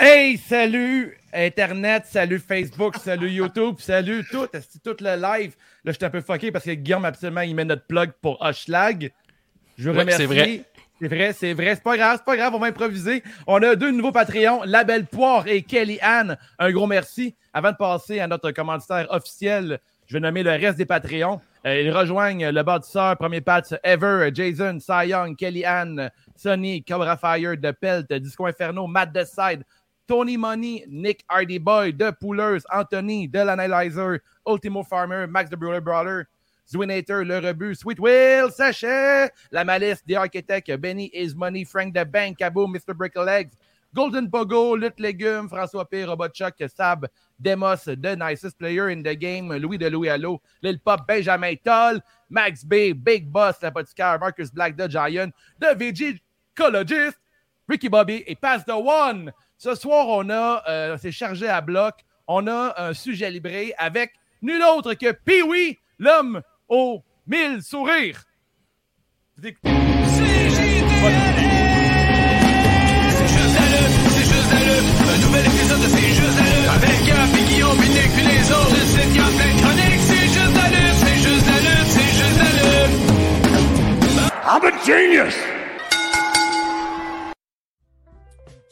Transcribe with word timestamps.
Hey, 0.00 0.36
salut 0.36 1.18
Internet, 1.32 2.04
salut 2.06 2.38
Facebook, 2.38 2.94
salut 2.98 3.30
YouTube, 3.30 3.80
salut 3.80 4.24
tout, 4.30 4.46
c'est 4.52 4.80
tout 4.80 4.94
le 5.00 5.20
live? 5.20 5.56
Là, 5.82 5.90
je 5.90 5.96
suis 5.96 6.04
un 6.04 6.10
peu 6.10 6.20
fucké 6.20 6.52
parce 6.52 6.64
que 6.64 6.70
Guillaume, 6.70 7.04
absolument, 7.04 7.40
il 7.40 7.56
met 7.56 7.64
notre 7.64 7.84
plug 7.84 8.12
pour 8.22 8.40
Hoshlag. 8.40 9.12
Je 9.76 9.90
vous 9.90 9.98
remercie. 9.98 10.18
C'est 10.18 10.26
vrai. 10.26 10.62
C'est 11.00 11.08
vrai, 11.08 11.32
c'est 11.32 11.52
vrai. 11.52 11.74
C'est 11.74 11.82
pas 11.82 11.96
grave, 11.96 12.18
c'est 12.18 12.24
pas 12.24 12.36
grave, 12.36 12.54
on 12.54 12.60
va 12.60 12.68
improviser. 12.68 13.24
On 13.48 13.60
a 13.60 13.74
deux 13.74 13.90
nouveaux 13.90 14.12
Patreons, 14.12 14.62
La 14.66 14.84
Belle 14.84 15.06
Poire 15.06 15.48
et 15.48 15.62
Kelly 15.62 15.98
Ann. 16.00 16.38
Un 16.60 16.70
gros 16.70 16.86
merci. 16.86 17.34
Avant 17.52 17.72
de 17.72 17.76
passer 17.76 18.20
à 18.20 18.28
notre 18.28 18.52
commanditaire 18.52 19.08
officiel, 19.10 19.80
je 20.06 20.14
vais 20.14 20.20
nommer 20.20 20.44
le 20.44 20.52
reste 20.52 20.78
des 20.78 20.86
Patreons. 20.86 21.40
Euh, 21.66 21.82
ils 21.82 21.90
rejoignent 21.90 22.50
le 22.50 22.62
bâtisseur, 22.62 23.16
premier 23.16 23.40
patch 23.40 23.74
Ever, 23.82 24.30
Jason, 24.32 24.78
Cy 24.78 25.08
Young, 25.08 25.36
Kelly 25.36 25.64
Ann, 25.64 26.10
Sonny, 26.36 26.84
Cobra 26.84 27.16
Fire, 27.16 27.56
The 27.60 27.72
Pelt, 27.72 28.12
Disco 28.12 28.46
Inferno, 28.46 28.86
Matt 28.86 29.12
Decide, 29.12 29.64
Tony 30.08 30.38
Money, 30.38 30.84
Nick 30.88 31.22
Hardy 31.28 31.58
Boy, 31.58 31.92
The 31.92 32.16
Poolers, 32.20 32.64
Anthony, 32.72 33.26
The 33.26 33.50
Analyzer, 33.50 34.22
Ultimo 34.46 34.82
Farmer, 34.82 35.26
Max 35.26 35.50
the 35.50 35.56
Brother 35.56 35.82
Brawler, 35.82 36.28
Zwinator, 36.72 37.26
Le 37.26 37.40
Rebut, 37.42 37.76
Sweet 37.76 38.00
Will, 38.00 38.50
Sachet, 38.50 39.30
La 39.52 39.64
Malice, 39.64 40.02
The 40.06 40.16
Architect, 40.16 40.70
Benny 40.80 41.06
Is 41.12 41.34
Money, 41.34 41.64
Frank 41.64 41.94
the 41.94 42.04
Bank, 42.04 42.38
Cabo, 42.38 42.66
Mr. 42.66 42.94
Bricklegs, 42.94 43.52
Golden 43.94 44.30
Pogo, 44.30 44.78
Lutte 44.78 44.98
Légumes, 44.98 45.50
François 45.50 45.88
P, 45.88 46.04
Robot 46.04 46.32
Chuck, 46.32 46.54
Sab, 46.74 47.06
Demos, 47.40 47.84
The 47.84 48.16
Nicest 48.16 48.58
Player 48.58 48.90
in 48.90 49.02
the 49.02 49.14
Game, 49.14 49.48
Louis 49.50 49.78
de 49.78 49.90
Louis 49.90 50.08
Allo, 50.08 50.40
Lil 50.62 50.78
Pop, 50.78 51.06
Benjamin 51.06 51.58
Toll, 51.64 52.00
Max 52.30 52.64
B, 52.64 52.92
Big 52.92 53.30
Boss, 53.30 53.62
L'Apothicaire, 53.62 54.20
Marcus 54.20 54.50
Black, 54.50 54.76
The 54.76 54.88
Giant, 54.88 55.34
The 55.58 55.74
VG 55.74 56.20
Cologist, 56.54 57.16
Ricky 57.66 57.88
Bobby 57.88 58.24
et 58.26 58.40
Pass 58.40 58.64
the 58.64 58.78
One. 58.78 59.32
Ce 59.58 59.74
soir, 59.74 60.06
on 60.08 60.30
a, 60.30 60.62
euh, 60.68 60.96
c'est 61.00 61.10
chargé 61.10 61.48
à 61.48 61.60
bloc, 61.60 61.94
on 62.28 62.46
a 62.46 62.74
un 62.80 62.94
sujet 62.94 63.28
libré 63.30 63.74
avec 63.76 64.12
nul 64.40 64.62
autre 64.62 64.94
que 64.94 65.10
Pee-Wee, 65.12 65.78
l'homme 65.98 66.42
aux 66.68 67.02
mille 67.26 67.60
sourires. 67.62 68.22
Vous 69.36 69.46
écoutez- 69.48 69.68
C'est 69.68 69.74
juste 73.26 73.54
la 73.58 73.66
lutte, 73.66 73.96
c'est 74.10 74.28
juste 74.30 74.52
la 74.52 74.60
lutte. 74.62 74.88
Un 75.08 75.18
nouvel 75.26 75.44
épisode 75.46 75.80
de 75.82 75.86
C'est 75.88 76.14
juste 76.14 76.38
la 76.38 76.44
lutte. 76.44 76.70
Avec 76.76 76.96
Gap 77.06 77.30
et 77.36 77.42
Guillaume, 77.52 77.78
puis 77.78 77.88
Nick, 77.88 78.10
puis 78.14 78.26
les 78.26 78.52
autres. 78.52 78.68
Plein 78.68 79.26
de 79.26 79.60
chroniques. 79.60 80.02
C'est 80.06 80.28
juste 80.28 80.54
la 80.54 80.68
lutte, 80.68 80.98
c'est 81.02 81.18
juste 81.18 81.46
la 81.46 81.58
lutte, 81.66 81.88
c'est 81.88 82.12
juste 82.14 82.38
la 82.38 82.50
lutte. 82.54 82.94
I'm 84.50 84.64
a 84.64 84.70
genius! 84.86 85.34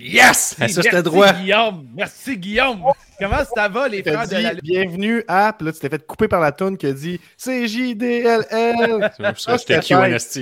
Yes! 0.00 0.56
Ah, 0.58 0.66
ça, 0.68 0.82
c'était 0.82 1.02
droit. 1.02 1.26
Merci 1.26 1.42
Guillaume! 1.42 1.86
Merci 1.94 2.36
Guillaume! 2.38 2.82
Comment 3.18 3.44
ça 3.54 3.68
va 3.68 3.86
les 3.86 4.02
frères 4.02 4.26
de 4.26 4.36
la 4.36 4.54
bienvenue 4.54 5.22
à. 5.28 5.52
Puis 5.52 5.66
là, 5.66 5.72
tu 5.72 5.78
t'es 5.78 5.90
fait 5.90 6.06
couper 6.06 6.26
par 6.26 6.40
la 6.40 6.52
toune 6.52 6.78
qui 6.78 6.86
a 6.86 6.92
dit 6.92 7.20
c'est 7.36 7.68
JDLL. 7.68 9.12
Ça, 9.36 9.58
c'était 9.58 9.80
Q, 9.80 9.94
NST. 9.94 10.40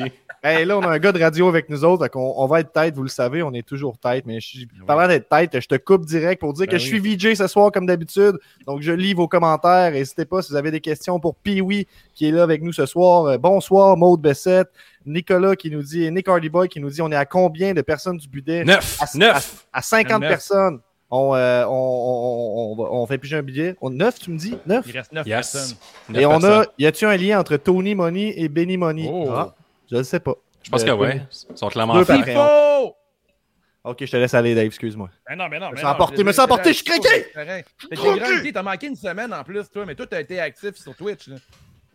Hey, 0.52 0.64
là, 0.64 0.78
on 0.78 0.82
a 0.82 0.88
un 0.88 0.98
gars 0.98 1.12
de 1.12 1.20
radio 1.22 1.48
avec 1.48 1.68
nous 1.68 1.84
autres. 1.84 2.08
On, 2.14 2.34
on 2.36 2.46
va 2.46 2.60
être 2.60 2.72
tête, 2.72 2.94
vous 2.94 3.02
le 3.02 3.08
savez, 3.08 3.42
on 3.42 3.52
est 3.52 3.66
toujours 3.66 3.98
tête. 3.98 4.24
Mais 4.26 4.40
je, 4.40 4.66
parlant 4.86 5.08
d'être 5.08 5.28
tête, 5.28 5.60
je 5.60 5.66
te 5.68 5.76
coupe 5.76 6.04
direct 6.06 6.40
pour 6.40 6.52
dire 6.52 6.66
Ben 6.66 6.72
que 6.72 6.78
je 6.78 6.84
suis 6.86 6.98
VJ 6.98 7.34
ce 7.34 7.46
soir 7.46 7.70
comme 7.72 7.86
d'habitude. 7.86 8.38
Donc, 8.66 8.80
je 8.82 8.92
lis 8.92 9.14
vos 9.14 9.28
commentaires. 9.28 9.92
N'hésitez 9.92 10.24
pas 10.24 10.42
si 10.42 10.50
vous 10.52 10.56
avez 10.56 10.70
des 10.70 10.80
questions 10.80 11.18
pour 11.20 11.34
Pee-Wee 11.36 11.86
qui 12.14 12.26
est 12.28 12.32
là 12.32 12.42
avec 12.42 12.62
nous 12.62 12.72
ce 12.72 12.86
soir. 12.86 13.24
Euh, 13.26 13.38
bonsoir, 13.38 13.96
Maude 13.96 14.20
Bessette. 14.20 14.68
Nicolas 15.06 15.56
qui 15.56 15.70
nous 15.70 15.82
dit, 15.82 16.10
Nick 16.12 16.28
Hardy 16.28 16.48
Boy 16.50 16.68
qui 16.68 16.80
nous 16.80 16.90
dit 16.90 17.00
on 17.00 17.10
est 17.10 17.16
à 17.16 17.24
combien 17.24 17.72
de 17.72 17.80
personnes 17.80 18.18
du 18.18 18.28
budget? 18.28 18.64
Neuf! 18.64 18.98
À- 19.00 19.06
Neuf! 19.16 19.66
À 19.72 19.80
50 19.82 20.20
Neuf. 20.20 20.28
personnes. 20.30 20.80
On, 21.10 21.34
euh, 21.34 21.64
on, 21.64 21.70
on, 21.72 22.82
on, 22.82 23.00
on 23.02 23.06
fait 23.06 23.16
piger 23.16 23.36
un 23.38 23.42
billet. 23.42 23.74
On, 23.80 23.88
9, 23.88 24.18
tu 24.18 24.30
me 24.30 24.36
dis? 24.36 24.58
9? 24.66 24.84
Il 24.86 24.92
reste 24.98 25.12
9 25.12 25.26
Yes. 25.26 25.52
personnes. 25.52 25.76
Neuf 26.10 26.22
Et 26.22 26.26
on 26.26 26.44
a, 26.44 26.64
y 26.78 26.84
a-tu 26.84 27.06
un 27.06 27.16
lien 27.16 27.40
entre 27.40 27.56
Tony 27.56 27.94
Money 27.94 28.34
et 28.36 28.50
Benny 28.50 28.76
Money? 28.76 29.08
Oh. 29.10 29.28
Ah, 29.30 29.54
je 29.90 29.96
ne 29.96 30.02
sais 30.02 30.20
pas. 30.20 30.34
Je 30.62 30.70
pense 30.70 30.84
que 30.84 30.90
Euh, 30.90 30.96
ouais. 30.96 31.22
Ils 31.50 31.56
sont 31.56 31.68
clairement 31.68 31.94
Deux 31.94 32.04
faits. 32.04 32.20
par- 32.24 32.28
Il 32.28 32.34
faut! 32.34 32.94
Ok, 33.84 34.04
je 34.04 34.10
te 34.10 34.16
laisse 34.16 34.34
aller, 34.34 34.54
Dave, 34.54 34.66
excuse-moi. 34.66 35.08
Ben 35.28 35.36
non, 35.36 35.48
ben 35.48 35.60
non, 35.60 35.70
Me 35.70 35.76
ben 35.76 35.82
non, 35.82 35.88
emporté, 35.88 36.16
je- 36.18 36.22
me 36.22 36.32
suis 36.32 36.36
je- 36.36 36.44
emporté, 36.44 36.68
je 36.70 36.74
suis 36.74 36.84
craqué! 36.84 37.26
correct. 37.32 38.52
T'as 38.52 38.62
manqué 38.62 38.86
une 38.88 38.96
semaine 38.96 39.32
en 39.32 39.42
plus, 39.44 39.68
toi, 39.70 39.84
mais 39.86 39.94
toi, 39.94 40.06
t'as 40.06 40.20
été 40.20 40.40
actif 40.40 40.74
sur 40.76 40.94
Twitch. 40.94 41.28
Là. 41.28 41.36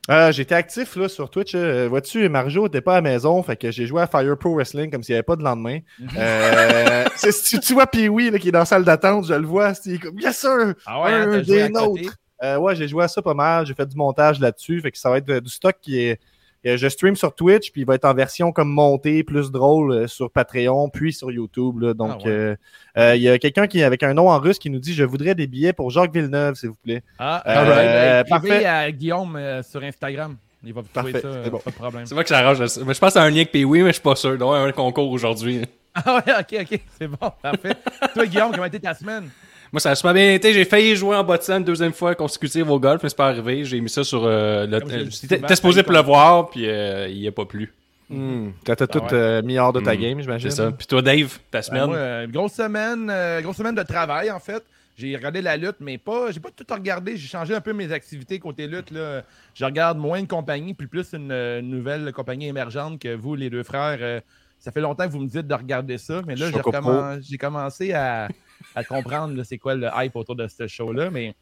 Euh, 0.09 0.31
J'étais 0.31 0.55
actif 0.55 0.95
là, 0.95 1.07
sur 1.07 1.29
Twitch. 1.29 1.53
euh, 1.55 1.87
Vois-tu, 1.87 2.27
Marjo 2.29 2.63
n'était 2.63 2.81
pas 2.81 2.93
à 2.93 2.95
la 2.95 3.01
maison, 3.01 3.41
fait 3.43 3.55
que 3.57 3.69
j'ai 3.71 3.85
joué 3.85 4.01
à 4.01 4.07
Fire 4.07 4.37
Pro 4.37 4.55
Wrestling 4.55 4.89
comme 4.91 5.03
s'il 5.03 5.13
n'y 5.13 5.17
avait 5.17 5.23
pas 5.23 5.35
de 5.35 5.43
lendemain. 5.43 5.79
euh, 6.17 7.05
c'est- 7.15 7.31
si 7.31 7.59
tu 7.59 7.73
vois 7.73 7.85
Pee-Wee 7.87 8.37
qui 8.39 8.47
est 8.49 8.51
dans 8.51 8.59
la 8.59 8.65
salle 8.65 8.83
d'attente, 8.85 9.27
je 9.27 9.33
le 9.33 9.45
vois, 9.45 9.73
c'est 9.73 9.97
comme 9.99 10.19
Yes 10.19 10.39
sir! 10.39 10.73
Ah 10.85 11.01
ouais, 11.03 11.11
hein, 11.13 11.31
un 11.33 11.41
des 11.41 11.69
nôtres. 11.69 12.15
Euh, 12.43 12.57
ouais, 12.57 12.75
j'ai 12.75 12.87
joué 12.89 13.03
à 13.05 13.07
ça 13.07 13.21
pas 13.21 13.33
mal. 13.33 13.65
J'ai 13.65 13.73
fait 13.73 13.85
du 13.85 13.95
montage 13.95 14.39
là-dessus. 14.39 14.81
Fait 14.81 14.91
que 14.91 14.97
ça 14.97 15.09
va 15.09 15.17
être 15.19 15.29
euh, 15.29 15.39
du 15.39 15.49
stock 15.49 15.75
qui 15.81 15.97
est. 15.99 16.19
euh, 16.65 16.77
Je 16.77 16.87
stream 16.87 17.15
sur 17.15 17.33
Twitch, 17.35 17.71
puis 17.71 17.81
il 17.81 17.87
va 17.87 17.95
être 17.95 18.05
en 18.05 18.13
version 18.13 18.51
comme 18.51 18.69
montée, 18.69 19.23
plus 19.23 19.51
drôle 19.51 19.91
euh, 19.91 20.07
sur 20.07 20.31
Patreon, 20.31 20.89
puis 20.89 21.13
sur 21.13 21.31
YouTube. 21.31 21.81
là. 21.81 21.93
Donc, 21.93 22.11
Ah 22.21 22.25
ouais. 22.25 22.31
euh, 22.31 22.55
euh, 22.97 23.15
il 23.15 23.21
y 23.21 23.29
a 23.29 23.37
quelqu'un 23.39 23.67
qui 23.67 23.81
avec 23.83 24.03
un 24.03 24.13
nom 24.13 24.29
en 24.29 24.39
russe 24.39 24.59
qui 24.59 24.69
nous 24.69 24.79
dit 24.79 24.93
Je 24.93 25.03
voudrais 25.03 25.35
des 25.35 25.47
billets 25.47 25.73
pour 25.73 25.89
Jacques 25.89 26.13
Villeneuve, 26.13 26.55
s'il 26.55 26.69
vous 26.69 26.75
plaît. 26.83 27.03
Ah, 27.19 27.43
Euh, 27.45 27.51
euh, 27.51 28.23
écrivez 28.25 28.49
parfait. 28.49 28.65
à 28.65 28.91
Guillaume 28.91 29.35
euh, 29.35 29.63
sur 29.63 29.83
Instagram. 29.83 30.35
Il 30.65 30.73
va 30.73 30.81
vous 30.81 30.87
trouver 30.93 31.11
Parfait, 31.11 31.27
ça, 31.27 31.43
c'est 31.43 31.49
bon. 31.49 31.57
pas 31.59 31.71
de 31.71 31.75
problème. 31.75 32.05
C'est 32.05 32.15
vrai 32.15 32.23
que 32.23 32.29
ça 32.29 32.37
arrange. 32.39 32.59
Mais 32.85 32.93
je 32.93 32.99
pense 32.99 33.17
à 33.17 33.23
un 33.23 33.29
lien 33.29 33.35
avec 33.37 33.51
Pee-Wee, 33.51 33.81
mais 33.81 33.89
je 33.89 33.93
suis 33.93 34.01
pas 34.01 34.15
sûr. 34.15 34.37
Donc, 34.37 34.55
un 34.55 34.71
concours 34.71 35.11
aujourd'hui. 35.11 35.61
Ah 35.95 36.15
ouais, 36.25 36.33
ok, 36.39 36.61
ok, 36.71 36.79
c'est 36.97 37.07
bon, 37.07 37.31
parfait. 37.41 37.75
toi, 38.15 38.25
Guillaume, 38.25 38.51
comment 38.51 38.63
a 38.63 38.67
été 38.67 38.79
ta 38.79 38.93
semaine? 38.93 39.29
Moi, 39.73 39.79
ça 39.79 39.89
a 39.91 39.95
super 39.95 40.13
bien 40.13 40.33
été. 40.33 40.53
J'ai 40.53 40.65
failli 40.65 40.95
jouer 40.95 41.17
en 41.17 41.23
de 41.23 41.41
scène 41.41 41.63
deuxième 41.63 41.93
fois 41.93 42.13
consécutive 42.15 42.69
au 42.69 42.79
golf, 42.79 43.01
mais 43.03 43.09
c'est 43.09 43.17
pas 43.17 43.27
arrivé. 43.27 43.65
J'ai 43.65 43.81
mis 43.81 43.89
ça 43.89 44.03
sur 44.03 44.23
euh, 44.23 44.67
le. 44.67 44.79
Souvent, 44.79 45.09
c'était 45.09 45.55
supposé 45.55 45.81
pleuvoir, 45.83 46.49
puis 46.51 46.69
euh, 46.69 47.07
il 47.07 47.17
y 47.17 47.27
a 47.27 47.31
pas 47.31 47.45
plu. 47.45 47.73
Quand 48.11 48.75
t'as 48.75 48.85
tout 48.85 48.99
ouais. 48.99 49.13
euh, 49.13 49.41
mis 49.41 49.57
hors 49.57 49.73
de 49.73 49.79
ta 49.79 49.95
Hmm. 49.95 49.99
game, 49.99 50.21
j'imagine. 50.21 50.51
C'est 50.51 50.57
ça. 50.57 50.71
Puis 50.71 50.85
toi, 50.85 51.01
Dave, 51.01 51.39
ta 51.49 51.57
Ben, 51.57 51.61
semaine? 51.63 51.85
moi, 51.87 51.95
euh, 51.97 52.27
grosse 52.27 52.53
semaine, 52.53 53.09
euh, 53.09 53.41
grosse 53.41 53.57
semaine 53.57 53.73
de 53.73 53.81
travail 53.81 54.29
en 54.29 54.39
fait. 54.39 54.63
J'ai 54.95 55.15
regardé 55.15 55.41
la 55.41 55.57
lutte, 55.57 55.77
mais 55.79 55.97
pas, 55.97 56.29
j'ai 56.29 56.39
pas 56.39 56.49
tout 56.55 56.71
regardé. 56.71 57.17
J'ai 57.17 57.27
changé 57.27 57.55
un 57.55 57.61
peu 57.61 57.73
mes 57.73 57.91
activités 57.91 58.37
côté 58.37 58.67
lutte. 58.67 58.91
Là. 58.91 59.23
Je 59.55 59.65
regarde 59.65 59.97
moins 59.97 60.19
une 60.19 60.27
compagnie, 60.27 60.75
puis 60.75 60.85
plus 60.85 61.13
une, 61.13 61.31
euh, 61.31 61.63
nouvelle 61.63 62.11
compagnie 62.13 62.47
émergente 62.47 62.99
que 62.99 63.15
vous, 63.15 63.33
les 63.33 63.49
deux 63.49 63.63
frères. 63.63 64.21
Ça 64.63 64.71
fait 64.71 64.79
longtemps 64.79 65.05
que 65.05 65.11
vous 65.11 65.19
me 65.19 65.27
dites 65.27 65.45
de 65.45 65.53
regarder 65.53 65.97
ça, 65.97 66.21
mais 66.25 66.35
là, 66.37 66.45
j'ai, 66.49 66.53
recommen- 66.61 67.37
commencé 67.37 67.91
à, 67.91 68.29
à 68.75 68.83
comprendre 68.85 69.43
c'est 69.43 69.57
quoi 69.57 69.75
le 69.75 69.89
hype 69.93 70.15
autour 70.15 70.37
de 70.37 70.47
ce 70.47 70.67
show-là. 70.67 71.09
Mais 71.11 71.35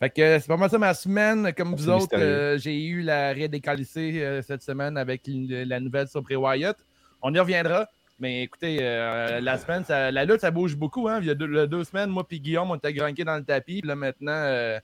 fait 0.00 0.10
que 0.10 0.38
c'est 0.40 0.48
pas 0.48 0.56
mal 0.56 0.68
ça 0.68 0.76
ma 0.76 0.92
semaine. 0.92 1.52
Comme 1.56 1.76
vous 1.76 1.88
autres, 1.88 2.08
euh, 2.18 2.58
j'ai 2.58 2.84
eu 2.84 3.02
la 3.02 3.32
rédécalisée 3.32 4.20
euh, 4.24 4.42
cette 4.42 4.62
semaine 4.62 4.98
avec 4.98 5.22
la 5.28 5.78
nouvelle 5.78 6.08
sur 6.08 6.22
Bray 6.22 6.34
Wyatt. 6.36 6.76
On 7.22 7.32
y 7.32 7.38
reviendra. 7.38 7.86
Mais 8.18 8.42
écoutez, 8.42 8.78
euh, 8.80 9.40
la 9.40 9.58
semaine, 9.58 9.84
ça- 9.84 10.10
la 10.10 10.24
lutte, 10.24 10.40
ça 10.40 10.50
bouge 10.50 10.74
beaucoup. 10.74 11.06
Hein? 11.08 11.20
Il 11.20 11.28
y 11.28 11.30
a 11.30 11.34
deux, 11.36 11.84
semaines, 11.84 12.10
moi 12.10 12.26
et 12.28 12.40
Guillaume, 12.40 12.68
on 12.72 12.74
était 12.74 12.92
granqués 12.92 13.22
dans 13.24 13.36
le 13.36 13.44
tapis. 13.44 13.80
Puis 13.80 13.88
là, 13.88 13.94
maintenant, 13.94 14.32
euh, 14.32 14.80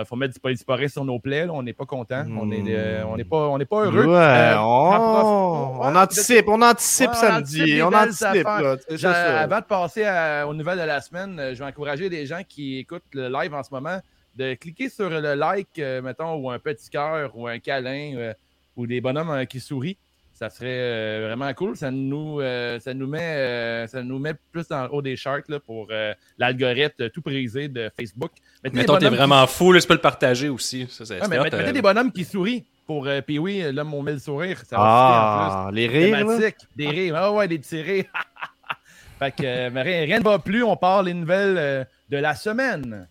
il 0.00 0.04
faut 0.06 0.16
mettre 0.16 0.34
du 0.34 0.40
polysporin 0.40 0.88
sur 0.88 1.04
nos 1.04 1.18
plaies. 1.18 1.46
là. 1.46 1.52
On 1.52 1.62
n'est 1.62 1.72
pas 1.72 1.84
content. 1.86 2.24
On 2.38 2.46
n'est 2.46 2.62
euh, 2.68 3.04
on 3.06 3.16
n'est 3.16 3.24
pas, 3.24 3.48
on 3.48 3.58
pas 3.58 3.84
heureux. 3.84 4.06
Ouais, 4.06 4.16
Euh, 4.16 4.58
on, 4.58 5.94
anticipe, 5.96 6.48
on 6.48 6.62
anticipe 6.62 7.10
Ouais, 7.10 7.16
on 7.16 7.20
samedi, 7.20 7.82
anticipe 7.82 7.82
on 7.84 7.94
anticipe. 7.96 9.02
Là. 9.02 9.40
Avant 9.40 9.58
de 9.60 9.64
passer 9.64 10.04
à- 10.04 10.46
aux 10.48 10.54
nouvelles 10.54 10.78
de 10.78 10.84
la 10.84 11.00
semaine, 11.00 11.38
euh, 11.38 11.54
je 11.54 11.58
vais 11.58 11.68
encourager 11.68 12.08
les 12.08 12.26
gens 12.26 12.40
qui 12.48 12.78
écoutent 12.78 13.02
le 13.12 13.28
live 13.28 13.52
en 13.54 13.62
ce 13.62 13.68
moment 13.72 13.98
de 14.36 14.54
cliquer 14.54 14.88
sur 14.88 15.10
le 15.10 15.34
like, 15.34 15.78
euh, 15.78 16.00
mettons, 16.00 16.34
ou 16.36 16.50
un 16.50 16.58
petit 16.58 16.88
cœur, 16.88 17.32
ou 17.36 17.46
un 17.46 17.58
câlin, 17.58 18.14
euh, 18.16 18.34
ou 18.76 18.86
des 18.86 19.00
bonhommes 19.00 19.30
euh, 19.30 19.44
qui 19.44 19.60
sourient. 19.60 19.98
Ça 20.42 20.50
serait 20.50 20.66
euh, 20.70 21.24
vraiment 21.28 21.54
cool. 21.54 21.76
Ça 21.76 21.92
nous, 21.92 22.40
euh, 22.40 22.80
ça 22.80 22.92
nous, 22.94 23.06
met, 23.06 23.20
euh, 23.22 23.86
ça 23.86 24.02
nous 24.02 24.18
met 24.18 24.34
plus 24.50 24.66
dans 24.66 24.82
le 24.82 24.92
haut 24.92 25.00
des 25.00 25.14
charts 25.14 25.38
là, 25.48 25.60
pour 25.60 25.86
euh, 25.92 26.12
l'algorithme 26.36 27.10
tout 27.10 27.20
brisé 27.20 27.68
de 27.68 27.88
Facebook. 27.96 28.32
Mettez 28.64 28.76
Mettons, 28.78 28.98
t'es 28.98 29.08
qui- 29.08 29.14
vraiment 29.14 29.46
fou, 29.46 29.70
là, 29.70 29.80
tu 29.80 29.86
peux 29.86 29.94
le 29.94 30.00
partager 30.00 30.48
aussi. 30.48 30.88
Ça, 30.90 31.04
c'est 31.04 31.20
Ouais, 31.20 31.28
mais 31.30 31.38
mettez, 31.38 31.54
euh, 31.58 31.70
des 31.70 31.80
bonhommes 31.80 32.10
qui 32.10 32.24
sourient 32.24 32.64
pour 32.88 33.06
euh, 33.06 33.20
Pee-Wee, 33.20 33.70
l'homme 33.70 33.94
au 33.94 34.02
mille 34.02 34.18
sourires. 34.18 34.60
Ça 34.68 34.76
va 34.78 34.82
Ah, 34.84 35.70
les 35.72 35.86
fitter 35.88 36.12
en 36.16 36.26
plus. 36.26 36.34
rires, 36.34 36.40
là. 36.40 36.50
Des 36.74 36.88
rires. 36.88 37.14
Ah 37.16 37.32
ouais, 37.32 37.46
des 37.46 37.58
petits 37.60 37.80
rires. 37.82 38.04
Fait 39.20 39.30
que 39.30 39.42
euh, 39.44 39.70
mais 39.72 39.82
rien, 39.82 40.00
rien 40.06 40.18
ne 40.18 40.24
va 40.24 40.40
plus. 40.40 40.64
On 40.64 40.76
part 40.76 41.04
les 41.04 41.14
nouvelles 41.14 41.56
euh, 41.56 41.84
de 42.10 42.16
la 42.16 42.34
semaine. 42.34 43.06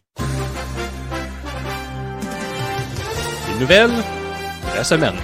Les 3.54 3.60
nouvelles 3.62 3.90
de 3.92 4.76
la 4.76 4.84
semaine. 4.84 5.16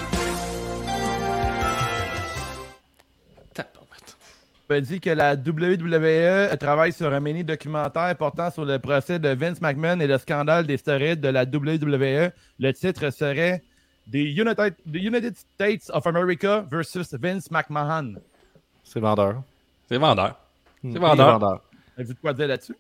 M'a 4.70 4.82
dit 4.82 5.00
que 5.00 5.10
la 5.10 5.36
WWE 5.36 6.58
travaille 6.58 6.92
sur 6.92 7.14
un 7.14 7.20
mini 7.22 7.44
documentaire 7.46 8.14
portant 8.18 8.52
sur 8.52 8.66
le 8.66 8.80
procès 8.80 9.18
de 9.18 9.30
Vince 9.30 9.62
McMahon 9.62 10.00
et 10.02 10.08
le 10.08 10.18
scandale 10.18 10.68
des 10.68 10.76
stéroïdes 10.76 11.22
de 11.22 11.30
la 11.30 11.44
WWE. 11.44 12.32
Le 12.60 12.72
titre 12.74 13.10
serait 13.12 13.64
The 14.12 14.16
United, 14.16 14.76
The 14.86 14.96
United 14.96 15.36
States 15.38 15.90
of 15.94 16.06
America 16.06 16.66
versus 16.70 17.14
Vince 17.14 17.50
McMahon. 17.50 18.16
C'est 18.84 19.00
vendeur. 19.00 19.42
C'est 19.88 19.98
vendeur. 19.98 20.36
Hmm, 20.84 20.92
C'est 20.94 21.00
vendeur. 21.00 21.40
vendeur. 21.40 21.62
Avez-vous 21.98 22.14
de 22.14 22.20
quoi 22.20 22.34
dire 22.34 22.48
là-dessus? 22.50 22.76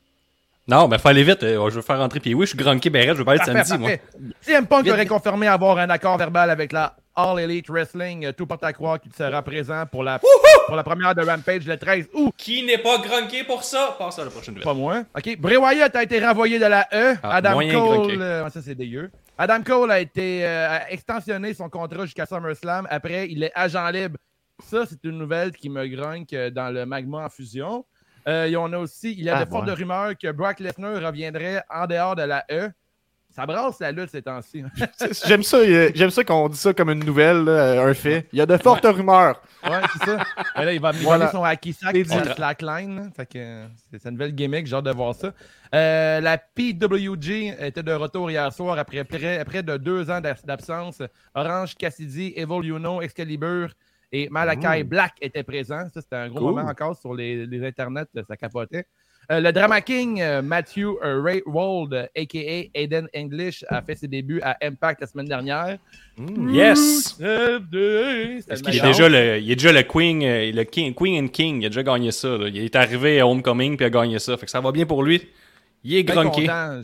Non, 0.67 0.89
mais 0.89 0.97
faut 0.99 1.07
aller 1.07 1.23
vite. 1.23 1.43
euh, 1.43 1.69
je 1.69 1.75
veux 1.75 1.81
faire 1.81 1.97
rentrer. 1.99 2.19
Puis 2.19 2.33
oui, 2.33 2.45
je 2.45 2.49
suis 2.49 2.57
Gronky 2.57 2.89
Barrett, 2.89 3.13
je 3.13 3.19
veux 3.19 3.23
parler 3.25 3.39
de 3.39 3.45
Parfait, 3.45 3.63
samedi, 3.63 3.81
moi. 3.81 3.89
parfait. 3.91 4.35
CM 4.41 4.67
Punk 4.67 4.83
Vite, 4.83 4.93
aurait 4.93 5.05
confirmé 5.05 5.47
avoir 5.47 5.77
un 5.77 5.89
accord 5.89 6.17
verbal 6.17 6.49
avec 6.49 6.73
la 6.73 6.97
All 7.17 7.39
Elite 7.39 7.67
Wrestling. 7.69 8.25
Euh, 8.25 8.31
Tout 8.31 8.45
porte 8.45 8.63
à 8.63 8.71
croire 8.71 8.99
qu'il 8.99 9.11
sera 9.11 9.41
présent 9.41 9.85
pour 9.91 10.03
la, 10.03 10.19
pour 10.67 10.75
la 10.75 10.83
première 10.83 11.13
de 11.15 11.21
Rampage 11.25 11.65
le 11.65 11.75
13 11.77 12.09
août. 12.13 12.33
Qui 12.37 12.63
n'est 12.63 12.77
pas 12.77 12.99
Gronky 12.99 13.43
pour 13.43 13.63
ça? 13.63 13.95
Passe 13.97 14.19
à 14.19 14.23
la 14.25 14.29
prochaine 14.29 14.53
nouvelle. 14.53 14.63
Pas 14.65 14.73
moi. 14.73 15.03
OK. 15.17 15.37
Bray 15.39 15.57
Wyatt 15.57 15.95
a 15.95 16.03
été 16.03 16.23
renvoyé 16.25 16.59
de 16.59 16.65
la 16.65 16.87
E. 16.93 17.15
Ah, 17.23 17.35
Adam 17.37 17.53
moyen 17.53 17.73
Cole. 17.73 17.97
grunqué. 17.97 18.17
euh, 18.21 18.49
ça, 18.49 18.61
c'est 18.61 18.75
dégueu. 18.75 19.09
Adam 19.37 19.61
Cole 19.63 19.91
a 19.91 19.99
été 19.99 20.45
euh, 20.45 20.69
a 20.69 20.91
extensionné 20.91 21.53
son 21.53 21.69
contrat 21.69 22.05
jusqu'à 22.05 22.25
SummerSlam. 22.25 22.87
Après, 22.89 23.27
il 23.29 23.43
est 23.43 23.51
agent 23.55 23.89
libre. 23.89 24.17
Ça, 24.63 24.85
c'est 24.87 25.03
une 25.03 25.17
nouvelle 25.17 25.51
qui 25.51 25.69
me 25.69 25.85
grunque 25.87 26.33
dans 26.53 26.73
le 26.73 26.85
magma 26.85 27.25
en 27.25 27.29
fusion. 27.29 27.85
Euh, 28.27 28.45
il 28.47 28.51
y 28.51 28.57
en 28.57 28.73
a 28.73 28.77
aussi, 28.77 29.13
il 29.13 29.23
y 29.23 29.29
a 29.29 29.37
Ah, 29.37 29.45
de 29.45 29.49
fortes 29.49 29.67
ouais. 29.67 29.73
rumeurs 29.73 30.13
que 30.21 30.31
Brock 30.31 30.59
Lesnar 30.59 31.01
reviendrait 31.01 31.63
en 31.69 31.85
dehors 31.87 32.15
de 32.15 32.23
la 32.23 32.43
E. 32.51 32.69
Ça 33.37 33.45
brasse 33.45 33.79
la 33.79 33.91
lutte 33.91 34.09
ces 34.09 34.23
temps-ci. 34.23 34.63
J'aime 35.27 35.43
ça, 35.43 35.57
euh, 35.57 35.91
j'aime 35.93 36.09
ça 36.09 36.23
qu'on 36.23 36.49
dit 36.49 36.57
ça 36.57 36.73
comme 36.73 36.89
une 36.89 37.05
nouvelle, 37.05 37.43
là, 37.43 37.51
euh, 37.51 37.87
un 37.91 37.93
fait. 37.93 38.27
Il 38.33 38.39
y 38.39 38.41
a 38.41 38.47
de 38.47 38.57
fortes 38.57 38.83
rumeurs. 38.83 39.39
Ouais, 39.63 39.79
c'est 39.93 40.05
ça. 40.05 40.23
Mais 40.57 40.65
là, 40.65 40.73
il 40.73 40.81
va 40.81 40.91
me 40.91 40.97
Voilà. 40.97 41.29
son 41.29 41.43
hacky 41.43 41.71
sack 41.71 41.95
sur 42.03 42.15
la 42.15 42.33
slackline. 42.35 43.11
euh, 43.35 43.67
c'est 43.91 44.05
une 44.05 44.11
nouvelle 44.13 44.33
gimmick, 44.33 44.65
j'ai 44.65 44.75
hâte 44.75 44.85
de 44.85 44.91
voir 44.91 45.13
ça. 45.13 45.33
Euh, 45.75 46.19
la 46.19 46.39
PWG 46.39 47.53
était 47.59 47.83
de 47.83 47.93
retour 47.93 48.31
hier 48.31 48.51
soir 48.51 48.79
après 48.79 49.03
près, 49.03 49.61
de 49.61 49.77
deux 49.77 50.09
ans 50.09 50.19
d'ab- 50.19 50.43
d'absence. 50.43 51.03
Orange 51.35 51.75
Cassidy, 51.75 52.33
Evil 52.35 52.67
Uno, 52.67 53.03
Excalibur 53.03 53.69
et 54.11 54.29
Malakai 54.29 54.83
Black 54.83 55.13
étaient 55.21 55.43
présents. 55.43 55.85
Ça, 55.93 56.01
c'était 56.01 56.15
un 56.15 56.29
gros 56.29 56.39
Cool. 56.39 56.55
moment 56.55 56.69
encore 56.69 56.97
sur 56.97 57.13
les, 57.13 57.45
les 57.45 57.67
internets, 57.67 58.05
ça 58.27 58.35
capotait. 58.35 58.87
Euh, 59.29 59.41
le 59.41 59.51
Drama 59.51 59.81
King, 59.81 60.21
euh, 60.21 60.41
Matthew 60.41 60.85
euh, 61.03 61.21
Ray 61.21 61.41
Wold, 61.45 61.93
a.k.a. 62.15 62.69
Aiden 62.73 63.09
English, 63.13 63.65
a 63.67 63.81
fait 63.81 63.95
ses 63.95 64.07
débuts 64.07 64.39
à 64.41 64.55
Impact 64.61 65.01
la 65.01 65.07
semaine 65.07 65.25
dernière. 65.27 65.77
Mm. 66.17 66.49
Yes! 66.55 67.17
Il 67.19 68.75
est, 68.77 68.81
déjà 68.81 69.09
le, 69.09 69.39
il 69.39 69.51
est 69.51 69.55
déjà 69.55 69.73
le 69.73 69.83
Queen, 69.83 70.23
euh, 70.23 70.51
le 70.53 70.63
King, 70.63 70.93
Queen 70.93 71.25
and 71.25 71.27
King. 71.27 71.61
Il 71.61 71.65
a 71.65 71.69
déjà 71.69 71.83
gagné 71.83 72.11
ça. 72.11 72.37
là. 72.37 72.47
Il 72.47 72.57
est 72.57 72.75
arrivé 72.77 73.19
à 73.19 73.27
Homecoming 73.27 73.75
puis 73.75 73.85
a 73.85 73.89
gagné 73.89 74.17
ça. 74.19 74.37
Fait 74.37 74.45
que 74.45 74.51
ça 74.51 74.61
va 74.61 74.71
bien 74.71 74.85
pour 74.85 75.03
lui. 75.03 75.27
Il 75.83 75.95
est. 75.95 76.03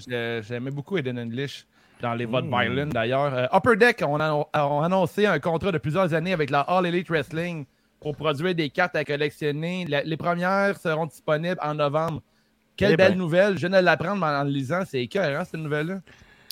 J'ai- 0.05 0.41
J'aimais 0.45 0.71
beaucoup 0.71 0.97
Eden 0.97 1.17
English 1.19 1.65
dans 2.01 2.13
les 2.13 2.25
votes 2.25 2.45
Mm. 2.45 2.49
D'ailleurs. 2.91 3.33
Euh, 3.33 3.45
Upper 3.53 3.77
Deck 3.77 4.03
on 4.05 4.19
a, 4.19 4.33
ont 4.33 4.81
annoncé 4.81 5.25
un 5.25 5.39
contrat 5.39 5.71
de 5.71 5.77
plusieurs 5.77 6.13
années 6.13 6.33
avec 6.33 6.49
la 6.49 6.59
All 6.59 6.85
Elite 6.85 7.07
Wrestling 7.09 7.63
pour 8.01 8.17
produire 8.17 8.53
des 8.53 8.69
cartes 8.69 8.97
à 8.97 9.05
collectionner. 9.05 9.85
La- 9.87 10.03
les 10.03 10.17
premières 10.17 10.77
seront 10.77 11.05
disponibles 11.05 11.57
en 11.61 11.73
novembre. 11.75 12.21
Quelle 12.75 12.93
Eh 12.93 12.97
belle 12.97 13.11
ben. 13.13 13.17
nouvelle. 13.17 13.57
Je 13.57 13.67
viens 13.67 13.79
de 13.79 13.85
l'apprendre 13.85 14.25
en 14.25 14.43
le 14.43 14.49
lisant. 14.49 14.81
C'est 14.87 15.01
écœurant, 15.03 15.43
cette 15.45 15.59
nouvelle-là. 15.59 15.99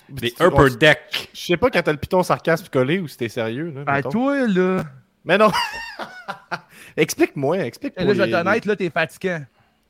Des 0.09 0.33
On- 0.39 0.47
Upper 0.47 0.75
Deck. 0.77 1.29
Je 1.33 1.39
sais 1.39 1.57
pas 1.57 1.69
quand 1.69 1.81
t'as 1.81 1.91
le 1.91 1.97
piton 1.97 2.21
sarcasme 2.23 2.67
collé 2.71 2.99
ou 2.99 3.07
si 3.07 3.17
t'es 3.17 3.29
sérieux. 3.29 3.71
Là, 3.75 3.83
Ah, 3.87 3.95
mettons. 3.97 4.09
toi, 4.09 4.47
là. 4.47 4.83
Mais 5.25 5.37
non. 5.37 5.51
explique-moi, 6.97 7.59
explique 7.59 7.93
Là, 7.97 8.05
je 8.13 8.21
vais 8.21 8.29
être 8.29 8.35
honnête, 8.35 8.65
là, 8.65 8.75
t'es 8.75 8.89
fatiguant. 8.89 9.41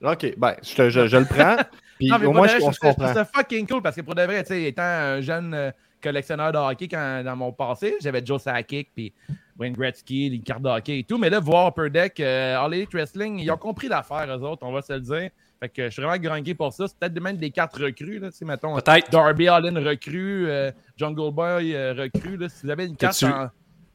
Ok, 0.03 0.33
ben, 0.37 0.55
je, 0.63 0.75
te- 0.75 0.89
je- 0.89 1.07
je 1.07 1.17
le 1.17 1.25
prends. 1.25 1.57
Puis 1.99 2.07
Non, 2.09 2.17
mais 2.17 2.25
au 2.25 2.29
pour 2.31 2.35
moins, 2.35 2.47
de 2.47 2.59
je- 2.59 2.65
on 2.65 2.71
se 2.71 2.79
comprend. 2.79 3.13
ça 3.13 3.25
fucking 3.25 3.67
cool 3.67 3.81
parce 3.81 3.95
que 3.95 4.01
pour 4.01 4.15
de 4.15 4.23
vrai, 4.23 4.41
tu 4.43 4.47
sais, 4.49 4.63
étant 4.63 4.81
un 4.81 5.21
jeune 5.21 5.53
euh, 5.53 5.71
collectionneur 6.01 6.51
de 6.51 6.57
hockey 6.57 6.87
quand, 6.87 7.23
dans 7.23 7.35
mon 7.35 7.51
passé, 7.51 7.95
j'avais 8.01 8.25
Joe 8.25 8.41
Sakic 8.41 8.89
puis 8.95 9.13
Wayne 9.59 9.73
Gretzky, 9.73 10.29
les 10.29 10.39
cartes 10.39 10.63
de 10.63 10.69
hockey 10.69 10.99
et 10.99 11.03
tout. 11.03 11.19
Mais 11.19 11.29
là, 11.29 11.39
voir 11.39 11.67
Upper 11.67 11.91
Deck, 11.91 12.19
euh, 12.19 12.57
All 12.57 12.73
Elite 12.73 12.91
Wrestling, 12.93 13.37
ils 13.39 13.51
ont 13.51 13.57
compris 13.57 13.87
l'affaire, 13.87 14.25
eux 14.35 14.41
autres, 14.41 14.63
on 14.65 14.71
va 14.71 14.81
se 14.81 14.93
le 14.93 15.01
dire. 15.01 15.29
Fait 15.61 15.69
que 15.69 15.85
je 15.85 15.89
suis 15.91 16.01
vraiment 16.01 16.17
grunqué 16.17 16.55
pour 16.55 16.73
ça. 16.73 16.87
C'est 16.87 16.97
peut-être 16.97 17.21
même 17.21 17.37
des 17.37 17.51
cartes 17.51 17.75
recrues, 17.75 18.17
là, 18.17 18.31
tu 18.31 18.37
sais, 18.37 18.45
mettons. 18.45 18.75
Peut-être. 18.75 19.11
Darby 19.11 19.47
Allin 19.47 19.79
recrue, 19.79 20.47
euh, 20.49 20.71
Jungle 20.97 21.31
Boy 21.31 21.75
euh, 21.75 21.93
recrue. 21.93 22.35
Là, 22.35 22.49
si 22.49 22.65
vous 22.65 22.71
avez 22.71 22.85
une 22.85 22.95
carte 22.95 23.19
T'as-tu- 23.19 23.31
en- 23.31 23.49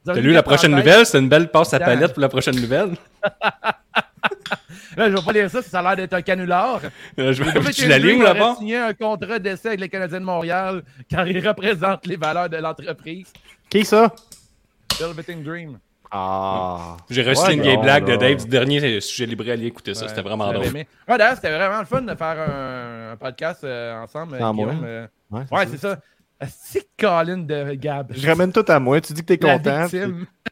T'as 0.05 0.13
lu 0.13 0.31
la 0.31 0.43
prochaine 0.43 0.73
tête, 0.73 0.85
nouvelle? 0.85 1.05
C'est 1.05 1.19
une 1.19 1.27
belle 1.27 1.51
passe 1.51 1.73
à 1.73 1.79
palette 1.79 2.13
pour 2.13 2.21
la 2.21 2.29
prochaine 2.29 2.55
nouvelle. 2.55 2.91
Là, 4.95 5.11
je 5.11 5.15
vais 5.15 5.21
pas 5.21 5.31
lire 5.31 5.49
ça, 5.49 5.61
ça 5.61 5.79
a 5.79 5.83
l'air 5.83 5.95
d'être 5.97 6.13
un 6.13 6.21
canular. 6.21 6.79
Euh, 7.19 7.31
je 7.33 7.43
vais 7.43 7.71
tu 7.71 7.87
la 7.87 7.99
ligne 7.99 8.23
là-bas? 8.23 8.55
signé 8.57 8.77
un 8.77 8.93
contrat 8.93 9.37
d'essai 9.37 9.67
avec 9.69 9.81
les 9.81 9.89
Canadiens 9.89 10.19
de 10.21 10.25
Montréal 10.25 10.81
car 11.09 11.27
il 11.27 11.45
représente 11.45 12.07
les 12.07 12.15
valeurs 12.15 12.49
de 12.49 12.57
l'entreprise. 12.57 13.31
Qui 13.69 13.85
ça? 13.85 14.13
Velvet 14.99 15.35
Dream. 15.43 15.77
Ah. 16.11 16.97
J'ai 17.09 17.23
reçu 17.23 17.45
Ouais, 17.47 17.53
une 17.55 17.61
vieille 17.61 17.77
blague 17.77 18.05
de. 18.05 18.15
Dave 18.15 18.37
du 18.37 18.47
dernier 18.47 19.01
sujet 19.01 19.25
libre. 19.25 19.43
Allez 19.49 19.65
écouter 19.67 19.93
ça, 19.93 20.03
Ouais, 20.03 20.09
c'était 20.09 20.21
vraiment 20.21 20.51
drôle. 20.51 20.65
aimé. 20.65 20.87
Ouais, 21.07 21.17
d'ailleurs, 21.17 21.35
c'était 21.35 21.55
vraiment 21.55 21.79
le 21.79 21.85
fun 21.85 22.01
de 22.01 22.15
faire 22.15 22.37
un, 22.39 23.11
un 23.13 23.15
podcast 23.17 23.63
euh, 23.63 24.01
ensemble. 24.01 24.37
Euh. 24.39 25.07
Ouais, 25.31 25.41
Ouais, 25.51 25.65
c'est 25.69 25.77
ça. 25.77 25.97
C'est 26.47 26.87
Colin 26.99 27.39
de 27.39 27.73
Gab. 27.73 28.11
Je 28.15 28.27
ramène 28.27 28.51
tout 28.51 28.63
à 28.67 28.79
moi. 28.79 29.01
Tu 29.01 29.11
dis 29.13 29.21
que 29.25 29.33
t'es 29.33 29.45
la 29.47 29.57
content. 29.57 29.87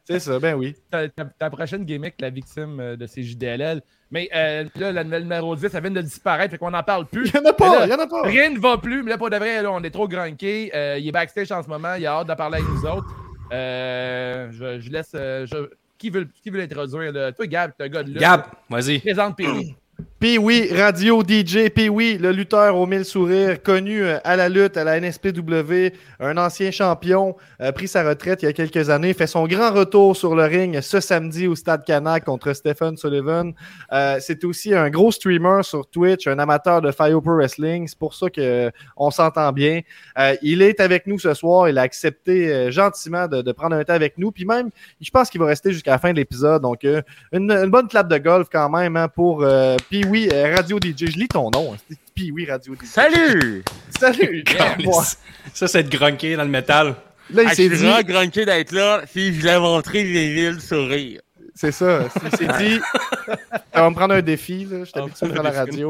C'est 0.04 0.20
ça, 0.20 0.40
ben 0.40 0.56
oui. 0.56 0.76
Ta, 0.90 1.08
ta- 1.10 1.26
ta 1.26 1.50
prochaine 1.52 1.86
gimmick, 1.86 2.16
la 2.20 2.30
victime 2.32 2.80
euh, 2.80 2.96
de 2.96 3.06
ces 3.08 3.22
JDLL. 3.24 3.82
Mais 4.12 4.30
euh, 4.36 4.66
là, 4.76 4.92
la 4.92 5.04
nouvelle 5.04 5.24
numéro 5.24 5.56
10, 5.56 5.68
ça 5.70 5.80
vient 5.80 5.92
de 5.92 6.02
disparaître, 6.02 6.52
fait 6.52 6.58
qu'on 6.58 6.72
n'en 6.72 6.84
parle 6.84 7.06
plus. 7.06 7.28
Il 7.30 7.36
y 7.36 7.40
en 7.40 7.46
a 7.50 7.54
pas, 7.54 7.80
là, 7.80 7.86
il 7.86 7.92
y 7.92 7.94
en 7.94 8.00
a 8.00 8.08
pas. 8.08 8.22
Rien 8.24 8.50
ne 8.50 8.60
va 8.60 8.78
plus, 8.78 9.04
mais 9.04 9.12
là, 9.12 9.18
pour 9.18 9.30
de 9.30 9.38
vrai, 9.38 9.62
là, 9.62 9.72
on 9.72 9.82
est 9.84 9.90
trop 9.92 10.08
grunqué. 10.08 10.72
Euh, 10.76 10.98
il 11.00 11.08
est 11.08 11.12
backstage 11.12 11.52
en 11.52 11.62
ce 11.64 11.68
moment, 11.68 11.94
il 11.96 12.06
a 12.08 12.14
hâte 12.20 12.28
de 12.28 12.34
parler 12.34 12.58
avec 12.58 12.70
nous 12.70 12.86
autres. 12.88 13.06
Euh, 13.52 14.50
je, 14.52 14.80
je 14.80 14.90
laisse. 14.92 15.12
euh, 15.16 15.46
je- 15.46 15.70
Qui 15.98 16.10
veut, 16.10 16.28
qui 16.44 16.50
veut 16.50 16.58
l'introduire? 16.60 17.12
là? 17.14 17.32
Toi, 17.32 17.48
Gab, 17.48 17.72
t'es 17.78 17.86
un 17.86 17.90
gars 17.90 18.04
de 18.04 18.10
lutte. 18.10 18.20
Gab, 18.20 18.44
vas-y. 18.70 19.00
Présente 19.00 19.38
Pee-Wee. 19.38 19.76
Puis 20.26 20.40
oui, 20.40 20.72
radio 20.76 21.22
DJ, 21.22 21.70
puis 21.70 21.88
oui, 21.88 22.18
le 22.20 22.32
lutteur 22.32 22.76
aux 22.76 22.88
mille 22.88 23.06
sourires, 23.06 23.62
connu 23.62 24.02
euh, 24.02 24.18
à 24.24 24.36
la 24.36 24.50
lutte, 24.50 24.76
à 24.76 24.84
la 24.84 25.00
NSPW, 25.00 25.94
un 26.20 26.38
ancien 26.38 26.72
champion, 26.72 27.36
a 27.60 27.72
pris 27.72 27.88
sa 27.88 28.04
retraite 28.04 28.42
il 28.42 28.46
y 28.46 28.50
a 28.50 28.54
quelques 28.54 28.90
années, 28.90 29.14
fait 29.14 29.28
son 29.28 29.46
grand 29.46 29.72
retour 29.72 30.18
sur 30.18 30.36
le 30.36 30.46
ring 30.46 30.82
ce 30.82 31.00
samedi 31.00 31.48
au 31.48 31.54
Stade 31.54 31.86
Canac 31.86 32.24
contre 32.24 32.54
Stephen 32.54 32.98
Sullivan. 32.98 33.54
Euh, 33.92 34.18
c'est 34.20 34.44
aussi 34.46 34.74
un 34.74 34.90
gros 34.90 35.12
streamer 35.12 35.62
sur 35.62 35.88
Twitch, 35.88 36.26
un 36.26 36.40
amateur 36.40 36.82
de 36.82 36.92
Fire 36.92 37.22
Wrestling, 37.24 37.88
c'est 37.88 38.00
pour 38.00 38.16
ça 38.16 38.28
que 38.32 38.42
euh, 38.42 38.72
on 38.98 39.12
s'entend 39.12 39.52
bien. 39.52 39.82
Euh, 40.18 40.36
il 40.42 40.64
est 40.64 40.80
avec 40.80 41.06
nous 41.06 41.20
ce 41.20 41.34
soir, 41.34 41.70
il 41.70 41.78
a 41.78 41.82
accepté 41.82 42.52
euh, 42.52 42.72
gentiment 42.72 43.28
de, 43.28 43.52
prendre 43.52 43.76
un 43.76 43.84
temps 43.84 43.94
avec 43.94 44.18
nous, 44.18 44.32
puis 44.32 44.46
même, 44.46 44.70
je 45.02 45.12
pense 45.12 45.30
qu'il 45.30 45.40
va 45.40 45.48
rester 45.48 45.72
jusqu'à 45.72 45.92
la 45.92 45.98
fin 45.98 46.12
de 46.12 46.16
l'épisode, 46.16 46.62
donc 46.62 46.84
euh, 46.84 47.02
une, 47.32 47.68
bonne 47.68 47.88
clap 47.88 48.08
de 48.08 48.18
golf 48.18 48.48
quand 48.52 48.70
même 48.70 48.98
hein, 48.98 49.08
pour 49.08 49.44
euh, 49.44 49.76
puis 49.90 50.04
oui, 50.06 50.15
euh, 50.32 50.56
Radio 50.56 50.78
DJ. 50.78 51.12
Je 51.12 51.18
lis 51.18 51.28
ton 51.28 51.50
nom. 51.52 51.74
hein, 51.74 51.96
oui, 52.34 52.46
Radio 52.50 52.74
DJ. 52.76 52.86
Salut! 52.88 53.64
Salut! 54.00 54.44
Ça, 55.54 55.68
c'est 55.68 55.80
être 55.82 55.90
grunké 55.90 56.36
dans 56.36 56.44
le 56.44 56.50
métal. 56.50 56.96
Là, 57.34 57.44
il 57.44 57.48
Ah, 57.50 57.56
s'est 57.56 57.70
dit, 57.70 57.76
vraiment 57.76 58.02
grunqué 58.02 58.46
d'être 58.46 58.72
là. 58.72 59.02
Si 59.12 59.34
je 59.34 59.40
voulais 59.40 59.60
montrer 59.60 60.04
les 60.04 60.34
villes 60.34 60.62
sourire. 60.62 61.22
c'est 61.56 61.72
ça, 61.72 62.02
il 62.24 62.38
s'est 62.38 62.48
dit, 62.60 62.80
ça 63.74 63.82
va 63.82 63.90
me 63.90 63.96
prendre 63.96 64.14
un 64.16 64.22
défi, 64.22 64.66
là. 64.70 64.80
Je 64.82 64.86
suis 64.86 65.00
habitué 65.00 65.28
de 65.28 65.34
faire 65.34 65.44
la 65.44 65.52
radio. 65.52 65.90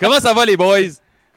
Comment 0.00 0.20
ça 0.20 0.32
va, 0.34 0.44
les 0.46 0.56
boys? 0.56 0.78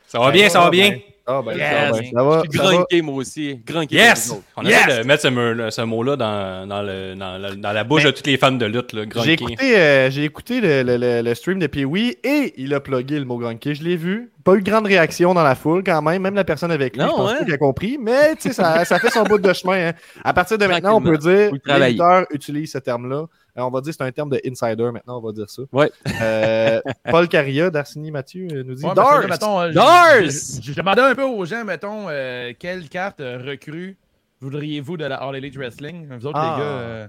Ça 0.08 0.20
va 0.20 0.32
bien, 0.32 0.50
ça 0.50 0.62
va 0.62 0.70
bien? 0.70 0.98
Ah, 1.28 1.42
ben, 1.44 1.58
Yes. 1.58 1.68
ça 1.72 1.92
va, 1.92 1.94
ça 1.98 2.24
va. 2.24 2.44
Je 2.52 2.96
suis 2.96 3.02
moi 3.02 3.16
aussi. 3.16 3.46
Yes! 3.48 3.58
comme 3.66 3.84
vous 3.88 4.34
autres. 4.36 4.44
On 4.58 4.62
Yes! 4.64 4.88
essaie 4.88 5.02
de 5.02 5.08
mettre 5.08 5.24
ce, 5.24 5.28
mot- 5.30 5.72
ce 5.72 5.82
mot-là 5.82 6.16
dans, 6.18 6.68
dans, 6.70 6.84
le- 6.84 7.16
dans 7.16 7.38
la, 7.40 7.56
dans 7.56 7.72
la 7.72 7.84
bouche 7.84 8.04
de 8.04 8.12
tous 8.12 8.22
les 8.28 8.38
fans 8.38 8.52
de 8.52 8.66
lutte, 8.68 8.94
là, 8.94 9.06
J'ai 9.24 9.34
écouté, 9.34 9.76
euh, 9.76 10.12
j'ai 10.12 10.24
écouté 10.24 10.62
le, 10.62 10.84
le- 10.84 10.98
le- 10.98 11.22
le 11.24 11.34
stream 11.34 11.58
de 11.58 11.66
Pee-Wee 11.66 12.18
et 12.24 12.54
il 12.58 12.72
a 12.76 12.80
plugué 12.80 13.18
le 13.18 13.26
mot 13.26 13.38
grunky. 13.40 13.74
Je 13.74 13.84
l'ai 13.84 13.96
vu. 13.96 14.32
Pas 14.44 14.54
eu 14.54 14.62
de 14.62 14.70
grande 14.70 14.86
réaction 14.86 15.34
dans 15.34 15.42
la 15.42 15.56
foule 15.56 15.84
quand 15.84 16.00
même. 16.04 16.22
Même 16.22 16.36
la 16.36 16.44
personne 16.44 16.72
avec 16.72 16.96
lui, 16.96 17.02
Non, 17.04 17.10
je 17.10 17.16
pense 17.16 17.32
hein? 17.32 17.44
qu'il 17.44 17.54
a 17.56 17.58
compris. 17.58 17.98
Mais 18.00 18.36
tu 18.36 18.42
sais, 18.50 18.54
ça, 18.54 18.86
ça 18.86 19.00
fait 19.00 19.10
son 19.10 19.24
bout 19.24 19.40
de 19.40 19.52
chemin. 19.54 19.88
hein. 19.90 19.94
À 20.24 20.32
partir 20.32 20.60
de 20.60 20.68
maintenant, 20.68 20.98
on 20.98 21.02
peut 21.02 21.18
dire 21.18 21.50
le 21.52 21.80
les 21.80 21.90
lutteurs 21.90 22.28
utilisent 22.32 22.74
ce 22.74 22.78
terme-là. 22.78 23.26
On 23.58 23.70
va 23.70 23.82
dire 23.82 23.92
que 23.92 23.98
c'est 23.98 24.04
un 24.04 24.12
terme 24.12 24.30
de 24.30 24.42
insider 24.46 24.92
maintenant, 24.92 25.18
on 25.20 25.26
va 25.26 25.32
dire 25.32 25.50
ça. 25.50 25.62
Ouais. 25.72 25.90
Euh, 26.22 26.82
Paul 27.10 27.28
Caria 27.28 27.70
d'Arsini 27.70 28.12
Mathieu 28.12 28.48
euh, 28.52 28.64
nous 28.64 28.76
dit 28.76 28.86
Ouais, 28.86 28.94
Dars! 28.94 29.26
mettons, 29.30 29.62
euh, 29.62 29.70
je- 29.70 29.74
Dars! 29.74 30.22
Je, 30.24 30.62
je- 30.62 30.72
je 30.72 30.74
demandais 30.76 31.02
un 31.02 31.16
peu 31.16 31.24
aux 31.24 31.46
gens, 31.46 31.64
mettons, 31.64 32.08
euh, 32.10 32.52
quelle 32.60 32.90
carte 32.90 33.20
recrue 33.22 33.98
voudriez-vous 34.42 34.98
de 34.98 35.06
la 35.06 35.16
All 35.16 35.36
Elite 35.38 35.56
Wrestling? 35.56 36.08
Vous 36.20 36.26
autres, 36.28 36.38
Ah. 36.40 36.56
les 36.58 36.62
gars, 36.64 36.68
euh, 36.70 37.08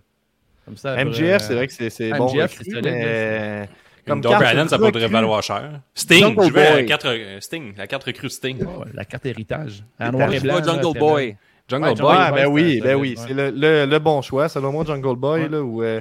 comme 0.64 0.76
ça. 0.76 0.94
MGF, 1.04 1.20
euh, 1.34 1.38
c'est 1.40 1.54
vrai 1.54 1.66
que 1.66 1.72
c'est 1.72 1.90
c'est 1.90 2.12
Ah, 2.12 2.18
bon. 2.18 2.26
Recrue, 2.28 2.48
c'est 2.48 2.64
solide, 2.70 2.84
mais 2.84 3.68
Comme 4.06 4.20
carte 4.20 4.42
Allen, 4.44 4.68
ça 4.68 4.78
pourrait 4.78 5.08
valoir 5.08 5.42
cher. 5.42 5.80
Sting, 5.94 6.20
Jungle 6.20 6.44
je 6.46 6.52
vais 6.52 6.66
à 6.66 6.72
Boy. 6.74 6.86
4, 6.86 7.08
Sting, 7.40 7.74
la 7.76 7.86
carte 7.88 8.04
recrue 8.04 8.30
Sting. 8.30 8.58
Ouais, 8.64 8.86
la 8.94 9.04
carte 9.04 9.26
héritage. 9.26 9.82
En 9.98 10.12
noir 10.12 10.32
et 10.32 10.36
Je 10.38 10.42
blanc. 10.42 10.62
Jungle 10.64 10.98
Boy? 10.98 11.36
Jungle 11.68 11.88
Ouais, 11.88 11.94
Boy. 11.96 12.16
Ah, 12.16 12.30
ben 12.32 12.46
oui, 12.46 12.74
c'est- 12.80 12.80
ben 12.86 12.94
oui, 12.96 13.14
c'est 13.18 13.34
le, 13.34 13.50
le, 13.50 13.86
le 13.86 13.98
bon 13.98 14.22
choix. 14.22 14.48
Selon 14.48 14.70
moi, 14.70 14.84
Jungle 14.84 15.16
Boy, 15.16 15.42
Ouais. 15.42 15.48
là, 15.48 15.56
euh, 15.58 16.00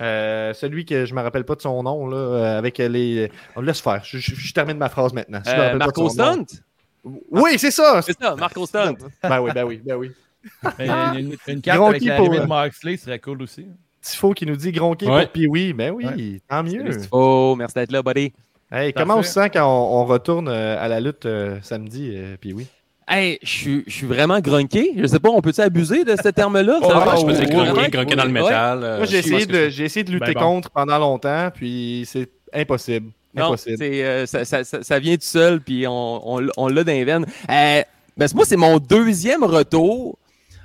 euh, 0.00 0.52
celui 0.54 0.84
que 0.84 1.04
je 1.04 1.14
me 1.14 1.20
rappelle 1.22 1.44
pas 1.44 1.54
de 1.54 1.62
son 1.62 1.82
nom, 1.82 2.06
là, 2.06 2.16
euh, 2.16 2.58
avec 2.58 2.78
les. 2.78 3.30
On 3.56 3.60
laisse 3.60 3.80
faire. 3.80 4.02
Je, 4.04 4.18
je- 4.18 4.34
je 4.34 4.52
termine 4.54 4.78
ma 4.78 4.88
phrase 4.88 5.12
maintenant. 5.12 5.40
Si 5.44 5.50
Euh, 5.52 5.72
de 5.74 5.78
Marco. 5.78 6.08
Stunt? 6.08 6.46
Oui, 7.30 7.58
c'est 7.58 7.70
ça. 7.70 8.00
C'est 8.02 8.18
ça, 8.20 8.34
Marco 8.36 8.64
Stunt. 8.66 8.94
ben 9.22 9.40
oui, 9.40 9.50
ben 9.54 9.64
oui, 9.64 9.80
ben 9.84 9.94
oui. 9.96 10.12
Mais 10.78 10.86
Une, 10.88 11.18
une- 11.32 11.36
une 11.48 11.60
carte 11.60 11.78
Gronky 11.78 12.10
avec 12.10 12.30
la 12.30 12.38
pour, 12.38 12.46
Moxley 12.48 12.96
serait 12.96 13.18
cool 13.18 13.42
aussi. 13.42 13.66
Tifo 14.00 14.32
qui 14.32 14.46
nous 14.46 14.56
dit 14.56 14.72
Gronky 14.72 15.06
Ouais. 15.06 15.22
pour 15.24 15.32
Pee-Wee. 15.32 15.72
Ben 15.72 15.92
oui, 15.92 16.04
Ouais. 16.06 16.40
tant 16.48 16.62
mieux. 16.64 16.84
Oh, 17.12 17.54
merci 17.56 17.74
d'être 17.74 17.92
là, 17.92 18.02
buddy. 18.02 18.32
Hey, 18.70 18.92
comment 18.92 19.18
on 19.18 19.22
se 19.22 19.30
sent 19.32 19.50
quand 19.50 19.64
on, 19.66 20.00
on 20.00 20.04
retourne 20.06 20.48
à 20.48 20.88
la 20.88 20.98
lutte 20.98 21.26
euh, 21.26 21.58
samedi, 21.62 22.10
euh, 22.14 22.36
Pee-Wee? 22.40 22.66
Hey, 23.08 23.38
je 23.42 23.48
suis- 23.48 23.84
je 23.86 23.92
suis 23.92 24.06
vraiment 24.06 24.40
grunqué. 24.40 24.92
Je 24.96 25.06
sais 25.06 25.18
pas, 25.18 25.28
on 25.28 25.40
peut-tu 25.40 25.60
abuser 25.60 26.04
de 26.04 26.14
ce 26.22 26.28
terme-là? 26.28 26.78
Oh, 26.82 26.88
je 26.88 27.24
oui, 27.26 27.46
grunker, 27.50 27.72
oui, 27.82 27.88
grunker 27.90 28.16
dans 28.16 28.24
le 28.24 28.32
Ouais. 28.32 28.42
métal. 28.42 28.84
euh, 28.84 28.96
Moi, 28.98 29.06
j'ai 29.06 29.18
essayé, 29.18 29.44
de, 29.46 29.52
c'est. 29.52 29.70
j'ai 29.70 29.84
essayé 29.84 30.04
de 30.04 30.12
lutter 30.12 30.26
Ben 30.26 30.34
bon. 30.34 30.40
contre 30.40 30.70
pendant 30.70 30.98
longtemps, 30.98 31.50
puis 31.54 32.04
c'est 32.06 32.28
impossible. 32.54 33.10
Non, 33.34 33.46
Impossible. 33.46 33.76
c'est, 33.78 34.04
euh, 34.04 34.26
ça, 34.26 34.44
ça- 34.44 34.62
ça- 34.64 34.82
ça 34.82 34.98
vient 34.98 35.14
tout 35.16 35.22
seul, 35.22 35.60
puis 35.60 35.86
on, 35.86 36.36
on, 36.38 36.46
on 36.56 36.68
l'a 36.68 36.84
dans 36.84 36.92
les 36.92 37.04
veines. 37.04 37.26
Euh, 37.50 37.82
ben, 38.16 38.28
c'est- 38.28 38.34
moi, 38.34 38.44
c'est 38.46 38.56
mon 38.56 38.78
deuxième 38.78 39.42
retour. 39.42 40.18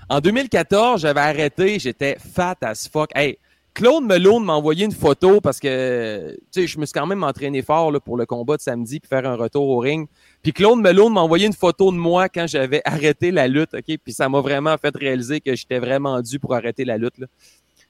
En 0.09 0.19
2014, 0.19 1.01
j'avais 1.01 1.19
arrêté, 1.21 1.79
j'étais 1.79 2.17
fat 2.33 2.55
as 2.61 2.87
fuck. 2.91 3.09
Hey, 3.15 3.37
Claude 3.77 4.05
Melone 4.05 4.43
m'a 4.43 4.53
envoyé 4.53 4.85
une 4.85 4.91
photo 4.91 5.39
parce 5.39 5.59
que 5.59 6.31
tu 6.51 6.61
sais, 6.61 6.65
je 6.65 6.79
me 6.79 6.85
suis 6.87 6.93
quand 6.93 7.05
même 7.05 7.23
entraîné 7.23 7.61
fort 7.61 7.91
là, 7.91 7.99
pour 7.99 8.17
le 8.17 8.25
combat 8.25 8.57
de 8.57 8.61
samedi 8.63 8.99
puis 8.99 9.07
faire 9.07 9.23
un 9.29 9.35
retour 9.35 9.69
au 9.69 9.77
ring. 9.77 10.07
Puis 10.41 10.51
Claude 10.51 10.79
Melone 10.79 11.13
m'a 11.13 11.21
envoyé 11.21 11.45
une 11.45 11.53
photo 11.53 11.91
de 11.91 11.95
moi 11.97 12.27
quand 12.27 12.47
j'avais 12.47 12.81
arrêté 12.85 13.29
la 13.29 13.47
lutte, 13.47 13.75
OK? 13.75 13.97
Puis 14.03 14.13
ça 14.13 14.29
m'a 14.29 14.41
vraiment 14.41 14.75
fait 14.79 14.95
réaliser 14.97 15.41
que 15.41 15.55
j'étais 15.55 15.77
vraiment 15.77 16.19
dû 16.23 16.39
pour 16.39 16.55
arrêter 16.55 16.85
la 16.85 16.97
lutte. 16.97 17.19
Là. 17.19 17.27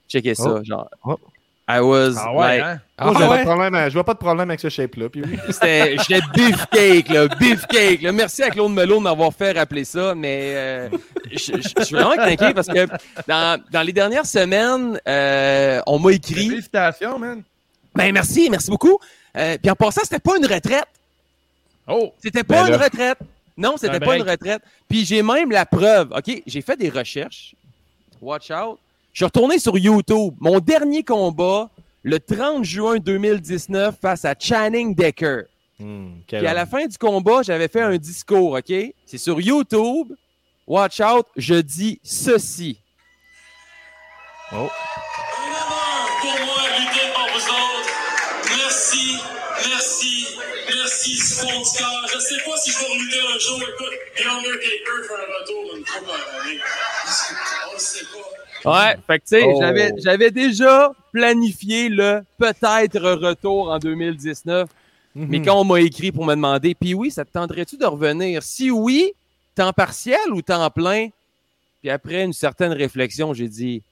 Checkez 0.06 0.34
ça, 0.34 0.56
Oh. 0.58 0.62
genre. 0.62 0.90
Oh. 1.06 1.16
I 1.70 1.80
was 1.80 2.14
Ah 2.16 2.32
like, 2.32 2.36
ouais, 2.38 2.60
hein? 2.62 2.80
Moi, 3.00 3.14
Ah 3.20 3.30
ouais? 3.30 3.42
problème 3.44 3.74
à- 3.74 3.88
je 3.90 3.94
vois 3.94 4.04
pas 4.04 4.14
de 4.14 4.18
problème 4.18 4.48
avec 4.48 4.58
ce 4.60 4.70
shape-là. 4.70 5.08
Puis 5.10 5.22
j'étais 5.48 6.20
beefcake, 6.34 7.08
là, 7.10 7.28
beefcake. 7.28 8.00
Là. 8.02 8.10
Merci 8.12 8.42
à 8.42 8.50
Claude 8.50 8.72
Melon 8.72 8.98
de 8.98 9.02
m'avoir 9.02 9.32
fait 9.34 9.52
rappeler 9.52 9.84
ça, 9.84 10.14
mais 10.14 10.52
euh, 10.54 10.88
je, 11.30 11.36
je- 11.38 11.68
je 11.78 11.84
suis 11.84 11.94
vraiment 11.94 12.14
craqué 12.16 12.54
parce 12.54 12.68
que 12.68 12.86
dans, 13.26 13.60
dans 13.70 13.82
les 13.82 13.92
dernières 13.92 14.24
semaines, 14.26 14.98
euh, 15.06 15.80
on 15.86 15.98
m'a 15.98 16.12
écrit. 16.12 16.48
Félicitations, 16.48 17.18
man. 17.18 17.42
Ben 17.94 18.12
merci, 18.12 18.48
merci 18.50 18.70
beaucoup. 18.70 18.98
Euh, 19.36 19.58
puis 19.60 19.70
en 19.70 19.74
passant, 19.74 20.00
c'était 20.04 20.18
pas 20.20 20.36
une 20.38 20.46
retraite. 20.46 20.86
Oh! 21.86 22.12
C'était 22.22 22.44
pas 22.44 22.62
Ben 22.64 22.66
une 22.72 22.78
là. 22.78 22.84
retraite. 22.84 23.18
Non, 23.56 23.76
c'était 23.76 23.96
Un 23.96 24.00
pas 24.00 24.16
une 24.16 24.22
retraite. 24.28 24.62
Puis 24.88 25.04
j'ai 25.04 25.22
même 25.22 25.50
la 25.50 25.66
preuve. 25.66 26.12
OK, 26.16 26.42
j'ai 26.46 26.62
fait 26.62 26.76
des 26.76 26.88
recherches. 26.90 27.54
Watch 28.22 28.50
out. 28.50 28.78
Je 29.12 29.18
suis 29.18 29.24
retourné 29.24 29.58
sur 29.58 29.76
YouTube. 29.76 30.34
Mon 30.40 30.60
dernier 30.60 31.02
combat, 31.02 31.70
le 32.02 32.20
30 32.20 32.64
juin 32.64 32.98
2019, 32.98 33.96
face 34.00 34.24
à 34.24 34.34
Channing 34.38 34.94
Decker. 34.94 35.42
Quel 35.78 36.40
Puis 36.40 36.46
à 36.46 36.54
la 36.54 36.66
fin 36.66 36.86
du 36.86 36.98
combat, 36.98 37.42
j'avais 37.42 37.68
fait 37.68 37.82
un 37.82 37.96
discours, 37.96 38.52
OK? 38.52 38.72
C'est 39.06 39.18
sur 39.18 39.40
YouTube. 39.40 40.12
Watch 40.66 41.00
out, 41.00 41.26
je 41.36 41.54
dis 41.54 42.00
ceci. 42.02 42.80
Oh. 44.52 44.68
Pour 46.20 46.46
moi 46.46 46.62
lutter 46.78 47.06
pour 47.14 47.28
vous 47.32 47.48
autres. 47.48 47.90
Merci, 48.56 49.18
merci, 49.68 50.26
merci 50.74 51.14
du 51.14 51.22
fond 51.22 51.46
du 51.46 51.78
cœur. 51.78 52.06
Je 52.12 52.18
sais 52.18 52.42
pas 52.44 52.56
si 52.56 52.70
je 52.72 52.78
vais 52.78 52.94
lutter 52.98 53.20
un 53.20 53.38
jour. 53.38 53.62
Écoute, 53.62 53.94
Undertaker 54.18 54.98
fait 55.06 55.14
un 55.14 55.40
retour 55.40 55.76
une 55.76 55.84
par 55.84 56.40
année. 56.42 56.60
On 57.70 57.72
le 57.74 57.78
sait 57.78 58.04
pas. 58.04 58.47
Ouais, 58.64 58.96
fait 59.06 59.18
que 59.18 59.24
tu 59.24 59.28
sais, 59.38 59.42
Oh. 59.46 59.58
j'avais, 59.60 59.92
j'avais 59.98 60.30
déjà 60.30 60.92
planifié 61.12 61.88
le 61.88 62.22
peut-être 62.38 63.00
retour 63.12 63.70
en 63.70 63.78
2019. 63.78 64.68
Mais 65.14 65.38
Mhm. 65.38 65.44
quand 65.44 65.60
on 65.60 65.64
m'a 65.64 65.80
écrit 65.80 66.12
pour 66.12 66.24
me 66.24 66.34
demander, 66.34 66.74
puis 66.74 66.94
oui, 66.94 67.10
ça 67.10 67.24
te 67.24 67.32
tenterait-tu 67.32 67.76
de 67.76 67.86
revenir? 67.86 68.42
Si 68.42 68.70
oui, 68.70 69.12
temps 69.54 69.72
partiel 69.72 70.18
ou 70.32 70.42
temps 70.42 70.68
plein? 70.70 71.08
Puis 71.80 71.90
après 71.90 72.24
une 72.24 72.32
certaine 72.32 72.72
réflexion, 72.72 73.32
j'ai 73.34 73.48
dit, 73.48 73.82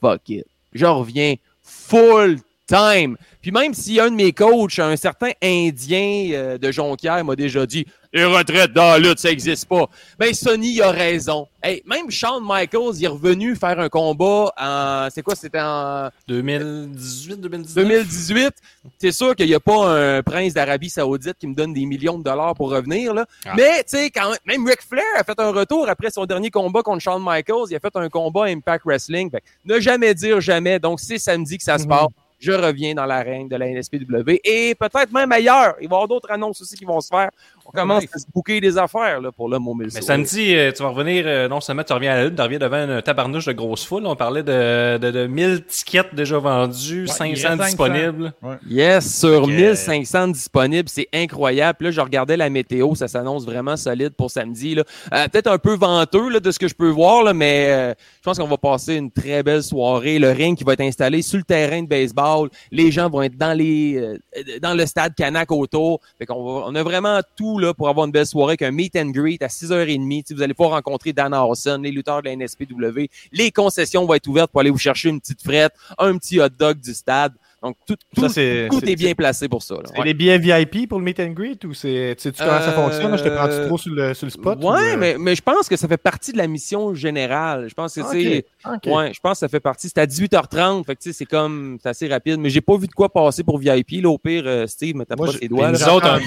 fuck 0.00 0.28
it. 0.28 0.44
Je 0.72 0.86
reviens 0.86 1.34
full 1.62 2.38
time. 2.66 3.16
Puis 3.40 3.50
même 3.50 3.74
si 3.74 3.98
un 4.00 4.10
de 4.10 4.14
mes 4.14 4.32
coachs, 4.32 4.78
un 4.78 4.96
certain 4.96 5.30
Indien 5.42 6.28
euh, 6.32 6.58
de 6.58 6.70
Jonquière, 6.70 7.24
m'a 7.24 7.34
déjà 7.34 7.66
dit, 7.66 7.84
les 8.12 8.24
retraites 8.24 8.72
dans 8.72 8.90
la 8.92 8.98
lutte, 8.98 9.18
ça 9.18 9.30
existe 9.30 9.66
pas. 9.66 9.86
Ben, 10.18 10.34
Sonny, 10.34 10.74
il 10.74 10.82
a 10.82 10.90
raison. 10.90 11.48
Hey, 11.62 11.82
même 11.86 12.10
Shawn 12.10 12.42
Michaels, 12.46 12.96
il 12.98 13.04
est 13.04 13.08
revenu 13.08 13.56
faire 13.56 13.80
un 13.80 13.88
combat 13.88 14.52
en, 14.60 15.08
c'est 15.10 15.22
quoi, 15.22 15.34
c'était 15.34 15.60
en 15.60 16.10
2018, 16.28 17.40
2019. 17.40 17.84
2018, 17.84 18.50
c'est 18.98 19.12
sûr 19.12 19.34
qu'il 19.34 19.46
n'y 19.46 19.54
a 19.54 19.60
pas 19.60 19.88
un 19.88 20.22
prince 20.22 20.52
d'Arabie 20.52 20.90
Saoudite 20.90 21.36
qui 21.38 21.46
me 21.46 21.54
donne 21.54 21.72
des 21.72 21.86
millions 21.86 22.18
de 22.18 22.24
dollars 22.24 22.54
pour 22.54 22.70
revenir. 22.70 23.14
Là. 23.14 23.24
Ah. 23.46 23.54
Mais, 23.56 23.82
tu 23.84 23.96
sais, 23.96 24.10
quand 24.10 24.30
même 24.46 24.66
Ric 24.66 24.82
Flair 24.82 25.02
a 25.16 25.24
fait 25.24 25.38
un 25.40 25.50
retour 25.50 25.88
après 25.88 26.10
son 26.10 26.26
dernier 26.26 26.50
combat 26.50 26.82
contre 26.82 27.00
Shawn 27.00 27.22
Michaels. 27.24 27.66
Il 27.70 27.76
a 27.76 27.80
fait 27.80 27.96
un 27.96 28.08
combat 28.08 28.44
à 28.44 28.48
Impact 28.48 28.84
Wrestling. 28.84 29.30
Fait 29.30 29.42
ne 29.64 29.80
jamais 29.80 30.14
dire 30.14 30.40
jamais. 30.40 30.78
Donc, 30.78 31.00
c'est 31.00 31.18
samedi 31.18 31.56
que 31.58 31.64
ça 31.64 31.78
se 31.78 31.84
Mhm. 31.84 31.88
passe. 31.88 32.06
Je 32.42 32.50
reviens 32.52 32.92
dans 32.94 33.06
l'arène 33.06 33.46
de 33.48 33.54
la 33.56 33.66
NSPW 33.68 34.40
et 34.44 34.74
peut-être 34.74 35.12
même 35.12 35.30
ailleurs. 35.30 35.74
Il 35.80 35.88
va 35.88 35.94
y 35.94 35.96
avoir 35.96 36.08
d'autres 36.08 36.30
annonces 36.32 36.60
aussi 36.60 36.74
qui 36.76 36.84
vont 36.84 37.00
se 37.00 37.08
faire. 37.08 37.30
On 37.64 37.70
commence 37.70 38.02
nice. 38.02 38.10
à 38.14 38.18
se 38.18 38.24
bouquer 38.34 38.60
des 38.60 38.76
affaires 38.76 39.20
là, 39.20 39.30
pour 39.30 39.48
le 39.48 39.58
mot 39.60 39.72
Mais 39.74 39.88
samedi, 39.88 40.54
euh, 40.56 40.72
tu 40.72 40.82
vas 40.82 40.88
revenir, 40.88 41.22
euh, 41.26 41.46
non 41.48 41.60
seulement 41.60 41.84
tu 41.84 41.92
reviens 41.92 42.12
à 42.12 42.16
la 42.16 42.24
lutte, 42.24 42.34
tu 42.34 42.42
reviens 42.42 42.58
devant 42.58 42.76
une 42.78 43.00
tabarnouche 43.02 43.46
de 43.46 43.52
grosse 43.52 43.84
foule. 43.86 44.04
On 44.06 44.16
parlait 44.16 44.42
de, 44.42 44.98
de, 44.98 45.10
de 45.12 45.26
1000 45.28 45.64
tickets 45.66 46.12
déjà 46.14 46.38
vendus, 46.38 47.06
Ouais, 47.20 47.28
il 47.30 47.36
500 47.36 47.48
reste 47.50 47.60
500. 47.60 47.64
disponibles. 47.66 48.32
Yes, 48.68 49.20
sur 49.20 49.42
Que- 49.42 49.50
1500 49.50 50.28
disponibles, 50.28 50.88
c'est 50.88 51.08
incroyable. 51.14 51.76
Puis 51.78 51.86
Là, 51.86 51.90
je 51.92 52.00
regardais 52.00 52.36
la 52.36 52.50
météo, 52.50 52.96
ça 52.96 53.06
s'annonce 53.06 53.44
vraiment 53.46 53.76
solide 53.76 54.14
pour 54.16 54.30
samedi. 54.32 54.74
là. 54.74 54.82
Euh, 55.14 55.28
Peut-être 55.28 55.46
un 55.50 55.58
peu 55.58 55.74
venteux 55.76 56.28
là, 56.30 56.40
de 56.40 56.50
ce 56.50 56.58
que 56.58 56.66
je 56.66 56.74
peux 56.74 56.90
voir, 56.90 57.22
là, 57.22 57.32
mais 57.32 57.68
euh, 57.70 57.94
je 58.18 58.22
pense 58.24 58.38
qu'on 58.38 58.48
va 58.48 58.56
passer 58.58 58.96
une 58.96 59.10
très 59.12 59.44
belle 59.44 59.62
soirée. 59.62 60.18
Le 60.18 60.30
ring 60.32 60.58
qui 60.58 60.64
va 60.64 60.72
être 60.72 60.80
installé 60.80 61.22
sur 61.22 61.38
le 61.38 61.44
terrain 61.44 61.82
de 61.82 61.86
baseball, 61.88 62.31
les 62.70 62.90
gens 62.90 63.08
vont 63.08 63.22
être 63.22 63.36
dans 63.36 63.56
les 63.56 63.96
euh, 63.96 64.18
dans 64.60 64.74
le 64.74 64.86
stade 64.86 65.14
Canac 65.14 65.50
autour. 65.50 66.00
Va, 66.20 66.26
on 66.34 66.74
a 66.74 66.82
vraiment 66.82 67.20
tout 67.36 67.58
là 67.58 67.74
pour 67.74 67.88
avoir 67.88 68.06
une 68.06 68.12
belle 68.12 68.26
soirée, 68.26 68.52
avec 68.52 68.62
un 68.62 68.70
meet 68.70 68.96
and 68.96 69.10
greet 69.10 69.42
à 69.42 69.48
6h30. 69.48 70.22
Tu 70.22 70.28
sais, 70.28 70.34
Vous 70.34 70.42
allez 70.42 70.54
pouvoir 70.54 70.74
rencontrer 70.74 71.12
Dan 71.12 71.34
Hawson, 71.34 71.80
les 71.82 71.90
lutteurs 71.90 72.22
de 72.22 72.28
la 72.28 72.36
NSPW. 72.36 73.08
Les 73.32 73.50
concessions 73.50 74.04
vont 74.06 74.14
être 74.14 74.26
ouvertes 74.28 74.50
pour 74.50 74.60
aller 74.60 74.70
vous 74.70 74.78
chercher 74.78 75.08
une 75.08 75.20
petite 75.20 75.42
frette, 75.42 75.72
un 75.98 76.16
petit 76.18 76.40
hot 76.40 76.48
dog 76.48 76.80
du 76.80 76.94
stade. 76.94 77.32
Donc, 77.62 77.76
tout, 77.86 77.94
tout, 78.14 78.22
Ça, 78.22 78.28
c'est- 78.28 78.68
tout 78.70 78.80
c'est- 78.80 78.90
est 78.90 78.96
bien 78.96 79.14
placé 79.14 79.48
pour 79.48 79.62
ça. 79.62 79.76
là. 79.76 79.82
C'est 79.94 80.02
les 80.02 80.14
billets 80.14 80.38
VIP 80.38 80.88
pour 80.88 80.98
le 80.98 81.04
meet 81.04 81.20
and 81.20 81.28
greet 81.30 81.64
ou 81.64 81.74
c'est. 81.74 82.16
Tu 82.18 82.22
sais 82.30 82.32
comment 82.36 82.58
ça 82.58 82.70
Euh, 82.70 82.72
fonctionne? 82.72 83.16
Je 83.16 83.22
te 83.22 83.28
prends-tu 83.28 83.66
trop 83.68 83.78
sur 83.78 83.94
le, 83.94 84.14
sur 84.14 84.26
le 84.26 84.30
spot? 84.30 84.58
Ouais, 84.58 84.64
ou, 84.64 84.72
euh? 84.74 84.96
mais, 84.98 85.16
mais 85.18 85.34
je 85.36 85.42
pense 85.42 85.68
que 85.68 85.76
ça 85.76 85.86
fait 85.86 85.96
partie 85.96 86.32
de 86.32 86.38
la 86.38 86.48
mission 86.48 86.92
générale. 86.94 87.68
Je 87.68 87.74
pense 87.74 87.94
que 87.94 88.00
Ok, 88.00 88.08
c'est. 88.10 88.44
ok. 88.64 88.94
Ouais, 88.96 89.12
je 89.14 89.20
pense 89.20 89.34
que 89.34 89.38
ça 89.38 89.48
fait 89.48 89.60
partie. 89.60 89.88
C'est 89.88 89.98
à 89.98 90.06
18h30. 90.06 90.84
Fait 90.84 90.96
que 90.96 91.02
tu 91.02 91.10
sais, 91.10 91.16
c'est 91.18 91.24
comme. 91.24 91.78
C'est 91.80 91.88
assez 91.90 92.08
rapide. 92.08 92.40
Mais 92.40 92.50
j'ai 92.50 92.60
pas 92.60 92.76
vu 92.76 92.88
de 92.88 92.92
quoi 92.92 93.12
passer 93.12 93.44
pour 93.44 93.58
VIP. 93.58 94.02
Là, 94.02 94.08
au 94.10 94.18
pire, 94.18 94.42
euh, 94.46 94.66
Steve, 94.66 94.96
mais 94.96 95.04
t'as 95.04 95.14
Moi, 95.14 95.26
pas 95.26 95.32
ses 95.32 95.46
doigts. 95.46 95.70
Nous 95.70 95.82
autres, 95.88 96.18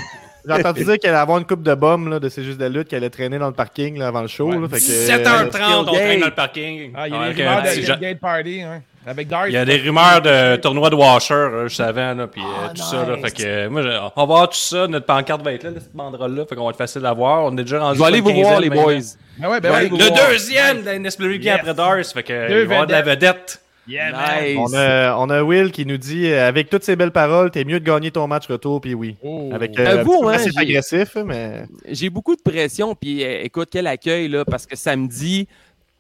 J'ai 0.48 0.54
entendu 0.54 0.84
dire 0.84 1.00
qu'elle 1.00 1.10
allait 1.12 1.20
avoir 1.20 1.38
une 1.38 1.46
coupe 1.46 1.64
de 1.64 1.74
bombes 1.74 2.08
là, 2.08 2.20
de 2.20 2.30
C'est 2.30 2.44
juste 2.44 2.58
de 2.58 2.64
la 2.64 2.70
lutte 2.70 2.88
qui 2.88 2.96
allait 2.96 3.10
traîner 3.10 3.38
dans 3.40 3.48
le 3.48 3.54
parking 3.54 3.98
là, 3.98 4.08
avant 4.08 4.22
le 4.22 4.28
show. 4.28 4.50
Ouais. 4.50 4.58
là, 4.60 4.68
fait 4.70 4.78
que, 4.78 4.84
17h30, 4.84 5.76
on 5.80 5.84
traîne 5.86 6.20
dans 6.20 6.26
le 6.28 6.34
parking. 6.34 6.92
Ah, 6.96 7.08
il 7.08 7.14
y 7.14 7.18
a 7.18 7.34
des 7.34 7.44
un 7.44 7.50
rumeurs 7.58 7.64
de 7.64 8.02
Gate 8.02 8.20
Party, 8.20 8.62
hein, 8.62 8.82
avec 9.08 9.28
Dark. 9.28 9.46
Il 9.50 9.54
y 9.54 9.58
a 9.58 9.66
des 9.66 9.78
rumeurs 9.78 10.22
de 10.22 10.56
tournoi 10.58 10.90
de 10.90 10.96
washer 10.96 11.34
euh, 11.34 11.68
juste 11.68 11.80
avant, 11.82 12.14
là, 12.14 12.28
puis 12.28 12.42
euh, 12.42 12.66
Ah, 12.66 12.70
tout 12.76 12.82
ça. 12.82 13.06
Là, 13.06 13.18
fait 13.18 13.32
que, 13.32 13.44
euh, 13.44 13.70
moi, 13.70 13.82
je- 13.82 13.90
on 14.16 14.20
va 14.22 14.26
voir 14.26 14.50
tout 14.50 14.58
ça. 14.58 14.88
Notre 14.88 15.06
pancarte 15.06 15.42
va 15.44 15.54
être 15.54 15.64
là, 15.64 15.70
cette 15.76 15.96
banderole-là. 15.96 16.46
Fait 16.48 16.56
qu'on 16.56 16.64
va 16.66 16.70
être 16.72 16.78
facile 16.78 17.06
à 17.06 17.14
voir. 17.14 17.44
On 17.46 17.52
est 17.58 17.64
déjà 17.64 17.80
rendu. 17.80 17.98
Je 17.98 18.02
vais 18.04 18.08
aller 18.08 18.22
vous 18.22 18.34
voir, 18.34 18.60
les 18.60 18.70
vingt. 18.70 18.76
boys. 18.76 18.94
Ben 19.38 19.50
ouais, 19.50 19.60
ben 19.60 19.72
Ouais, 19.74 19.84
Le 19.90 20.32
deuxième 20.32 20.82
de 20.82 20.86
la 20.86 20.94
NSPW 21.00 21.42
Yes. 21.42 21.56
après 21.60 21.74
Dars. 21.74 21.98
Fait 22.14 22.24
que, 22.24 22.32
euh, 22.34 22.48
il 22.50 22.56
va 22.56 22.60
y 22.60 22.64
avoir 22.64 22.88
de 22.88 22.92
la 22.94 23.02
vedette. 23.02 23.62
Yeah, 23.88 24.12
man. 24.12 24.44
Nice. 24.44 24.58
On 24.60 24.74
a, 24.74 25.16
on 25.18 25.30
a 25.30 25.44
Will 25.44 25.72
qui 25.72 25.86
nous 25.86 25.98
dit 25.98 26.28
euh, 26.28 26.48
avec 26.48 26.70
toutes 26.70 26.84
ces 26.84 26.96
belles 26.96 27.12
paroles, 27.12 27.52
t'es 27.52 27.64
mieux 27.64 27.80
de 27.80 27.86
gagner 27.86 28.12
ton 28.12 28.28
match 28.28 28.48
retour, 28.48 28.82
puis 28.82 28.94
oui. 28.94 29.16
Oh. 29.24 29.50
Avec 29.54 29.78
Euh, 29.80 30.04
vous, 30.04 30.28
un 30.28 30.34
hein, 30.34 30.46
agressif, 30.56 31.16
mais. 31.26 31.66
J'ai 31.90 32.10
beaucoup 32.10 32.36
de 32.36 32.42
pression. 32.42 32.96
Puis 32.96 33.24
euh, 33.24 33.44
écoute, 33.44 33.70
quel 33.72 33.88
accueil, 33.88 34.28
là, 34.28 34.44
parce 34.46 34.66
que 34.66 34.76
samedi, 34.76 35.48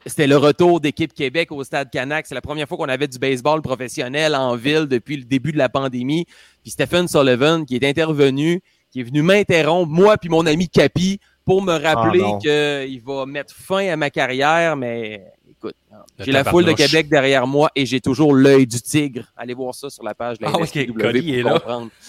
c'était 0.05 0.27
le 0.27 0.37
retour 0.37 0.79
d'équipe 0.79 1.13
Québec 1.13 1.51
au 1.51 1.63
Stade 1.63 1.89
Canac. 1.91 2.25
C'est 2.27 2.35
la 2.35 2.41
première 2.41 2.67
fois 2.67 2.77
qu'on 2.77 2.89
avait 2.89 3.07
du 3.07 3.19
baseball 3.19 3.61
professionnel 3.61 4.35
en 4.35 4.55
ville 4.55 4.85
depuis 4.87 5.17
le 5.17 5.23
début 5.23 5.51
de 5.51 5.57
la 5.57 5.69
pandémie. 5.69 6.25
Puis 6.61 6.71
Stephen 6.71 7.07
Sullivan, 7.07 7.65
qui 7.65 7.75
est 7.75 7.83
intervenu, 7.87 8.61
qui 8.91 9.01
est 9.01 9.03
venu 9.03 9.21
m'interrompre, 9.21 9.91
moi 9.91 10.17
puis 10.17 10.29
mon 10.29 10.45
ami 10.45 10.69
Capi, 10.69 11.19
pour 11.43 11.61
me 11.61 11.73
rappeler 11.73 12.21
non. 12.21 12.39
qu'il 12.39 13.01
va 13.01 13.25
mettre 13.25 13.53
fin 13.55 13.87
à 13.87 13.95
ma 13.95 14.09
carrière. 14.09 14.75
Mais 14.75 15.23
écoute, 15.65 15.75
Le 16.19 16.25
j'ai 16.25 16.31
la 16.31 16.43
foule 16.43 16.65
de. 16.65 16.73
Québec 16.73 17.09
derrière 17.09 17.47
moi 17.47 17.69
et 17.75 17.85
j'ai 17.85 18.01
toujours 18.01 18.33
l'œil 18.33 18.67
du 18.67 18.81
tigre. 18.81 19.25
Allez 19.37 19.53
voir 19.53 19.73
ça 19.73 19.89
sur 19.89 20.03
la 20.03 20.13
page 20.13 20.39
de 20.39 20.43
la 20.43 20.51
Ah, 20.53 20.57
ok, 20.57 20.75
NSPW 20.75 20.93
Cody 20.93 21.21
pour 21.21 21.35
est 21.35 21.41
là. 21.43 21.59
comprendre. 21.59 21.89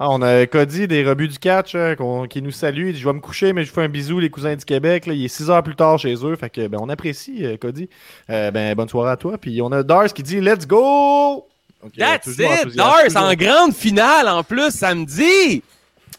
Ah, 0.00 0.10
on 0.10 0.22
a 0.22 0.46
Cody 0.46 0.86
des 0.86 1.04
rebuts 1.04 1.26
du 1.26 1.40
catch 1.40 1.74
hein, 1.74 1.96
qui 2.30 2.40
nous 2.40 2.52
salue. 2.52 2.88
Il 2.88 2.92
dit 2.92 3.00
Je 3.00 3.04
vais 3.04 3.12
me 3.12 3.18
coucher, 3.18 3.52
mais 3.52 3.64
je 3.64 3.70
vous 3.70 3.74
fais 3.74 3.82
un 3.82 3.88
bisou, 3.88 4.20
les 4.20 4.30
cousins 4.30 4.54
du 4.54 4.64
Québec. 4.64 5.06
Là, 5.06 5.12
il 5.12 5.24
est 5.24 5.28
6 5.28 5.50
heures 5.50 5.62
plus 5.64 5.74
tard 5.74 5.98
chez 5.98 6.14
eux. 6.24 6.36
Fait 6.36 6.50
que 6.50 6.68
ben, 6.68 6.78
on 6.80 6.88
apprécie, 6.88 7.44
euh, 7.44 7.56
Cody. 7.56 7.88
Euh, 8.30 8.52
ben, 8.52 8.76
bonne 8.76 8.88
soirée 8.88 9.10
à 9.10 9.16
toi. 9.16 9.38
Puis 9.38 9.60
on 9.60 9.72
a 9.72 9.82
Dars 9.82 10.12
qui 10.12 10.22
dit 10.22 10.40
Let's 10.40 10.68
go! 10.68 11.48
That's 11.96 12.28
it! 12.28 12.76
Dars 12.76 13.16
en 13.16 13.34
grande 13.34 13.74
finale 13.74 14.28
en 14.28 14.44
plus 14.44 14.70
samedi! 14.70 15.64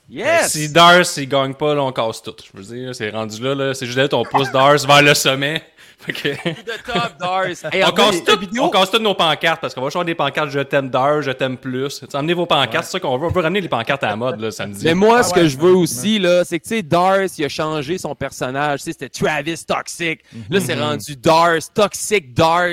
Yes! 0.10 0.52
Si 0.54 0.70
Dars, 0.70 1.02
il 1.18 1.30
gagne 1.30 1.54
pas, 1.54 1.76
là, 1.76 1.84
on 1.84 1.92
casse 1.92 2.22
tout. 2.22 2.36
Je 2.54 2.60
veux 2.60 2.76
dire, 2.76 2.96
c'est 2.96 3.10
rendu 3.10 3.42
là, 3.44 3.54
là. 3.54 3.74
C'est 3.74 3.86
juste 3.86 3.98
là, 3.98 4.08
on 4.14 4.24
pousse 4.24 4.52
Dars 4.52 4.78
vers 4.78 5.02
le 5.02 5.14
sommet. 5.14 5.62
Fait 6.00 6.14
que... 6.14 6.30
de 6.30 6.72
top, 6.86 7.18
Dars. 7.20 7.44
Hey, 7.74 7.84
on, 7.84 7.92
casse 7.92 8.24
tout, 8.24 8.40
vidéo- 8.40 8.64
on 8.64 8.70
casse 8.70 8.90
toutes 8.90 9.02
nos 9.02 9.14
pancartes 9.14 9.60
parce 9.60 9.74
qu'on 9.76 9.82
va 9.82 9.90
choisir 9.90 10.06
des 10.06 10.16
pancartes 10.16 10.50
Je 10.50 10.62
t'aime 10.62 10.90
Dars, 10.90 11.22
Je 11.22 11.32
t'aime 11.32 11.58
plus. 11.58 12.00
Tu 12.00 12.06
sais, 12.10 12.16
Emmenez 12.16 12.34
vos 12.34 12.46
pancartes, 12.46 12.86
c'est 12.86 12.92
ça 12.94 13.00
qu'on 13.02 13.18
veut. 13.18 13.28
On 13.28 13.32
veut 13.32 13.42
ramener 13.42 13.60
les 13.60 13.68
pancartes 13.68 14.02
à 14.04 14.08
la 14.08 14.16
mode 14.16 14.40
là, 14.40 14.50
samedi. 14.50 14.86
Mais 14.86 14.94
moi, 14.94 15.18
Ah 15.20 15.24
ce 15.24 15.34
ouais, 15.34 15.42
que 15.42 15.48
je 15.50 15.58
veux 15.58 15.74
ouais, 15.74 15.82
aussi, 15.82 16.18
là, 16.18 16.46
c'est 16.46 16.58
que, 16.60 16.64
tu 16.64 16.76
sais, 16.76 16.82
Dars, 16.84 17.28
il 17.38 17.44
a 17.46 17.50
changé 17.50 17.98
son 17.98 18.16
personnage. 18.16 18.80
Tu 18.80 18.86
sais, 18.86 18.92
c'était 18.94 19.10
Travis 19.10 19.62
Toxic. 19.66 20.22
Là, 20.50 20.60
c'est 20.62 20.76
rendu 20.80 21.18
Dars, 21.18 21.60
Toxic 21.74 22.34
Dars. 22.34 22.70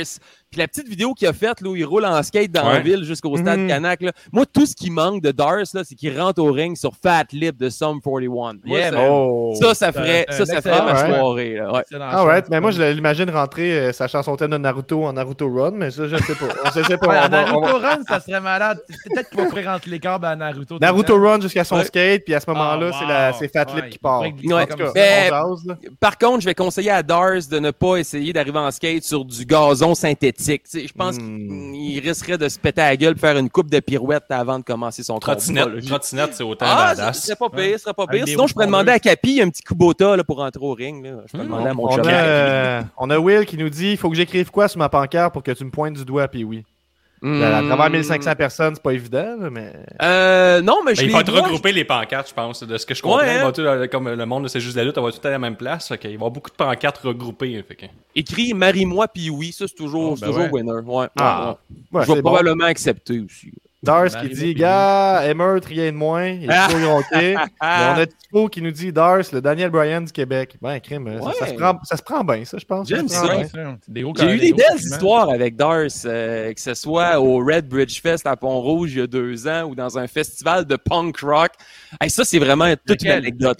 Puis 0.50 0.60
la 0.60 0.68
petite 0.68 0.88
vidéo 0.88 1.12
qu'il 1.12 1.26
a 1.26 1.32
faite, 1.32 1.60
là, 1.60 1.68
où 1.70 1.76
il 1.76 1.84
roule 1.84 2.04
en 2.04 2.22
skate 2.22 2.52
dans 2.52 2.68
la 2.68 2.78
ville 2.78 3.02
jusqu'au 3.04 3.36
stade 3.36 3.58
Mhm. 3.60 3.68
Canac, 3.68 4.00
là. 4.00 4.12
Moi, 4.32 4.44
tout 4.46 4.64
ce 4.64 4.74
qui 4.76 4.90
manque 4.90 5.20
de 5.22 5.32
Dars, 5.32 5.64
là, 5.74 5.82
c'est 5.84 5.94
qu'il 5.96 6.18
rentre 6.18 6.40
au 6.40 6.52
ring 6.52 6.76
sur 6.76 6.92
Fat 6.94 7.24
Lip 7.32 7.56
de 7.58 7.68
Sum 7.68 8.00
41. 8.00 8.58
Moi, 8.64 8.78
Yeah, 8.78 8.92
ça. 8.92 9.10
Oh! 9.10 9.54
ça, 9.60 9.74
ça 9.74 9.92
ferait, 9.92 10.24
ça, 10.30 10.46
ça 10.46 10.62
ferait 10.62 10.82
ma 10.84 10.96
soirée, 10.96 11.54
là. 11.54 11.72
Ouais. 11.72 11.82
Ah 12.00 12.40
mais 12.50 12.60
moi 12.60 12.70
je 12.70 12.82
l'imagine 12.82 13.28
rentrer 13.30 13.72
euh, 13.72 13.92
sa 13.92 14.06
chanson 14.08 14.36
thème 14.36 14.50
de 14.52 14.58
Naruto 14.58 15.04
en 15.04 15.12
Naruto 15.14 15.52
Run, 15.52 15.72
mais 15.72 15.90
ça 15.90 16.06
je 16.08 16.16
sais 16.16 16.34
pas. 16.34 16.46
On 16.64 16.70
sait 16.70 16.84
sait 16.84 16.96
pas. 16.96 17.08
Ouais, 17.08 17.16
on 17.18 17.22
à 17.24 17.28
va- 17.28 17.44
on 17.54 17.60
va- 17.60 17.66
Naruto 17.72 17.78
Run, 17.86 17.98
ça 18.08 18.20
serait 18.20 18.40
malade. 18.40 18.78
Peut-être 19.04 19.28
qu'il 19.30 19.38
va 19.40 19.46
courir 19.46 19.70
entre 19.70 19.88
les 19.88 19.98
câbles 19.98 20.24
à 20.26 20.36
Naruto. 20.36 20.78
Naruto 20.80 21.20
Run 21.20 21.40
jusqu'à 21.40 21.64
son 21.64 21.76
Ouais. 21.76 21.84
skate, 21.84 22.24
puis 22.24 22.34
à 22.34 22.40
ce 22.40 22.48
moment-là, 22.50 22.90
Ah, 22.94 22.98
c'est 22.98 23.04
wow. 23.34 23.36
c'est 23.40 23.52
Fat 23.52 23.64
Lip 23.74 23.84
Ouais, 23.84 23.90
qui 23.90 23.98
part. 23.98 24.24
il 24.26 24.30
pourrait 24.30 24.42
glisser 24.42 24.54
Ouais. 24.54 24.62
En 24.62 24.66
tout 24.66 24.76
comme 24.76 24.78
cas, 24.78 24.86
ça. 24.86 24.92
Mais- 24.94 25.30
on 25.32 25.56
jase, 25.56 25.66
là. 25.66 25.74
Par 26.00 26.18
contre, 26.18 26.40
je 26.40 26.44
vais 26.46 26.54
conseiller 26.54 26.90
à 26.90 27.02
Dars 27.02 27.32
de 27.50 27.58
ne 27.58 27.70
pas 27.72 27.96
essayer 27.96 28.32
d'arriver 28.32 28.58
en 28.58 28.70
skate 28.70 29.02
sur 29.04 29.24
du 29.24 29.44
gazon 29.44 29.94
synthétique. 29.94 30.35
Je 30.38 30.92
pense 30.92 31.16
Hmm. 31.16 31.72
qu'il 31.72 32.00
risquerait 32.00 32.38
de 32.38 32.48
se 32.48 32.58
péter 32.58 32.80
à 32.82 32.88
la 32.90 32.96
gueule, 32.96 33.16
faire 33.18 33.36
une 33.38 33.48
coupe 33.50 33.70
de 33.70 33.80
pirouette 33.80 34.24
avant 34.30 34.58
de 34.58 34.64
commencer 34.64 35.02
son. 35.02 35.18
Trottinette, 35.18 35.84
trottinette, 35.86 36.34
c'est 36.34 36.42
autant 36.44 36.66
Ah, 36.68 37.12
ce 37.12 37.20
serait 37.22 37.36
pas 37.36 37.48
pire, 37.50 37.72
ce 37.78 37.84
serait 37.84 37.94
pas 37.94 38.04
Avec 38.08 38.24
pire. 38.24 38.28
Sinon, 38.28 38.46
je 38.46 38.52
pourrais 38.52 38.66
demander 38.66 38.92
à 38.92 38.98
Capi 38.98 39.40
un 39.40 39.48
petit 39.48 39.62
Kubota 39.62 40.16
là, 40.16 40.24
pour 40.24 40.36
rentrer 40.38 40.62
au 40.62 40.72
ring. 40.72 41.04
Là. 41.04 41.22
Je 41.26 41.32
peux 41.32 41.38
Hmm. 41.38 41.46
demander 41.46 41.68
à 41.70 41.74
mon 41.74 41.84
On 41.86 41.96
chum. 41.96 42.06
a, 42.06 42.10
euh, 42.12 42.82
on 42.98 43.10
a 43.10 43.18
Will 43.18 43.46
qui 43.46 43.56
nous 43.56 43.70
dit 43.70 43.92
il 43.92 43.96
faut 43.96 44.10
que 44.10 44.16
j'écrive 44.16 44.50
quoi 44.50 44.68
sur 44.68 44.78
ma 44.78 44.88
pancarte 44.88 45.32
pour 45.32 45.42
que 45.42 45.52
tu 45.52 45.64
me 45.64 45.70
pointes 45.70 45.94
du 45.96 46.04
doigt, 46.04 46.28
puis 46.28 46.44
oui. 46.44 46.64
Hmm. 47.22 47.42
À 47.42 47.62
travers 47.62 47.90
1500 47.90 48.34
personnes, 48.36 48.74
c'est 48.74 48.82
pas 48.82 48.92
évident, 48.92 49.36
mais. 49.50 49.72
Euh, 50.02 50.60
non, 50.60 50.80
mais 50.84 50.94
je 50.94 51.00
Ben, 51.00 51.06
il 51.06 51.10
faut 51.12 51.20
être 51.20 51.30
vois, 51.32 51.42
regrouper 51.42 51.72
les 51.72 51.84
pancartes, 51.84 52.28
je 52.28 52.34
pense. 52.34 52.62
De 52.62 52.76
ce 52.76 52.84
que 52.84 52.94
je 52.94 53.02
comprends, 53.02 53.18
Ouais, 53.18 53.38
hein. 53.40 53.52
euh, 53.58 53.86
comme 53.88 54.08
le 54.10 54.26
monde 54.26 54.42
de 54.44 54.48
C'est 54.48 54.60
juste 54.60 54.76
la 54.76 54.84
lutte, 54.84 54.98
on 54.98 55.02
va 55.02 55.12
tout 55.12 55.26
à 55.26 55.30
la 55.30 55.38
même 55.38 55.56
place. 55.56 55.88
Fait 55.88 55.96
qu'il 55.98 56.10
va 56.10 56.12
y 56.12 56.16
avoir 56.16 56.30
beaucoup 56.30 56.50
de 56.50 56.56
pancartes 56.56 56.98
regroupées. 56.98 57.62
Fait 57.66 57.74
que... 57.74 57.86
Écrit 58.14 58.52
Marie-moi 58.54 59.08
puis 59.08 59.30
oui, 59.30 59.50
ça 59.52 59.66
c'est 59.66 59.74
toujours, 59.74 60.12
Oh, 60.12 60.16
c'est 60.16 60.26
ben 60.26 60.32
toujours 60.32 60.44
ouais. 60.52 60.62
winner. 60.62 60.72
Ouais, 60.84 61.06
Ah, 61.18 61.56
ouais. 61.92 62.02
Je 62.02 62.08
vais 62.12 62.14
bon. 62.16 62.22
probablement 62.22 62.64
accepter 62.66 63.20
aussi. 63.20 63.50
Dars 63.82 64.08
qui 64.22 64.28
dit 64.34 64.54
gars, 64.54 65.22
Emmer, 65.24 65.60
rien 65.64 65.92
de 65.92 65.96
moins. 65.96 66.26
Il 66.26 66.50
est 66.50 66.68
toujours 66.72 66.92
ronqué. 66.94 67.34
Mais 67.36 67.44
on 67.96 68.00
a 68.00 68.06
Tifo 68.06 68.48
qui 68.48 68.62
nous 68.62 68.70
dit 68.70 68.90
Dars, 68.92 69.22
le 69.32 69.40
Daniel 69.40 69.70
Bryan 69.70 70.04
du 70.04 70.10
Québec. 70.12 70.56
Ben, 70.60 70.80
crime, 70.80 71.06
ça- 71.38 71.46
se 71.46 71.52
prend, 71.54 71.78
ça 71.84 71.96
se 71.96 72.02
prend 72.02 72.24
bien, 72.24 72.44
ça, 72.44 72.58
je 72.58 72.64
pense. 72.64 72.88
J'aime 72.88 73.08
ça. 73.08 73.26
J'ai 74.18 74.34
eu 74.34 74.38
des 74.38 74.52
belles 74.52 74.80
histoires 74.94 75.30
avec 75.30 75.56
Dars, 75.56 75.86
euh, 76.06 76.52
que 76.52 76.60
ce 76.60 76.74
soit 76.74 77.20
au 77.20 77.36
Red 77.44 77.68
Bridge 77.68 78.00
Fest 78.00 78.26
à 78.26 78.34
Pont-Rouge 78.34 78.92
il 78.92 78.98
y 78.98 79.02
a 79.02 79.06
deux 79.06 79.46
ans 79.46 79.64
ou 79.64 79.74
dans 79.74 79.98
un 79.98 80.06
festival 80.08 80.64
de 80.64 80.76
punk 80.76 81.18
rock. 81.20 81.52
Hey, 82.00 82.10
ça, 82.10 82.24
c'est 82.24 82.38
vraiment 82.40 82.72
toute 82.86 83.02
une 83.02 83.10
anecdote. 83.18 83.58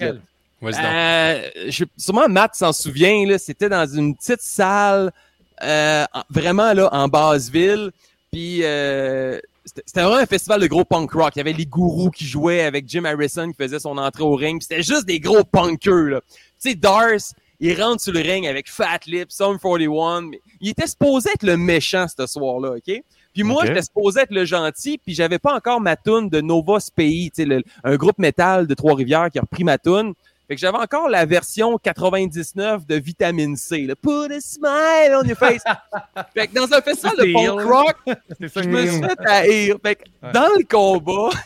Euh, 0.89 1.49
je- 1.69 1.85
sûrement 1.99 2.29
Matt 2.29 2.55
s'en 2.55 2.73
souvient, 2.73 3.27
là, 3.27 3.39
c'était 3.39 3.69
dans 3.69 3.87
une 3.87 4.17
petite 4.17 4.41
salle, 4.41 5.13
euh, 5.63 6.05
en- 6.15 6.23
vraiment 6.31 6.73
là, 6.73 6.89
en 6.93 7.07
Basseville. 7.07 7.91
Puis 8.33 8.61
euh, 8.65 9.39
c'était 9.67 10.03
vraiment 10.03 10.17
un 10.23 10.27
festival 10.27 10.61
de 10.61 10.67
gros 10.67 10.85
punk 10.85 11.11
rock. 11.13 11.33
Il 11.37 11.39
y 11.39 11.41
avait 11.41 11.53
les 11.53 11.67
gourous 11.67 12.11
qui 12.11 12.25
jouaient 12.27 12.63
avec 12.63 12.89
Jim 12.89 13.05
Harrison 13.05 13.49
qui 13.51 13.57
faisait 13.57 13.79
son 13.81 13.99
entrée 13.99 14.23
au 14.23 14.35
ring. 14.35 14.63
C'était 14.63 14.83
juste 14.83 15.05
des 15.07 15.21
gros 15.21 15.45
punkers. 15.45 15.93
là. 16.11 16.21
Tu 16.31 16.71
sais, 16.71 16.75
Dars, 16.75 17.11
il 17.61 17.83
rentre 17.83 18.03
sur 18.03 18.13
le 18.13 18.21
ring 18.21 18.47
avec 18.47 18.69
Fat 18.71 19.01
Lip, 19.07 19.31
Sum 19.31 19.59
41. 19.59 20.23
mais 20.23 20.41
il 20.61 20.71
était 20.71 20.87
supposé 20.87 21.31
être 21.35 21.43
le 21.43 21.57
méchant 21.57 22.07
ce 22.09 22.27
soir-là, 22.27 22.73
OK? 22.77 23.03
Puis 23.35 23.43
moi, 23.43 23.63
j'étais 23.67 23.83
supposé 23.83 24.21
être 24.21 24.31
le 24.31 24.45
gentil, 24.47 24.97
puis 24.99 25.15
j'avais 25.15 25.39
pas 25.39 25.55
encore 25.55 25.81
ma 25.81 25.95
tune 25.97 26.31
de 26.31 26.41
Nova 26.41 26.81
Spei, 26.81 27.31
tu 27.35 27.43
sais, 27.43 27.45
le- 27.45 27.63
un 27.85 27.97
groupe 27.97 28.19
métal 28.19 28.67
de 28.67 28.73
Trois-Rivières 28.75 29.31
qui 29.31 29.39
a 29.39 29.43
repris 29.43 29.65
ma 29.65 29.77
tune. 29.77 30.15
Fait 30.49 30.55
que 30.55 30.61
j'avais 30.61 30.79
encore 30.79 31.09
la 31.09 31.25
version 31.27 31.77
99 31.77 32.87
de 32.87 32.95
Vitamine 32.97 33.57
C. 33.57 33.81
Là. 33.83 33.95
Put 33.97 34.33
a 34.33 34.41
smile 34.41 35.17
on 35.21 35.25
your 35.25 35.37
face. 35.37 35.63
fait 36.35 36.47
que 36.47 36.55
dans 36.55 36.73
un 36.73 36.81
festival 36.81 37.17
de 37.17 37.33
punk 37.33 37.61
rock, 37.69 37.97
je 38.41 38.69
me 38.69 38.87
suis 38.87 39.01
fait 39.01 39.27
haïr. 39.27 39.77
Fait 39.85 39.97
que 39.97 40.03
Ouais. 40.23 40.33
dans 40.33 40.49
le 40.57 40.65
combat, 40.65 41.37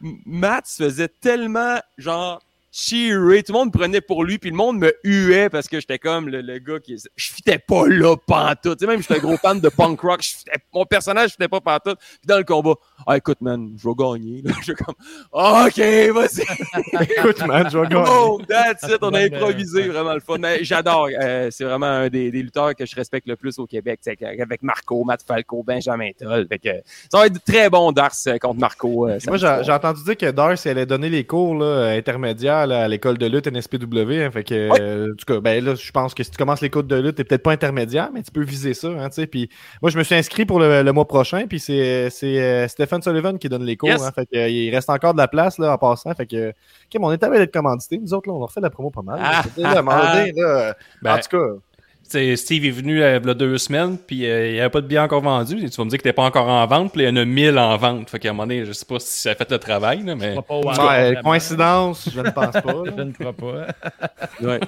Matt 0.00 0.66
se 0.66 0.82
faisait 0.84 1.08
tellement 1.08 1.78
genre 1.98 2.42
cheerer, 2.78 3.42
tout 3.42 3.52
le 3.52 3.58
monde 3.58 3.68
me 3.72 3.78
prenait 3.78 4.00
pour 4.02 4.22
lui, 4.24 4.36
puis 4.38 4.50
le 4.50 4.56
monde 4.56 4.78
me 4.78 4.92
huait 5.02 5.48
parce 5.48 5.66
que 5.66 5.80
j'étais 5.80 5.98
comme 5.98 6.28
le, 6.28 6.42
le 6.42 6.58
gars 6.58 6.78
qui 6.78 6.96
je 7.16 7.32
fitais 7.32 7.58
pas 7.58 7.86
là 7.88 8.16
pantoute. 8.16 8.78
Tu 8.78 8.84
sais 8.84 8.86
même 8.90 9.00
j'étais 9.00 9.14
un 9.16 9.18
gros 9.18 9.36
fan 9.38 9.58
de 9.60 9.68
punk 9.70 9.98
rock, 10.02 10.20
je 10.22 10.36
fitais- 10.36 10.52
mon 10.74 10.84
personnage 10.84 11.30
fitait 11.30 11.48
pas 11.48 11.60
pantoute. 11.60 11.98
Puis 11.98 12.26
dans 12.26 12.36
le 12.36 12.44
combat, 12.44 12.74
ah 13.06 13.16
écoute 13.16 13.40
man, 13.40 13.70
je 13.82 13.88
vais 13.88 13.94
gagner. 13.96 14.42
Là, 14.44 14.52
je 14.58 14.64
suis 14.64 14.74
comme 14.74 14.94
OK, 15.32 15.78
vas-y. 15.78 16.42
Écoute, 17.18 17.46
man, 17.46 17.68
je 17.70 17.78
vais 17.78 17.86
gagner. 17.88 18.04
Oh, 18.08 18.40
that's 18.46 18.82
it, 18.84 18.98
on 19.02 19.12
a 19.14 19.20
improvisé, 19.20 19.88
vraiment 19.88 20.14
le 20.14 20.20
fun. 20.20 20.38
Mais 20.38 20.62
J'adore, 20.64 21.08
euh, 21.20 21.48
c'est 21.50 21.64
vraiment 21.64 21.86
un 21.86 22.08
des, 22.08 22.30
des 22.30 22.42
lutteurs 22.42 22.74
que 22.74 22.84
je 22.84 22.94
respecte 22.94 23.26
le 23.26 23.36
plus 23.36 23.58
au 23.58 23.66
Québec, 23.66 24.00
avec 24.40 24.62
Marco, 24.62 25.02
Matt 25.04 25.22
Falco, 25.26 25.62
Benjamin 25.62 26.10
Toll. 26.18 26.46
Fait 26.48 26.58
que, 26.58 26.68
ça 27.10 27.18
va 27.18 27.26
être 27.26 27.42
très 27.44 27.70
bon 27.70 27.92
Dars 27.92 28.12
euh, 28.26 28.38
contre 28.38 28.60
Marco. 28.60 29.08
euh, 29.08 29.18
Moi, 29.26 29.36
j'ai 29.36 29.72
entendu 29.72 30.02
dire 30.04 30.16
que 30.16 30.30
Dars 30.30 30.54
elle 30.64 30.70
allait 30.72 30.86
donner 30.86 31.08
les 31.08 31.24
cours 31.24 31.54
là, 31.54 31.90
intermédiaires 31.90 32.65
là, 32.66 32.84
à 32.84 32.88
l'école 32.88 33.18
de 33.18 33.26
lutte 33.26 33.46
NSPW. 33.46 34.22
hein, 34.24 34.30
fait 34.30 34.44
que, 34.44 34.54
euh, 34.54 35.12
en 35.12 35.16
tout 35.16 35.24
cas, 35.26 35.40
ben 35.40 35.64
là, 35.64 35.74
je 35.74 35.90
pense 35.90 36.14
que 36.14 36.22
si 36.22 36.30
tu 36.30 36.36
commences 36.36 36.60
les 36.60 36.70
cours 36.70 36.84
de 36.84 36.96
lutte, 36.96 37.16
t'es 37.16 37.24
peut-être 37.24 37.42
pas 37.42 37.52
intermédiaire, 37.52 38.10
mais 38.12 38.22
tu 38.22 38.30
peux 38.30 38.42
viser 38.42 38.74
ça. 38.74 38.88
Hein, 38.88 39.08
puis 39.30 39.48
moi, 39.82 39.90
je 39.90 39.98
me 39.98 40.02
suis 40.02 40.14
inscrit 40.14 40.44
pour 40.44 40.60
le, 40.60 40.82
le 40.82 40.92
mois 40.92 41.06
prochain, 41.06 41.46
puis 41.46 41.60
c'est 41.60 42.10
c'est, 42.10 42.40
euh, 42.42 42.68
Stephen 42.68 43.02
Sullivan 43.02 43.38
qui 43.38 43.48
donne 43.48 43.64
les 43.64 43.76
cours. 43.76 43.88
Yes. 43.88 44.02
hein, 44.02 44.12
fait 44.14 44.26
que, 44.26 44.36
euh, 44.36 44.48
il 44.48 44.74
reste 44.74 44.90
encore 44.90 45.12
de 45.14 45.18
la 45.18 45.28
place 45.28 45.58
là, 45.58 45.72
en 45.72 45.78
passant. 45.78 46.14
Fait 46.14 46.26
que, 46.26 46.52
Kim, 46.90 47.04
on 47.04 47.12
est 47.12 47.22
à 47.22 47.30
d'être 47.30 47.52
commandité. 47.52 47.98
Nous 47.98 48.12
autres, 48.14 48.28
là, 48.28 48.34
on 48.34 48.40
leur 48.40 48.52
fait 48.52 48.60
de 48.60 48.66
la 48.66 48.70
promo 48.70 48.90
pas 48.90 49.02
mal. 49.02 49.18
Ah, 49.22 49.42
là, 49.56 49.82
Ben, 51.02 51.14
en 51.14 51.18
tout 51.18 51.28
cas, 51.36 51.46
T'sais, 52.08 52.36
Steve 52.36 52.64
est 52.64 52.70
venu 52.70 53.02
euh, 53.02 53.18
il 53.20 53.26
y 53.26 53.30
a 53.30 53.34
deux 53.34 53.58
semaines, 53.58 53.98
puis 53.98 54.26
euh, 54.26 54.48
il 54.48 54.52
n'y 54.54 54.60
avait 54.60 54.70
pas 54.70 54.80
de 54.80 54.86
billets 54.86 55.00
encore 55.00 55.22
vendus. 55.22 55.56
Tu 55.68 55.76
vas 55.76 55.84
me 55.84 55.90
dire 55.90 55.98
que 55.98 56.04
t'es 56.04 56.12
pas 56.12 56.24
encore 56.24 56.48
en 56.48 56.64
vente, 56.66 56.92
puis 56.92 57.02
il 57.02 57.06
y 57.06 57.08
en 57.08 57.16
a 57.16 57.24
1000 57.24 57.58
en 57.58 57.76
vente. 57.76 58.10
Fait 58.10 58.18
qu'à 58.18 58.30
un 58.30 58.32
moment 58.32 58.44
donné, 58.44 58.64
je 58.64 58.72
sais 58.72 58.84
pas 58.84 59.00
si 59.00 59.22
ça 59.22 59.30
a 59.30 59.34
fait 59.34 59.50
le 59.50 59.58
travail, 59.58 60.04
là, 60.04 60.14
mais... 60.14 60.36
crois 60.36 60.62
pas 60.62 60.88
ouais, 60.88 61.16
coïncidence, 61.22 62.08
je 62.12 62.20
ne 62.20 62.30
pense 62.30 62.52
pas. 62.52 62.62
Je 62.96 63.02
ne 63.02 63.12
crois 63.12 63.32
pas. 63.32 63.66
Ouais. 64.40 64.60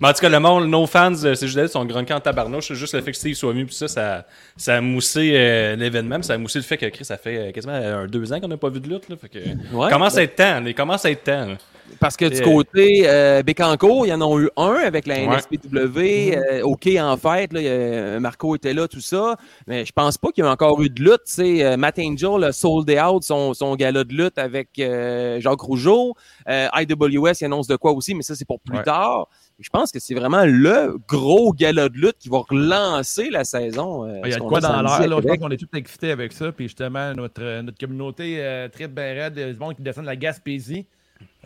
Mais 0.00 0.08
en 0.08 0.12
tout 0.12 0.20
cas, 0.20 0.28
le 0.28 0.40
monde, 0.40 0.68
nos 0.68 0.86
fans, 0.86 1.12
euh, 1.24 1.34
c'est 1.34 1.48
juste 1.48 1.68
sont 1.68 1.84
grunqués 1.84 2.14
en 2.14 2.20
tabarnouche. 2.20 2.68
C'est 2.68 2.74
juste 2.74 2.94
le 2.94 3.00
fait 3.00 3.12
que 3.12 3.16
Steve 3.16 3.34
soit 3.34 3.52
venu, 3.52 3.66
puis 3.66 3.74
ça, 3.74 3.88
ça, 3.88 4.26
ça 4.56 4.76
a 4.76 4.80
moussé 4.80 5.32
euh, 5.34 5.76
l'événement, 5.76 6.20
ça 6.22 6.34
a 6.34 6.38
moussé 6.38 6.58
le 6.58 6.64
fait 6.64 6.76
que 6.76 6.86
Chris, 6.86 7.04
ça 7.04 7.16
fait 7.16 7.36
euh, 7.48 7.52
quasiment 7.52 7.74
euh, 7.74 8.04
un, 8.04 8.06
deux 8.06 8.32
ans 8.32 8.40
qu'on 8.40 8.48
n'a 8.48 8.56
pas 8.56 8.68
vu 8.70 8.80
de 8.80 8.88
lutte. 8.88 9.08
Là, 9.08 9.16
fait 9.16 9.28
que, 9.28 9.38
Ouais. 9.74 9.90
commence 9.90 10.16
à 10.16 10.22
être 10.22 10.36
temps, 10.36 10.62
il 10.64 10.74
commence 10.74 11.04
à 11.04 11.10
être 11.10 11.24
temps. 11.24 11.46
là. 11.46 11.54
Parce 12.00 12.16
que 12.16 12.24
du 12.24 12.40
côté 12.40 13.02
euh, 13.06 13.42
il 13.46 14.08
y 14.08 14.12
en 14.14 14.20
a 14.22 14.40
eu 14.40 14.48
un 14.56 14.74
avec 14.86 15.06
la 15.06 15.16
Ouais. 15.16 15.26
NSPW. 15.26 16.34
euh, 16.34 16.62
OK, 16.62 16.88
en 16.98 17.16
fait, 17.18 17.52
là, 17.52 18.18
Marco 18.20 18.56
était 18.56 18.72
là, 18.72 18.88
tout 18.88 19.00
ça. 19.00 19.36
Mais 19.66 19.84
je 19.84 19.92
pense 19.92 20.16
pas 20.16 20.30
qu'il 20.32 20.44
y 20.44 20.46
a 20.46 20.50
encore 20.50 20.80
eu 20.82 20.88
de 20.88 21.02
lutte. 21.02 21.20
sais. 21.26 21.62
Euh, 21.62 21.76
Matt 21.76 21.98
Angel 21.98 22.42
a 22.42 22.52
sold 22.52 22.90
out 22.90 23.22
son, 23.22 23.52
son 23.52 23.76
gala 23.76 24.02
de 24.04 24.14
lutte 24.14 24.38
avec 24.38 24.70
euh, 24.78 25.38
Jacques 25.40 25.60
Rougeau. 25.60 26.14
Euh, 26.48 26.68
IWS, 26.74 27.32
il 27.40 27.44
annonce 27.44 27.66
de 27.66 27.76
quoi 27.76 27.92
aussi, 27.92 28.14
mais 28.14 28.22
ça, 28.22 28.34
c'est 28.34 28.46
pour 28.46 28.60
plus 28.60 28.78
Ouais. 28.78 28.82
tard. 28.82 29.28
Je 29.60 29.68
pense 29.70 29.92
que 29.92 30.00
c'est 30.00 30.14
vraiment 30.14 30.44
le 30.44 30.96
gros 31.08 31.52
gala 31.52 31.88
de 31.88 31.96
lutte 31.96 32.16
qui 32.18 32.28
va 32.28 32.38
relancer 32.38 33.30
la 33.30 33.44
saison. 33.44 34.04
euh, 34.04 34.20
Il 34.24 34.30
y 34.30 34.34
a 34.34 34.38
de 34.38 34.42
quoi 34.42 34.60
dans 34.60 34.82
l'air. 34.82 35.02
Je 35.02 35.26
pense 35.28 35.38
qu'on 35.38 35.50
est 35.50 35.56
tous 35.56 35.78
excités 35.78 36.10
avec 36.10 36.32
ça. 36.32 36.50
Puis 36.50 36.66
justement, 36.66 37.12
notre, 37.14 37.42
euh, 37.42 37.62
notre 37.62 37.78
communauté 37.78 38.36
euh, 38.42 38.68
très 38.68 38.88
bien 38.88 39.04
raide, 39.14 39.34
du 39.52 39.58
monde 39.58 39.76
qui 39.76 39.82
descend 39.82 40.02
de 40.04 40.08
la 40.08 40.16
Gaspésie. 40.16 40.86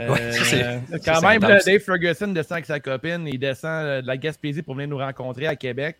Euh, 0.00 0.08
Ouais, 0.10 0.32
ça, 0.32 0.44
c'est- 0.44 0.64
euh, 0.64 0.78
ça, 0.90 0.98
quand 1.00 1.28
même, 1.28 1.42
là, 1.42 1.58
Dave 1.66 1.80
Ferguson 1.80 2.28
descend 2.28 2.52
avec 2.52 2.66
sa 2.66 2.80
copine, 2.80 3.28
il 3.30 3.38
descend 3.38 3.84
euh, 3.84 4.00
de 4.00 4.06
la 4.06 4.16
Gaspésie 4.16 4.62
pour 4.62 4.74
venir 4.74 4.88
nous 4.88 4.98
rencontrer 4.98 5.46
à 5.46 5.54
Québec. 5.56 5.96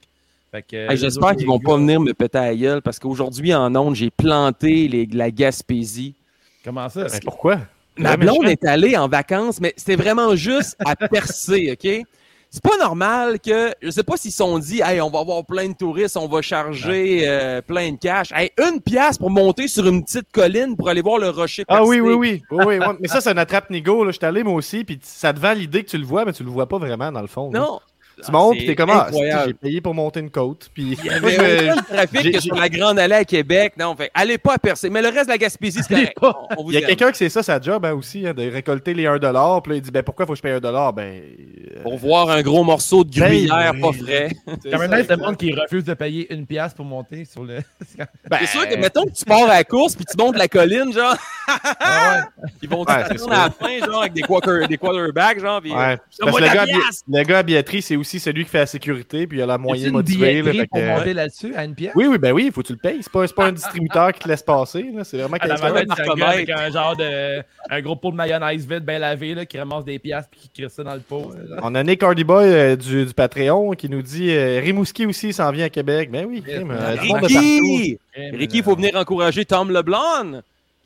Euh, 0.54 0.88
Hey, 0.88 0.96
J'espère 0.96 1.36
qu'ils 1.36 1.46
vont 1.46 1.60
pas 1.60 1.76
venir 1.76 2.00
me 2.00 2.14
péter 2.14 2.38
à 2.38 2.46
la 2.46 2.56
gueule 2.56 2.80
parce 2.80 2.98
qu'aujourd'hui, 2.98 3.54
en 3.54 3.74
ondes, 3.76 3.94
j'ai 3.94 4.10
planté 4.10 4.88
les, 4.88 5.04
la 5.04 5.30
Gaspésie. 5.30 6.14
Comment 6.64 6.88
ça? 6.88 7.04
Ben, 7.04 7.20
pourquoi? 7.22 7.58
Ma 7.98 8.16
blonde 8.16 8.48
est 8.48 8.64
allée 8.64 8.96
en 8.96 9.08
vacances, 9.08 9.60
mais 9.60 9.74
c'était 9.76 9.96
vraiment 9.96 10.36
juste 10.36 10.76
à 10.84 10.96
percer, 10.96 11.72
OK? 11.72 12.06
c'est 12.50 12.62
pas 12.62 12.76
normal 12.78 13.40
que, 13.40 13.72
je 13.82 13.90
sais 13.90 14.02
pas 14.02 14.16
s'ils 14.16 14.30
se 14.30 14.38
sont 14.38 14.58
dit, 14.58 14.80
hey, 14.82 15.00
on 15.00 15.10
va 15.10 15.20
avoir 15.20 15.44
plein 15.44 15.68
de 15.68 15.74
touristes, 15.74 16.16
on 16.16 16.28
va 16.28 16.40
charger 16.40 17.24
euh, 17.28 17.60
plein 17.60 17.92
de 17.92 17.98
cash. 17.98 18.32
Hey, 18.32 18.50
une 18.58 18.80
pièce 18.80 19.18
pour 19.18 19.30
monter 19.30 19.68
sur 19.68 19.86
une 19.86 20.02
petite 20.02 20.32
colline 20.32 20.76
pour 20.76 20.88
aller 20.88 21.02
voir 21.02 21.18
le 21.18 21.28
rocher. 21.28 21.64
Ah 21.68 21.84
oui, 21.84 22.00
oui, 22.00 22.14
oui. 22.14 22.42
oui, 22.50 22.64
oui. 22.66 22.78
Mais 23.00 23.08
ça, 23.08 23.20
c'est 23.20 23.30
un 23.30 23.36
attrape-nigo. 23.36 24.04
là. 24.04 24.12
Je 24.12 24.16
suis 24.16 24.26
allé, 24.26 24.42
moi 24.42 24.54
aussi, 24.54 24.84
puis 24.84 24.98
ça 25.02 25.32
te 25.32 25.40
vend 25.40 25.52
l'idée 25.52 25.84
que 25.84 25.90
tu 25.90 25.98
le 25.98 26.06
vois, 26.06 26.24
mais 26.24 26.32
tu 26.32 26.42
le 26.42 26.50
vois 26.50 26.66
pas 26.66 26.78
vraiment, 26.78 27.12
dans 27.12 27.20
le 27.20 27.26
fond. 27.26 27.50
Non. 27.50 27.80
Tu 28.24 28.32
montes, 28.32 28.52
c'est 28.54 28.58
puis 28.58 28.66
t'es 28.66 28.74
comme, 28.74 28.90
ah, 28.90 29.06
incroyable. 29.08 29.42
j'ai 29.46 29.54
payé 29.54 29.80
pour 29.80 29.94
monter 29.94 30.20
une 30.20 30.30
côte. 30.30 30.68
Puis 30.74 30.98
Il 31.02 31.04
y 31.04 31.08
avait 31.14 31.68
autant 31.70 31.76
de 31.80 31.86
trafic 31.94 32.20
j'ai- 32.22 32.32
que 32.32 32.40
sur 32.40 32.54
la 32.56 32.68
Grande 32.68 32.98
Allée 32.98 33.14
à 33.14 33.24
Québec. 33.24 33.74
Non, 33.78 33.94
fait, 33.96 34.10
allez 34.14 34.38
pas 34.38 34.54
à 34.54 34.58
percer. 34.58 34.90
Mais 34.90 35.00
le 35.02 35.08
reste 35.08 35.26
de 35.26 35.30
la 35.32 35.38
Gaspésie, 35.38 35.80
c'est 35.82 35.94
correct. 35.94 36.18
pas. 36.20 36.36
On- 36.50 36.60
on 36.60 36.64
vous 36.64 36.70
Il 36.72 36.80
y 36.80 36.84
a 36.84 36.86
quelqu'un 36.86 37.10
qui 37.12 37.18
c'est 37.18 37.28
ça, 37.28 37.42
sa 37.42 37.60
job 37.60 37.84
hein, 37.84 37.92
aussi, 37.92 38.26
hein, 38.26 38.34
de 38.34 38.50
récolter 38.50 38.94
les 38.94 39.04
1$. 39.06 39.62
Puis 39.62 39.70
là, 39.72 39.76
il 39.76 39.82
dit, 39.82 39.90
ben 39.90 40.02
pourquoi 40.02 40.26
faut 40.26 40.32
que 40.32 40.38
je 40.38 40.42
paye 40.42 40.52
1$? 40.52 40.92
Ben. 40.94 41.22
euh, 41.76 41.82
Pour 41.82 41.96
voir 41.98 42.30
un 42.30 42.42
gros 42.42 42.64
morceau 42.64 43.04
de 43.04 43.10
Ben, 43.10 43.28
gruyère 43.28 43.72
pas 43.80 43.92
frais. 43.92 44.28
c'est 44.62 44.74
un 44.74 44.78
ça. 44.78 44.98
nice 44.98 45.06
le 45.08 45.16
monde 45.16 45.36
qui 45.36 45.52
refuse 45.54 45.84
de 45.84 45.94
payer 45.94 46.32
une 46.34 46.46
pièce 46.46 46.74
pour 46.74 46.84
monter 46.84 47.24
sur 47.24 47.44
le. 47.44 47.58
Ben, 48.28 48.38
C'est 48.40 48.46
sûr 48.46 48.68
que, 48.68 48.74
mettons 48.76 49.04
que 49.04 49.12
tu 49.12 49.24
pars 49.24 49.44
à 49.44 49.54
la 49.58 49.64
course 49.64 49.94
puis 49.96 50.04
tu 50.04 50.16
montes 50.22 50.36
la 50.36 50.48
colline, 50.48 50.92
genre, 50.92 51.16
Ah 51.62 52.24
ils 52.62 52.68
vont 52.68 52.80
Ouais, 52.80 52.84
t'attendre 52.86 53.18
c'est 53.20 53.30
à 53.34 53.44
la 53.44 53.50
fin, 53.50 53.86
genre, 53.86 54.00
avec 54.02 54.12
des, 54.12 54.22
quarter, 54.22 54.66
des 54.68 54.76
quarterbacks, 54.78 55.40
genre, 55.40 55.60
puis... 55.60 55.72
Ouais. 55.72 55.96
Ça 56.10 56.24
Parce 56.24 56.36
que 56.36 56.42
le 56.42 56.48
gars, 56.48 56.62
à 56.62 56.66
bi- 56.66 56.72
pièce! 56.72 57.02
le 57.08 57.24
billetterie, 58.08 58.18
c'est 58.18 58.18
aussi 58.18 58.20
celui 58.20 58.44
qui 58.44 58.50
fait 58.50 58.58
la 58.58 58.66
sécurité, 58.66 59.26
puis 59.26 59.38
il 59.38 59.42
a 59.42 59.46
la 59.46 59.54
Y 59.54 59.58
moyen 59.58 59.74
a-t-il 59.82 59.88
une 59.88 59.92
motivée. 59.92 60.42
Là, 60.42 60.52
fait 60.52 60.66
pour 60.66 60.78
que- 60.80 60.86
monter 60.86 61.14
là-dessus 61.14 61.54
à 61.54 61.64
une 61.64 61.74
pièce? 61.74 61.92
Oui, 61.94 62.06
oui, 62.06 62.18
ben 62.18 62.32
oui, 62.32 62.44
il 62.46 62.52
faut 62.52 62.62
que 62.62 62.66
tu 62.68 62.72
le 62.72 62.78
payes. 62.78 62.98
C'est 63.02 63.12
pas, 63.12 63.26
pas 63.28 63.46
un 63.46 63.52
distributeur 63.52 64.12
qui 64.12 64.20
te 64.20 64.28
laisse 64.28 64.42
passer. 64.42 64.86
C'est 65.04 65.18
vraiment 65.18 65.36
À 65.40 65.46
la 65.46 65.56
quelqu'un. 65.56 65.84
Marcomètre. 65.86 66.28
avec 66.30 66.50
un 66.50 66.70
genre 66.70 66.96
de. 66.96 67.42
Un 67.70 67.80
gros 67.82 67.96
pot 67.96 68.10
de 68.10 68.16
mayonnaise 68.16 68.66
vide, 68.66 68.84
bien 68.84 68.98
lavé, 68.98 69.34
là, 69.34 69.44
qui 69.46 69.58
ramasse 69.58 69.84
des 69.84 69.98
pièces 69.98 70.26
puis 70.30 70.40
qui 70.40 70.48
crée 70.62 70.68
ça 70.70 70.82
dans 70.82 70.94
le 70.94 71.00
pot. 71.00 71.32
là. 71.48 71.56
On 71.62 71.74
a 71.74 71.82
Nick 71.82 72.02
Hardyboy 72.02 72.44
euh, 72.44 72.76
du, 72.76 73.04
du 73.06 73.14
Patreon 73.14 73.72
qui 73.72 73.88
nous 73.88 74.02
dit 74.02 74.30
euh, 74.30 74.60
Rimouski 74.60 75.06
aussi 75.06 75.32
s'en 75.32 75.50
vient 75.52 75.66
à 75.66 75.70
Québec. 75.70 76.10
Ben 76.10 76.24
oui, 76.26 76.42
crime, 76.42 76.70
euh. 76.70 76.96
Ricky! 76.98 77.98
Ricky, 78.32 78.58
il 78.58 78.62
faut 78.62 78.74
venir 78.76 78.94
encourager 78.96 79.44
Tom 79.44 79.70
LeBlanc. 79.70 80.40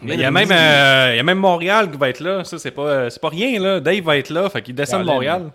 Mais 0.04 0.14
il 0.14 0.20
y 0.20 0.24
a 0.24 0.32
même, 0.32 0.50
euh, 0.50 1.10
il 1.14 1.16
y 1.16 1.20
a 1.20 1.22
même 1.22 1.38
Montréal 1.38 1.88
qui 1.90 1.96
va 1.96 2.08
être 2.08 2.18
là. 2.18 2.42
Ça, 2.42 2.58
c'est 2.58 2.72
pas, 2.72 2.82
euh, 2.82 3.10
c'est 3.10 3.20
pas 3.22 3.28
rien, 3.28 3.60
là. 3.60 3.78
Dave 3.78 4.02
va 4.02 4.16
être 4.18 4.30
là. 4.30 4.48
Fait 4.50 4.60
qu'il 4.60 4.74
descend 4.74 5.02
de. 5.02 5.06
Montréal. 5.06 5.52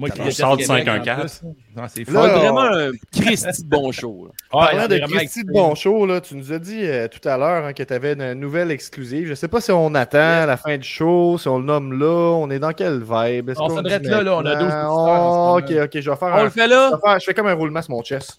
Moi 0.00 0.08
qui 0.10 0.18
du 0.20 0.28
Québec, 0.34 0.86
5-1-4. 0.86 1.10
en 1.16 1.20
plus. 1.20 1.42
Non, 1.76 1.82
c'est 1.88 2.04
vraiment 2.04 2.60
un 2.62 2.90
Christy 3.12 3.62
de 3.64 3.68
bon 3.68 3.92
show. 3.92 4.28
Ah, 4.52 4.66
Parlant 4.72 4.88
de 4.88 4.98
Christy 4.98 5.44
de 5.44 5.52
bon 5.52 5.74
show, 5.74 6.06
là, 6.06 6.20
tu 6.22 6.34
nous 6.36 6.52
as 6.52 6.58
dit 6.58 6.80
euh, 6.84 7.06
tout 7.06 7.28
à 7.28 7.36
l'heure 7.36 7.66
hein, 7.66 7.72
que 7.74 7.82
tu 7.82 7.92
avais 7.92 8.14
une 8.14 8.32
nouvelle 8.32 8.70
exclusive. 8.70 9.28
Je 9.28 9.34
sais 9.34 9.46
pas 9.48 9.60
si 9.60 9.70
on 9.72 9.94
attend 9.94 10.46
la 10.46 10.56
fin 10.56 10.78
du 10.78 10.88
show, 10.88 11.36
si 11.38 11.46
on 11.48 11.58
le 11.58 11.64
nomme 11.64 11.92
là. 11.98 12.06
On 12.34 12.50
est 12.50 12.58
dans 12.58 12.72
quelle 12.72 13.00
vibe? 13.02 13.50
On 13.58 13.68
qu'on 13.68 13.76
s'en 13.76 13.82
dresse 13.82 14.00
dit 14.00 14.08
là, 14.08 14.22
là, 14.22 14.36
on 14.36 14.46
a 14.46 14.54
12 14.56 14.64
maintenant? 14.68 14.94
auditeurs 14.96 15.20
en 15.22 15.54
Oh, 15.56 15.60
ce 15.60 15.64
Ok, 15.64 15.84
ok, 15.94 16.00
je 16.00 16.10
vais 16.10 16.16
faire 16.16 16.28
On 16.28 16.36
un. 16.38 16.44
le 16.44 16.50
fait 16.50 16.64
je, 16.64 16.70
là? 16.70 17.18
je 17.18 17.24
fais 17.26 17.34
comme 17.34 17.46
un 17.48 17.54
roulement 17.54 17.82
sur 17.82 17.90
mon 17.90 18.02
chest. 18.02 18.36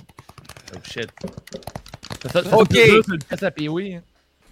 Oh 0.76 0.80
shit. 0.84 1.08
Ça, 2.32 2.42
ça, 2.44 2.58
Ok. 2.58 2.76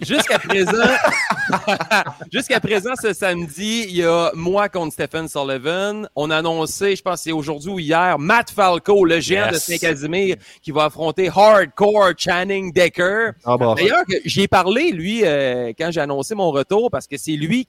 Jusqu'à 0.02 0.40
présent, 0.40 0.72
jusqu'à 2.32 2.60
présent, 2.60 2.92
ce 3.02 3.14
samedi, 3.14 3.86
il 3.90 3.98
y 3.98 4.04
a 4.04 4.32
moi 4.34 4.70
contre 4.70 4.94
Stephen 4.94 5.28
Sullivan. 5.28 6.08
On 6.16 6.30
a 6.30 6.38
annoncé, 6.38 6.96
je 6.96 7.02
pense 7.02 7.16
que 7.16 7.24
c'est 7.24 7.32
aujourd'hui 7.32 7.72
ou 7.72 7.80
hier, 7.80 8.18
Matt 8.18 8.50
Falco, 8.52 9.04
le 9.06 9.20
géant 9.20 9.46
Yes. 9.52 9.54
de 9.54 9.58
Saint-Casimir, 9.60 10.38
qui 10.62 10.72
va 10.72 10.86
affronter 10.86 11.30
Hardcore 11.34 12.12
Channing 12.18 12.72
Decker. 12.74 13.32
Ah, 13.44 13.58
D'ailleurs, 13.76 14.06
que 14.08 14.16
j'y 14.26 14.42
ai 14.44 14.48
parlé, 14.48 14.92
lui, 14.92 15.22
euh, 15.26 15.74
quand 15.78 15.92
j'ai 15.92 16.02
annoncé 16.02 16.34
mon 16.36 16.52
retour, 16.52 16.90
parce 16.90 17.08
que 17.08 17.18
c'est 17.18 17.32
lui 17.34 17.68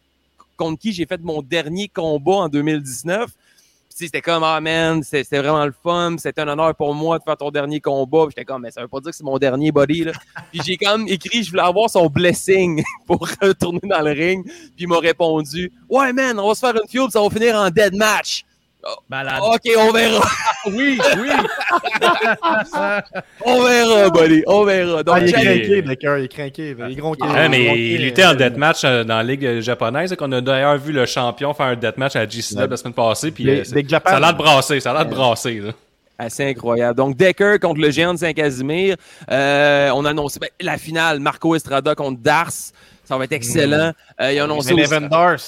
contre 0.57 0.79
qui 0.81 0.93
j'ai 0.93 1.07
fait 1.07 1.21
mon 1.23 1.43
dernier 1.43 1.89
combat 1.89 2.33
en 2.33 2.49
2019. 2.49 3.31
C'était 4.07 4.21
comme, 4.21 4.43
ah 4.43 4.61
man, 4.61 5.03
c'était 5.03 5.39
vraiment 5.39 5.65
le 5.65 5.73
fun, 5.83 6.17
c'était 6.19 6.41
un 6.41 6.49
honneur 6.49 6.75
pour 6.75 6.95
moi 6.95 7.19
de 7.19 7.25
faire 7.25 7.37
ton 7.37 7.51
dernier 7.51 7.81
combat. 7.81 8.27
J'étais 8.29 8.45
comme, 8.45 8.63
mais 8.63 8.71
ça 8.71 8.83
veut 8.83 8.89
pas 8.89 9.01
dire 9.01 9.11
que 9.11 9.17
c'est 9.17 9.25
mon 9.25 9.39
dernier 9.39 9.73
body. 9.73 10.05
Là. 10.05 10.13
Puis 10.53 10.61
j'ai 10.65 10.77
comme 10.77 11.07
écrit, 11.09 11.43
je 11.43 11.51
voulais 11.51 11.63
avoir 11.63 11.91
son 11.91 12.07
blessing 12.09 12.83
pour 13.07 13.27
retourner 13.41 13.81
dans 13.83 14.01
le 14.01 14.13
ring. 14.13 14.45
Puis 14.45 14.73
il 14.81 14.89
m'a 14.89 14.99
répondu, 14.99 15.73
ouais 15.89 16.13
man, 16.13 16.39
on 16.39 16.49
va 16.49 16.55
se 16.55 16.61
faire 16.61 16.75
une 16.75 16.89
feud, 16.89 17.11
ça 17.11 17.21
va 17.21 17.31
finir 17.31 17.57
en 17.57 17.71
dead 17.71 17.95
match. 17.95 18.45
Malade. 19.09 19.41
Ok, 19.43 19.61
on 19.79 19.93
verra, 19.93 20.21
Oui, 20.67 20.99
oui. 21.19 21.29
on 23.45 23.63
verra, 23.65 24.11
buddy, 24.11 24.43
on 24.47 24.65
verra. 24.65 25.03
Donc, 25.03 25.17
Ah, 25.17 25.21
il 25.21 25.29
est 25.29 25.33
craqué, 25.33 25.83
Decker, 25.83 26.19
il 26.19 26.25
est 26.25 26.29
craqué. 26.29 26.77
Il 26.79 26.93
est 26.93 26.95
gros 26.97 27.15
Ah, 27.21 27.49
mais 27.49 27.65
il 27.95 28.05
était 28.05 28.25
en 28.25 28.35
deathmatch 28.35 28.83
euh, 28.85 29.05
dans 29.05 29.17
la 29.17 29.23
ligue 29.23 29.61
japonaise. 29.61 30.15
qu'on 30.17 30.33
a 30.33 30.41
d'ailleurs 30.41 30.79
vu 30.79 30.93
le 30.93 31.07
champion 31.07 31.53
faire 31.55 31.67
un 31.67 31.77
deathmatch 31.77 32.17
à 32.17 32.29
G-Snap 32.29 32.71
la 32.71 32.77
semaine 32.77 32.95
passée. 32.95 33.31
Puis, 33.31 33.45
Big- 33.45 33.61
euh, 33.77 33.83
Japan. 33.89 34.11
ça 34.11 34.17
a 34.17 34.21
l'air 34.21 34.33
de 34.33 34.39
brasser. 34.39 34.81
Ça 34.81 34.91
a 34.91 34.95
l'air 34.95 35.07
de 35.07 35.15
brasser. 35.15 35.61
Là. 35.61 35.73
Assez 36.19 36.45
incroyable. 36.51 36.97
Donc, 36.97 37.17
Decker 37.17 37.59
contre 37.61 37.81
le 37.81 37.91
géant 37.91 38.13
de 38.15 38.19
Saint-Casimir. 38.19 38.97
Euh, 39.31 39.91
on 39.95 40.05
a 40.05 40.11
annoncé 40.11 40.39
ben, 40.39 40.49
la 40.61 40.77
finale, 40.77 41.19
Marco 41.21 41.55
Estrada 41.55 41.95
contre 41.95 42.21
Dars. 42.21 42.51
Ça 43.05 43.17
va 43.17 43.25
être 43.25 43.33
excellent. 43.33 43.93
Euh, 44.21 44.33
ils 44.33 44.41
ont 44.41 44.45
annoncé 44.45 44.75
Mais 44.75 44.83
aussi- 44.85 44.95
Evan 44.95 45.09
Dars. 45.09 45.41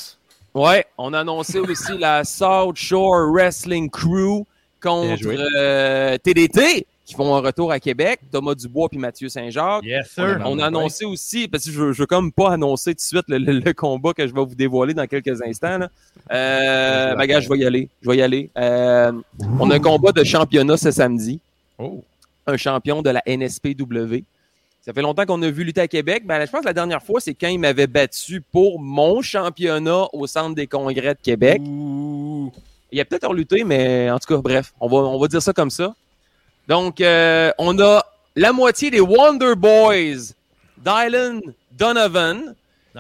Ouais, 0.55 0.85
on 0.99 1.13
a 1.15 1.21
annoncé 1.21 1.59
aussi 1.59 1.97
la 1.99 2.25
South 2.25 2.77
Shore 2.77 3.31
Wrestling 3.33 3.89
Crew 3.91 4.45
contre 4.83 5.17
joué. 5.17 5.37
euh, 5.57 6.19
TDT 6.19 6.87
qui 7.07 7.15
font 7.15 7.35
un 7.35 7.41
retour 7.41 7.73
à 7.73 7.81
Québec. 7.81 8.21
Thomas 8.31 8.55
Dubois 8.55 8.89
puis 8.89 8.99
Mathieu 8.99 9.29
Saint-Jacques. 9.29 9.83
Yes, 9.85 10.11
sir. 10.11 10.41
On 10.45 10.59
a 10.59 10.67
annoncé 10.67 11.05
aussi, 11.05 11.49
parce 11.49 11.65
que 11.65 11.71
je, 11.71 11.81
veux- 11.81 11.93
je 11.93 12.03
veux 12.03 12.07
comme 12.07 12.31
pas 12.33 12.53
annoncer 12.53 12.91
tout 12.93 12.97
de 12.99 13.01
suite 13.01 13.25
le, 13.29 13.39
le- 13.39 13.59
le 13.61 13.73
combat 13.73 14.13
que 14.13 14.27
je 14.27 14.33
vais 14.35 14.45
vous 14.45 14.55
dévoiler 14.55 14.95
dans 14.95 15.07
quelques 15.07 15.41
instants. 15.43 15.79
Là. 15.79 15.89
Euh, 16.31 17.15
ben, 17.17 17.27
gars, 17.27 17.41
je 17.41 17.49
vais 17.49 17.59
y 17.59 17.65
aller. 17.67 17.89
Je 18.03 18.09
vais 18.11 18.17
y 18.19 18.23
aller. 18.23 18.51
Euh, 18.57 19.13
on 19.59 19.71
a 19.71 19.77
un 19.77 19.81
combat 19.81 20.13
de 20.13 20.23
championnat 20.25 20.77
ce 20.77 20.91
samedi. 20.91 21.41
Oh. 21.79 22.03
Un 22.47 22.57
champion 22.57 23.03
de 23.03 23.11
la 23.11 23.23
NSPW. 23.27 24.23
Ça 24.85 24.93
fait 24.93 25.01
longtemps 25.03 25.25
qu'on 25.25 25.41
a 25.43 25.49
vu 25.49 25.63
lutter 25.63 25.81
à 25.81 25.87
Québec. 25.87 26.27
Ben, 26.27 26.45
je 26.45 26.51
pense 26.51 26.63
que 26.63 26.67
la 26.67 26.73
dernière 26.73 27.03
fois, 27.03 27.21
c'est 27.21 27.35
quand 27.35 27.47
il 27.47 27.61
m'avait 27.61 27.87
battu 27.87 28.41
pour 28.41 28.81
mon 28.81 29.23
championnat 29.23 30.09
au 30.13 30.27
Centre 30.27 30.57
des 30.57 30.67
congrès 30.67 31.15
de 31.15 31.21
Québec. 31.23 31.63
Il 32.91 33.01
a 33.01 33.05
peut-être 33.05 33.33
lutté, 33.33 33.63
mais 33.63 34.11
en 34.11 34.19
tout 34.19 34.35
cas, 34.35 34.41
bref, 34.43 34.75
on 34.81 34.89
va, 34.89 34.97
on 34.97 35.21
va 35.21 35.29
dire 35.29 35.41
ça 35.41 35.53
comme 35.53 35.71
ça. 35.71 35.95
Donc, 36.67 37.01
euh, 37.01 37.53
on 37.59 37.79
a 37.79 38.05
la 38.35 38.53
moitié 38.53 38.91
des 38.91 39.01
Wonder 39.01 39.55
Boys, 39.57 40.35
Dylan 40.79 41.41
Donovan, 41.71 42.55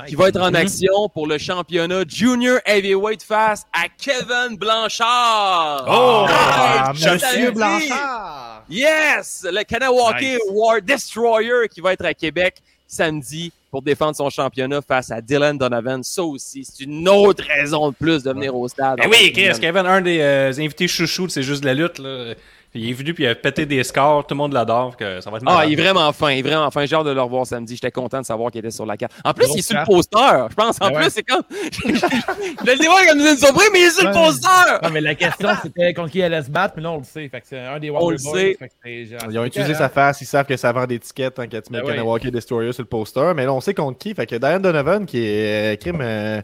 qui 0.06 0.14
va 0.14 0.28
être 0.28 0.40
en 0.40 0.54
action 0.54 1.08
pour 1.12 1.26
le 1.26 1.38
championnat 1.38 2.04
Junior 2.08 2.58
Heavyweight 2.64 3.22
Fast 3.22 3.66
à 3.72 3.88
Kevin 3.88 4.56
Blanchard. 4.56 5.84
Oh! 5.88 6.26
Ah, 6.28 6.92
Hey, 6.96 7.12
Monsieur. 7.14 7.50
Blanchard. 7.52 8.64
Yes! 8.70 9.46
Le 9.50 9.62
Kanawake 9.64 10.20
Nice. 10.22 10.38
War 10.50 10.80
Destroyer 10.82 11.68
qui 11.70 11.80
va 11.80 11.92
être 11.92 12.04
à 12.04 12.14
Québec 12.14 12.56
samedi 12.86 13.52
pour 13.70 13.82
défendre 13.82 14.14
son 14.16 14.28
championnat 14.30 14.80
face 14.86 15.10
à 15.10 15.20
Dylan 15.20 15.56
Donovan. 15.56 16.02
Ça 16.02 16.22
aussi, 16.22 16.64
c'est 16.64 16.84
une 16.84 17.08
autre 17.08 17.44
raison 17.46 17.90
de 17.90 17.94
plus 17.94 18.22
de 18.22 18.32
venir 18.32 18.54
au 18.54 18.68
stade. 18.68 18.98
Ben 18.98 19.08
oui, 19.10 19.32
Chris, 19.32 19.58
Kevin, 19.60 19.86
un 19.86 20.00
des 20.00 20.20
euh, 20.20 20.52
invités 20.58 20.88
chouchous 20.88 21.28
C'est 21.30 21.42
juste 21.42 21.62
de 21.62 21.66
la 21.66 21.74
lutte. 21.74 21.98
Là. 21.98 22.34
Il 22.74 22.88
est 22.88 22.92
venu 22.94 23.12
puis 23.12 23.24
il 23.24 23.26
a 23.26 23.34
pété 23.34 23.66
des 23.66 23.84
scores. 23.84 24.26
Tout 24.26 24.34
le 24.34 24.38
monde 24.38 24.54
l'adore. 24.54 24.96
que 24.96 25.20
Ça 25.20 25.30
va 25.30 25.36
être 25.36 25.42
Ah, 25.46 25.66
il 25.66 25.74
est 25.78 25.82
vraiment 25.82 26.10
fin, 26.12 26.30
il 26.30 26.38
est 26.38 26.42
vraiment 26.42 26.70
fin. 26.70 26.86
J'ai 26.86 26.96
hâte 26.96 27.04
de 27.04 27.10
le 27.10 27.20
revoir 27.20 27.46
samedi. 27.46 27.74
J'étais 27.74 27.90
content 27.90 28.20
de 28.20 28.24
savoir 28.24 28.50
qu'il 28.50 28.60
était 28.60 28.70
sur 28.70 28.86
la 28.86 28.96
carte. 28.96 29.12
En 29.24 29.34
plus, 29.34 29.44
Grosse 29.44 29.56
il 29.56 29.58
est 29.60 29.62
sur 29.62 29.78
le 29.78 29.84
poster. 29.84 30.46
Je 30.48 30.54
pense, 30.54 30.76
en 30.80 30.88
Ben 30.88 30.94
plus, 30.94 31.04
ouais. 31.04 31.10
c'est 31.10 31.22
comme. 31.22 31.42
je 31.50 32.70
le 32.72 32.78
dévoile 32.78 33.06
comme 33.08 33.18
une 33.20 33.36
surprise, 33.36 33.68
mais 33.74 33.80
il 33.80 33.84
est 33.84 33.90
sur 33.90 34.08
le 34.08 34.12
poster! 34.14 34.48
Non, 34.82 34.88
mais 34.90 35.00
la 35.02 35.14
question, 35.14 35.50
c'était 35.62 35.92
contre 35.92 36.10
qui 36.10 36.20
elle 36.20 36.32
allait 36.32 36.44
se 36.44 36.50
battre, 36.50 36.74
mais 36.78 36.82
là, 36.82 36.92
on 36.92 36.98
le 36.98 37.04
sait. 37.04 37.28
Fait 37.28 37.40
que 37.42 37.46
c'est 37.46 37.58
un 37.60 37.78
des 37.78 37.90
Wonder 37.90 38.04
On 38.06 38.10
le 38.10 38.16
Boys, 38.16 38.38
sait. 38.38 38.56
fait 38.58 38.68
que 38.68 38.74
c'est 38.82 39.04
genre- 39.06 39.20
Ils 39.30 39.38
ont 39.38 39.44
utilisé 39.44 39.74
sa 39.74 39.88
face, 39.90 40.20
ils 40.22 40.26
savent 40.26 40.46
que 40.46 40.56
ça 40.56 40.72
vend 40.72 40.86
des 40.86 40.98
tickets 40.98 41.34
quand 41.36 41.46
tu 41.46 41.56
mets 41.72 41.82
Ben 41.82 41.94
le 41.96 42.02
ouais. 42.02 42.30
Destroyer 42.30 42.72
sur 42.72 42.82
le 42.84 42.88
poster. 42.88 43.32
Mais 43.36 43.44
là, 43.44 43.52
on 43.52 43.60
sait 43.60 43.74
contre 43.74 43.98
qui. 43.98 44.14
Fait 44.14 44.26
que 44.26 44.36
Diane 44.36 44.62
Donovan, 44.62 45.04
qui 45.04 45.18
est 45.18 45.74
euh, 45.74 45.76
crime. 45.76 45.98
euh, 46.00 46.40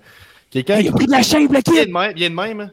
qui 0.50 0.58
est 0.58 0.64
quand 0.64 0.76
Il 0.76 0.88
a 0.88 0.92
pris 0.92 1.06
de 1.06 1.10
la 1.12 1.22
shape, 1.22 1.50
le 1.50 1.60
kid! 1.62 1.88
de 1.88 1.92
même. 1.92 2.12
Il 2.16 2.22
est 2.22 2.28
de 2.30 2.34
même. 2.34 2.70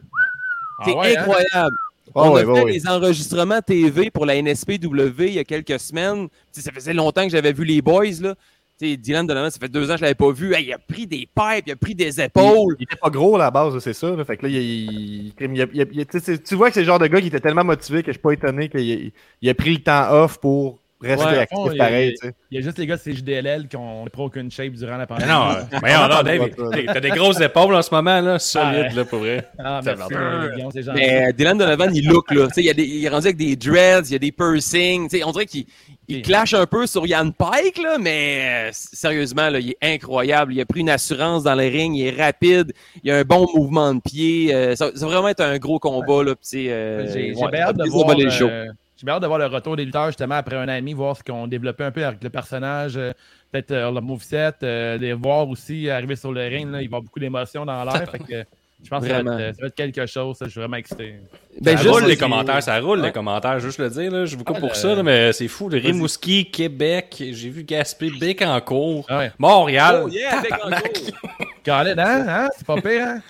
Ah 0.80 0.84
C'est 0.86 0.94
ouais, 0.94 1.16
hein? 1.18 1.22
incroyable. 1.22 1.76
On 2.16 2.34
ouais, 2.34 2.42
a 2.44 2.56
fait 2.56 2.66
des 2.72 2.88
enregistrements 2.88 3.62
TV 3.62 4.10
pour 4.10 4.26
la 4.26 4.36
NSPW 4.42 5.28
il 5.28 5.34
y 5.34 5.40
a 5.40 5.44
quelques 5.44 5.80
semaines. 5.80 6.28
Tu 6.30 6.36
sais, 6.54 6.62
ça 6.62 6.72
faisait 6.72 6.94
longtemps 6.94 7.24
que 7.24 7.30
j'avais 7.30 7.54
vu 7.54 7.66
les 7.66 7.82
boys. 7.82 8.06
Là. 8.22 8.36
Tu 8.80 8.90
sais, 8.92 8.98
Dylan 8.98 9.26
Donovan, 9.26 9.50
ça 9.50 9.60
fait 9.60 9.70
deux 9.70 9.90
ans 9.90 9.94
que 9.94 10.00
je 10.00 10.02
l'avais 10.04 10.16
pas 10.16 10.32
vu. 10.32 10.54
Hey, 10.54 10.66
il 10.66 10.74
a 10.74 10.78
pris 10.78 11.08
des 11.08 11.28
pipes, 11.34 11.64
il 11.66 11.72
a 11.72 11.76
pris 11.76 11.96
des 11.96 12.20
épaules. 12.22 12.76
Il 12.80 12.84
était 12.84 12.96
pas 12.96 13.10
gros 13.10 13.36
à 13.36 13.40
la 13.40 13.52
base, 13.52 13.78
c'est 13.80 13.94
ça. 13.94 14.10
là. 14.16 14.26
Fait 14.26 14.36
que 14.38 14.46
là, 14.46 14.50
il, 14.52 15.34
il- 15.40 16.06
tu 16.44 16.56
vois 16.56 16.68
que 16.70 16.74
c'est 16.74 16.82
le 16.82 16.86
genre 16.86 17.00
de 17.00 17.08
gars 17.08 17.22
qui 17.22 17.28
était 17.28 17.40
tellement 17.40 17.64
motivé 17.64 18.02
que 18.02 18.08
je 18.08 18.14
suis 18.14 18.22
pas 18.22 18.32
étonné 18.34 18.68
qu'il 18.70 18.80
il- 18.82 19.12
il 19.42 19.50
a 19.50 19.54
pris 19.54 19.74
le 19.76 19.82
temps 19.82 20.12
off 20.12 20.40
pour 20.40 20.80
rester 21.02 21.26
Ouais, 21.26 21.38
à 21.38 21.42
actif 21.42 21.58
fond, 21.58 21.72
il- 21.72 21.78
pareil. 21.78 22.16
Il 22.52 22.56
y 22.56 22.58
a 22.58 22.64
juste 22.64 22.78
les 22.78 22.88
gars 22.88 22.96
de 22.96 23.02
CJDLL 23.02 23.68
qui 23.68 23.76
ont 23.76 24.06
pas 24.06 24.24
aucune 24.24 24.50
shape 24.50 24.72
durant 24.74 24.94
la 24.94 25.00
Mais 25.00 25.06
pandémie. 25.08 25.30
non, 25.32 25.52
euh, 25.52 25.62
voyons, 25.80 26.08
non, 26.08 26.22
Dave, 26.24 26.50
t'as- 26.94 27.00
des 27.00 27.10
grosses 27.10 27.42
épaules 27.42 27.76
en 27.76 27.82
ce 27.82 27.94
moment, 27.94 28.22
là, 28.22 28.40
solides, 28.40 28.88
Ah, 28.92 28.96
là, 28.96 29.06
pour 29.06 29.20
vrai. 29.20 29.48
Ah, 29.60 29.82
merci, 29.84 30.10
va. 30.10 30.20
euh. 30.20 30.94
Mais 30.96 31.34
Dylan 31.34 31.58
Donovan, 31.58 31.94
il 31.94 32.08
look, 32.08 32.32
là. 32.32 32.48
Tu 32.48 32.54
sais, 32.56 32.62
il, 32.62 32.66
y 32.68 32.70
a 32.70 32.74
des- 32.74 32.86
il 32.86 33.06
est 33.06 33.10
rendu 33.10 33.26
avec 33.28 33.38
des 33.38 33.56
dreads, 33.56 34.04
il 34.06 34.14
y 34.14 34.16
a 34.16 34.20
des 34.20 34.32
piercings. 34.32 35.10
Tu 35.10 35.18
sais, 35.18 35.24
on 35.24 35.32
dirait 35.32 35.46
qu'il 35.46 35.66
Il 36.08 36.22
clash 36.22 36.54
un 36.54 36.68
peu 36.68 36.86
sur 36.86 37.08
Yann 37.08 37.34
Pike, 37.34 37.82
là, 37.82 37.98
mais 38.00 38.68
euh, 38.68 38.70
sérieusement, 38.72 39.50
là, 39.50 39.60
il 39.60 39.72
est 39.72 39.78
incroyable. 39.96 40.54
Il 40.54 40.62
a 40.62 40.66
pris 40.66 40.82
une 40.82 40.90
assurance 40.92 41.42
dans 41.44 41.56
les 41.56 41.68
rings, 41.68 41.96
il 41.96 42.06
est 42.06 42.22
rapide, 42.24 42.74
il 43.04 43.10
a 43.10 43.18
un 43.18 43.24
bon 43.24 43.48
mouvement 43.56 43.92
de 43.96 44.02
pied. 44.02 44.54
euh, 44.54 44.76
ça, 44.76 44.92
ça 44.96 45.06
va 45.08 45.12
vraiment 45.14 45.30
être 45.30 45.42
un 45.42 45.58
gros 45.58 45.80
combat. 45.80 46.24
Là, 46.24 46.34
euh, 46.56 47.08
J'ai 47.12 47.34
ouais, 47.34 47.52
bien 47.52 47.62
hâte 47.62 47.78
de 47.78 47.90
voir. 47.90 48.08
voler 48.08 48.26
le 48.26 48.30
show. 48.30 48.48
euh, 48.48 48.68
J'ai 48.98 49.06
bien 49.06 49.16
hâte 49.16 49.22
de 49.24 49.28
voir 49.28 49.40
le 49.40 49.48
retour 49.48 49.76
des 49.76 49.84
lutteurs 49.86 50.08
justement 50.08 50.36
après 50.36 50.56
un 50.56 50.70
an 50.70 50.74
et 50.76 50.80
demi, 50.80 50.94
voir 50.94 51.18
ce 51.18 51.24
qu'on 51.24 51.44
a 51.44 51.48
développé 51.48 51.84
un 51.84 51.92
peu 51.92 52.06
avec 52.06 52.24
le 52.24 52.30
personnage, 52.30 52.96
euh, 52.96 53.12
peut-être 53.52 53.72
euh, 53.72 53.92
le 53.92 54.00
moveset, 54.02 54.54
euh, 54.64 54.98
les 54.98 55.12
voir 55.14 55.50
aussi 55.50 55.90
arriver 55.90 56.16
sur 56.16 56.32
le 56.32 56.42
ring. 56.48 56.72
Là, 56.72 56.78
il 56.78 56.80
va 56.80 56.82
y 56.82 56.86
avoir 56.86 57.02
beaucoup 57.02 57.20
d'émotions 57.20 57.66
dans 57.66 57.84
l'air. 57.84 58.10
fait 58.10 58.20
que 58.20 58.44
je 58.84 58.90
pense 58.90 59.04
que 59.04 59.10
ça 59.10 59.22
va, 59.22 59.42
être, 59.42 59.56
ça 59.56 59.62
va 59.62 59.68
être 59.68 59.76
quelque 59.76 60.06
chose. 60.06 60.38
ça, 60.38 60.46
Je 60.46 60.52
suis 60.52 60.60
vraiment 60.62 60.78
excité. 60.78 61.16
Ben, 61.60 61.76
ça 61.76 61.84
juste- 61.84 61.94
roule 61.96 62.06
les 62.06 62.16
commentaires, 62.18 62.64
ça 62.64 62.80
roule 62.80 63.00
Ouais. 63.00 63.08
les 63.08 63.12
commentaires, 63.12 63.60
juste 63.60 63.80
le 63.80 63.90
dire, 63.90 64.12
là. 64.12 64.26
Je 64.26 64.38
vous 64.38 64.44
coupe 64.46 64.58
Ah, 64.58 64.62
pour 64.62 64.70
le- 64.70 64.76
ça, 64.76 64.96
là, 64.96 65.04
mais 65.04 65.34
c'est 65.34 65.48
fou. 65.50 65.68
Le 65.70 65.78
Rimouski, 65.78 66.50
Québec, 66.50 67.16
j'ai 67.32 67.50
vu 67.50 67.64
Gaspé, 67.64 68.10
Bécancourt, 68.18 69.06
Ah 69.10 69.18
ouais. 69.18 69.32
Montréal. 69.40 70.04
Oh 70.06 70.08
yeah, 70.10 70.40
hein? 70.40 71.96
hein? 71.98 72.50
C'est 72.58 72.66
pas 72.68 72.76
pire, 72.82 73.08
hein? 73.08 73.22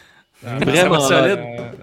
Vraiment 0.43 0.99
solide. 0.99 1.39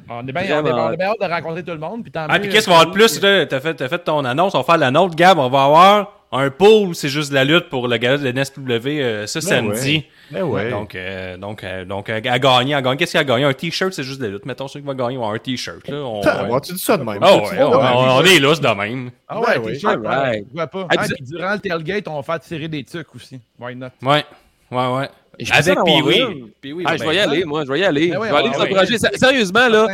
on 0.08 0.26
est 0.26 0.32
bien 0.32 0.50
hâte 0.50 0.64
de 0.64 1.32
rencontrer 1.32 1.62
tout 1.62 1.72
le 1.72 1.78
monde. 1.78 2.02
Puis 2.02 2.12
Ah, 2.14 2.38
puis 2.38 2.48
qu'est-ce 2.48 2.66
qu'on 2.66 2.72
va 2.72 2.80
avoir 2.80 2.94
de 2.94 2.98
plus, 2.98 3.20
là? 3.20 3.46
T'as 3.46 3.60
fait, 3.60 3.74
t'as 3.74 3.88
fait 3.88 3.98
ton 3.98 4.24
annonce, 4.24 4.54
on 4.54 4.58
va 4.58 4.64
faire 4.64 4.78
la 4.78 4.90
nôtre, 4.90 5.14
Gab. 5.16 5.38
On 5.38 5.48
va 5.48 5.64
avoir 5.64 6.12
un 6.34 6.48
pool, 6.48 6.94
c'est 6.94 7.10
juste 7.10 7.28
de 7.28 7.34
la 7.34 7.44
lutte 7.44 7.68
pour 7.68 7.88
le 7.88 7.96
gala 7.98 8.16
de 8.16 8.24
l'NSW 8.26 8.88
euh, 9.02 9.26
ce 9.26 9.40
samedi. 9.40 10.06
Ben 10.30 10.42
ouais. 10.44 10.70
Donc, 10.70 10.94
euh, 10.94 11.36
donc, 11.36 11.62
euh, 11.62 11.84
donc, 11.84 12.08
euh, 12.08 12.16
à 12.24 12.38
gagner, 12.38 12.74
à 12.74 12.80
gagner. 12.80 12.96
Qu'est-ce 12.96 13.10
qu'il 13.10 13.20
a 13.20 13.24
gagné? 13.24 13.44
Un 13.44 13.52
t-shirt, 13.52 13.92
c'est 13.92 14.02
juste 14.02 14.18
de 14.18 14.26
la 14.26 14.32
lutte. 14.32 14.46
Mettons, 14.46 14.66
ceux 14.66 14.80
qui 14.80 14.86
vont 14.86 14.94
gagner 14.94 15.16
vont 15.16 15.24
avoir 15.24 15.34
un 15.34 15.38
t-shirt, 15.38 15.86
là. 15.88 15.96
On, 15.98 16.20
Putain, 16.20 16.48
ouais. 16.48 16.60
tu 16.62 16.72
dis 16.72 16.78
ça 16.78 16.96
de 16.96 17.02
même. 17.02 17.18
Oh, 17.20 17.26
ouais, 17.26 17.62
on, 17.62 18.24
est 18.24 18.38
là, 18.40 18.54
de 18.54 18.78
même. 18.78 19.10
Ah 19.28 19.40
ouais, 19.40 19.46
Ben 19.56 19.62
oui. 19.62 19.72
t-shirt, 19.74 20.02
pas. 20.02 20.32
Ah, 20.32 20.86
Ah, 20.96 21.06
tu- 21.06 21.14
puis 21.16 21.24
durant 21.24 21.52
le 21.52 21.58
tailgate, 21.58 22.08
on 22.08 22.16
va 22.16 22.22
faire 22.22 22.40
tirer 22.40 22.68
des 22.68 22.82
trucs 22.84 23.14
aussi. 23.14 23.38
Why 23.60 23.76
not? 23.76 23.88
Ouais, 24.02 24.24
ouais, 24.70 24.86
ouais. 24.96 25.08
Avec 25.50 25.78
Pee-Wee. 25.84 26.84
Ah, 26.84 26.96
je 26.96 27.04
vais 27.04 27.14
y 27.14 27.18
aller, 27.18 27.44
moi, 27.44 27.64
je 27.64 27.72
vais 27.72 27.80
y 27.80 27.84
aller. 27.84 28.08
Ben 28.08 28.18
oui, 28.20 28.28
je 28.28 28.58
vais 28.72 28.78
aller. 28.78 28.98
Sé- 28.98 29.08
Sérieusement, 29.16 29.68
là, 29.68 29.86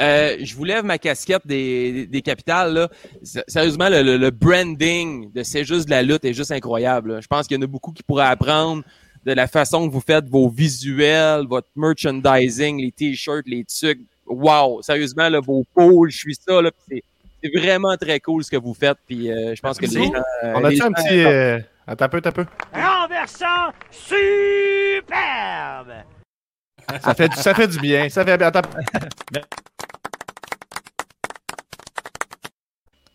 euh, 0.00 0.36
je 0.42 0.54
vous 0.54 0.64
lève 0.64 0.84
ma 0.84 0.98
casquette 0.98 1.42
des, 1.46 2.06
des 2.06 2.22
capitales. 2.22 2.72
Là. 2.74 2.88
Sérieusement, 3.48 3.88
le, 3.88 4.02
le- 4.02 4.16
le 4.18 4.30
branding 4.30 5.32
de 5.32 5.42
C'est 5.42 5.64
juste 5.64 5.86
de 5.86 5.90
la 5.90 6.02
lutte 6.02 6.24
est 6.24 6.34
juste 6.34 6.52
incroyable. 6.52 7.14
là. 7.14 7.20
Je 7.20 7.26
pense 7.26 7.46
qu'il 7.46 7.56
y 7.56 7.60
en 7.60 7.62
a 7.62 7.66
beaucoup 7.66 7.92
qui 7.92 8.02
pourraient 8.02 8.26
apprendre 8.26 8.82
de 9.24 9.32
la 9.32 9.46
façon 9.48 9.88
que 9.88 9.92
vous 9.92 10.02
faites 10.06 10.26
vos 10.28 10.48
visuels, 10.48 11.46
votre 11.48 11.68
merchandising, 11.74 12.80
les 12.80 12.92
t-shirts, 12.92 13.46
les 13.46 13.64
trucs. 13.64 14.00
Wow! 14.26 14.82
Sérieusement, 14.82 15.28
là, 15.28 15.40
vos 15.40 15.64
pôles, 15.74 16.10
je 16.10 16.18
suis 16.18 16.34
ça. 16.36 16.60
Là, 16.62 16.70
c'est 16.88 17.02
vraiment 17.54 17.96
très 17.96 18.18
cool 18.20 18.44
ce 18.44 18.50
que 18.50 18.56
vous 18.56 18.74
faites. 18.74 18.98
Puis 19.06 19.30
euh, 19.30 19.54
je 19.54 19.60
pense 19.60 19.78
que 19.78 19.86
les 19.86 19.92
gens, 20.04 20.12
euh, 20.44 20.52
On 20.56 20.60
les 20.60 20.76
a-tu 20.80 20.82
un 20.82 20.92
petit. 20.92 21.24
euh, 21.24 21.58
Attends 21.86 22.04
un 22.06 22.08
peu, 22.08 22.16
attends 22.18 22.28
un 22.30 22.32
peu. 22.32 22.46
renversant 22.72 23.72
superbe. 23.90 25.04
Ça 27.02 27.14
fait, 27.14 27.28
du- 27.28 27.36
ça 27.36 27.54
fait 27.54 27.68
du 27.68 27.78
bien. 27.78 28.08
Ça 28.08 28.24
fait 28.24 28.36
bien. 28.36 28.48
Attends. 28.48 28.68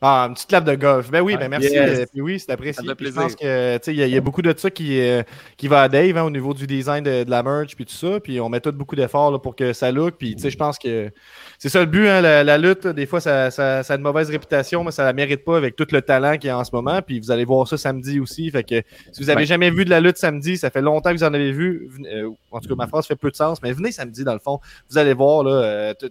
Ah, 0.03 0.25
une 0.27 0.33
petite 0.33 0.49
clap 0.49 0.63
de 0.63 0.73
golf. 0.73 1.11
Ben 1.11 1.21
oui, 1.21 1.37
ben 1.37 1.47
merci. 1.47 1.67
Yes. 1.69 1.99
euh, 1.99 2.05
puis 2.11 2.21
oui, 2.21 2.39
c'est 2.39 2.51
apprécié. 2.51 2.83
Ça 2.83 2.95
Je 2.99 3.09
pense 3.11 3.35
que 3.35 3.77
tu 3.77 3.83
sais, 3.83 3.93
il 3.93 3.99
y, 4.03 4.09
y 4.09 4.17
a 4.17 4.21
beaucoup 4.21 4.41
de 4.41 4.51
ça 4.57 4.71
qui, 4.71 4.99
euh, 4.99 5.21
qui 5.57 5.67
va 5.67 5.83
à 5.83 5.89
Dave 5.89 6.17
hein, 6.17 6.23
au 6.23 6.31
niveau 6.31 6.55
du 6.55 6.65
design 6.65 7.03
de, 7.03 7.23
de 7.23 7.29
la 7.29 7.43
merch 7.43 7.75
puis 7.75 7.85
tout 7.85 7.93
ça. 7.93 8.19
Puis 8.19 8.39
on 8.41 8.49
met 8.49 8.59
tout 8.61 8.71
beaucoup 8.71 8.95
d'efforts 8.95 9.29
là, 9.31 9.37
pour 9.37 9.55
que 9.55 9.73
ça 9.73 9.91
look. 9.91 10.15
Puis 10.17 10.35
tu 10.35 10.41
sais, 10.41 10.49
je 10.49 10.57
pense 10.57 10.79
que 10.79 11.11
c'est 11.59 11.69
ça 11.69 11.79
le 11.81 11.85
but. 11.85 12.07
Hein, 12.07 12.21
la, 12.21 12.43
la 12.43 12.57
lutte, 12.57 12.87
des 12.87 13.05
fois, 13.05 13.21
ça, 13.21 13.51
ça, 13.51 13.83
ça 13.83 13.93
a 13.93 13.97
une 13.97 14.01
mauvaise 14.01 14.31
réputation, 14.31 14.83
mais 14.83 14.89
ça 14.89 15.03
la 15.03 15.13
mérite 15.13 15.45
pas 15.45 15.55
avec 15.57 15.75
tout 15.75 15.85
le 15.91 16.01
talent 16.01 16.33
qu'il 16.37 16.47
y 16.47 16.49
a 16.49 16.57
en 16.57 16.63
ce 16.63 16.71
moment. 16.73 16.99
Puis 17.03 17.19
vous 17.19 17.29
allez 17.29 17.45
voir 17.45 17.67
ça 17.67 17.77
samedi 17.77 18.19
aussi. 18.19 18.49
Fait 18.49 18.63
que 18.63 18.81
si 19.11 19.21
vous 19.21 19.29
avez 19.29 19.41
Ouais. 19.41 19.45
jamais 19.45 19.69
vu 19.69 19.85
de 19.85 19.91
la 19.91 19.99
lutte 19.99 20.17
samedi, 20.17 20.57
ça 20.57 20.71
fait 20.71 20.81
longtemps 20.81 21.11
que 21.11 21.17
vous 21.17 21.23
en 21.23 21.33
avez 21.35 21.51
vu. 21.51 21.87
venez- 21.91 22.09
euh, 22.11 22.29
en 22.49 22.59
tout 22.59 22.67
cas, 22.69 22.75
ma 22.75 22.87
phrase 22.87 23.05
fait 23.05 23.15
peu 23.15 23.29
de 23.29 23.35
sens, 23.35 23.61
mais 23.61 23.71
venez 23.71 23.91
samedi 23.91 24.23
dans 24.23 24.33
le 24.33 24.39
fond. 24.39 24.59
Vous 24.89 24.97
allez 24.97 25.13
voir 25.13 25.43
là. 25.43 25.51
euh, 25.51 25.93
tout- 25.93 26.09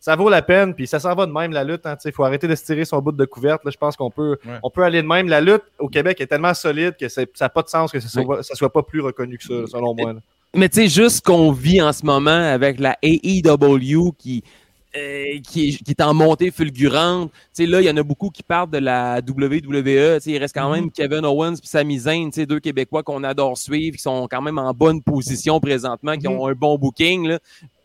ça 0.00 0.16
vaut 0.16 0.30
la 0.30 0.40
peine, 0.42 0.74
puis 0.74 0.86
ça 0.86 0.98
s'en 0.98 1.14
va 1.14 1.26
de 1.26 1.32
même 1.32 1.52
la 1.52 1.62
lutte. 1.62 1.82
Il 2.06 2.12
faut 2.12 2.24
arrêter 2.24 2.48
de 2.48 2.54
se 2.54 2.64
tirer 2.64 2.84
son 2.86 3.00
bout 3.00 3.12
de 3.12 3.24
couverte. 3.26 3.64
Là. 3.64 3.70
Je 3.70 3.76
pense 3.76 3.96
qu'on 3.96 4.10
peut, 4.10 4.38
Ouais. 4.46 4.58
on 4.62 4.70
peut 4.70 4.82
aller 4.82 5.02
de 5.02 5.06
même. 5.06 5.28
La 5.28 5.40
lutte 5.42 5.62
au 5.78 5.88
Québec 5.88 6.20
est 6.20 6.26
tellement 6.26 6.54
solide 6.54 6.94
que 6.98 7.08
ça 7.08 7.22
n'a 7.40 7.48
pas 7.50 7.62
de 7.62 7.68
sens 7.68 7.92
que 7.92 8.00
ça 8.00 8.08
soit, 8.08 8.42
ça 8.42 8.54
soit 8.54 8.72
pas 8.72 8.82
plus 8.82 9.00
reconnu 9.02 9.36
que 9.38 9.44
ça, 9.44 9.66
selon 9.70 9.94
moi. 9.94 10.14
là. 10.14 10.20
Mais 10.54 10.68
tu 10.68 10.80
sais, 10.80 10.88
juste 10.88 11.18
ce 11.18 11.22
qu'on 11.22 11.52
vit 11.52 11.80
en 11.82 11.92
ce 11.92 12.04
moment 12.04 12.30
avec 12.30 12.80
la 12.80 12.96
AEW 13.02 14.12
qui, 14.18 14.42
euh, 14.96 15.24
qui, 15.46 15.68
est, 15.68 15.84
qui 15.84 15.90
est 15.90 16.02
en 16.02 16.12
montée 16.14 16.50
fulgurante. 16.50 17.30
Tu 17.32 17.38
sais, 17.52 17.66
là, 17.66 17.80
il 17.80 17.86
y 17.86 17.90
en 17.90 17.96
a 17.96 18.02
beaucoup 18.02 18.30
qui 18.30 18.42
parlent 18.42 18.70
de 18.70 18.78
la 18.78 19.18
WWE. 19.20 20.16
Tu 20.16 20.20
sais, 20.22 20.30
il 20.32 20.38
reste 20.38 20.54
quand 20.54 20.72
même 20.72 20.90
Kevin 20.90 21.24
Owens 21.24 21.54
et 21.54 21.58
Sami 21.66 21.98
Zayn, 22.00 22.30
deux 22.30 22.58
Québécois 22.58 23.02
qu'on 23.04 23.22
adore 23.22 23.56
suivre, 23.58 23.96
qui 23.96 24.02
sont 24.02 24.26
quand 24.28 24.42
même 24.42 24.58
en 24.58 24.72
bonne 24.72 25.02
position 25.02 25.60
présentement, 25.60 26.16
qui 26.16 26.26
ont 26.26 26.46
un 26.48 26.54
bon 26.54 26.76
booking. 26.78 27.28
Là. 27.28 27.38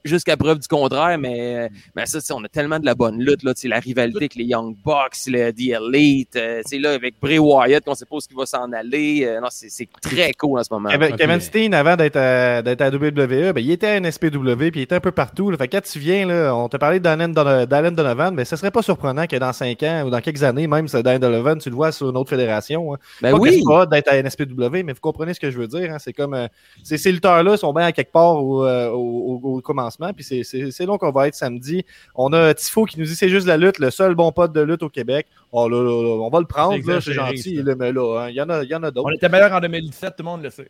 Jusqu'à 0.06 0.38
preuve 0.38 0.60
du 0.60 0.68
contraire, 0.68 1.18
mais, 1.18 1.70
mais 1.96 2.06
ça, 2.06 2.20
tu 2.20 2.28
sais, 2.28 2.34
on 2.34 2.44
a 2.44 2.48
tellement 2.48 2.80
de 2.80 2.86
la 2.86 2.94
bonne 2.96 3.20
lutte, 3.20 3.44
là, 3.44 3.54
tu 3.54 3.62
sais, 3.62 3.68
la 3.68 3.80
rivalité 3.80 4.18
avec 4.20 4.36
les 4.36 4.46
Young 4.46 4.76
Bucks, 4.86 5.18
le 5.28 5.52
The 5.52 5.82
Elite, 5.82 6.36
euh, 6.36 6.62
tu 6.64 6.70
sais, 6.70 6.78
là, 6.80 6.92
avec 6.94 7.16
Bray 7.22 7.40
Wyatt, 7.40 7.84
qu'on 7.84 7.96
sait 7.96 8.06
pas 8.06 8.16
où 8.16 8.20
il 8.30 8.38
va 8.38 8.46
s'en 8.46 8.72
aller. 8.72 9.26
Euh, 9.26 9.42
non, 9.42 9.48
c'est 9.50 9.70
c'est 9.70 9.90
très 10.02 10.32
cool 10.34 10.60
en 10.60 10.64
ce 10.64 10.72
moment. 10.74 10.90
Kevin, 10.90 11.12
ok. 11.14 11.18
Kevin 11.18 11.40
Steen, 11.42 11.74
avant 11.74 11.96
d'être 11.96 12.18
à, 12.18 12.62
d'être 12.62 12.82
à 12.82 12.90
WWE, 12.90 13.54
ben, 13.54 13.58
il 13.58 13.72
était 13.72 13.88
à 13.88 14.00
NSPW, 14.00 14.70
puis 14.72 14.80
il 14.80 14.84
était 14.84 14.96
un 14.96 15.00
peu 15.00 15.12
partout. 15.12 15.50
Là. 15.50 15.58
Fait 15.58 15.68
que 15.68 15.76
quand 15.78 15.84
tu 15.84 16.00
viens, 16.00 16.28
là, 16.28 16.56
on 16.56 16.70
t'a 16.70 16.78
parlé 16.78 17.00
d'Allen 17.00 17.34
Dono- 17.34 17.66
d'Allen 17.66 17.96
Donovan, 17.96 18.34
mais 18.36 18.46
ce 18.46 18.56
serait 18.56 18.72
pas 18.72 18.82
surprenant 18.84 19.26
que 19.28 19.36
dans 19.38 19.54
5 19.54 19.82
ans 19.84 20.04
ou 20.06 20.10
dans 20.10 20.22
quelques 20.22 20.44
années, 20.44 20.68
même, 20.68 20.88
ce 20.88 20.98
Dan 20.98 21.20
Donovan, 21.20 21.58
tu 21.58 21.70
le 21.70 21.76
vois 21.76 21.92
sur 21.92 22.10
une 22.10 22.18
autre 22.18 22.30
fédération. 22.30 22.94
hein. 22.94 22.98
Ben 23.22 23.32
pas 23.32 23.38
oui, 23.38 23.62
pas 23.68 23.86
d'être 23.86 24.10
à 24.12 24.18
NSPW, 24.22 24.84
mais 24.84 24.94
vous 24.94 25.00
comprenez 25.02 25.34
ce 25.34 25.40
que 25.40 25.50
je 25.50 25.58
veux 25.58 25.68
dire. 25.68 25.92
hein. 25.92 25.98
C'est 26.00 26.14
comme 26.14 26.34
euh, 26.34 26.48
ces, 26.84 26.98
ces 26.98 27.12
lutteurs-là 27.12 27.58
sont 27.58 27.74
bien 27.74 27.86
à 27.86 27.92
quelque 27.92 28.12
part 28.12 28.36
au, 28.44 28.66
euh, 28.66 28.90
au- 28.90 29.40
au- 29.44 29.56
au 29.58 29.62
commencement, 29.62 29.95
puis 30.14 30.24
c'est- 30.24 30.44
c'est 30.44 30.72
c'est 30.72 30.86
là 30.86 30.98
qu'on 30.98 31.12
va 31.12 31.28
être 31.28 31.36
samedi. 31.36 31.86
On 32.16 32.32
a 32.34 32.54
Tifo 32.54 32.86
qui 32.86 33.00
nous 33.00 33.06
dit 33.06 33.16
c'est 33.16 33.30
juste 33.30 33.48
la 33.48 33.58
lutte, 33.58 33.80
le 33.80 33.90
seul 33.92 34.16
bon 34.16 34.32
pote 34.32 34.54
de 34.54 34.62
lutte 34.62 34.84
au 34.84 34.90
Québec. 34.90 35.28
Oh 35.52 35.70
là 35.70 35.78
là, 35.78 35.84
là, 36.04 36.10
on 36.22 36.30
va 36.30 36.40
le 36.40 36.46
prendre, 36.46 36.74
C'est 36.74 36.80
là, 36.92 37.02
c'est 37.02 37.12
exagéré, 37.12 37.36
gentil, 37.38 37.64
là, 37.64 37.76
mais 37.78 37.92
là, 37.94 38.20
hein, 38.24 38.30
il 38.30 38.36
y 38.36 38.42
en 38.42 38.50
a, 38.50 38.64
il 38.64 38.70
y 38.70 38.76
en 38.76 38.84
a 38.84 38.92
d'autres. 38.92 39.10
On 39.10 39.16
était 39.16 39.30
meilleur 39.30 39.52
en 39.54 39.60
2017, 39.60 40.10
tout 40.18 40.24
le 40.24 40.24
monde 40.26 40.44
le 40.44 40.50
sait. 40.50 40.70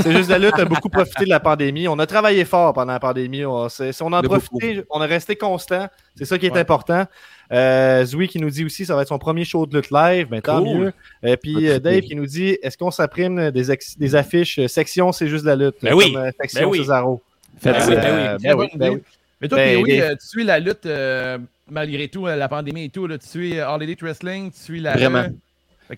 C'est 0.00 0.10
juste 0.12 0.30
la 0.30 0.38
lutte 0.40 0.58
a 0.58 0.64
beaucoup 0.64 0.88
profité 0.88 1.24
de 1.24 1.30
la 1.30 1.38
pandémie. 1.38 1.86
On 1.86 1.98
a 2.00 2.06
travaillé 2.06 2.44
fort 2.44 2.72
pendant 2.72 2.92
la 2.92 2.98
pandémie. 2.98 3.44
On, 3.44 3.68
si 3.68 3.84
on 4.00 4.12
en 4.12 4.20
profité, 4.20 4.82
on 4.90 5.00
a 5.00 5.06
resté 5.06 5.36
constant. 5.36 5.86
C'est 6.16 6.24
ça 6.24 6.38
qui 6.38 6.46
est 6.46 6.50
Ouais. 6.52 6.58
important. 6.58 7.04
Euh, 7.52 8.04
Zoui 8.04 8.26
qui 8.26 8.40
nous 8.40 8.50
dit 8.50 8.64
aussi 8.64 8.84
ça 8.86 8.96
va 8.96 9.02
être 9.02 9.08
son 9.08 9.18
premier 9.18 9.44
show 9.44 9.66
de 9.66 9.76
lutte 9.76 9.90
live, 9.92 10.26
mais 10.30 10.40
tant 10.40 10.64
Cool. 10.64 10.76
mieux. 10.78 10.92
Et 11.22 11.36
puis 11.36 11.68
euh, 11.68 11.78
Dave 11.78 12.00
qui 12.00 12.16
nous 12.16 12.26
dit 12.26 12.56
est-ce 12.62 12.76
qu'on 12.78 12.90
s'apprime 12.90 13.50
des, 13.52 14.14
affiches? 14.16 14.58
Euh, 14.58 14.66
section 14.66 15.12
c'est 15.12 15.28
juste 15.28 15.44
la 15.44 15.54
lutte 15.54 15.76
Ben 15.82 15.94
oui. 15.94 16.12
comme, 16.12 16.22
euh, 16.22 16.30
section 16.40 16.62
Ben 16.62 16.68
oui. 16.70 16.78
Cesaro. 16.78 17.22
Ben 17.62 17.74
oui, 17.88 17.94
ben 17.94 17.96
oui. 17.96 18.26
Euh, 18.26 18.38
ben 18.42 18.54
oui, 18.54 18.68
ben 18.74 18.90
oui. 18.94 19.02
Mais 19.40 19.48
toi, 19.48 19.58
Ben, 19.58 19.82
des- 19.84 20.00
euh, 20.00 20.14
tu 20.20 20.26
suis 20.28 20.44
la 20.44 20.58
lutte 20.58 20.86
euh, 20.86 21.38
malgré 21.70 22.08
tout, 22.08 22.26
euh, 22.26 22.36
la 22.36 22.48
pandémie 22.48 22.84
et 22.84 22.88
tout. 22.88 23.06
Là, 23.06 23.18
tu 23.18 23.28
suis 23.28 23.58
euh, 23.58 23.68
All 23.68 23.82
Elite 23.82 24.00
Wrestling, 24.02 24.50
tu 24.52 24.60
suis 24.60 24.80
la. 24.80 24.94
Vraiment. 24.94 25.26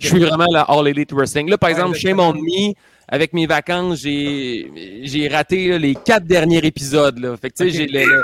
Je 0.00 0.08
suis 0.08 0.18
vraiment 0.18 0.46
la 0.50 0.62
All 0.62 0.88
Elite 0.88 1.12
Wrestling. 1.12 1.48
Là, 1.48 1.58
par 1.58 1.68
Ouais, 1.68 1.74
exemple, 1.76 1.96
Shame 1.96 2.18
on 2.18 2.32
Me, 2.34 2.72
avec 3.08 3.32
mes 3.32 3.46
vacances, 3.46 4.00
j'ai 4.00 4.68
j'ai 5.04 5.28
raté 5.28 5.68
là, 5.68 5.78
les 5.78 5.94
quatre 5.94 6.26
derniers 6.26 6.58
épisodes. 6.64 7.18
Là. 7.20 7.36
Fait 7.36 7.50
que, 7.50 7.56
tu 7.56 7.70
sais, 7.70 7.78
j'ai 7.78 7.86
le, 7.86 8.22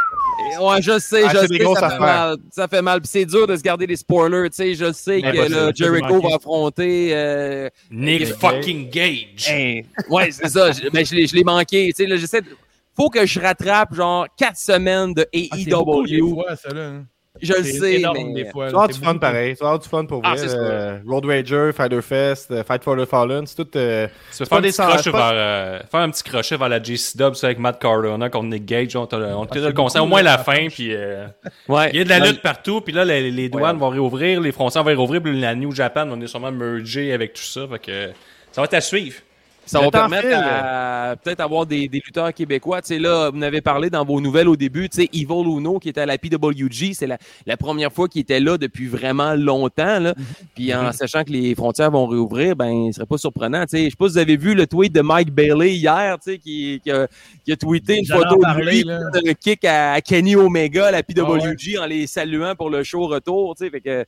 Ouais, 0.61 0.83
je 0.83 0.99
sais, 0.99 1.23
Ah, 1.25 1.31
je 1.33 1.47
sais, 1.47 1.65
ça 1.75 1.91
fait, 1.91 1.99
mal, 1.99 2.37
ça 2.51 2.69
fait 2.69 2.83
mal. 2.83 3.01
Puis 3.01 3.09
c'est 3.09 3.25
dur 3.25 3.47
de 3.47 3.57
se 3.57 3.63
garder 3.63 3.87
les 3.87 3.97
spoilers. 3.97 4.51
Tu 4.51 4.57
sais, 4.57 4.75
je 4.75 4.93
sais 4.93 5.23
que 5.23 5.27
là, 5.49 5.71
Jericho 5.75 6.21
va 6.21 6.35
affronter. 6.37 7.11
euh, 7.13 7.69
Nick 7.91 8.27
fucking 8.35 8.91
Gage. 8.91 9.47
Hey, 9.49 9.85
ouais, 10.11 10.31
c'est 10.33 10.49
ça. 10.49 10.73
Je, 10.73 10.89
ben, 10.91 11.07
je 11.07 11.15
l'ai- 11.15 11.27
je 11.29 11.35
l'ai 11.37 11.45
manqué. 11.45 11.87
Tu 11.97 12.03
sais, 12.03 12.07
là, 12.09 12.17
j'essaie 12.17 12.41
de- 12.41 12.49
Faut 12.97 13.09
que 13.09 13.25
je 13.27 13.41
rattrape 13.41 13.95
genre 13.95 14.27
quatre 14.37 14.57
semaines 14.59 15.15
de 15.15 15.27
Ah, 15.51 15.57
c'est 15.57 15.71
beaucoup 15.71 16.07
des 16.07 16.17
AEW. 16.19 16.35
fois, 16.35 16.57
ça, 16.57 16.69
là. 16.75 16.81
hein. 16.89 17.05
je 17.41 17.55
le 17.55 17.65
sais, 17.65 17.95
énorme 17.95 18.19
mais... 18.35 18.45
des 18.45 18.51
fois. 18.51 18.69
Tu 18.69 18.75
vas 18.75 18.87
du 18.87 18.99
fun 18.99 19.17
pareil. 19.17 19.55
Tu 19.57 19.61
vas 19.61 19.69
avoir 19.71 19.79
du 19.81 19.89
fun 19.89 20.05
pour 20.05 20.21
Ah, 20.23 20.35
vrai. 20.35 20.47
euh, 20.55 20.99
Road 21.07 21.25
Rager, 21.25 21.71
Fighter 21.75 22.03
Fest, 22.03 22.51
euh, 22.51 22.63
Fight 22.63 22.85
for 22.85 22.95
the 22.97 23.07
Fallen, 23.07 23.47
c'est 23.47 23.57
tout. 23.65 23.79
euh, 23.79 24.07
Tu 24.37 24.45
faire 24.45 24.59
un, 24.59 24.61
des 24.61 24.69
petit 24.69 24.77
crochet 24.83 25.11
vers, 25.11 25.31
euh, 25.33 25.79
faire 25.91 26.01
un 26.01 26.11
petit 26.11 26.23
crochet 26.23 26.57
vers 26.59 26.69
la 26.69 26.81
ça, 26.85 27.47
avec 27.47 27.59
Matt 27.59 27.81
Cardona 27.81 28.29
contre 28.29 28.49
Nick 28.49 28.67
Gage. 28.67 28.95
On 28.95 29.07
te, 29.07 29.17
on 29.17 29.47
te 29.47 29.59
le 29.59 29.73
conseille 29.73 30.03
au 30.03 30.07
moins 30.07 30.21
la 30.23 30.37
fin. 30.37 30.67
Puis, 30.69 30.95
euh, 30.95 31.27
Ouais. 31.69 31.89
il 31.95 31.99
y 31.99 32.01
a 32.03 32.05
de 32.05 32.11
la 32.11 32.19
lutte 32.19 32.43
partout. 32.43 32.83
Puis 32.83 32.93
là, 32.93 33.07
les, 33.07 33.31
les 33.31 33.49
douanes 33.49 33.77
Ouais. 33.77 33.81
vont 33.81 33.89
réouvrir. 33.89 34.41
Les 34.43 34.53
frontières 34.53 34.83
vont 34.85 34.89
réouvrir. 34.91 35.23
Puis 35.23 35.41
la 35.41 35.55
New 35.55 35.73
Japan, 35.73 36.07
on 36.11 36.21
est 36.21 36.27
sûrement 36.27 36.53
mergé 36.53 37.15
avec 37.15 37.33
tout 37.33 37.43
ça. 37.43 37.67
Fait 37.67 37.79
que 37.79 38.11
ça 38.53 38.61
va 38.61 38.67
être 38.67 38.75
à 38.75 38.81
suivre. 38.83 39.17
Ça 39.65 39.79
Le 39.79 39.85
va 39.87 39.91
permettre 39.91 40.23
file. 40.29 40.33
à 40.35 41.17
peut-être 41.23 41.41
avoir 41.41 41.67
des, 41.67 41.89
des 41.89 42.03
lutteurs 42.05 42.33
québécois. 42.35 42.83
Tu 42.83 42.89
sais, 42.89 42.99
là, 42.99 43.31
vous 43.31 43.39
en 43.39 43.43
avez 43.43 43.61
parlé 43.61 43.91
dans 43.91 44.05
vos 44.05 44.21
nouvelles 44.21 44.49
au 44.49 44.57
début. 44.57 44.89
Tu 44.89 45.03
sais, 45.03 45.09
Evil 45.13 45.47
Uno 45.47 45.79
qui 45.79 45.89
était 45.89 46.01
à 46.01 46.07
la 46.07 46.19
PWG, 46.19 46.95
c'est 46.95 47.07
la, 47.07 47.19
la 47.47 47.57
première 47.57 47.93
fois 47.93 48.09
qu'il 48.09 48.21
était 48.23 48.41
là 48.41 48.59
depuis 48.59 48.87
vraiment 48.87 49.35
longtemps. 49.35 50.01
Là. 50.01 50.15
Puis 50.55 50.75
en 50.75 50.91
sachant 50.93 51.23
que 51.25 51.31
les 51.31 51.55
frontières 51.55 51.91
vont 51.91 52.07
réouvrir, 52.07 52.57
ben, 52.57 52.89
ce 52.89 52.97
serait 52.97 53.07
pas 53.07 53.19
surprenant. 53.19 53.63
Tu 53.63 53.77
sais, 53.77 53.85
je 53.85 53.91
sais 53.91 53.97
pas 53.97 54.07
si 54.09 54.13
vous 54.15 54.19
avez 54.19 54.37
vu 54.37 54.55
le 54.55 54.67
tweet 54.67 54.93
de 54.93 55.01
Mike 55.01 55.31
Bailey 55.33 55.75
hier, 55.75 56.19
tu 56.23 56.33
sais, 56.33 56.39
qui, 56.39 56.81
qui, 56.83 56.91
a, 56.91 57.07
qui 57.45 57.53
a 57.53 57.57
tweeté 57.57 57.99
une 57.99 58.07
photo 58.07 58.37
de 58.37 58.61
lui 58.65 58.83
là. 58.83 59.01
un 59.15 59.35
kick 59.35 59.65
à, 59.65 60.01
Kenny 60.01 60.35
Omega, 60.37 60.87
à 60.87 60.91
la 60.91 61.03
PWG, 61.03 61.77
Ah 61.79 61.83
en 61.83 61.87
les 61.87 62.07
saluant 62.07 62.55
pour 62.57 62.69
le 62.69 62.83
show 62.83 63.07
retour. 63.07 63.55
Tu 63.55 63.65
sais, 63.65 63.71
fait 63.71 63.81
que 63.81 64.05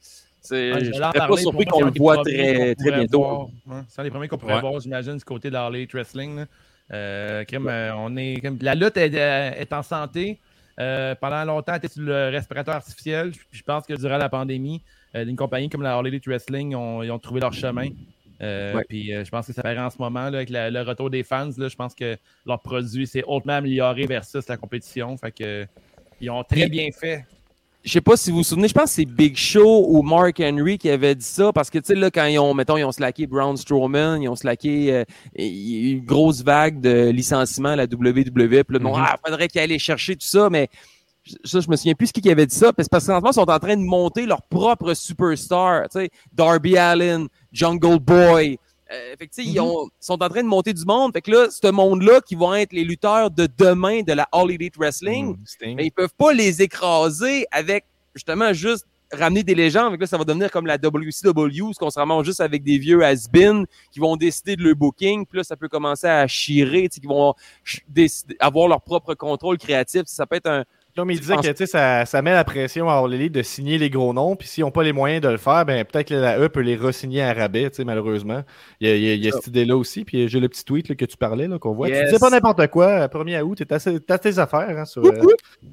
je 0.51 1.03
en 1.03 1.13
serais 1.13 1.27
pas 1.29 1.37
surpris 1.37 1.65
qu'on 1.65 1.85
le 1.85 1.93
voit 1.97 2.23
très, 2.23 2.75
très 2.75 2.91
bientôt. 2.93 3.51
c'est 3.89 4.01
un 4.01 4.05
des 4.05 4.11
premiers 4.11 4.29
qu'on 4.29 4.39
pourrait 4.39 4.61
voir, 4.61 4.81
j'imagine, 4.81 5.17
du 5.17 5.25
côté 5.25 5.51
d'Harley 5.51 5.87
Wrestling. 5.93 6.37
là. 6.37 6.47
Euh, 6.93 7.45
euh, 7.51 7.91
on 7.97 8.15
est, 8.17 8.43
la 8.61 8.75
lutte 8.75 8.97
est, 8.99 9.15
euh, 9.15 9.65
en 9.73 9.83
santé. 9.83 10.39
Pendant 10.77 11.45
longtemps, 11.45 11.73
elle 11.73 11.79
était 11.79 11.89
sur 11.89 12.03
le 12.03 12.29
respirateur 12.31 12.75
artificiel. 12.75 13.33
Je 13.51 13.63
pense 13.63 13.87
que 13.87 13.95
durant 13.95 14.19
la 14.19 14.29
pandémie, 14.29 14.83
une 15.15 15.37
compagnie 15.37 15.69
comme 15.71 15.83
la 15.83 15.93
Harley 15.93 16.21
Wrestling 16.27 16.75
ont, 16.75 17.03
ils 17.03 17.11
ont 17.11 17.19
trouvé 17.19 17.41
leur 17.41 17.53
chemin. 17.53 17.89
Euh, 18.43 18.75
Ouais. 18.75 18.85
Puis 18.89 19.15
euh, 19.15 19.25
je 19.25 19.31
pense 19.31 19.47
que 19.47 19.53
ça 19.53 19.63
paraît 19.63 19.79
en 19.79 19.91
ce 19.91 19.99
moment 19.99 20.29
là, 20.29 20.39
avec 20.39 20.51
la- 20.51 20.69
le 20.69 20.83
retour 20.83 21.09
des 21.09 21.23
fans. 21.23 21.51
Là, 21.57 21.69
je 21.69 21.77
pense 21.77 21.95
que 21.95 22.17
leur 22.45 22.61
produit 22.61 23.07
s'est 23.07 23.23
hautement 23.27 23.53
amélioré 23.55 24.07
versus 24.07 24.47
la 24.49 24.57
compétition. 24.57 25.17
Fait 25.17 25.31
que, 25.31 25.45
euh, 25.45 25.65
ils 26.21 26.29
ont 26.31 26.43
très 26.43 26.69
bien 26.69 26.89
fait. 26.91 27.25
Je 27.85 27.93
sais 27.93 28.01
pas 28.01 28.17
si 28.17 28.31
vous 28.31 28.39
vous 28.39 28.43
souvenez, 28.45 28.69
je 28.69 28.73
pense 28.73 28.85
que 28.85 28.91
c'est 28.91 29.05
Big 29.05 29.37
Show 29.37 29.87
ou 29.89 30.03
Mark 30.03 30.41
Henry 30.41 30.79
qui 30.79 30.89
avait 30.89 31.15
dit 31.15 31.25
ça 31.25 31.53
parce 31.53 31.69
que 31.69 31.79
tu 31.79 31.89
sais 31.89 31.95
là 31.95 32.11
quand 32.11 32.25
ils 32.25 32.39
ont 32.39 32.55
mettons 32.55 32.77
ils 32.79 32.85
ont 32.85 32.93
slacké 32.93 33.27
Braun 33.27 33.57
Strowman, 33.57 34.23
ils 34.23 34.29
ont 34.29 34.37
slacké 34.37 34.93
euh, 34.93 35.05
une 35.37 36.05
grosse 36.05 36.43
vague 36.43 36.81
de 36.81 37.11
licenciements 37.11 37.71
à 37.71 37.77
la 37.77 37.85
WWE, 37.85 38.65
puis 38.65 38.65
là 38.71 38.79
non, 38.79 38.97
Mhm. 38.97 39.05
ah, 39.07 39.19
faudrait 39.25 39.49
qu'ils 39.49 39.61
aillent 39.61 39.79
chercher 39.79 40.15
tout 40.17 40.27
ça 40.27 40.49
mais 40.51 40.69
ça 41.45 41.61
je 41.61 41.69
me 41.71 41.77
souviens 41.77 41.95
plus 41.95 42.09
ce 42.09 42.13
qui 42.13 42.31
avait 42.31 42.47
dit 42.47 42.55
ça 42.55 42.73
parce 42.73 42.89
parce 42.89 43.05
que 43.05 43.11
présentement, 43.11 43.31
ils 43.31 43.35
sont 43.35 43.51
en 43.51 43.59
train 43.59 43.77
de 43.77 43.83
monter 43.83 44.27
leur 44.27 44.43
propre 44.43 44.95
superstar, 44.95 45.83
tu 45.91 46.01
sais 46.01 46.11
Darby 46.33 46.77
Allin, 46.79 47.27
Jungle 47.53 47.99
Boy 47.99 48.59
euh, 48.93 49.15
fait 49.19 49.27
que, 49.27 49.33
ils 49.43 49.55
Mhm. 49.55 49.61
ont- 49.67 49.89
sont 50.01 50.23
en 50.23 50.29
train 50.29 50.43
de 50.43 50.49
monter 50.49 50.73
du 50.73 50.85
monde. 50.85 51.13
Fait 51.13 51.23
que 51.23 51.31
là, 51.31 51.47
ce 51.51 51.71
monde-là, 51.71 52.21
qui 52.21 52.35
vont 52.35 52.55
être 52.55 52.73
les 52.73 52.85
lutteurs 52.85 53.31
de 53.31 53.49
demain 53.59 54.03
de 54.03 54.13
la 54.13 54.29
All 54.33 54.51
Elite 54.51 54.77
Wrestling, 54.77 55.29
Mm, 55.37 55.47
Sting. 55.47 55.77
mais 55.77 55.87
ils 55.87 55.91
peuvent 55.91 56.15
pas 56.17 56.33
les 56.33 56.61
écraser 56.63 57.47
avec 57.51 57.85
justement 58.15 58.53
juste 58.53 58.87
ramener 59.13 59.43
des 59.45 59.55
légendes. 59.55 59.91
Fait 59.93 59.97
que 59.97 60.03
là, 60.03 60.07
ça 60.09 60.19
va 60.19 60.25
devenir 60.25 60.51
comme 60.51 60.67
la 60.67 60.77
WCW, 60.77 61.63
où 61.63 61.73
on 61.81 61.91
se 61.91 61.99
ramasse 61.99 62.25
juste 62.25 62.41
avec 62.41 62.63
des 62.65 62.79
vieux 62.79 63.03
has-been 63.05 63.65
qui 63.93 64.01
vont 64.01 64.17
décider 64.17 64.57
de 64.57 64.63
leur 64.63 64.75
booking. 64.75 65.25
Puis 65.25 65.39
là, 65.39 65.45
ça 65.45 65.57
peut 65.57 65.69
commencer 65.69 66.07
à 66.09 66.27
chirer, 66.27 66.89
tu 66.89 66.97
sais, 66.97 67.01
qui 67.01 67.07
vont 67.07 67.35
décider- 67.89 68.37
avoir 68.41 68.67
leur 68.69 68.81
propre 68.81 69.15
contrôle 69.15 69.57
créatif. 69.59 70.03
Ça 70.07 70.27
peut 70.27 70.37
être 70.37 70.49
un. 70.49 70.65
Comme 70.97 71.11
il 71.11 71.17
Je 71.17 71.23
disait 71.23 71.35
que 71.37 71.49
tu 71.49 71.57
sais, 71.57 71.67
ça, 71.67 72.07
ça 72.07 72.23
met 72.23 72.33
la 72.33 72.45
pression 72.45 72.89
à 72.89 73.05
Elite 73.13 73.33
de 73.33 73.43
signer 73.43 73.79
les 73.79 73.91
gros 73.91 74.13
noms, 74.13 74.37
puis 74.37 74.47
s'ils 74.47 74.63
n'ont 74.63 74.71
pas 74.71 74.85
les 74.85 74.93
moyens 74.93 75.21
de 75.23 75.29
le 75.29 75.39
faire, 75.39 75.65
ben 75.67 75.85
peut-être 75.85 76.09
que 76.09 76.15
la 76.15 76.39
E 76.39 76.49
peut 76.49 76.61
les 76.61 76.77
re-signer 76.77 77.23
à 77.23 77.33
rabais, 77.33 77.69
tu 77.71 77.77
sais, 77.77 77.85
malheureusement. 77.85 78.43
Il 78.81 78.89
y 78.89 78.93
a, 78.93 78.95
il 78.97 79.03
y 79.03 79.11
a- 79.11 79.15
il 79.15 79.25
y 79.25 79.29
a 79.29 79.33
cette 79.33 79.49
idée-là 79.49 79.77
aussi, 79.77 80.05
puis 80.05 80.29
j'ai 80.29 80.39
le 80.39 80.49
petit 80.49 80.65
tweet 80.65 80.89
là, 80.89 80.95
que 80.95 81.05
tu 81.05 81.17
parlais, 81.17 81.49
là, 81.49 81.59
qu'on 81.59 81.73
voit. 81.75 81.89
Yes. 81.89 82.07
Tu 82.09 82.15
dis 82.15 82.21
pas 82.21 82.31
n'importe 82.31 82.65
quoi, 82.69 83.09
1er 83.09 83.41
août, 83.43 83.57
t'es 83.59 83.73
assez- 83.73 83.99
t'as 83.99 84.19
tes 84.19 84.39
affaires 84.39 84.69
hein, 84.79 84.85
sur, 84.85 85.05
euh, 85.05 85.11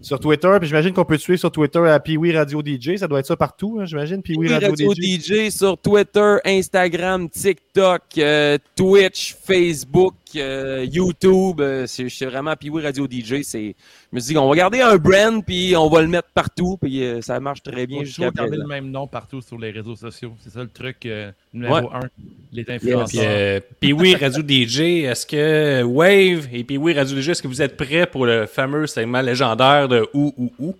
sur 0.01 0.19
Twitter, 0.19 0.49
puis 0.59 0.67
j'imagine 0.67 0.91
qu'on 0.93 1.05
peut 1.05 1.17
te 1.17 1.21
suivre 1.21 1.39
sur 1.39 1.51
Twitter 1.51 1.79
à 1.87 1.99
Pee-Wee 1.99 2.35
Radio 2.35 2.61
DJ, 2.65 2.95
ça 2.97 3.07
doit 3.07 3.19
être 3.19 3.27
ça 3.27 3.37
partout, 3.37 3.77
hein, 3.79 3.85
j'imagine, 3.85 4.21
Oui, 4.35 4.47
Radio, 4.47 4.69
Radio 4.71 4.93
DJ. 4.95 5.19
DJ 5.21 5.49
sur 5.51 5.77
Twitter, 5.77 6.37
Instagram, 6.45 7.29
TikTok, 7.29 8.01
euh, 8.17 8.57
Twitch, 8.75 9.35
Facebook, 9.45 10.15
euh, 10.35 10.85
YouTube. 10.85 11.59
euh, 11.61 11.85
c'est 11.87 12.09
c'est 12.09 12.25
vraiment 12.25 12.55
puis 12.55 12.69
oui, 12.69 12.81
Radio 12.83 13.05
DJ. 13.09 13.41
C'est, 13.43 13.75
je 14.11 14.15
me 14.15 14.19
dis 14.19 14.33
qu'on 14.33 14.49
va 14.49 14.55
garder 14.55 14.81
un 14.81 14.97
brand 14.97 15.43
puis 15.45 15.75
on 15.75 15.89
va 15.89 16.01
le 16.01 16.07
mettre 16.07 16.29
partout 16.33 16.77
puis 16.81 17.03
euh, 17.03 17.21
ça 17.21 17.39
marche 17.39 17.63
très 17.63 17.87
bien 17.87 17.99
toujours 17.99 18.31
garder 18.31 18.49
présent. 18.51 18.63
le 18.63 18.67
même 18.67 18.91
nom 18.91 19.07
partout 19.07 19.41
sur 19.41 19.57
les 19.57 19.71
réseaux 19.71 19.95
sociaux. 19.95 20.33
C'est 20.43 20.51
ça 20.51 20.61
le 20.61 20.69
truc 20.69 21.05
euh, 21.05 21.31
numéro 21.53 21.75
Ouais. 21.75 21.87
un. 21.93 22.09
Les 22.53 22.63
Puis, 22.65 22.73
influenceurs. 22.75 23.23
euh, 23.25 23.59
puis 23.79 23.93
oui, 23.93 24.15
Radio 24.15 24.41
DJ, 24.45 24.79
est-ce 25.05 25.25
que 25.25 25.83
Wave 25.83 26.47
et 26.51 26.63
puis 26.63 26.77
oui, 26.77 26.93
Radio 26.93 27.19
DJ, 27.21 27.29
est-ce 27.29 27.41
que 27.41 27.47
vous 27.47 27.61
êtes 27.61 27.77
prêts 27.77 28.05
pour 28.05 28.25
le 28.25 28.45
fameux 28.45 28.87
segment 28.87 29.21
légendaire 29.21 29.87
de 29.87 30.05
Où, 30.13 30.33
où, 30.37 30.51
où? 30.59 30.75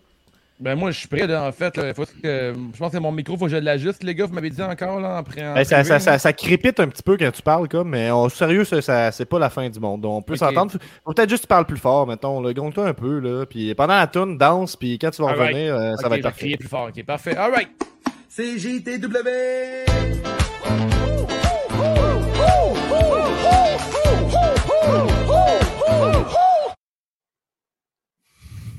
Ben 0.62 0.76
moi, 0.76 0.92
je 0.92 1.00
suis 1.00 1.08
prêt, 1.08 1.26
là, 1.26 1.48
en 1.48 1.52
fait. 1.52 1.76
là. 1.76 1.94
Faut 1.96 2.06
que, 2.06 2.54
je 2.74 2.78
pense 2.78 2.92
que 2.92 2.98
mon 3.00 3.12
micro, 3.12 3.36
faut 3.36 3.46
que 3.46 3.52
je 3.52 3.58
l'ajuste, 3.58 4.04
les 4.04 4.14
gars. 4.14 4.28
Vous 4.28 4.34
m'avez 4.34 4.52
dit 4.52 4.62
encore, 4.62 5.00
là, 5.00 5.18
en 5.18 5.24
pré- 5.24 5.48
en 5.48 5.56
Ben, 5.56 5.64
ça, 5.64 5.84
ça, 5.84 6.00
ça, 6.00 6.20
ça 6.20 6.34
crépite 6.34 6.80
un 6.80 6.88
petit 6.88 7.02
peu 7.02 7.18
quand 7.18 7.32
tu 7.32 7.42
parles, 7.42 7.68
comme, 7.68 7.90
mais 7.90 8.12
en 8.12 8.30
sérieux, 8.30 8.64
ça, 8.64 8.80
ça- 8.82 9.12
c'est 9.12 9.26
pas 9.26 9.40
la 9.40 9.50
fin 9.50 9.68
du 9.70 9.80
monde. 9.80 10.02
Donc, 10.02 10.14
on 10.14 10.22
peut 10.22 10.36
s'entendre. 10.36 10.74
Faut 11.04 11.14
peut-être 11.14 11.30
juste 11.30 11.44
que 11.44 11.48
tu 11.48 11.50
parles 11.50 11.66
plus 11.66 11.78
fort, 11.78 12.06
mettons. 12.06 12.42
le 12.42 12.54
Gonne-toi 12.54 12.88
un 12.88 12.94
peu, 12.94 13.20
là. 13.20 13.46
Puis 13.46 13.74
pendant 13.76 13.96
la 13.96 14.08
tune, 14.08 14.38
danse, 14.38 14.76
puis 14.76 15.00
quand 15.00 15.10
tu 15.10 15.22
vas 15.24 15.32
revenir, 15.34 15.76
euh, 15.76 15.96
ça 15.98 16.08
va 16.08 16.16
être 16.16 16.20
vais 16.20 16.22
parfait. 16.30 16.40
crier 16.40 16.58
plus 16.58 16.70
fort. 16.70 16.90
Ok, 16.96 17.04
parfait. 17.06 17.36
All 17.36 17.52
right. 17.52 17.70
C'est 18.30 18.58
JTW. 18.58 21.11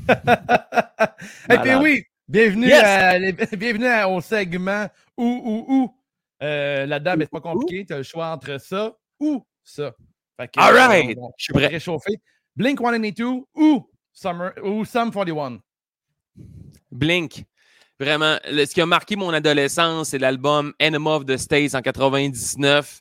Et 1.50 1.58
puis 1.58 1.74
oui, 1.76 2.04
bienvenue, 2.28 2.66
Yes. 2.68 2.82
à- 2.82 3.18
les- 3.18 3.32
bienvenue 3.56 3.86
à- 3.86 4.08
au 4.08 4.20
segment 4.20 4.88
où, 5.16 5.24
où, 5.24 5.64
où. 5.74 5.94
Euh, 6.42 6.86
Là-dedans, 6.86 7.14
c'est 7.20 7.30
pas 7.30 7.40
compliqué. 7.40 7.84
Tu 7.86 7.92
as 7.92 7.98
le 7.98 8.02
choix 8.02 8.28
entre 8.28 8.58
ça 8.60 8.92
ou 9.20 9.44
ça. 9.62 9.92
Fait 10.36 10.48
que, 10.48 10.58
All 10.60 10.74
euh, 10.74 10.86
right. 10.86 11.18
on 11.18 11.30
Je 11.38 11.44
suis 11.44 11.52
prêt. 11.52 11.66
réchauffer. 11.68 12.14
Blink 12.56 12.78
182 12.80 13.24
ou 13.54 13.88
Summer 14.12 14.52
ou 14.62 14.84
Sum 14.84 15.10
41. 15.12 15.58
Blink. 16.90 17.44
Vraiment, 18.00 18.36
ce 18.44 18.72
qui 18.74 18.80
a 18.80 18.86
marqué 18.86 19.14
mon 19.14 19.30
adolescence, 19.32 20.08
c'est 20.08 20.18
l'album 20.18 20.72
Enema 20.80 21.10
of 21.10 21.26
the 21.26 21.36
States 21.36 21.74
en 21.74 21.82
99. 21.82 23.00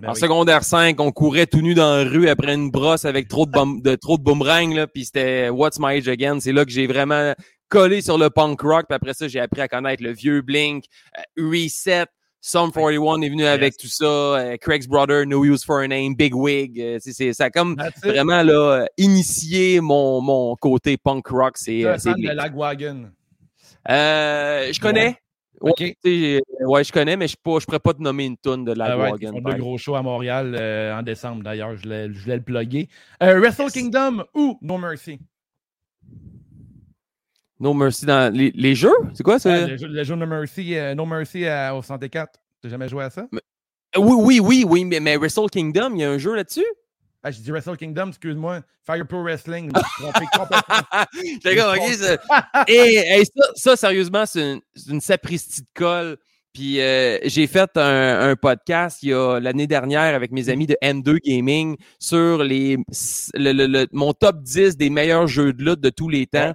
Ben 0.00 0.08
en 0.08 0.12
oui. 0.14 0.20
secondaire 0.20 0.64
5, 0.64 0.98
on 1.00 1.12
courait 1.12 1.46
tout 1.46 1.60
nu 1.60 1.74
dans 1.74 1.96
la 1.96 2.04
rue 2.10 2.28
après 2.28 2.54
une 2.54 2.70
brosse 2.70 3.04
avec 3.04 3.28
trop 3.28 3.46
de, 3.46 3.82
de 3.82 3.94
trop 3.94 4.18
de 4.18 4.22
boomerang, 4.22 4.72
là, 4.74 4.86
puis 4.86 5.04
c'était 5.04 5.48
What's 5.48 5.78
My 5.78 5.98
Age 5.98 6.08
Again? 6.08 6.38
C'est 6.40 6.52
là 6.52 6.64
que 6.64 6.70
j'ai 6.72 6.86
vraiment 6.86 7.34
collé 7.68 8.00
sur 8.00 8.18
le 8.18 8.28
punk 8.30 8.60
rock, 8.62 8.86
puis 8.88 8.96
après 8.96 9.14
ça, 9.14 9.28
j'ai 9.28 9.38
appris 9.40 9.60
à 9.60 9.68
connaître 9.68 10.02
le 10.02 10.12
vieux 10.12 10.40
Blink, 10.42 10.84
euh, 11.18 11.50
Reset, 11.50 12.06
Sum 12.44 12.72
41 12.72 13.20
est 13.22 13.28
venu 13.28 13.44
avec 13.44 13.76
tout 13.76 13.86
ça, 13.86 14.04
euh, 14.04 14.56
Craig's 14.56 14.88
Brother, 14.88 15.24
No 15.26 15.44
Use 15.44 15.64
for 15.64 15.78
a 15.78 15.86
Name, 15.86 16.16
Big 16.16 16.34
Wig. 16.34 16.80
euh, 16.80 16.98
c'est- 17.00 17.32
ça 17.32 17.44
a 17.44 17.50
comme 17.50 17.76
That's 17.76 18.00
vraiment 18.02 18.42
là, 18.42 18.52
euh, 18.82 18.86
initié 18.98 19.80
mon, 19.80 20.20
mon 20.20 20.56
côté 20.56 20.96
punk 20.96 21.28
rock. 21.28 21.52
C'est 21.56 21.84
euh, 21.84 21.96
c'est 21.98 22.14
de. 22.14 22.28
Lagwagon. 22.34 23.10
Euh, 23.88 24.72
je 24.72 24.80
connais. 24.80 25.06
Ouais, 25.06 25.16
OK. 25.60 25.76
tu 25.76 25.96
euh, 26.04 26.40
ouais, 26.66 26.82
je 26.82 26.92
connais, 26.92 27.16
mais 27.16 27.28
je 27.28 27.36
ne 27.38 27.42
pourrais 27.42 27.78
pas 27.78 27.94
te 27.94 28.02
nommer 28.02 28.24
une 28.24 28.36
tonne 28.36 28.64
de 28.64 28.72
la 28.72 28.96
ouais, 28.96 29.10
Wagon. 29.10 29.32
ils 29.34 29.42
font 29.42 29.50
deux 29.50 29.56
gros 29.58 29.78
shows 29.78 29.94
à 29.94 30.02
Montréal 30.02 30.56
euh, 30.58 30.98
en 30.98 31.02
décembre 31.02 31.42
d'ailleurs. 31.42 31.76
Je 31.76 31.82
voulais, 31.82 32.12
je 32.12 32.18
voulais 32.20 32.36
le 32.36 32.42
plugger. 32.42 32.88
Euh, 33.22 33.38
Wrestle 33.38 33.70
Kingdom 33.70 34.24
ou 34.34 34.58
No 34.62 34.78
Mercy? 34.78 35.20
No 37.60 37.74
Mercy 37.74 38.06
dans 38.06 38.34
les, 38.34 38.50
les 38.54 38.74
jeux? 38.74 38.92
C'est 39.14 39.22
quoi 39.22 39.38
ça? 39.38 39.66
Le, 39.66 39.76
jeu, 39.76 39.86
le 39.86 40.02
jeu 40.02 40.16
No 40.16 40.26
Mercy, 40.26 40.74
euh, 40.76 40.94
no 40.94 41.06
Mercy 41.06 41.46
à- 41.46 41.76
au 41.76 41.82
64. 41.82 42.40
T'as 42.60 42.68
jamais 42.68 42.88
joué 42.88 43.04
à 43.04 43.10
ça? 43.10 43.26
Euh, 43.32 43.38
Oui, 43.98 44.16
oui, 44.18 44.40
oui, 44.40 44.64
oui, 44.68 44.84
mais, 44.84 45.00
mais 45.00 45.16
Wrestle 45.16 45.48
Kingdom, 45.50 45.90
il 45.94 46.00
y 46.00 46.04
a 46.04 46.10
un 46.10 46.18
jeu 46.18 46.34
là-dessus? 46.34 46.64
Ah, 47.24 47.30
j'ai 47.30 47.40
dit 47.40 47.50
Wrestle 47.52 47.76
Kingdom, 47.76 48.08
excuse-moi. 48.08 48.60
Fire 48.84 49.06
Pro 49.06 49.22
Wrestling. 49.22 49.70
J'étais 51.22 51.56
comme, 51.56 51.74
ok, 51.76 51.92
ça- 51.94 52.64
Et, 52.68 53.24
ça, 53.24 53.42
ça, 53.54 53.76
sérieusement, 53.76 54.26
c'est 54.26 54.52
une, 54.54 54.60
une 54.88 55.00
sapristi 55.00 55.62
de 55.62 55.66
colle. 55.74 56.16
Puis 56.52 56.80
euh, 56.82 57.18
j'ai 57.24 57.46
fait 57.46 57.70
un, 57.76 58.30
un 58.30 58.36
podcast 58.36 59.02
il 59.02 59.08
y 59.08 59.14
a 59.14 59.40
l'année 59.40 59.66
dernière 59.66 60.14
avec 60.14 60.32
mes 60.32 60.50
amis 60.50 60.66
de 60.66 60.76
M2 60.82 61.16
Gaming 61.24 61.76
sur 61.98 62.44
les 62.44 62.76
le- 63.34 63.52
le- 63.52 63.66
le- 63.66 63.86
mon 63.92 64.12
top 64.12 64.42
10 64.42 64.76
des 64.76 64.90
meilleurs 64.90 65.26
jeux 65.28 65.54
de 65.54 65.64
lutte 65.64 65.80
de 65.80 65.88
tous 65.88 66.10
les 66.10 66.26
temps. 66.26 66.52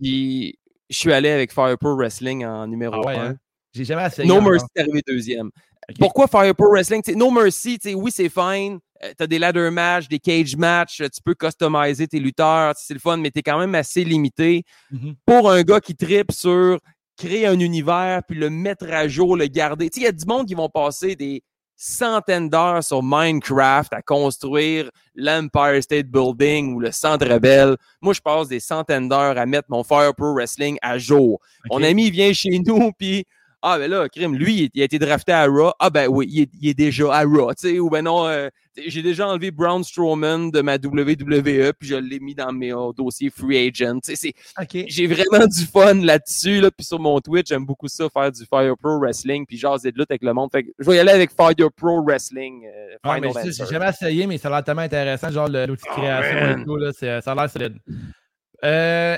Puis 0.00 0.58
je 0.88 0.96
suis 0.96 1.12
allé 1.12 1.28
avec 1.28 1.52
Fire 1.52 1.76
Pro 1.78 1.94
Wrestling 1.96 2.46
en 2.46 2.66
numéro 2.66 2.94
Ah 2.94 3.06
ouais, 3.06 3.16
1. 3.16 3.26
hein? 3.26 3.36
J'ai 3.74 3.84
jamais 3.84 4.06
essayé. 4.06 4.26
No. 4.26 4.40
Mercy 4.40 4.64
est 4.74 4.80
arrivé 4.80 5.02
deuxième. 5.06 5.50
Pourquoi 5.98 6.28
Fire 6.28 6.54
Pro 6.54 6.70
Wrestling? 6.70 7.02
T'sais, 7.02 7.14
no 7.14 7.30
Mercy, 7.30 7.78
oui, 7.94 8.10
c'est 8.10 8.30
fine. 8.30 8.78
Euh, 9.04 9.12
t'as 9.16 9.26
des 9.26 9.38
ladder 9.38 9.70
matchs, 9.70 10.08
des 10.08 10.18
cage 10.18 10.56
matchs, 10.56 11.00
euh, 11.00 11.08
tu 11.08 11.20
peux 11.22 11.34
customiser 11.34 12.08
tes 12.08 12.18
lutteurs, 12.18 12.74
c'est 12.76 12.94
le 12.94 13.00
fun, 13.00 13.16
mais 13.16 13.30
t'es 13.30 13.42
quand 13.42 13.58
même 13.58 13.74
assez 13.74 14.04
limité. 14.04 14.64
Mhm. 14.90 15.14
Pour 15.26 15.50
un 15.50 15.62
gars 15.62 15.80
qui 15.80 15.94
tripe 15.94 16.32
sur 16.32 16.78
créer 17.16 17.46
un 17.46 17.58
univers, 17.58 18.22
puis 18.26 18.38
le 18.38 18.50
mettre 18.50 18.86
à 18.92 19.08
jour, 19.08 19.36
le 19.36 19.46
garder. 19.46 19.90
Il 19.96 20.02
y 20.02 20.06
a 20.06 20.12
du 20.12 20.24
monde 20.26 20.46
qui 20.46 20.54
vont 20.54 20.68
passer 20.68 21.16
des 21.16 21.42
centaines 21.76 22.48
d'heures 22.48 22.82
sur 22.82 23.02
Minecraft 23.02 23.92
à 23.92 24.02
construire 24.02 24.90
l'Empire 25.14 25.82
State 25.82 26.06
Building 26.06 26.74
ou 26.74 26.80
le 26.80 26.90
Centre 26.90 27.26
Rebelle. 27.26 27.76
Moi, 28.00 28.14
je 28.14 28.20
passe 28.20 28.48
des 28.48 28.60
centaines 28.60 29.08
d'heures 29.08 29.36
à 29.36 29.46
mettre 29.46 29.68
mon 29.68 29.84
Fire 29.84 30.14
Pro 30.14 30.34
Wrestling 30.34 30.78
à 30.82 30.98
jour. 30.98 31.38
Mon 31.70 31.82
ami 31.82 32.10
vient 32.10 32.32
chez 32.32 32.58
nous, 32.64 32.92
puis 32.98 33.24
ah 33.68 33.78
ben 33.78 33.90
là, 33.90 34.08
crime, 34.08 34.36
lui, 34.36 34.70
il, 34.72 34.80
a 34.80 34.84
été 34.84 34.98
drafté 34.98 35.32
à 35.32 35.46
Raw. 35.46 35.72
Ah 35.80 35.90
ben 35.90 36.06
oui, 36.08 36.26
il 36.30 36.42
est, 36.42 36.50
il 36.60 36.68
est 36.68 36.74
déjà 36.74 37.12
à 37.12 37.22
Raw, 37.24 37.52
tu 37.54 37.68
sais, 37.68 37.78
ou 37.80 37.90
ben 37.90 38.02
non, 38.02 38.26
euh, 38.28 38.48
j'ai 38.86 39.02
déjà 39.02 39.26
enlevé 39.26 39.50
Braun 39.50 39.82
Strowman 39.82 40.50
de 40.50 40.60
ma 40.60 40.76
WWE, 40.76 41.72
puis 41.78 41.88
je 41.88 41.96
l'ai 41.96 42.20
mis 42.20 42.34
dans 42.34 42.52
mes 42.52 42.72
euh, 42.72 42.92
dossiers 42.96 43.30
free 43.30 43.56
agent. 43.68 43.98
J'ai 44.86 45.06
vraiment 45.06 45.46
du 45.46 45.64
fun 45.64 45.94
là-dessus. 45.94 46.60
Là. 46.60 46.70
Puis 46.70 46.84
sur 46.86 46.98
mon 47.00 47.18
Twitch, 47.20 47.48
j'aime 47.48 47.64
beaucoup 47.66 47.88
ça, 47.88 48.08
faire 48.08 48.30
du 48.30 48.44
Fire 48.44 48.76
Pro 48.76 48.98
Wrestling, 49.00 49.46
puis 49.46 49.56
jaser 49.56 49.90
de 49.92 49.98
lutte 49.98 50.10
avec 50.10 50.22
le 50.22 50.32
monde. 50.32 50.50
Fait 50.52 50.62
que 50.64 50.70
je 50.78 50.88
vais 50.88 50.96
y 50.96 50.98
aller 50.98 51.12
avec 51.12 51.30
Fire 51.32 51.70
Pro 51.76 52.02
Wrestling. 52.04 52.66
euh, 52.66 52.96
Ah, 53.02 53.18
mais 53.20 53.32
ça, 53.32 53.40
Answer. 53.40 53.52
j'ai 53.52 53.66
jamais 53.72 53.88
essayé, 53.88 54.26
mais 54.26 54.38
ça 54.38 54.48
a 54.48 54.50
l'air 54.52 54.64
tellement 54.64 54.82
intéressant, 54.82 55.30
genre 55.30 55.48
le- 55.48 55.66
l'outil 55.66 55.84
de 55.88 55.90
création 55.94 56.34
man. 56.40 56.60
et 56.60 56.64
tout, 56.64 56.76
là, 56.76 56.90
c'est- 56.92 57.20
ça 57.20 57.32
a 57.32 57.34
l'air 57.34 57.50
solide. 57.50 57.78
Euh, 58.64 59.16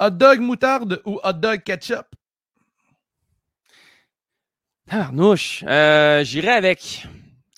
hot 0.00 0.10
dog 0.10 0.40
moutarde 0.40 1.00
ou 1.04 1.20
hot 1.22 1.32
dog 1.34 1.62
ketchup? 1.62 2.06
Arnouche, 4.88 5.64
euh, 5.66 6.22
j'irai 6.24 6.50
avec 6.50 7.06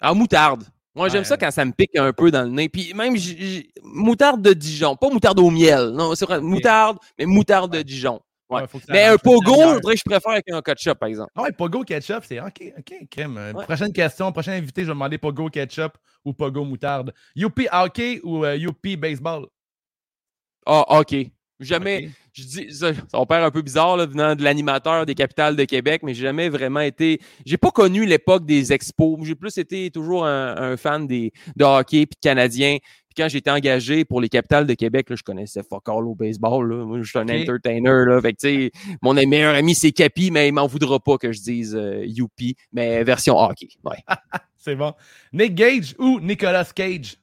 en 0.01 0.15
moutarde. 0.15 0.65
Moi, 0.95 1.09
j'aime 1.09 1.19
Ouais. 1.21 1.25
ça 1.25 1.37
quand 1.37 1.51
ça 1.51 1.65
me 1.65 1.73
pique 1.73 1.95
un 1.97 2.13
peu 2.13 2.31
dans 2.31 2.43
le 2.45 2.49
nez. 2.51 2.69
Puis 2.69 2.95
même 2.95 3.17
j- 3.17 3.37
j- 3.39 3.71
moutarde 3.83 4.41
de 4.41 4.53
Dijon, 4.55 4.97
pas 4.97 5.11
moutarde 5.11 5.39
au 5.41 5.51
miel. 5.51 5.91
Non, 5.91 6.15
c'est 6.15 6.25
vrai, 6.25 6.41
moutarde, 6.41 6.99
mais 7.19 7.27
moutarde 7.27 7.73
de 7.73 7.83
Dijon. 7.83 8.21
Ouais. 8.49 8.63
Mais 8.89 9.05
un 9.05 9.17
pogo, 9.19 9.55
je 9.85 9.97
je 9.97 10.03
préfère 10.05 10.31
avec 10.33 10.49
un 10.51 10.63
ketchup, 10.63 10.99
par 11.01 11.09
exemple. 11.09 11.33
Ah 11.35 11.43
ouais, 11.43 11.53
Pogo 11.53 11.83
ketchup, 11.83 12.23
c'est 12.25 12.41
OK, 12.41 12.63
OK, 12.79 12.95
crème. 13.11 13.37
Euh. 13.37 13.53
Prochaine 13.53 13.93
question, 13.93 14.31
prochain 14.31 14.53
invité, 14.53 14.83
je 14.83 14.87
vais 14.87 14.93
demander 14.95 15.19
Pogo 15.19 15.49
ketchup 15.51 15.99
ou 16.25 16.33
Pogo 16.33 16.65
moutarde. 16.65 17.13
Youpi 17.35 17.67
hockey 17.73 18.21
ou 18.23 18.45
euh, 18.45 18.55
Youpi 18.57 18.97
baseball? 18.97 19.47
Ah, 20.65 21.01
OK. 21.01 21.15
Jamais, 21.59 22.11
je 22.35 22.43
dis, 22.43 22.75
ça, 22.75 22.93
ça 22.93 23.19
va 23.19 23.25
faire 23.27 23.45
un 23.45 23.51
peu 23.51 23.63
bizarre, 23.63 23.97
là, 23.97 24.05
venant 24.05 24.35
de 24.35 24.43
l'animateur 24.43 25.07
des 25.07 25.15
capitales 25.15 25.57
de 25.57 25.65
Québec, 25.65 26.03
mais 26.03 26.13
j'ai 26.13 26.23
jamais 26.23 26.51
vraiment 26.51 26.81
été, 26.81 27.19
j'ai 27.47 27.57
pas 27.57 27.71
connu 27.71 28.05
l'époque 28.05 28.45
des 28.45 28.75
expos. 28.75 29.19
J'ai 29.23 29.35
plus 29.35 29.57
été 29.57 29.91
toujours 29.91 30.27
un, 30.27 30.55
un 30.57 30.77
fan 30.77 31.07
des, 31.07 31.33
de 31.57 31.65
hockey 31.65 32.05
puis 32.05 32.17
de 32.17 32.29
canadien. 32.29 32.77
Puis 32.81 33.15
quand 33.17 33.29
j'étais 33.31 33.51
engagé 33.51 34.05
pour 34.05 34.21
les 34.21 34.29
capitales 34.29 34.67
de 34.67 34.75
Québec, 34.75 35.09
là, 35.09 35.17
je 35.17 35.23
connaissais 35.23 35.63
fuck 35.63 35.89
all 35.89 36.07
au 36.07 36.15
baseball, 36.15 36.69
là. 36.69 36.85
Moi, 36.85 37.01
je 37.01 37.09
suis 37.09 37.19
un 37.19 37.29
entertainer, 37.29 38.05
là. 38.07 38.21
Fait 38.21 38.35
que, 38.35 38.39
tu 38.39 38.49
sais, 38.49 38.71
mon 39.01 39.15
meilleur 39.15 39.55
ami, 39.55 39.75
c'est 39.75 39.93
Capi, 39.93 40.31
mais 40.31 40.49
il 40.49 40.53
m'en 40.53 40.67
voudra 40.67 41.01
pas 41.01 41.17
que 41.17 41.33
je 41.33 41.41
dise 41.41 41.75
euh, 41.75 42.05
Youpi, 42.05 42.55
mais 42.73 43.03
version 43.03 43.39
hockey. 43.39 43.69
Ouais. 43.83 43.97
C'est 44.59 44.75
bon. 44.75 44.95
Nick 45.33 45.55
Gage 45.55 45.95
ou 45.97 46.19
Nicolas 46.19 46.65
Cage? 46.75 47.17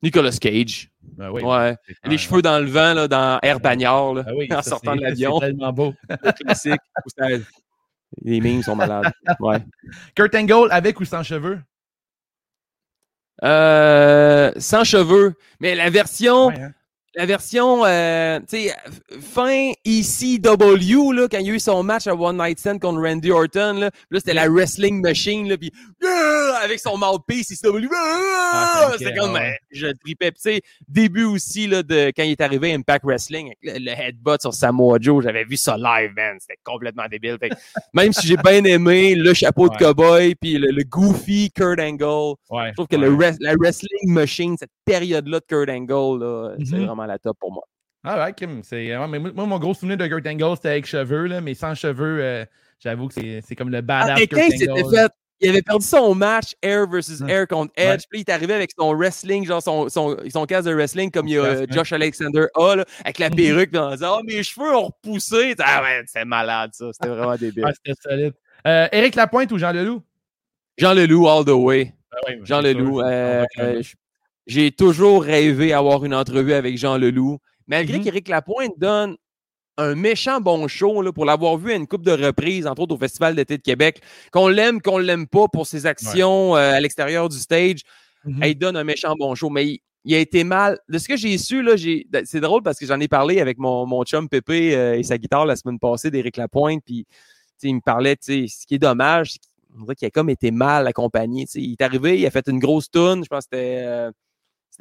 Nicolas 0.00 0.38
Cage. 0.40 0.91
Ben 1.02 1.30
oui. 1.30 1.42
Ouais. 1.42 1.76
Les 2.04 2.18
cheveux 2.18 2.42
dans 2.42 2.58
le 2.58 2.66
vent, 2.70 2.94
là, 2.94 3.08
dans 3.08 3.38
Air 3.42 3.60
Bagnard, 3.60 4.14
là, 4.14 4.22
Ben 4.22 4.34
oui, 4.36 4.48
en 4.52 4.62
ça, 4.62 4.70
sortant 4.70 4.96
de 4.96 5.00
l'avion. 5.02 5.38
C'est 5.40 5.46
tellement 5.46 5.72
beau. 5.72 5.94
le 6.08 6.32
classique. 6.32 6.80
Les 8.22 8.40
mimes 8.40 8.62
sont 8.62 8.76
malades. 8.76 9.12
Ouais. 9.40 9.58
Kurt 10.14 10.34
Angle 10.34 10.68
avec 10.70 11.00
ou 11.00 11.04
sans 11.04 11.22
cheveux? 11.22 11.60
Euh, 13.42 14.52
sans 14.56 14.84
cheveux. 14.84 15.34
Mais 15.60 15.74
la 15.74 15.90
version, 15.90 16.46
Ouais, 16.48 16.60
hein? 16.60 16.72
La 17.14 17.26
version, 17.26 17.84
euh, 17.84 18.40
tu 18.48 18.68
sais, 18.68 18.74
fin 19.20 19.70
ECW, 19.84 21.12
là, 21.12 21.28
quand 21.30 21.38
il 21.38 21.46
y 21.46 21.50
a 21.50 21.54
eu 21.54 21.58
son 21.60 21.82
match 21.82 22.06
à 22.06 22.14
One 22.14 22.38
Night 22.38 22.58
Stand 22.58 22.80
contre 22.80 23.00
Randy 23.00 23.30
Orton, 23.30 23.74
là, 23.74 23.90
là 24.10 24.18
c'était 24.18 24.34
la 24.34 24.48
wrestling 24.48 25.00
machine, 25.00 25.48
là, 25.48 25.56
puis 25.58 25.70
Ah! 26.04 26.60
avec 26.64 26.78
son 26.78 26.96
mouthpiece 26.96 27.50
ECW, 27.50 27.88
Ah, 27.94 28.20
ah! 28.90 28.92
c'était 28.98 29.14
comme, 29.14 29.30
ah 29.36 29.40
ouais. 29.40 29.48
euh, 29.50 29.66
je 29.72 29.86
tripais. 30.04 30.30
Tu 30.32 30.40
sais, 30.40 30.60
début 30.88 31.24
aussi, 31.24 31.66
là, 31.66 31.82
de, 31.82 32.12
quand 32.16 32.22
il 32.22 32.32
est 32.32 32.40
arrivé 32.40 32.72
à 32.72 32.76
Impact 32.76 33.04
Wrestling, 33.04 33.52
le, 33.62 33.78
le 33.78 33.90
headbutt 33.90 34.40
sur 34.40 34.54
Samoa 34.54 34.98
Joe, 35.00 35.22
j'avais 35.24 35.44
vu 35.44 35.56
ça 35.56 35.76
live, 35.76 36.12
man, 36.16 36.36
c'était 36.40 36.58
complètement 36.64 37.04
débile. 37.10 37.36
Fait 37.40 37.50
même 37.92 38.12
si 38.12 38.26
j'ai 38.26 38.36
bien 38.36 38.62
aimé 38.64 39.14
le 39.14 39.34
chapeau 39.34 39.68
de 39.68 39.76
cowboy, 39.76 40.34
puis 40.34 40.58
le, 40.58 40.68
le 40.70 40.84
goofy 40.84 41.50
Kurt 41.50 41.80
Angle, 41.80 42.36
Ouais. 42.50 42.68
je 42.70 42.74
trouve 42.74 42.86
que 42.86 42.96
le 42.96 43.12
la 43.40 43.54
wrestling 43.58 44.12
machine, 44.12 44.56
cette 44.58 44.70
période-là 44.84 45.40
de 45.40 45.44
Kurt 45.46 45.68
Angle, 45.68 46.24
là, 46.24 46.54
c'est 46.64 46.76
Mhm. 46.76 46.88
Vraiment 47.02 47.12
la 47.12 47.18
top 47.18 47.36
pour 47.38 47.52
moi. 47.52 47.62
Ah 48.04 48.24
ouais, 48.24 48.32
Kim, 48.34 48.62
c'est. 48.64 48.96
ouais, 48.96 49.18
moi, 49.18 49.46
mon 49.46 49.58
gros 49.58 49.74
souvenir 49.74 49.96
de 49.96 50.06
Kurt 50.06 50.26
Angle, 50.26 50.56
c'était 50.56 50.70
avec 50.70 50.86
cheveux, 50.86 51.26
là, 51.26 51.40
mais 51.40 51.54
sans 51.54 51.74
cheveux, 51.74 52.18
euh, 52.20 52.44
j'avoue 52.80 53.06
que 53.08 53.14
c'est 53.14 53.40
c'est 53.46 53.54
comme 53.54 53.70
le 53.70 53.80
badass 53.80 54.10
Ah, 54.10 54.14
mais 54.18 54.26
Kurt 54.26 54.40
Angle. 54.42 54.90
fait, 54.96 55.12
il 55.40 55.48
avait 55.50 55.62
perdu 55.62 55.84
son 55.86 56.14
match 56.14 56.54
Air 56.62 56.88
versus. 56.88 57.20
Air 57.28 57.46
contre 57.46 57.72
Ouais. 57.76 57.94
Edge, 57.94 58.02
puis 58.10 58.20
il 58.20 58.22
est 58.22 58.30
arrivé 58.32 58.54
avec 58.54 58.70
son 58.76 58.92
wrestling, 58.96 59.44
genre 59.46 59.62
son, 59.62 59.88
son, 59.88 60.16
son 60.32 60.46
casque 60.46 60.68
de 60.68 60.74
wrestling 60.74 61.10
comme 61.12 61.26
il 61.28 61.34
y 61.34 61.38
a 61.38 61.42
euh. 61.42 61.66
Josh 61.70 61.92
Alexander 61.92 62.46
A, 62.56 62.76
là, 62.76 62.84
avec 63.04 63.18
la 63.20 63.28
Mhm. 63.30 63.36
perruque, 63.36 63.70
puis 63.70 63.78
en 63.78 63.90
disant, 63.92 64.16
ah, 64.18 64.22
mes 64.24 64.42
cheveux 64.42 64.74
ont 64.74 64.86
repoussé. 64.86 65.54
Ah 65.60 65.82
ouais, 65.82 66.02
c'est 66.06 66.24
malade, 66.24 66.70
ça. 66.74 66.86
C'était 66.92 67.08
vraiment 67.08 67.36
débile. 67.36 67.64
Ouais, 67.66 67.72
c'était 67.84 68.00
solide. 68.00 68.34
Euh, 68.66 68.88
Éric 68.92 69.14
Lapointe 69.14 69.50
ou 69.52 69.58
Jean 69.58 69.72
Leloup? 69.72 70.02
Jean 70.78 70.94
Leloup, 70.94 71.28
all 71.28 71.44
the 71.44 71.50
way. 71.50 71.92
ouais, 72.26 72.40
Jean 72.44 72.62
c'est 72.62 72.72
sûr, 72.72 72.80
Leloup. 72.80 73.00
euh, 73.00 73.44
ah 73.58 73.62
ouais, 73.62 73.76
euh, 73.78 73.82
j- 73.82 73.94
j'ai 74.46 74.70
toujours 74.72 75.22
rêvé 75.22 75.68
d'avoir 75.70 76.04
une 76.04 76.14
entrevue 76.14 76.52
avec 76.52 76.76
Jean 76.78 76.96
Leloup. 76.98 77.38
Malgré 77.66 77.98
Mhm. 77.98 78.04
qu'Éric 78.04 78.28
Lapointe 78.28 78.72
donne 78.78 79.16
un 79.78 79.94
méchant 79.94 80.40
bon 80.40 80.68
show, 80.68 81.00
là, 81.00 81.12
pour 81.12 81.24
l'avoir 81.24 81.56
vu 81.56 81.72
à 81.72 81.76
une 81.76 81.86
coupe 81.86 82.04
de 82.04 82.12
reprises, 82.12 82.66
entre 82.66 82.82
autres 82.82 82.94
au 82.94 82.98
Festival 82.98 83.34
d'été 83.34 83.56
de 83.56 83.62
Québec, 83.62 84.00
qu'on 84.32 84.48
l'aime, 84.48 84.82
qu'on 84.82 84.98
l'aime 84.98 85.26
pas 85.26 85.46
pour 85.48 85.66
ses 85.66 85.86
actions 85.86 86.56
euh, 86.56 86.72
à 86.74 86.80
l'extérieur 86.80 87.28
du 87.28 87.38
stage, 87.38 87.80
Mhm. 88.24 88.44
il 88.44 88.54
donne 88.58 88.76
un 88.76 88.84
méchant 88.84 89.14
bon 89.18 89.34
show. 89.34 89.48
Mais 89.48 89.66
il, 89.66 89.78
il 90.04 90.14
a 90.14 90.18
été 90.18 90.44
mal. 90.44 90.78
De 90.88 90.98
ce 90.98 91.08
que 91.08 91.16
j'ai 91.16 91.38
su, 91.38 91.62
là, 91.62 91.72
c'est 92.24 92.40
drôle 92.40 92.62
parce 92.62 92.78
que 92.78 92.86
j'en 92.86 92.98
ai 93.00 93.08
parlé 93.08 93.40
avec 93.40 93.58
mon, 93.58 93.86
mon 93.86 94.04
chum 94.04 94.28
Pépé 94.28 94.74
euh, 94.76 94.98
et 94.98 95.02
sa 95.04 95.16
guitare 95.16 95.46
la 95.46 95.56
semaine 95.56 95.78
passée 95.78 96.10
d'Éric 96.10 96.36
Lapointe, 96.36 96.82
puis 96.84 97.06
il 97.62 97.76
me 97.76 97.80
parlait, 97.80 98.16
ce 98.20 98.66
qui 98.66 98.74
est 98.74 98.78
dommage, 98.78 99.34
c'est 99.88 99.94
qu'il 99.94 100.06
a 100.06 100.10
comme 100.10 100.28
été 100.28 100.50
mal 100.50 100.86
accompagné. 100.88 101.46
Il 101.54 101.72
est 101.72 101.80
arrivé, 101.80 102.18
il 102.18 102.26
a 102.26 102.30
fait 102.30 102.46
une 102.48 102.58
grosse 102.58 102.90
tune, 102.90 103.22
je 103.24 103.28
pense 103.28 103.44
que 103.46 103.56
c'était. 103.56 103.76
euh, 103.86 104.10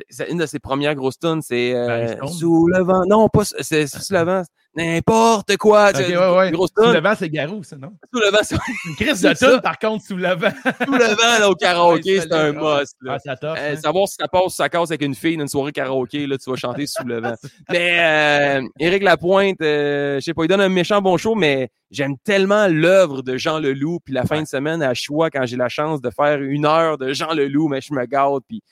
c'est 0.10 0.30
une 0.30 0.38
de 0.38 0.46
ses 0.46 0.60
premières 0.60 0.96
grosses 0.96 1.20
tunes, 1.20 1.42
c'est 1.42 1.74
euh? 1.76 2.16
Sous 2.28 2.68
le 2.68 2.84
vent. 2.84 3.04
Non, 3.08 3.28
pas 3.30 3.44
c'est 3.46 3.64
c'est 3.64 3.88
sous 3.88 4.14
le 4.14 4.24
vent. 4.24 4.44
N'importe 4.74 5.58
quoi. 5.58 5.90
Ok, 5.90 5.98
tu 5.98 6.04
sais, 6.06 6.18
ouais, 6.18 6.38
ouais. 6.38 6.52
Grosse 6.52 6.70
Sous 6.78 6.92
le 6.94 7.02
vent, 7.02 7.14
c'est 7.20 7.30
Garou, 7.30 7.62
ça, 7.62 7.76
non? 7.76 7.92
Sous 8.14 8.22
le 8.22 8.32
vent, 8.32 8.38
c'est 8.42 8.56
Une 8.88 8.96
crise 8.96 9.22
de 9.22 9.34
tune, 9.34 9.60
par 9.62 9.78
contre, 9.78 10.06
sous 10.06 10.16
le 10.16 10.30
vent. 10.34 10.50
sous 10.86 10.94
le 10.94 11.06
vent 11.08 11.40
là, 11.40 11.50
au 11.50 11.56
karaoké, 11.60 12.20
Ouais, 12.20 12.22
c'est 12.22 12.32
un 12.34 12.54
ouais. 12.56 12.80
must. 12.80 12.96
là. 13.02 13.16
Ah, 13.16 13.20
ça 13.20 13.36
top. 13.36 13.58
Euh, 13.60 13.74
hein? 13.74 13.76
savoir 13.76 14.08
si 14.08 14.16
ça 14.18 14.30
passe 14.30 14.54
ça 14.56 14.70
casse 14.70 14.90
avec 14.92 15.02
une 15.02 15.14
fille 15.14 15.36
dans 15.36 15.44
une 15.44 15.50
soirée 15.50 15.74
karaoké, 15.74 16.26
là, 16.26 16.38
tu 16.38 16.50
vas 16.50 16.56
chanter 16.56 16.88
sous 16.88 17.04
le 17.06 17.20
vent. 17.20 17.34
Mais 17.70 17.98
euh, 18.00 18.68
Éric 18.80 19.04
Lapointe, 19.04 19.62
euh, 19.62 20.16
je 20.16 20.22
sais 20.22 20.34
pas, 20.34 20.44
il 20.46 20.48
donne 20.48 20.62
un 20.62 20.70
méchant 20.70 21.02
bon 21.02 21.18
show, 21.18 21.36
mais 21.36 21.70
j'aime 21.90 22.16
tellement 22.24 22.68
l'œuvre 22.68 23.22
de 23.24 23.36
Jean 23.36 23.60
Leloup, 23.60 24.00
puis 24.06 24.14
la 24.14 24.24
fin 24.24 24.42
de 24.42 24.48
semaine 24.48 24.82
à 24.82 24.94
choix 24.94 25.30
quand 25.30 25.46
j'ai 25.46 25.58
la 25.58 25.68
chance 25.68 26.02
de 26.02 26.10
faire 26.10 26.42
une 26.42 26.66
heure 26.66 26.98
de 26.98 27.12
Jean 27.12 27.34
Leloup, 27.34 27.68
mais 27.68 27.82
je 27.82 27.94
me 27.94 28.06
gâte, 28.06 28.44
puis 28.48 28.64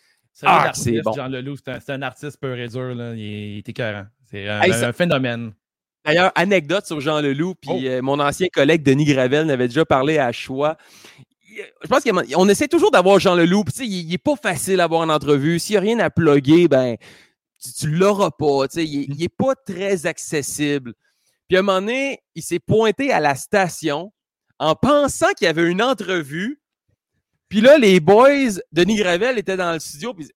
Ah, 0.47 0.71
c'est 0.73 1.01
bon. 1.01 1.13
Jean 1.13 1.27
Leloup, 1.27 1.57
c'est 1.65 1.89
un, 1.91 2.01
artiste 2.01 2.39
pur 2.39 2.55
et 2.57 2.67
dur, 2.67 2.95
là. 2.95 3.13
Il, 3.15 3.21
est, 3.21 3.51
il 3.53 3.57
est 3.59 3.69
écœurant. 3.69 4.05
C'est 4.29 4.47
un, 4.47 4.61
Hey, 4.61 4.73
ça- 4.73 4.87
un 4.89 4.93
phénomène. 4.93 5.53
D'ailleurs, 6.05 6.31
anecdote 6.35 6.85
sur 6.85 7.01
Jean 7.01 7.19
Leloup, 7.21 7.55
puis 7.55 7.71
Oh. 7.73 7.79
euh, 7.83 8.01
mon 8.01 8.19
ancien 8.19 8.47
collègue 8.53 8.83
Denis 8.83 9.05
Gravel 9.05 9.45
n'avait 9.45 9.67
déjà 9.67 9.85
parlé 9.85 10.17
à 10.17 10.31
choix. 10.31 10.77
Il- 11.49 11.63
Je 11.83 11.87
pense 11.87 12.03
qu'on 12.03 12.47
essaie 12.49 12.67
toujours 12.67 12.91
d'avoir 12.91 13.19
Jean 13.19 13.35
Leloup. 13.35 13.63
puis 13.65 13.73
tu 13.73 13.79
sais, 13.79 13.85
il, 13.87 14.07
il 14.07 14.13
est 14.13 14.17
pas 14.17 14.35
facile 14.35 14.77
d'avoir 14.77 15.03
une 15.03 15.11
entrevue. 15.11 15.59
S'il 15.59 15.73
n'y 15.73 15.77
a 15.77 15.81
rien 15.81 15.99
à 15.99 16.09
plugger, 16.09 16.67
ben, 16.67 16.95
tu, 17.61 17.73
tu 17.73 17.87
l'auras 17.89 18.31
pas. 18.31 18.67
tu 18.69 18.75
sais, 18.79 18.85
Il, 18.85 19.01
est- 19.01 19.05
il 19.09 19.23
est 19.23 19.35
pas 19.35 19.55
très 19.55 20.05
accessible. 20.05 20.93
Puis 21.47 21.57
à 21.57 21.59
un 21.59 21.63
moment 21.63 21.81
donné, 21.81 22.19
il 22.35 22.43
s'est 22.43 22.59
pointé 22.59 23.11
à 23.11 23.19
la 23.19 23.35
station 23.35 24.13
en 24.59 24.75
pensant 24.75 25.27
qu'il 25.37 25.45
y 25.45 25.49
avait 25.49 25.69
une 25.69 25.81
entrevue. 25.81 26.59
Puis 27.49 27.61
là, 27.61 27.77
les 27.77 27.99
boys, 27.99 28.59
Denis 28.71 28.95
Gravel 28.97 29.37
étaient 29.39 29.57
dans 29.57 29.73
le 29.73 29.79
studio, 29.79 30.13
puis 30.13 30.27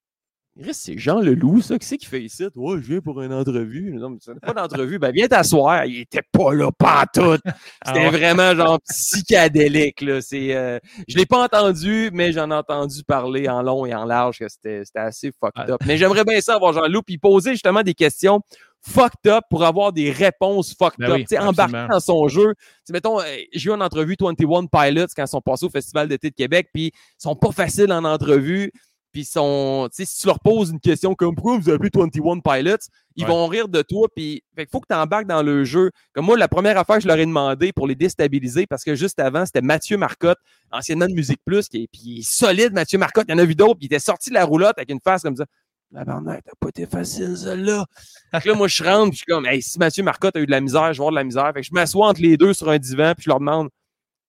c'est 0.72 0.98
Jean 1.00 1.20
Leloup, 1.20 1.62
ça. 1.62 1.80
Qui 1.80 1.86
c'est 1.88 1.98
qui 1.98 2.06
fait 2.06 2.22
ici? 2.22 2.46
Ouais, 2.56 2.78
je 2.80 2.88
viens 2.88 3.02
pour 3.02 3.20
une 3.24 3.34
entrevue. 3.34 3.92
Non, 3.94 4.12
mais 4.12 4.18
c'est 4.20 4.40
pas 4.40 4.54
d'entrevue. 4.54 5.00
Ben, 5.00 5.12
viens 5.12 5.28
t'asseoir. 5.28 5.86
Il 5.86 6.02
était 6.02 6.22
pas 6.32 6.54
là, 6.54 6.70
pas 6.72 7.06
tout. 7.12 7.22
C'était 7.44 7.58
Ah 7.82 7.94
ouais. 7.94 8.10
vraiment 8.12 8.54
genre 8.56 8.80
psychédélique, 8.88 10.02
là. 10.02 10.22
C'est, 10.22 10.56
euh, 10.56 10.78
je 11.08 11.18
l'ai 11.18 11.26
pas 11.26 11.44
entendu, 11.44 12.10
mais 12.14 12.32
j'en 12.34 12.52
ai 12.52 12.54
entendu 12.54 13.04
parler 13.04 13.50
en 13.50 13.64
long 13.64 13.86
et 13.88 13.96
en 13.96 14.06
large 14.06 14.38
que 14.40 14.48
c'était, 14.48 14.84
c'était 14.86 15.00
assez 15.00 15.32
fucked 15.40 15.66
Ouais. 15.66 15.72
up. 15.72 15.82
Mais 15.88 15.98
j'aimerais 15.98 16.24
bien 16.24 16.40
ça 16.40 16.54
avoir 16.56 16.74
Jean 16.74 16.86
Leloup 16.88 17.02
puis 17.04 17.18
poser 17.18 17.52
justement 17.52 17.82
des 17.82 17.96
questions 17.96 18.42
fucked 18.86 19.28
up 19.32 19.44
pour 19.50 19.64
avoir 19.64 19.94
des 19.94 20.12
réponses 20.12 20.74
fucked 20.78 21.00
Ben 21.00 21.10
up. 21.12 21.16
oui, 21.18 21.22
Tu 21.26 21.36
sais, 21.36 21.40
embarquer 21.40 21.76
absolument. 21.76 21.88
dans 21.94 22.00
son 22.00 22.28
jeu. 22.28 22.54
Tu 22.58 22.66
sais, 22.86 22.94
mettons, 22.94 23.20
euh, 23.20 23.24
j'ai 23.54 23.70
eu 23.70 23.74
une 23.74 23.82
entrevue 23.82 24.16
21 24.20 24.66
Pilots 24.66 25.08
quand 25.16 25.24
ils 25.24 25.28
sont 25.28 25.42
passés 25.42 25.66
au 25.66 25.70
Festival 25.70 26.08
d'été 26.08 26.30
de 26.30 26.36
Québec, 26.36 26.70
puis 26.74 26.88
ils 26.88 26.92
sont 27.18 27.36
pas 27.36 27.52
faciles 27.52 27.92
en 27.94 28.04
entrevue. 28.04 28.72
Puis 29.14 29.22
ils 29.22 29.26
sont, 29.26 29.88
si 29.92 30.08
tu 30.08 30.26
leur 30.26 30.40
poses 30.40 30.72
une 30.72 30.80
question 30.80 31.14
comme 31.14 31.36
pourquoi 31.36 31.60
vous 31.60 31.70
appelez 31.70 31.92
21 31.94 32.40
Pilots, 32.40 32.78
ils 33.16 33.24
Ouais. 33.26 33.30
vont 33.30 33.46
rire 33.46 33.68
de 33.68 33.84
toi. 33.84 34.08
Puis 34.16 34.42
fait 34.56 34.64
qu'il 34.66 34.72
faut 34.72 34.80
que 34.80 34.88
tu 34.90 34.96
embarques 34.96 35.28
dans 35.28 35.44
le 35.44 35.64
jeu. 35.64 35.92
Comme 36.14 36.26
moi, 36.26 36.36
la 36.36 36.48
première 36.48 36.80
affaire 36.80 36.96
que 36.96 37.04
je 37.04 37.08
leur 37.08 37.18
ai 37.20 37.26
demandé 37.28 37.72
pour 37.74 37.86
les 37.86 37.94
déstabiliser, 37.94 38.66
parce 38.66 38.84
que 38.84 38.96
juste 38.96 39.20
avant, 39.20 39.46
c'était 39.46 39.62
Mathieu 39.62 39.98
Marcotte, 39.98 40.40
anciennement 40.72 41.06
de 41.06 41.14
Musique 41.14 41.40
Plus, 41.46 41.68
qui 41.70 41.84
est, 41.84 41.88
puis 41.92 42.02
il 42.06 42.20
est 42.22 42.28
solide, 42.28 42.74
Mathieu 42.74 42.98
Marcotte. 42.98 43.26
Il 43.30 43.34
y 43.34 43.36
en 43.36 43.38
a 43.38 43.46
vu 43.46 43.54
d'autres, 43.54 43.76
puis 43.76 43.84
il 43.84 43.94
était 43.94 44.00
sorti 44.00 44.30
de 44.32 44.34
la 44.34 44.46
roulotte 44.46 44.74
avec 44.78 44.90
une 44.90 45.00
face 45.00 45.22
comme 45.22 45.36
ça. 45.36 45.46
La 45.94 46.04
barnaque, 46.04 46.44
t'as 46.46 46.54
pas 46.60 46.70
été 46.70 46.86
facile, 46.88 47.38
celle-là. 47.38 47.86
Fait 48.32 48.42
que 48.42 48.50
là, 48.50 48.56
moi, 48.56 48.68
je 48.68 48.84
rentre, 48.84 49.10
puis 49.10 49.12
je 49.12 49.18
suis 49.18 49.26
comme, 49.26 49.46
hey, 49.46 49.62
si 49.62 49.78
Mathieu 49.78 50.04
Marcotte 50.04 50.36
a 50.36 50.40
eu 50.40 50.46
de 50.48 50.52
la 50.52 50.60
misère, 50.62 50.92
je 50.94 50.98
vais 50.98 51.04
avoir 51.04 51.12
de 51.12 51.16
la 51.16 51.24
misère. 51.24 51.52
Fait 51.54 51.62
que 51.62 51.68
je 51.68 51.74
m'assois 51.74 52.08
entre 52.08 52.22
les 52.22 52.36
deux 52.36 52.54
sur 52.54 52.68
un 52.70 52.80
divan, 52.80 53.14
puis 53.16 53.24
je 53.26 53.30
leur 53.30 53.40
demande, 53.40 53.70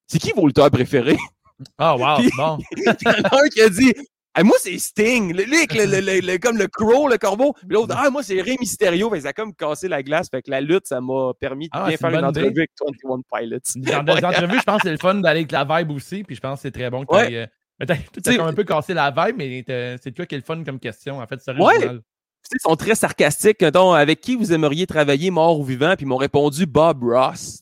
c'est 0.07 0.19
qui 0.19 0.31
vos 0.31 0.45
lutteurs 0.47 0.69
préférés? 0.71 1.17
Ah, 1.77 1.95
wow, 1.95 2.17
Puis- 2.17 2.29
bon. 2.37 2.57
Il 2.75 2.83
y 2.83 2.89
en 2.89 3.23
a 3.23 3.41
un 3.43 3.47
qui 3.47 3.61
a 3.61 3.69
dit 3.69 3.93
Hey, 4.37 4.43
moi 4.43 4.57
c'est 4.59 4.77
Sting, 4.77 5.33
le, 5.33 5.43
lui 5.43 5.55
avec 5.55 5.73
le, 5.73 5.85
le- 5.85 6.01
le- 6.01 6.19
le- 6.19 6.37
comme 6.37 6.57
le 6.57 6.67
crow, 6.67 7.07
le 7.07 7.17
corbeau. 7.17 7.53
Puis 7.53 7.69
l'autre, 7.69 7.95
ah 7.97 8.09
moi 8.09 8.21
c'est 8.23 8.41
Rey 8.41 8.57
Mysterio. 8.59 9.09
Fait 9.09 9.15
que 9.15 9.23
ça 9.23 9.29
a 9.29 9.33
comme 9.33 9.55
cassé 9.55 9.87
la 9.87 10.03
glace. 10.03 10.27
Fait 10.29 10.41
que 10.41 10.51
la 10.51 10.59
lutte, 10.59 10.85
ça 10.87 10.99
m'a 10.99 11.31
permis 11.39 11.67
de 11.67 11.71
Ah, 11.73 11.87
bien 11.87 11.95
faire 11.95 12.09
une 12.09 12.19
une 12.19 12.25
entrevue 12.25 12.47
idée. 12.49 12.59
avec 12.59 12.71
21 13.05 13.21
Pilots. 13.39 13.59
Dans 13.77 14.03
des 14.03 14.25
entrevues, 14.25 14.59
je 14.59 14.63
pense 14.63 14.81
que 14.81 14.87
c'est 14.89 14.91
le 14.91 14.97
fun 14.97 15.15
d'aller 15.15 15.39
avec 15.47 15.53
la 15.53 15.63
vibe 15.63 15.91
aussi, 15.91 16.25
puis 16.25 16.35
je 16.35 16.41
pense 16.41 16.57
que 16.57 16.63
c'est 16.63 16.71
très 16.71 16.89
bon 16.89 17.05
que 17.05 17.15
Ouais. 17.15 17.49
Euh, 17.81 17.81
mais 17.81 17.85
t'as- 17.85 17.95
t'as 17.95 18.21
T'sais- 18.21 18.37
comme 18.37 18.47
un 18.47 18.53
peu 18.53 18.63
cassé 18.63 18.93
la 18.93 19.11
vibe, 19.11 19.35
mais 19.37 19.63
c'est 20.01 20.11
toi 20.11 20.25
qui 20.25 20.35
est 20.35 20.39
le 20.39 20.43
fun 20.43 20.63
comme 20.63 20.79
question. 20.79 21.19
En 21.19 21.27
fait, 21.27 21.39
c'est 21.41 21.51
Ouais. 21.53 21.61
original. 21.61 22.01
Tu 22.47 22.49
sais, 22.51 22.57
Ils 22.63 22.69
sont 22.69 22.75
très 22.75 22.93
sarcastiques. 22.93 23.59
mettons, 23.61 23.93
avec 23.93 24.21
qui 24.21 24.35
vous 24.35 24.53
aimeriez 24.53 24.85
travailler, 24.85 25.31
mort 25.31 25.59
ou 25.59 25.63
vivant? 25.63 25.95
Puis 25.95 26.05
ils 26.05 26.07
m'ont 26.07 26.15
répondu 26.15 26.67
Bob 26.67 27.01
Ross. 27.03 27.59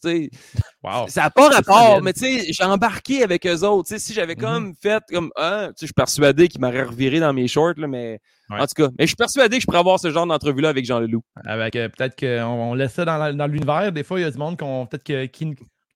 Wow. 0.83 1.07
Ça 1.07 1.21
n'a 1.21 1.29
pas 1.29 1.47
rapport, 1.47 2.01
mais 2.01 2.11
tu 2.11 2.19
sais, 2.19 2.51
j'ai 2.51 2.63
embarqué 2.65 3.23
avec 3.23 3.47
eux 3.47 3.61
autres. 3.63 3.87
Tu 3.87 3.93
sais, 3.93 3.99
si 3.99 4.13
j'avais 4.13 4.35
Mhm. 4.35 4.41
comme 4.41 4.73
fait 4.81 5.01
comme 5.09 5.31
sais, 5.37 5.71
je 5.79 5.85
suis 5.85 5.93
persuadé 5.93 6.49
qu'ils 6.49 6.59
m'auraient 6.59 6.83
reviré 6.83 7.21
dans 7.21 7.31
mes 7.31 7.47
shorts, 7.47 7.75
là, 7.77 7.87
mais 7.87 8.19
Ouais. 8.49 8.59
en 8.59 8.67
tout 8.67 8.73
cas, 8.75 8.89
mais 8.99 9.05
je 9.05 9.07
suis 9.07 9.15
persuadé 9.15 9.55
que 9.55 9.61
je 9.61 9.65
pourrais 9.65 9.77
avoir 9.79 10.01
ce 10.01 10.11
genre 10.11 10.27
d'entrevue-là 10.27 10.67
avec 10.67 10.83
Jean 10.83 10.99
Leloup. 10.99 11.23
Avec 11.45 11.77
euh, 11.77 11.87
peut-être 11.87 12.19
qu'on 12.19 12.43
on 12.43 12.73
laisse 12.73 12.91
ça 12.93 13.05
dans, 13.05 13.17
la- 13.17 13.31
dans 13.31 13.47
l'univers. 13.47 13.89
Des 13.93 14.03
fois, 14.03 14.19
il 14.19 14.23
y 14.23 14.25
a 14.25 14.31
du 14.31 14.37
monde 14.37 14.57
qu'on 14.59 14.85
peut-être 14.85 15.03
que- 15.05 15.25
qui 15.27 15.45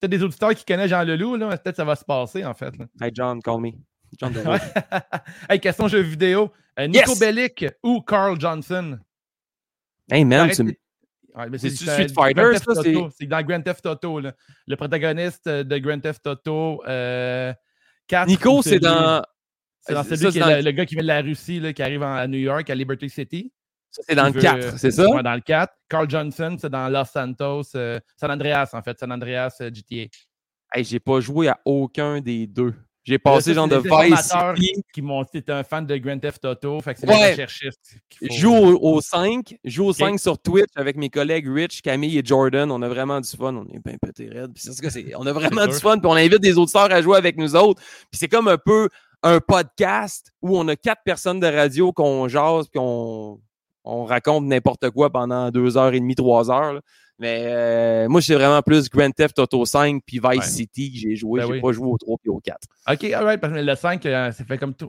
peut-être 0.00 0.10
des 0.10 0.22
auditeurs 0.22 0.54
qui 0.54 0.64
connaissent 0.64 0.88
Jean 0.88 1.02
Leloup, 1.04 1.36
là, 1.36 1.54
peut-être 1.58 1.76
ça 1.76 1.84
va 1.84 1.94
se 1.94 2.06
passer 2.06 2.42
en 2.46 2.54
fait. 2.54 2.74
là. 2.78 2.86
Hey 3.02 3.10
John, 3.14 3.42
call 3.42 3.60
me. 3.60 3.72
John 4.18 4.32
hey, 5.50 5.60
question 5.60 5.88
jeu 5.88 6.00
vidéo. 6.00 6.50
Euh, 6.78 6.86
Nico 6.86 7.10
Yes! 7.10 7.18
Bellic 7.18 7.66
ou 7.82 8.00
Carl 8.02 8.40
Johnson? 8.40 8.98
Hey 10.10 10.24
man, 10.24 10.50
tu 10.50 10.62
Ouais, 11.34 11.46
c'est- 11.58 11.70
Street 11.70 12.06
Grand 12.06 12.24
Fighter, 12.24 12.58
ça, 12.58 12.82
c'est- 12.82 13.26
dans 13.26 13.42
Grand 13.42 13.60
Theft 13.62 13.86
Auto. 13.86 14.18
là. 14.20 14.32
Le 14.66 14.76
protagoniste 14.76 15.48
de 15.48 15.78
Grand 15.78 16.00
Theft 16.00 16.26
Auto. 16.26 16.82
Euh, 16.88 17.52
4, 18.08 18.26
Nico, 18.28 18.62
c'est 18.62 18.80
dans. 18.80 19.22
C'est 19.80 19.94
dans 19.94 20.02
ça, 20.02 20.16
celui 20.16 20.32
qui 20.32 20.38
est 20.38 20.40
dans- 20.40 20.48
le, 20.48 20.60
le 20.62 20.70
gars 20.72 20.84
qui 20.84 20.94
vient 20.96 21.02
de 21.02 21.08
la 21.08 21.20
Russie, 21.20 21.60
là, 21.60 21.72
qui 21.72 21.82
arrive 21.82 22.02
en- 22.02 22.14
à 22.14 22.26
New 22.26 22.38
York, 22.38 22.68
à 22.70 22.74
Liberty 22.74 23.08
City. 23.08 23.52
ça, 23.90 24.02
c'est 24.06 24.14
dans 24.14 24.24
le 24.26 24.32
Qui 24.32 24.36
veut- 24.38 24.42
4, 24.42 24.78
c'est 24.78 24.90
ça? 24.90 25.08
Ouais, 25.08 25.22
dans 25.22 25.34
le 25.34 25.40
4. 25.40 25.72
Carl 25.88 26.10
Johnson, 26.10 26.56
c'est 26.60 26.68
dans 26.70 26.88
Los 26.88 27.04
Santos, 27.06 27.62
euh, 27.76 27.98
San 28.16 28.30
Andreas, 28.30 28.70
en 28.72 28.82
fait. 28.82 28.98
San 28.98 29.10
Andreas 29.12 29.56
euh, 29.60 29.70
GTA. 29.72 30.08
Hey, 30.74 30.84
j'ai 30.84 31.00
pas 31.00 31.20
joué 31.20 31.48
à 31.48 31.58
aucun 31.64 32.20
des 32.20 32.46
deux. 32.46 32.74
J'ai 33.08 33.18
passé 33.18 33.54
genre 33.54 33.66
de 33.68 33.78
Vice. 33.78 34.32
City. 34.54 34.74
Qui 34.92 35.00
m'ont 35.02 35.22
dit 35.22 35.42
t'es 35.42 35.50
un 35.50 35.62
fan 35.64 35.86
de 35.86 35.96
Grand 35.96 36.18
Theft 36.18 36.44
Auto. 36.44 36.78
Fait 36.80 36.92
que 36.94 37.00
c'est 37.00 37.08
Ouais. 37.08 37.30
recherchistes. 37.30 37.96
faut- 38.18 38.34
joue 38.34 38.54
au, 38.54 38.96
au 38.96 39.00
5, 39.00 39.56
je 39.64 39.70
joue 39.70 39.86
au 39.86 39.92
5 39.94 40.20
sur 40.20 40.38
Twitch 40.38 40.68
avec 40.76 40.96
mes 40.96 41.08
collègues 41.08 41.48
Rich, 41.48 41.80
Camille 41.82 42.18
et 42.18 42.22
Jordan. 42.24 42.70
On 42.70 42.82
a 42.82 42.88
vraiment 42.88 43.20
du 43.20 43.28
fun. 43.30 43.54
On 43.54 43.64
est 43.74 43.78
bien 43.82 43.96
pété 44.00 44.28
raide. 44.28 44.52
Puis 44.52 44.62
c'est 44.64 44.72
ce 44.72 44.82
que 44.82 44.90
c'est. 44.90 45.12
On 45.16 45.26
a 45.26 45.32
vraiment 45.32 45.66
du 45.66 45.72
fun. 45.74 45.98
Puis 45.98 46.06
on 46.06 46.12
invite 46.14 46.40
des 46.40 46.58
auditeurs 46.58 46.92
à 46.92 47.00
jouer 47.00 47.16
avec 47.16 47.36
nous 47.38 47.56
autres. 47.56 47.80
Puis 48.10 48.18
c'est 48.18 48.28
comme 48.28 48.48
un 48.48 48.58
peu 48.58 48.88
un 49.22 49.40
podcast 49.40 50.32
où 50.42 50.56
on 50.58 50.68
a 50.68 50.76
quatre 50.76 51.02
personnes 51.04 51.40
de 51.40 51.46
radio 51.46 51.92
qu'on 51.92 52.28
jase 52.28 52.68
puis 52.68 52.78
on, 52.80 53.40
on 53.84 54.04
raconte 54.04 54.44
n'importe 54.44 54.90
quoi 54.90 55.10
pendant 55.10 55.50
deux 55.50 55.76
heures 55.76 55.92
et 55.94 56.00
demie, 56.00 56.14
trois 56.14 56.50
heures. 56.50 56.74
là. 56.74 56.80
Mais 57.20 57.46
euh, 57.46 58.08
moi, 58.08 58.22
c'est 58.22 58.34
vraiment 58.36 58.62
plus 58.62 58.88
Grand 58.88 59.10
Theft 59.10 59.40
Auto 59.40 59.64
5 59.64 60.02
puis 60.06 60.20
Vice 60.22 60.38
Ouais. 60.38 60.40
City 60.44 60.92
que 60.92 60.98
j'ai 61.00 61.16
joué. 61.16 61.40
Ben 61.40 61.46
j'ai 61.48 61.52
oui. 61.54 61.60
pas 61.60 61.72
joué 61.72 61.88
au 61.88 61.98
3 61.98 62.16
puis 62.22 62.30
au 62.30 62.38
4. 62.38 62.56
Ok, 62.92 63.04
alright, 63.12 63.40
parce 63.40 63.52
que 63.54 63.58
le 63.58 63.74
5, 63.74 64.06
euh, 64.06 64.30
ça 64.30 64.44
fait 64.44 64.56
comme 64.56 64.72
tout. 64.74 64.88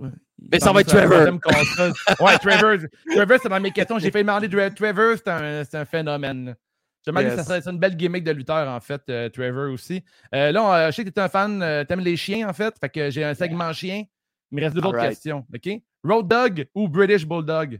Mais 0.51 0.59
ça 0.59 0.71
va 0.71 0.81
être 0.81 0.89
Trevor. 0.89 1.39
Ouais, 2.19 2.37
Trevor. 2.37 2.87
Trevor, 3.15 3.37
c'est 3.41 3.49
dans 3.49 3.59
mes 3.59 3.71
questions. 3.71 3.97
J'ai 3.97 4.11
fait 4.11 4.21
demander 4.23 4.47
Trevor, 4.47 5.15
c'est 5.17 5.27
un, 5.27 5.63
un 5.73 5.85
phénomène. 5.85 6.55
J'ai 7.03 7.11
demandé 7.11 7.27
Yes. 7.27 7.33
si 7.33 7.37
ça 7.39 7.43
serait 7.45 7.61
c'est 7.61 7.69
une 7.71 7.79
belle 7.79 7.95
gimmick 7.95 8.23
de 8.23 8.31
lutteur, 8.31 8.67
en 8.69 8.79
fait, 8.79 9.01
euh, 9.09 9.29
Trevor 9.29 9.71
aussi. 9.73 10.03
Là, 10.31 10.51
on- 10.63 10.91
je 10.91 10.95
sais 10.95 11.05
que 11.05 11.09
tu 11.09 11.19
es 11.19 11.23
un 11.23 11.29
fan, 11.29 11.85
t'aimes 11.87 12.01
les 12.01 12.15
chiens, 12.15 12.47
en 12.47 12.53
fait. 12.53 12.75
Fait 12.79 12.89
que 12.89 13.09
j'ai 13.09 13.23
un 13.23 13.33
segment 13.33 13.73
chien. 13.73 14.03
Il 14.51 14.55
me 14.57 14.61
reste 14.61 14.75
deux 14.75 14.83
autres 14.85 15.01
questions. 15.01 15.45
OK? 15.51 15.81
Road 16.03 16.27
Dog 16.27 16.67
ou 16.75 16.87
British 16.87 17.25
Bulldog? 17.25 17.79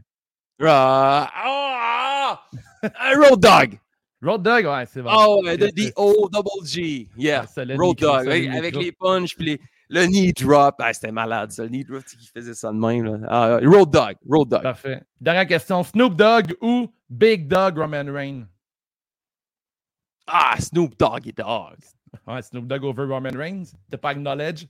Ah, 0.62 1.30
ah, 1.34 3.12
Road 3.16 3.40
Dog. 3.40 3.78
Road 4.22 4.42
Dog, 4.42 4.64
ouais, 4.66 4.86
c'est 4.86 5.00
bon. 5.00 5.10
Oh, 5.12 5.42
ouais, 5.44 5.56
the, 5.56 5.74
the 5.74 5.92
O 5.96 6.28
double 6.30 6.66
G. 6.66 7.08
Yeah. 7.16 7.46
Ah, 7.56 7.62
Road 7.78 7.96
Dog. 7.96 8.28
Avec, 8.28 8.76
les 8.76 8.92
punches 8.92 9.34
puis 9.34 9.46
les, 9.46 9.60
le 9.88 10.06
knee 10.06 10.32
drop. 10.32 10.76
Ah, 10.78 10.92
c'était 10.92 11.10
malade, 11.10 11.52
ça. 11.52 11.62
Le 11.62 11.70
knee 11.70 11.84
drop, 11.84 12.04
qui 12.04 12.26
faisait 12.26 12.54
ça 12.54 12.70
de 12.70 12.76
même. 12.76 13.04
Là. 13.04 13.26
Ah, 13.28 13.58
road 13.62 13.90
Dog. 13.90 14.16
Road 14.28 14.48
Dog. 14.48 14.62
Parfait. 14.62 15.02
Dernière 15.20 15.46
question. 15.46 15.82
Snoop 15.82 16.14
Dogg 16.14 16.54
ou 16.60 16.92
Big 17.08 17.48
Dog 17.48 17.78
Roman 17.78 18.12
Reigns? 18.12 18.46
Ah, 20.26 20.56
Snoop 20.58 20.96
Doggy 20.98 21.32
Dog. 21.32 21.76
Ouais, 22.26 22.42
Snoop 22.42 22.66
Dogg 22.66 22.84
over 22.84 23.06
Roman 23.06 23.30
Reigns. 23.34 23.72
T'as 23.90 23.98
pas 23.98 24.10
acknowledge? 24.10 24.66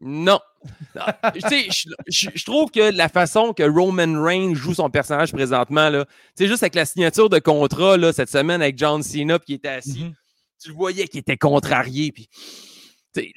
Non. 0.00 0.40
Je, 1.34 1.88
je- 2.08 2.28
je 2.34 2.44
trouve 2.44 2.70
que 2.70 2.90
la 2.94 3.08
façon 3.08 3.52
que 3.52 3.62
Roman 3.62 4.22
Reigns 4.22 4.54
joue 4.54 4.74
son 4.74 4.90
personnage 4.90 5.32
présentement, 5.32 5.88
là, 5.88 6.04
juste 6.38 6.62
avec 6.62 6.74
la 6.74 6.84
signature 6.84 7.28
de 7.28 7.38
contrat 7.38 7.96
là, 7.96 8.12
cette 8.12 8.30
semaine 8.30 8.62
avec 8.62 8.76
John 8.78 9.02
Cena, 9.02 9.38
qui 9.38 9.54
était 9.54 9.68
assis, 9.68 10.04
Mhm. 10.04 10.14
tu 10.62 10.68
le 10.70 10.74
voyais 10.74 11.06
qu'il 11.08 11.20
était 11.20 11.36
contrarié. 11.36 12.12
Puis, 12.12 12.28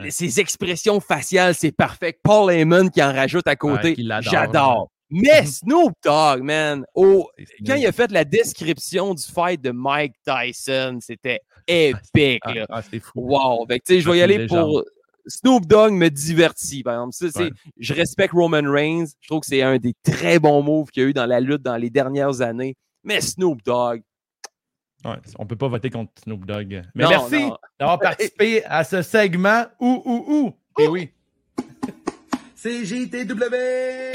ses 0.10 0.40
expressions 0.40 1.00
faciales, 1.00 1.56
c'est 1.56 1.72
parfait. 1.72 2.18
Paul 2.24 2.52
Heyman 2.52 2.90
qui 2.92 3.02
en 3.02 3.14
rajoute 3.14 3.48
à 3.48 3.56
côté, 3.56 3.96
Ouais, 3.98 4.22
j'adore. 4.22 4.90
Mais 5.10 5.46
Snoop 5.46 5.92
Dogg, 6.06 6.42
man, 6.42 6.86
oh, 6.96 7.30
quand 7.68 7.76
il 7.76 7.86
a 7.86 7.92
fait 7.92 8.12
la 8.12 8.24
description 8.24 9.14
du 9.14 9.24
fight 9.24 9.62
de 9.62 9.72
Mike 9.72 10.14
Tyson, 10.26 11.00
c'était 11.02 11.42
épique. 11.68 12.40
Ah, 12.46 12.54
ah, 12.70 12.82
c'est 12.82 13.00
fou. 13.02 13.12
Wow. 13.16 13.66
Je 13.70 13.76
Ah, 14.08 14.12
vais 14.12 14.18
y 14.18 14.22
aller 14.22 14.48
pour. 14.48 14.84
Snoop 15.28 15.66
Dogg 15.66 15.94
me 15.94 16.10
divertit, 16.10 16.84
par 16.84 16.94
exemple. 16.96 17.14
Ça, 17.14 17.30
c'est- 17.32 17.44
Ouais. 17.44 17.52
Je 17.78 17.94
respecte 17.94 18.34
Roman 18.34 18.62
Reigns. 18.72 19.06
Je 19.20 19.28
trouve 19.28 19.42
que 19.42 19.46
c'est 19.48 19.62
un 19.62 19.78
des 19.78 19.94
très 20.04 20.40
bons 20.40 20.62
moves 20.62 20.90
qu'il 20.92 21.04
y 21.04 21.06
a 21.06 21.10
eu 21.10 21.14
dans 21.14 21.26
la 21.26 21.40
lutte 21.40 21.62
dans 21.62 21.78
les 21.78 21.90
dernières 21.90 22.42
années. 22.42 22.76
Mais 23.04 23.22
Snoop 23.22 23.62
Dogg. 23.64 24.02
Ouais, 25.04 25.16
on 25.40 25.48
peut 25.48 25.56
pas 25.56 25.68
voter 25.68 25.90
contre 25.90 26.12
Snoop 26.24 26.46
Dogg. 26.46 26.84
Mais 26.94 27.04
Non, 27.04 27.10
merci 27.10 27.42
non. 27.48 27.58
d'avoir 27.80 28.00
participé 28.18 28.64
à 28.66 28.84
ce 28.84 29.02
segment. 29.02 29.66
Ou, 29.80 30.02
ou, 30.06 30.26
ou. 30.78 30.82
Et 30.84 30.88
oui. 30.88 31.10
C'est 32.56 32.86
JTW! 32.86 34.12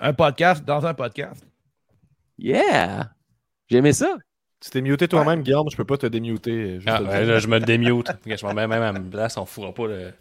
Un 0.00 0.12
podcast 0.14 0.64
dans 0.64 0.84
un 0.86 0.94
podcast. 0.94 1.46
Yeah! 2.38 3.10
J'ai 3.68 3.78
aimé 3.78 3.92
ça. 3.92 4.14
Tu 4.60 4.70
t'es 4.70 4.80
muté 4.80 5.06
toi-même, 5.08 5.42
Guillaume, 5.42 5.68
je 5.70 5.76
peux 5.76 5.84
pas 5.84 5.98
te 5.98 6.06
démuter. 6.06 6.78
Ah, 6.86 6.98
te 6.98 7.04
ouais, 7.04 7.24
là, 7.24 7.38
je 7.38 7.46
me 7.46 7.60
démute. 7.60 8.08
je 8.26 8.46
m'en 8.46 8.54
mets 8.54 8.66
même 8.66 8.82
à 8.82 8.92
ma 8.92 9.00
place, 9.00 9.36
on 9.36 9.42
ne 9.42 9.46
fera 9.46 9.72
pas 9.72 9.86
le- 9.86 10.12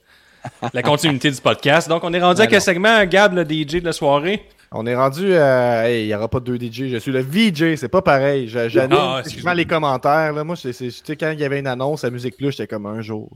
la 0.74 0.84
continuité 0.84 1.32
du 1.32 1.42
podcast. 1.42 1.88
Donc, 1.90 2.04
on 2.04 2.14
est 2.14 2.22
rendu 2.22 2.38
Ben 2.40 2.44
à 2.44 2.48
quel 2.48 2.58
non. 2.60 2.64
segment, 2.64 3.06
Gab, 3.06 3.34
le 3.34 3.44
DJ 3.44 3.80
de 3.82 3.86
la 3.86 3.94
soirée? 3.94 4.48
On 4.72 4.86
est 4.86 4.96
rendu 4.96 5.34
à. 5.36 5.88
Hey, 5.90 6.04
il 6.04 6.08
n'y 6.08 6.16
aura 6.16 6.28
pas 6.28 6.40
de 6.40 6.46
deux 6.46 6.58
DJ. 6.58 6.88
Je 6.90 6.98
suis 6.98 7.12
le 7.12 7.20
VJ, 7.22 7.76
c'est 7.76 7.88
pas 7.90 8.02
pareil. 8.02 8.48
J'anime 8.48 8.98
Ah, 9.46 9.54
les 9.54 9.66
commentaires. 9.66 10.34
Là. 10.34 10.44
Moi, 10.44 10.56
c'est, 10.56 10.72
quand 11.18 11.32
il 11.32 11.40
y 11.40 11.44
avait 11.44 11.60
une 11.60 11.68
annonce 11.68 12.04
à 12.04 12.10
Musique 12.10 12.36
Plus, 12.38 12.52
j'étais 12.52 12.68
comme 12.68 12.86
un 12.86 13.02
jour. 13.02 13.30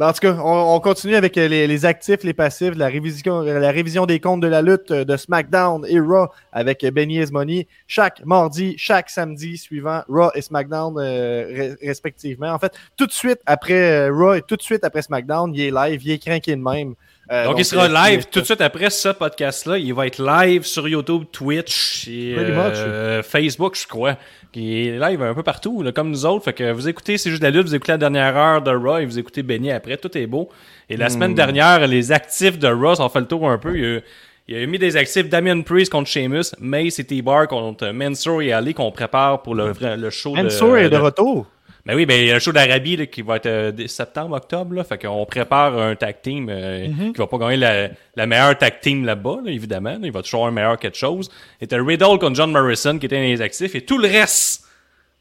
en 0.00 0.12
tout 0.12 0.20
cas, 0.20 0.34
on, 0.34 0.74
on 0.76 0.80
continue 0.80 1.14
avec 1.16 1.36
euh, 1.38 1.48
les, 1.48 1.66
les 1.66 1.84
actifs, 1.86 2.22
les 2.22 2.34
passifs, 2.34 2.74
la 2.76 2.86
révision, 2.88 3.40
la 3.42 3.70
révision 3.70 4.06
des 4.06 4.20
comptes 4.20 4.40
de 4.40 4.46
la 4.46 4.62
lutte 4.62 4.90
euh, 4.90 5.04
de 5.04 5.16
SmackDown 5.16 5.84
et 5.88 5.98
Raw 5.98 6.28
avec 6.52 6.84
euh, 6.84 6.90
Benny 6.90 7.18
Esmoni 7.18 7.66
chaque 7.86 8.24
mardi, 8.24 8.74
chaque 8.78 9.10
samedi 9.10 9.56
suivant 9.56 10.02
Raw 10.08 10.30
et 10.34 10.42
SmackDown 10.42 10.94
euh, 10.98 11.72
re- 11.74 11.76
respectivement. 11.86 12.52
En 12.52 12.58
fait, 12.58 12.72
tout 12.96 13.06
de 13.06 13.12
suite 13.12 13.40
après 13.46 14.08
euh, 14.08 14.12
Raw 14.12 14.34
et 14.34 14.42
tout 14.42 14.56
de 14.56 14.62
suite 14.62 14.84
après 14.84 15.02
SmackDown, 15.02 15.52
il 15.54 15.60
est 15.60 15.70
live, 15.70 16.00
il 16.04 16.10
est 16.12 16.18
craqué 16.18 16.54
de 16.54 16.62
même. 16.62 16.94
Euh, 17.30 17.44
donc, 17.44 17.56
il 17.58 17.64
sera 17.64 17.84
euh, 17.84 17.88
live 18.10 18.24
tout 18.30 18.40
de 18.40 18.44
suite 18.46 18.60
après 18.62 18.88
ce 18.88 19.10
podcast-là. 19.10 19.76
Il 19.78 19.92
va 19.92 20.06
être 20.06 20.18
live 20.22 20.64
sur 20.64 20.88
YouTube, 20.88 21.24
Twitch 21.30 22.08
et 22.08 22.34
euh, 22.38 23.22
Facebook, 23.22 23.76
je 23.80 23.86
crois. 23.86 24.16
Il 24.54 24.88
est 24.88 24.98
live 24.98 25.22
un 25.22 25.34
peu 25.34 25.42
partout, 25.42 25.82
là, 25.82 25.92
comme 25.92 26.10
nous 26.10 26.24
autres. 26.24 26.44
Fait 26.46 26.52
que 26.54 26.72
vous 26.72 26.88
écoutez 26.88 27.18
C'est 27.18 27.28
juste 27.30 27.42
la 27.42 27.50
lutte, 27.50 27.66
vous 27.66 27.74
écoutez 27.74 27.92
la 27.92 27.98
dernière 27.98 28.34
heure 28.36 28.62
de 28.62 28.70
Raw 28.70 28.98
et 28.98 29.04
vous 29.06 29.18
écoutez 29.18 29.42
Benny 29.42 29.70
après. 29.70 29.96
Tout 29.98 30.16
est 30.16 30.26
beau. 30.26 30.48
Et 30.88 30.96
la 30.96 31.06
Hmm. 31.06 31.10
semaine 31.10 31.34
dernière, 31.34 31.86
les 31.86 32.12
actifs 32.12 32.58
de 32.58 32.68
Raw, 32.68 32.94
ça 32.94 33.02
en 33.04 33.08
fait 33.10 33.20
le 33.20 33.26
tour 33.26 33.48
un 33.48 33.58
peu. 33.58 33.76
Il 33.76 33.82
y 33.84 33.96
a, 33.96 34.00
il 34.48 34.60
y 34.60 34.62
a 34.62 34.66
mis 34.66 34.78
des 34.78 34.96
actifs 34.96 35.28
Damien 35.28 35.60
Priest 35.60 35.92
contre 35.92 36.08
Sheamus, 36.08 36.52
Mace 36.58 36.98
et 36.98 37.04
T-Bar 37.04 37.46
contre 37.48 37.88
Mansour 37.90 38.40
et 38.40 38.52
Ali 38.52 38.72
qu'on 38.72 38.90
prépare 38.90 39.42
pour 39.42 39.54
le, 39.54 39.72
vrai- 39.72 39.98
le 39.98 40.08
show 40.08 40.34
Mansour 40.34 40.72
de... 40.72 40.78
est 40.78 40.84
de 40.84 40.88
de- 40.88 40.96
retour. 40.96 41.46
Ben 41.88 41.94
oui, 41.96 42.04
ben 42.04 42.20
il 42.20 42.26
y 42.26 42.30
a 42.30 42.34
le 42.34 42.38
show 42.40 42.52
d'Arabie 42.52 42.96
là, 42.98 43.06
qui 43.06 43.22
va 43.22 43.36
être 43.36 43.46
euh, 43.46 43.72
septembre, 43.86 44.36
octobre. 44.36 44.74
Là, 44.74 44.84
fait 44.84 44.98
qu'on 44.98 45.24
prépare 45.24 45.76
un 45.78 45.96
tag 45.96 46.16
team 46.22 46.48
euh, 46.50 46.86
Mhm. 46.86 47.12
qui 47.14 47.18
va 47.18 47.26
pas 47.26 47.38
gagner 47.38 47.56
la, 47.56 47.88
la 48.14 48.26
meilleure 48.26 48.58
tag 48.58 48.78
team 48.80 49.06
là-bas, 49.06 49.38
là, 49.44 49.50
évidemment. 49.50 49.92
là. 49.92 49.98
il 50.02 50.12
va 50.12 50.20
toujours 50.22 50.40
avoir 50.40 50.52
un 50.52 50.54
meilleur 50.54 50.78
quelque 50.78 50.98
chose. 50.98 51.30
T'as 51.66 51.82
Riddle 51.82 52.18
contre 52.20 52.34
John 52.34 52.50
Morrison 52.52 52.98
qui 52.98 53.06
était 53.06 53.16
dans 53.16 53.22
les 53.22 53.40
actifs 53.40 53.74
et 53.74 53.80
tout 53.80 53.96
le 53.96 54.06
reste 54.06 54.64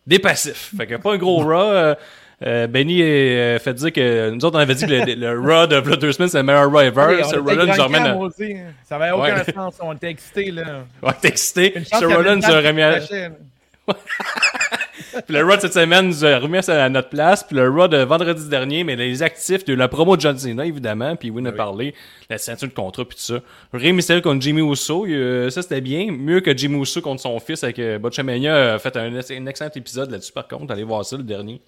des 0.06 0.20
passifs. 0.20 0.74
Fait 0.78 0.86
que 0.88 0.96
pas 0.96 1.14
un 1.14 1.18
gros 1.18 1.38
Raw. 1.38 1.72
Euh, 1.72 1.96
euh, 2.46 2.68
Benny 2.68 3.02
euh, 3.02 3.58
fait 3.60 3.74
dire 3.74 3.92
que 3.94 4.30
nous 4.30 4.44
autres 4.46 4.58
on 4.58 4.62
avait 4.62 4.76
dit 4.76 4.86
que 4.86 4.92
le, 4.92 5.16
le 5.16 5.40
Raw 5.40 5.66
de 5.68 5.80
Blood 5.80 6.00
deux 6.00 6.12
semaines 6.12 6.30
c'est 6.30 6.38
le 6.38 6.44
meilleur 6.44 6.70
Raw 6.70 6.82
ever. 6.82 7.24
Ce 7.24 7.36
nous 7.38 7.84
remène 7.84 8.06
à... 8.06 8.16
aussi. 8.18 8.56
Ça 8.84 8.98
avait 8.98 9.12
aucun 9.12 9.38
Ouais. 9.38 9.54
sens. 9.56 9.76
On 9.82 9.94
était 9.94 10.10
excités, 10.10 10.52
là. 10.52 10.84
Ouais, 11.02 11.14
t'es 11.22 11.30
excité. 11.30 11.74
Ce 11.84 11.98
qu'il 11.98 12.08
une 12.28 12.36
nous 12.40 12.46
a 12.46 12.62
Puis 15.26 15.36
le 15.36 15.44
Raw 15.44 15.56
de 15.56 15.62
cette 15.62 15.74
semaine 15.74 16.08
nous 16.08 16.26
a 16.26 16.40
remis 16.40 16.60
à 16.70 16.90
notre 16.90 17.10
place. 17.10 17.44
Puis 17.44 17.56
le 17.56 17.70
Raw 17.70 17.88
de 17.88 17.98
vendredi 17.98 18.48
dernier, 18.50 18.84
mais 18.84 18.96
les 18.96 19.24
actifs, 19.24 19.62
eu 19.68 19.76
la 19.76 19.88
promo 19.88 20.16
de 20.16 20.22
John 20.22 20.38
Cena, 20.38 20.66
évidemment. 20.66 21.16
Puis 21.16 21.30
Win 21.30 21.48
a 21.48 21.52
parlé, 21.52 21.94
la 22.30 22.38
ceinture 22.38 22.68
de 22.68 22.74
contrat, 22.74 23.06
puis 23.06 23.18
tout 23.18 23.24
ça. 23.24 23.40
Rey 23.74 23.92
Mysterio 23.92 24.22
contre 24.22 24.42
Jimmy 24.42 24.62
Uso, 24.62 25.06
euh, 25.06 25.50
ça 25.50 25.62
c'était 25.62 25.82
bien. 25.82 26.12
Mieux 26.12 26.42
que 26.42 26.56
Jimmy 26.56 26.82
Uso 26.82 27.02
contre 27.02 27.22
son 27.22 27.40
fils 27.40 27.64
avec 27.64 27.80
euh, 27.80 28.00
Botchamania 28.00 28.76
a 28.76 28.80
fait 28.80 28.96
un, 28.98 29.14
un 29.16 29.46
excellent 29.46 29.72
épisode 29.76 30.12
là-dessus, 30.12 30.34
par 30.34 30.48
contre. 30.48 30.72
Allez 30.74 30.84
voir 30.84 31.04
ça, 31.06 31.18
le 31.18 31.24
dernier. 31.24 31.62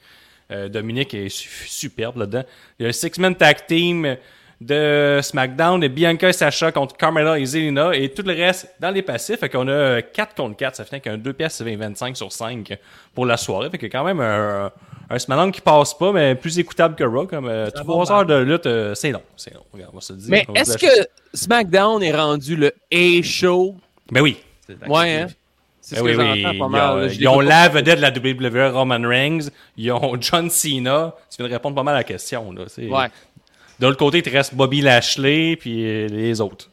Euh, 0.52 0.68
Dominique 0.68 1.14
est 1.14 1.30
su- 1.30 1.50
superbe 1.68 2.18
là-dedans. 2.18 2.43
Il 2.80 2.84
y 2.84 2.86
a 2.86 2.89
un 2.89 2.91
six-man 2.91 3.36
tag 3.36 3.66
team 3.68 4.18
de 4.62 5.20
SmackDown, 5.22 5.80
de 5.80 5.88
Bianca 5.88 6.28
et 6.30 6.34
Sacha 6.34 6.72
contre 6.72 6.97
Carmella 6.97 7.39
et 7.39 7.45
Zelina, 7.45 7.95
et 7.95 8.10
tout 8.10 8.24
le 8.24 8.34
reste 8.34 8.70
dans 8.80 8.89
les 8.91 9.01
passifs. 9.01 9.39
Fait 9.39 9.47
qu'on 9.49 9.68
a 9.70 10.01
4 10.01 10.36
contre 10.36 10.57
4, 10.57 10.76
ça 10.76 10.84
fait 10.86 10.99
qu'un 10.99 11.18
2 11.18 11.32
pièces 11.34 11.62
25 11.62 12.18
sur 12.18 12.32
5 12.32 12.78
pour 13.16 13.26
la 13.26 13.38
soirée. 13.38 13.70
Fait 13.70 13.78
que 13.78 13.86
quand 13.86 14.03
même 14.03 14.20
un, 14.20 14.70
un 15.10 15.20
SmackDown 15.20 15.51
qui 15.53 15.62
passe 15.62 15.93
pas, 15.97 16.12
mais 16.12 16.36
plus 16.36 16.60
écoutable 16.60 16.95
que 16.95 17.05
Raw. 17.05 17.26
Comme 17.28 17.47
euh, 17.47 17.68
Ça 17.74 17.84
3 17.84 18.05
va 18.05 18.16
heures 18.16 18.26
de 18.26 18.36
lutte, 18.36 18.66
euh, 18.66 18.93
c'est 18.95 19.12
long. 19.12 19.24
C'est 19.38 19.53
long. 19.53 19.64
Regarde, 19.74 19.91
on 19.93 19.97
va 19.97 20.01
se 20.01 20.12
le 20.14 20.20
dire. 20.20 20.28
Mais 20.30 20.45
est-ce 20.55 20.78
que 20.78 21.07
SmackDown 21.34 22.03
est 22.03 22.14
rendu 22.16 22.55
le 22.57 22.74
A-show? 22.91 23.76
Ben 24.12 24.22
oui. 24.22 24.38
Ouais, 24.88 25.16
hein? 25.22 25.28
C'est 25.82 25.95
ce 25.95 26.03
Ben 26.03 26.16
que 26.16 26.22
oui, 26.22 26.43
pas 26.43 26.49
Ils 26.51 26.70
mal. 26.70 26.97
ont, 26.99 27.07
ils 27.10 27.28
ont 27.28 27.39
la 27.39 27.68
pas. 27.68 27.76
vedette 27.78 27.97
de 27.99 28.01
la 28.03 28.12
WWE, 28.12 28.72
Roman 28.74 28.99
Reigns. 29.07 29.49
Ils 29.76 29.91
ont 29.91 30.16
John 30.22 30.47
Cena. 30.49 31.16
Tu 31.32 31.38
viens 31.38 31.47
de 31.47 31.53
répondre 31.53 31.76
pas 31.76 31.82
mal 31.84 31.95
à 31.95 31.99
la 31.99 32.03
question. 32.03 32.51
Là. 32.51 32.66
C'est- 32.68 32.88
Ouais. 32.88 33.07
De 33.80 33.86
l'autre 33.88 33.98
côté, 33.98 34.18
il 34.20 34.24
te 34.24 34.30
reste 34.30 34.56
Bobby 34.56 34.82
Lashley 34.82 35.56
puis 35.56 35.86
euh, 35.86 36.08
les 36.08 36.42
autres. 36.42 36.70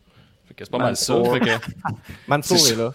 Fait 0.49 0.55
que 0.55 0.65
c'est 0.65 0.71
pas 0.71 0.79
mal 0.79 0.97
ça. 0.97 1.15
Mansour. 1.15 1.35
Fait 1.35 1.41
que 1.41 1.51
Mansour 2.29 2.69
est 2.69 2.77
là. 2.77 2.93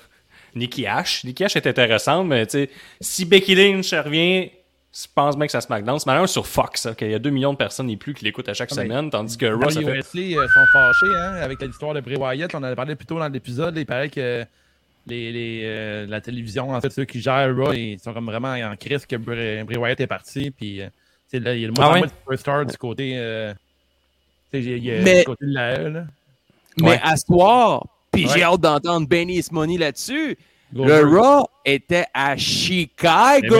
Nikki 0.55 0.85
Ash. 0.85 1.23
Nikki 1.23 1.45
Ash 1.45 1.55
est 1.55 1.65
intéressante, 1.67 2.27
mais 2.27 2.45
tu 2.45 2.51
sais, 2.51 2.69
si 2.99 3.23
Becky 3.25 3.55
Lynch 3.55 3.93
revient, 3.93 4.49
je 4.93 5.05
pense 5.15 5.37
bien 5.37 5.45
que 5.45 5.51
ça 5.51 5.61
SmackDown. 5.61 5.97
C'est 5.97 6.07
malheureux 6.07 6.27
sur 6.27 6.45
Fox, 6.45 6.85
hein, 6.85 6.93
qu'il 6.93 7.09
y 7.09 7.13
a 7.13 7.19
2 7.19 7.29
millions 7.29 7.53
de 7.53 7.57
personnes 7.57 7.89
et 7.89 7.95
plus 7.95 8.13
qui 8.13 8.25
l'écoutent 8.25 8.49
à 8.49 8.53
chaque 8.53 8.69
Ah, 8.73 8.75
ben, 8.75 8.83
semaine, 8.83 9.09
tandis 9.09 9.37
que 9.37 9.45
Raw 9.45 9.69
ça 9.69 9.79
fait... 9.79 9.85
USA 9.85 10.19
euh, 10.19 10.47
sont 10.49 10.65
fâchés 10.73 11.15
hein, 11.15 11.35
avec 11.41 11.61
l'histoire 11.61 11.93
de 11.93 12.01
Bray 12.01 12.17
Wyatt. 12.17 12.53
On 12.53 12.57
en 12.57 12.63
a 12.63 12.75
parlé 12.75 12.95
plus 12.95 13.05
tôt 13.05 13.17
dans 13.17 13.29
l'épisode. 13.29 13.77
Il 13.77 13.85
paraît 13.85 14.09
que 14.09 14.43
les, 15.07 15.31
les, 15.31 15.61
euh, 15.63 16.05
la 16.07 16.19
télévision, 16.19 16.71
en 16.71 16.81
fait, 16.81 16.89
ceux 16.89 17.05
qui 17.05 17.21
gèrent 17.21 17.55
Raw, 17.55 17.71
ils 17.71 17.97
sont 17.99 18.13
comme 18.13 18.25
vraiment 18.25 18.51
en 18.51 18.75
crise 18.75 19.05
que 19.05 19.15
Bray, 19.15 19.63
Bray 19.63 19.77
Wyatt 19.77 20.01
est 20.01 20.07
parti. 20.07 20.51
Puis, 20.51 20.79
là, 20.79 20.89
il 21.55 21.61
y 21.61 21.63
a 21.63 21.67
le 21.67 21.73
Ah 21.77 21.81
moins 21.81 21.93
ouais? 21.93 22.01
de 22.01 22.07
superstar 22.09 22.65
du 22.65 22.75
côté, 22.77 23.13
euh, 23.15 23.53
il 24.59 24.83
y 24.85 24.91
a- 24.91 25.01
Mais- 25.01 25.23
côté 25.23 25.45
de 25.45 25.53
la 25.53 25.79
E. 25.79 25.89
Là. 25.89 26.03
Mais 26.79 26.89
Ouais. 26.89 26.99
à 27.03 27.15
ce 27.17 27.25
soir, 27.25 27.85
puis 28.11 28.25
Ouais. 28.25 28.31
j'ai 28.35 28.43
hâte 28.43 28.61
d'entendre 28.61 29.07
Benny 29.07 29.39
et 29.39 29.43
Money 29.51 29.77
Le. 30.73 31.05
Raw 31.05 31.47
était 31.65 32.05
à 32.13 32.35
Chicago. 32.37 33.55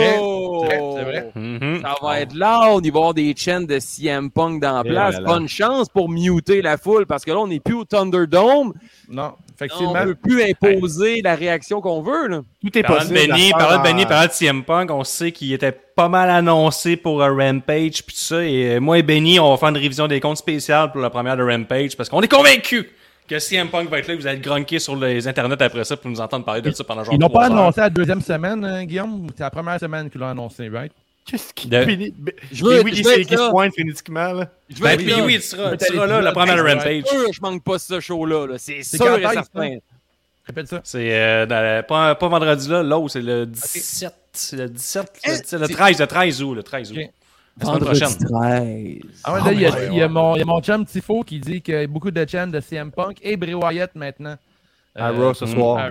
C'est 0.68 0.76
vrai, 0.78 0.80
c'est 0.96 1.04
vrai. 1.04 1.32
Mhm. 1.34 1.80
Ça 1.82 1.94
va 2.02 2.20
être 2.20 2.34
là, 2.34 2.68
on 2.70 2.80
y 2.80 2.90
va 2.90 2.98
avoir 2.98 3.14
des 3.14 3.34
chaînes 3.36 3.66
de 3.66 3.78
CM 3.78 4.30
Punk 4.30 4.60
dans 4.62 4.72
la 4.74 4.80
Et 4.80 4.92
place. 4.92 5.14
voilà. 5.14 5.28
Bonne 5.28 5.48
chance 5.48 5.88
pour 5.88 6.08
muter 6.08 6.62
la 6.62 6.76
foule 6.78 7.06
parce 7.06 7.24
que 7.24 7.30
là, 7.30 7.38
on 7.38 7.46
n'est 7.46 7.60
plus 7.60 7.74
au 7.74 7.84
Thunderdome. 7.84 8.72
Non, 9.08 9.32
On 9.34 9.54
effectivement. 9.54 9.92
ne 9.94 10.04
peut 10.06 10.14
plus 10.14 10.42
imposer 10.42 11.20
la 11.22 11.34
réaction 11.34 11.80
qu'on 11.80 12.00
veut. 12.02 12.28
Là. 12.28 12.40
Tout 12.62 12.78
est 12.78 12.82
possible. 12.82 13.14
Benny, 13.14 13.50
parlant 13.52 13.78
de 13.78 13.82
Benny, 13.82 14.06
parlant 14.06 14.26
de 14.26 14.32
CM 14.32 14.64
Punk, 14.64 14.90
on 14.90 15.04
sait 15.04 15.32
qu'il 15.32 15.52
était 15.52 15.72
pas 15.72 16.08
mal 16.08 16.30
annoncé 16.30 16.96
pour 16.96 17.22
un 17.22 17.28
Rampage 17.28 18.02
puis 18.04 18.14
tout 18.16 18.20
ça. 18.22 18.42
Et 18.44 18.80
moi 18.80 18.98
et 18.98 19.02
Benny, 19.02 19.38
on 19.38 19.50
va 19.50 19.56
faire 19.58 19.68
une 19.68 19.76
révision 19.76 20.08
des 20.08 20.20
comptes 20.20 20.38
spéciales 20.38 20.90
pour 20.92 21.00
la 21.02 21.10
première 21.10 21.36
de 21.36 21.42
Rampage 21.42 21.96
parce 21.96 22.08
qu'on 22.08 22.22
est 22.22 22.32
convaincus 22.32 22.86
que 23.28 23.38
CM 23.38 23.68
Punk 23.68 23.88
va 23.88 23.98
être 23.98 24.08
là. 24.08 24.16
Vous 24.16 24.26
allez 24.26 24.40
grunker 24.40 24.78
sur 24.78 24.96
les 24.96 25.26
internets 25.26 25.62
après 25.62 25.84
ça 25.84 25.96
pour 25.96 26.10
nous 26.10 26.20
entendre 26.20 26.44
parler 26.44 26.60
de 26.62 26.70
ça 26.72 26.84
pendant 26.84 27.04
genre 27.04 27.14
Ils 27.14 27.20
n'ont 27.20 27.28
pas 27.30 27.46
heures. 27.46 27.52
annoncé 27.52 27.80
la 27.80 27.90
deuxième 27.90 28.20
semaine, 28.20 28.64
hein, 28.64 28.84
Guillaume? 28.84 29.28
C'est 29.36 29.42
la 29.42 29.50
première 29.50 29.78
semaine 29.80 30.10
qu'ils 30.10 30.20
l'ont 30.20 30.28
annoncé, 30.28 30.68
right? 30.68 30.92
Qu'est-ce 31.24 31.54
qui 31.54 31.68
De- 31.68 31.84
finit? 31.84 32.12
Ben- 32.18 32.34
Je 32.50 32.64
veux- 32.64 32.78
Et 32.78 32.80
oui, 32.80 32.90
je 32.94 33.02
qui 33.02 33.04
c'est 33.04 33.36
se 33.36 33.50
pointe 33.50 33.72
physiquement, 33.76 34.32
là. 34.32 34.48
Je 34.68 34.82
Ben, 34.82 34.96
puis 34.96 35.06
là. 35.06 35.24
oui, 35.24 35.36
tu 35.36 35.42
seras, 35.42 35.70
Mais 35.70 35.76
tu 35.76 35.86
t'as 35.86 35.94
seras 35.94 36.06
les 36.06 36.12
là, 36.12 36.20
la 36.20 36.32
première. 36.32 36.56
Rampage. 36.64 37.04
sûr, 37.06 37.32
je 37.32 37.40
manque 37.40 37.62
pas 37.62 37.78
ce 37.78 38.00
show-là. 38.00 38.46
là. 38.48 38.54
C'est 38.58 38.82
C'est 38.82 38.96
sûr 38.96 39.06
quand 39.06 39.30
et 39.30 39.32
certain. 39.32 39.76
Répète 40.44 40.66
ça. 40.66 40.80
C'est 40.82 41.14
euh, 41.14 41.46
la- 41.46 41.84
pas, 41.84 42.16
pas 42.16 42.26
vendredi 42.28 42.68
là, 42.68 42.82
l'autre, 42.82 43.10
c'est 43.12 43.20
le 43.22 43.46
17. 43.46 44.12
C'est 44.32 44.56
le 44.56 44.68
17, 44.68 45.02
le, 45.24 45.30
Eh, 45.30 45.30
le 45.58 45.66
c'est- 45.68 45.72
13, 45.72 46.00
le 46.00 46.06
13 46.08 46.42
août, 46.42 46.54
le 46.54 46.62
13 46.64 46.90
août. 46.90 46.98
La 47.60 47.66
semaine 47.66 47.78
Vendredi 47.80 48.00
prochaine. 48.00 49.02
13. 49.02 49.20
Ah 49.24 49.34
ouais, 49.34 49.40
là, 49.44 49.52
il 49.52 49.60
y, 49.60 49.66
a, 49.66 49.84
il 49.86 49.94
y 49.98 50.02
a 50.02 50.08
mon, 50.08 50.34
il 50.36 50.38
y 50.38 50.42
a 50.42 50.44
mon 50.46 50.60
chum 50.62 50.84
Tifo 50.86 51.22
qui 51.22 51.38
dit 51.38 51.60
qu'il 51.60 51.74
y 51.74 51.78
a 51.78 51.86
beaucoup 51.86 52.10
de 52.10 52.26
chaînes 52.28 52.50
de 52.50 52.60
CM 52.60 52.90
Punk 52.90 53.18
et 53.22 53.36
Bray 53.36 53.54
Wyatt 53.54 53.94
maintenant. 53.94 54.36
À 54.94 55.08
Euh, 55.10 55.12
Raw 55.28 55.34
ce 55.34 55.44
mm. 55.44 55.48
soir. 55.48 55.90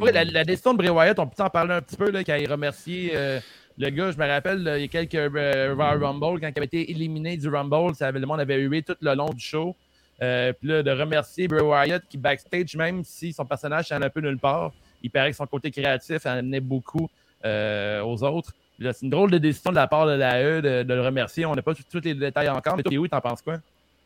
pas- 0.00 0.10
la, 0.12 0.24
la 0.24 0.44
décision 0.44 0.72
de 0.72 0.78
Bray 0.78 0.90
Wyatt, 0.90 1.18
on 1.18 1.26
peut 1.26 1.42
en 1.42 1.50
parler 1.50 1.74
un 1.74 1.80
petit 1.82 1.96
peu 1.96 2.10
là, 2.10 2.22
quand 2.24 2.34
il 2.34 2.50
remerciait 2.50 3.12
euh, 3.14 3.40
le 3.78 3.90
gars. 3.90 4.10
Je 4.10 4.18
me 4.18 4.26
rappelle, 4.26 4.62
là, 4.62 4.78
il 4.78 4.82
y 4.82 4.84
a 4.84 4.88
quelques 4.88 5.14
euh, 5.14 5.74
Royal 5.76 6.02
Rumble, 6.04 6.40
quand 6.40 6.48
il 6.48 6.52
avait 6.56 6.64
été 6.66 6.90
éliminé 6.90 7.36
du 7.36 7.48
Rumble, 7.48 7.94
ça 7.94 8.08
avait, 8.08 8.18
le 8.18 8.26
monde 8.26 8.40
avait 8.40 8.58
hué 8.58 8.82
tout 8.82 8.96
le 9.00 9.14
long 9.14 9.30
du 9.30 9.40
show. 9.44 9.74
Euh, 10.22 10.52
Puis 10.52 10.68
là, 10.68 10.82
de 10.82 10.90
remercier 10.90 11.48
Bray 11.48 11.62
Wyatt 11.62 12.02
qui 12.08 12.16
backstage, 12.18 12.76
même 12.76 13.02
si 13.04 13.32
son 13.32 13.44
personnage 13.44 13.88
s'en 13.88 14.00
un 14.02 14.10
peu 14.10 14.20
nulle 14.20 14.38
part, 14.38 14.72
il 15.02 15.10
paraît 15.10 15.30
que 15.30 15.36
son 15.36 15.46
côté 15.46 15.70
créatif 15.70 16.24
en 16.26 16.30
amenait 16.30 16.60
beaucoup 16.60 17.08
euh, 17.44 18.02
aux 18.02 18.22
autres. 18.22 18.52
C'est 18.80 19.02
une 19.02 19.10
drôle 19.10 19.30
de 19.30 19.38
décision 19.38 19.70
de 19.70 19.76
la 19.76 19.86
part 19.86 20.06
de 20.06 20.12
la 20.12 20.42
E 20.42 20.60
de, 20.62 20.82
de 20.82 20.94
le 20.94 21.02
remercier. 21.02 21.46
On 21.46 21.54
n'a 21.54 21.62
pas 21.62 21.74
tous 21.74 21.82
tous 21.90 22.00
les 22.04 22.14
détails 22.14 22.48
encore, 22.48 22.76
mais 22.76 22.82
toi, 22.82 22.96
oui, 22.96 23.08
t'en 23.08 23.20
penses 23.20 23.42
quoi? 23.42 23.56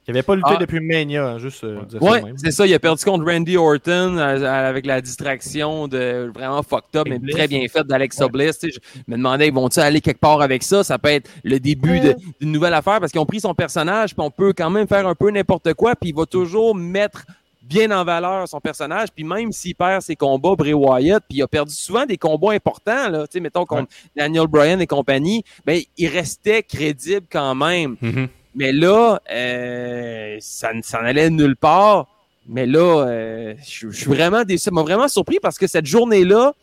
Il 0.09 0.12
n'avait 0.14 0.23
pas 0.23 0.37
lutté 0.37 0.51
Ah. 0.53 0.57
depuis 0.61 0.79
Mania, 0.79 1.27
hein, 1.27 1.39
juste 1.39 1.64
euh, 1.64 1.81
Ouais, 2.01 2.23
c'est 2.37 2.53
ça. 2.53 2.64
Il 2.64 2.73
a 2.73 2.79
perdu 2.79 3.05
contre 3.05 3.25
Randy 3.25 3.57
Orton 3.57 4.17
euh, 4.17 4.69
avec 4.69 4.87
la 4.87 5.01
distraction 5.01 5.89
de 5.89 6.31
vraiment 6.33 6.62
fucked 6.62 6.95
up, 6.95 7.09
mais 7.09 7.19
Bliss. 7.19 7.35
très 7.35 7.49
bien 7.49 7.67
faite 7.67 7.89
d'Alexa 7.89 8.29
Bliss. 8.29 8.57
Tu 8.61 8.71
sais, 8.71 8.79
Je 8.95 9.01
me 9.12 9.17
demandais, 9.17 9.49
ils 9.49 9.53
vont-ils 9.53 9.81
aller 9.81 10.01
quelque 10.01 10.21
part 10.21 10.41
avec 10.43 10.62
ça? 10.62 10.85
Ça 10.85 10.97
peut 10.99 11.09
être 11.09 11.29
le 11.43 11.59
début 11.59 11.99
d'une 12.41 12.53
nouvelle 12.53 12.75
affaire 12.75 13.01
parce 13.01 13.11
qu'ils 13.11 13.21
ont 13.21 13.27
pris 13.27 13.41
son 13.41 13.53
personnage, 13.53 14.14
puis 14.14 14.25
on 14.25 14.31
peut 14.31 14.53
quand 14.57 14.71
même 14.71 14.87
faire 14.87 15.09
un 15.09 15.17
peu 15.17 15.29
n'importe 15.33 15.75
quoi, 15.75 15.97
puis 15.97 16.11
il 16.11 16.14
va 16.14 16.25
toujours 16.25 16.77
mettre 16.77 17.25
bien 17.69 17.91
en 17.91 18.05
valeur 18.05 18.49
son 18.49 18.61
personnage, 18.61 19.09
puis 19.14 19.25
même 19.25 19.53
s'il 19.53 19.75
perd 19.75 20.03
ses 20.03 20.17
combats, 20.17 20.55
Bray 20.57 20.73
Wyatt, 20.73 21.23
puis 21.29 21.39
il 21.39 21.43
a 21.43 21.49
perdu 21.49 21.75
souvent 21.75 22.07
des 22.07 22.17
combats 22.17 22.53
importants, 22.53 23.09
là, 23.09 23.27
tu 23.27 23.35
sais, 23.35 23.41
mettons 23.41 23.64
contre 23.64 23.89
Daniel 24.17 24.47
Bryan 24.47 24.81
et 24.81 24.87
compagnie, 24.87 25.45
ben, 25.64 25.81
il 25.97 26.09
restait 26.09 26.62
crédible 26.62 27.27
quand 27.31 27.55
même. 27.55 27.97
Mhm. 28.01 28.29
Mais 28.55 28.73
là, 28.73 29.21
euh, 29.31 30.37
ça 30.41 30.73
ne 30.73 30.81
s'en 30.81 30.99
allait 30.99 31.29
nulle 31.29 31.57
part. 31.57 32.09
Mais 32.49 32.64
là, 32.64 33.05
euh, 33.07 33.55
je 33.67 33.91
je 33.91 33.97
suis 33.97 34.07
vraiment 34.07 34.45
déçu. 34.45 34.64
Ça 34.64 34.71
m'a 34.71 34.83
vraiment 34.83 35.09
surpris 35.09 35.39
parce 35.43 35.59
que 35.59 35.67
cette 35.67 35.87
journée-là, 35.87 36.55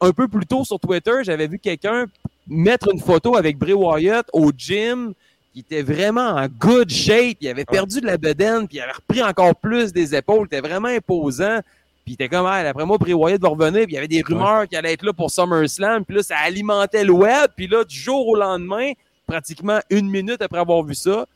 un 0.00 0.12
peu 0.12 0.28
plus 0.28 0.46
tôt 0.46 0.64
sur 0.64 0.80
Twitter, 0.80 1.12
j'avais 1.24 1.48
vu 1.48 1.58
quelqu'un 1.58 2.06
mettre 2.48 2.88
une 2.92 3.00
photo 3.00 3.36
avec 3.36 3.58
Bray 3.58 3.74
Wyatt 3.74 4.26
au 4.32 4.50
gym. 4.56 5.12
Il 5.54 5.60
était 5.60 5.82
vraiment 5.82 6.28
en 6.36 6.46
good 6.46 6.90
shape. 6.90 7.36
Il 7.40 7.48
avait 7.48 7.64
perdu 7.64 8.00
de 8.00 8.06
la 8.06 8.16
bedaine, 8.16 8.66
puis 8.66 8.78
il 8.78 8.80
avait 8.80 8.92
repris 8.92 9.22
encore 9.22 9.54
plus 9.54 9.92
des 9.92 10.14
épaules. 10.14 10.48
Il 10.50 10.56
était 10.56 10.66
vraiment 10.66 10.88
imposant. 10.88 11.60
Puis 12.04 12.12
il 12.12 12.14
était 12.14 12.28
comme, 12.28 12.46
ah, 12.46 12.54
après 12.56 12.84
moi, 12.86 12.96
Wyatt 12.98 13.40
va 13.40 13.48
revenir. 13.48 13.84
Puis 13.84 13.92
il 13.92 13.94
y 13.94 13.98
avait 13.98 14.08
des 14.08 14.22
rumeurs 14.22 14.66
qu'il 14.66 14.78
allait 14.78 14.94
être 14.94 15.04
là 15.04 15.12
pour 15.12 15.30
SummerSlam. 15.30 16.04
Puis 16.04 16.16
là, 16.16 16.22
ça 16.22 16.36
alimentait 16.38 17.04
le 17.04 17.12
web. 17.12 17.50
Puis 17.56 17.68
là, 17.68 17.84
du 17.84 17.94
jour 17.94 18.26
au 18.28 18.34
lendemain, 18.34 18.92
pratiquement 19.26 19.78
une 19.90 20.10
minute 20.10 20.42
après 20.42 20.58
avoir 20.58 20.82
vu 20.82 20.94
ça, 20.94 21.26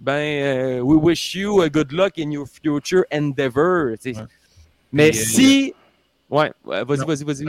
ben, 0.00 0.12
euh, 0.12 0.80
we 0.80 0.98
wish 1.00 1.34
you 1.34 1.60
a 1.60 1.68
good 1.68 1.92
luck 1.92 2.18
in 2.18 2.30
your 2.30 2.46
future 2.46 3.04
endeavor. 3.12 3.94
Ouais. 4.04 4.14
Mais 4.92 5.08
Et, 5.08 5.10
euh, 5.10 5.12
si. 5.12 5.74
Ouais, 6.30 6.52
ouais, 6.64 6.84
vas-y, 6.84 7.06
vas-y, 7.06 7.24
vas-y. 7.24 7.44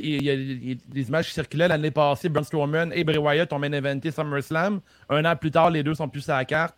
Il 0.00 0.24
y 0.24 0.30
a 0.30 0.36
des 0.36 1.08
images 1.08 1.26
qui 1.26 1.34
circulaient 1.34 1.68
l'année 1.68 1.90
passée. 1.90 2.28
Braun 2.30 2.44
Strowman 2.44 2.90
et 2.94 3.04
Bray 3.04 3.18
Wyatt 3.18 3.52
ont 3.52 3.58
main 3.58 3.72
eventé 3.72 4.10
SummerSlam. 4.10 4.80
Un 5.10 5.24
an 5.24 5.36
plus 5.36 5.50
tard, 5.50 5.70
les 5.70 5.82
deux 5.82 5.94
sont 5.94 6.08
plus 6.08 6.28
à 6.30 6.36
la 6.38 6.44
carte. 6.46 6.76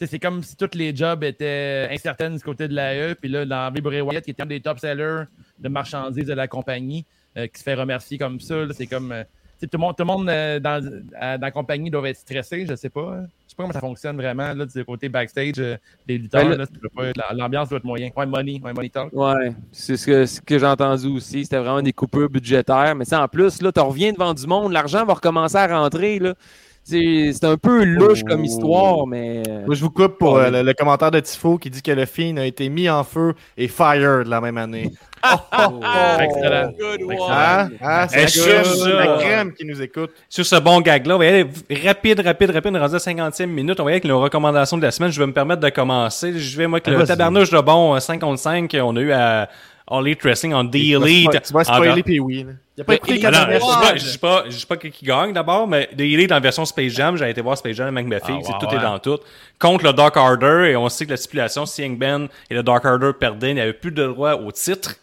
C'est 0.00 0.18
comme 0.18 0.42
si 0.42 0.56
tous 0.56 0.74
les 0.74 0.96
jobs 0.96 1.22
étaient 1.22 1.86
incertaines 1.90 2.34
du 2.36 2.42
côté 2.42 2.66
de 2.66 2.74
la 2.74 2.94
E. 2.94 3.14
Puis 3.14 3.28
là, 3.28 3.44
dans 3.44 3.70
Bray 3.70 4.00
Wyatt, 4.00 4.24
qui 4.24 4.30
était 4.30 4.42
un 4.42 4.46
des 4.46 4.60
top 4.60 4.78
sellers 4.78 5.24
de 5.58 5.68
marchandises 5.68 6.26
de 6.26 6.32
la 6.32 6.48
compagnie, 6.48 7.04
euh, 7.36 7.46
qui 7.46 7.58
se 7.58 7.62
fait 7.64 7.74
remercier 7.74 8.18
comme 8.18 8.40
ça. 8.40 8.54
C'est 8.72 8.86
comme. 8.86 9.12
euh, 9.12 9.24
tout 9.66 9.68
le 9.72 9.78
monde, 9.78 9.96
tout 9.96 10.02
le 10.02 10.06
monde 10.06 10.28
euh, 10.28 10.58
dans, 10.58 10.82
dans 10.82 11.40
la 11.40 11.50
compagnie 11.50 11.90
doit 11.90 12.08
être 12.08 12.16
stressé, 12.16 12.66
je 12.66 12.74
sais 12.74 12.88
pas. 12.88 13.20
Je 13.46 13.50
sais 13.50 13.56
pas 13.56 13.64
comment 13.64 13.72
ça 13.72 13.80
fonctionne 13.80 14.16
vraiment 14.16 14.54
là, 14.54 14.64
du 14.64 14.84
côté 14.84 15.08
backstage 15.08 15.54
euh, 15.58 15.76
des 16.06 16.18
lutteurs. 16.18 16.56
Ben 16.94 17.12
L'ambiance 17.34 17.68
doit 17.68 17.78
être 17.78 17.84
moyen. 17.84 18.10
Ouais, 18.16 18.26
money, 18.26 18.60
ouais, 18.62 18.72
money 18.72 18.88
talk. 18.88 19.12
Ouais, 19.12 19.52
c'est 19.72 19.96
ce 19.96 20.06
que, 20.06 20.26
ce 20.26 20.40
que 20.40 20.58
j'ai 20.58 20.66
entendu 20.66 21.08
aussi. 21.08 21.44
C'était 21.44 21.58
vraiment 21.58 21.82
des 21.82 21.92
coupures 21.92 22.30
budgétaires. 22.30 22.94
Mais 22.94 23.04
ça, 23.04 23.22
en 23.22 23.28
plus, 23.28 23.60
là, 23.60 23.72
tu 23.72 23.80
reviens 23.80 24.12
devant 24.12 24.34
du 24.34 24.46
monde, 24.46 24.72
l'argent 24.72 25.04
va 25.04 25.14
recommencer 25.14 25.56
à 25.56 25.66
rentrer. 25.66 26.18
Là. 26.18 26.34
C'est 26.82 27.30
c'est 27.34 27.44
un 27.44 27.56
peu 27.56 27.84
louche 27.84 28.24
comme 28.24 28.44
histoire, 28.44 29.06
mais. 29.06 29.42
euh, 29.48 29.64
Moi, 29.66 29.74
je 29.74 29.80
vous 29.82 29.90
coupe 29.90 30.18
pour 30.18 30.38
euh, 30.38 30.50
le, 30.50 30.62
le 30.62 30.72
commentaire 30.74 31.10
de 31.10 31.20
Tifo 31.20 31.56
qui 31.58 31.70
dit 31.70 31.82
que 31.82 31.92
le 31.92 32.04
film 32.06 32.38
a 32.38 32.46
été 32.46 32.68
mis 32.68 32.88
en 32.90 33.04
feu 33.04 33.34
et 33.56 33.68
fired 33.68 34.26
la 34.26 34.40
même 34.40 34.58
année. 34.58 34.90
Excellent. 36.20 36.72
Good 36.78 37.02
one. 37.02 37.18
Hein? 37.30 37.68
Hein? 37.82 38.06
C'est 38.08 38.18
Eh, 38.18 38.22
la, 38.22 38.28
sur 38.28 38.44
crème, 38.44 38.64
ça. 38.64 38.88
la 38.88 39.06
crème 39.18 39.52
qui 39.52 39.64
nous 39.66 39.80
écoute. 39.82 40.10
Sur 40.28 40.46
ce 40.46 40.56
bon 40.56 40.80
gag-là, 40.80 41.16
on 41.16 41.18
va 41.18 41.24
y 41.26 41.28
aller 41.28 41.46
rapide, 41.84 42.20
rapide, 42.20 42.50
rapide. 42.50 42.70
On 42.72 42.74
est 42.76 42.80
rendu 42.80 42.94
à 42.94 42.98
50e 42.98 43.46
minute. 43.46 43.78
On 43.80 43.84
va 43.84 43.90
y 43.90 43.92
aller 43.92 44.00
avec 44.00 44.04
nos 44.10 44.20
recommandations 44.20 44.78
de 44.78 44.82
la 44.82 44.90
semaine. 44.90 45.10
Je 45.12 45.20
vais 45.20 45.26
me 45.26 45.32
permettre 45.34 45.60
de 45.60 45.68
commencer. 45.68 46.38
Je 46.38 46.56
vais, 46.56 46.66
moi, 46.66 46.78
avec 46.82 46.88
Ah, 46.94 46.98
le 46.98 47.06
tabarnouche 47.06 47.50
de 47.50 47.60
bon 47.60 47.94
euh, 47.94 48.00
5 48.00 48.18
contre 48.20 48.38
5 48.40 48.70
qu'on 48.70 48.96
a 48.96 49.00
eu 49.00 49.12
à 49.12 49.48
All 49.90 50.06
Elite 50.06 50.22
Wrestling 50.22 50.54
en 50.54 50.64
Tu 50.64 50.70
D-Elite. 50.78 51.32
vas- 51.32 51.40
Tu 51.40 51.52
vas 51.52 51.64
spoiler 51.64 52.02
puis 52.02 52.20
oui. 52.20 52.46
Il 52.76 52.80
a 52.82 52.84
pas 52.84 52.94
écouté 52.94 53.14
les 53.14 53.20
je 53.20 53.26
dis 53.28 53.32
pas, 53.34 53.96
je 53.96 54.04
dis 54.10 54.18
pas, 54.18 54.44
je 54.48 54.56
dis 54.56 54.66
pas 54.66 54.76
qui 54.76 55.04
gagne 55.04 55.32
d'abord, 55.32 55.66
mais 55.66 55.88
The 55.96 56.00
Elite 56.00 56.32
en 56.32 56.40
version 56.40 56.64
Space 56.64 56.92
Jam, 56.92 57.16
j'ai 57.16 57.28
été 57.28 57.40
voir 57.42 57.58
Space 57.58 57.74
Jam 57.76 57.94
avec 57.94 58.08
ma 58.08 58.20
fille, 58.20 58.40
Ah, 58.48 58.58
tout 58.60 58.74
est 58.74 58.78
dans 58.78 58.98
tout. 58.98 59.18
Contre 59.58 59.84
le 59.84 59.92
Dark 59.92 60.16
Order, 60.16 60.70
et 60.70 60.76
on 60.76 60.88
sait 60.88 61.04
que 61.04 61.10
la 61.10 61.16
stipulation, 61.16 61.66
si 61.66 61.86
Ben 61.90 62.28
et 62.48 62.54
le 62.54 62.62
Dark 62.62 62.84
Order 62.84 63.10
perdaient, 63.18 63.50
il 63.50 63.54
n'y 63.56 63.60
avait 63.60 63.72
plus 63.74 63.90
de 63.92 64.06
droit 64.06 64.34
au 64.34 64.50
titre. 64.52 64.94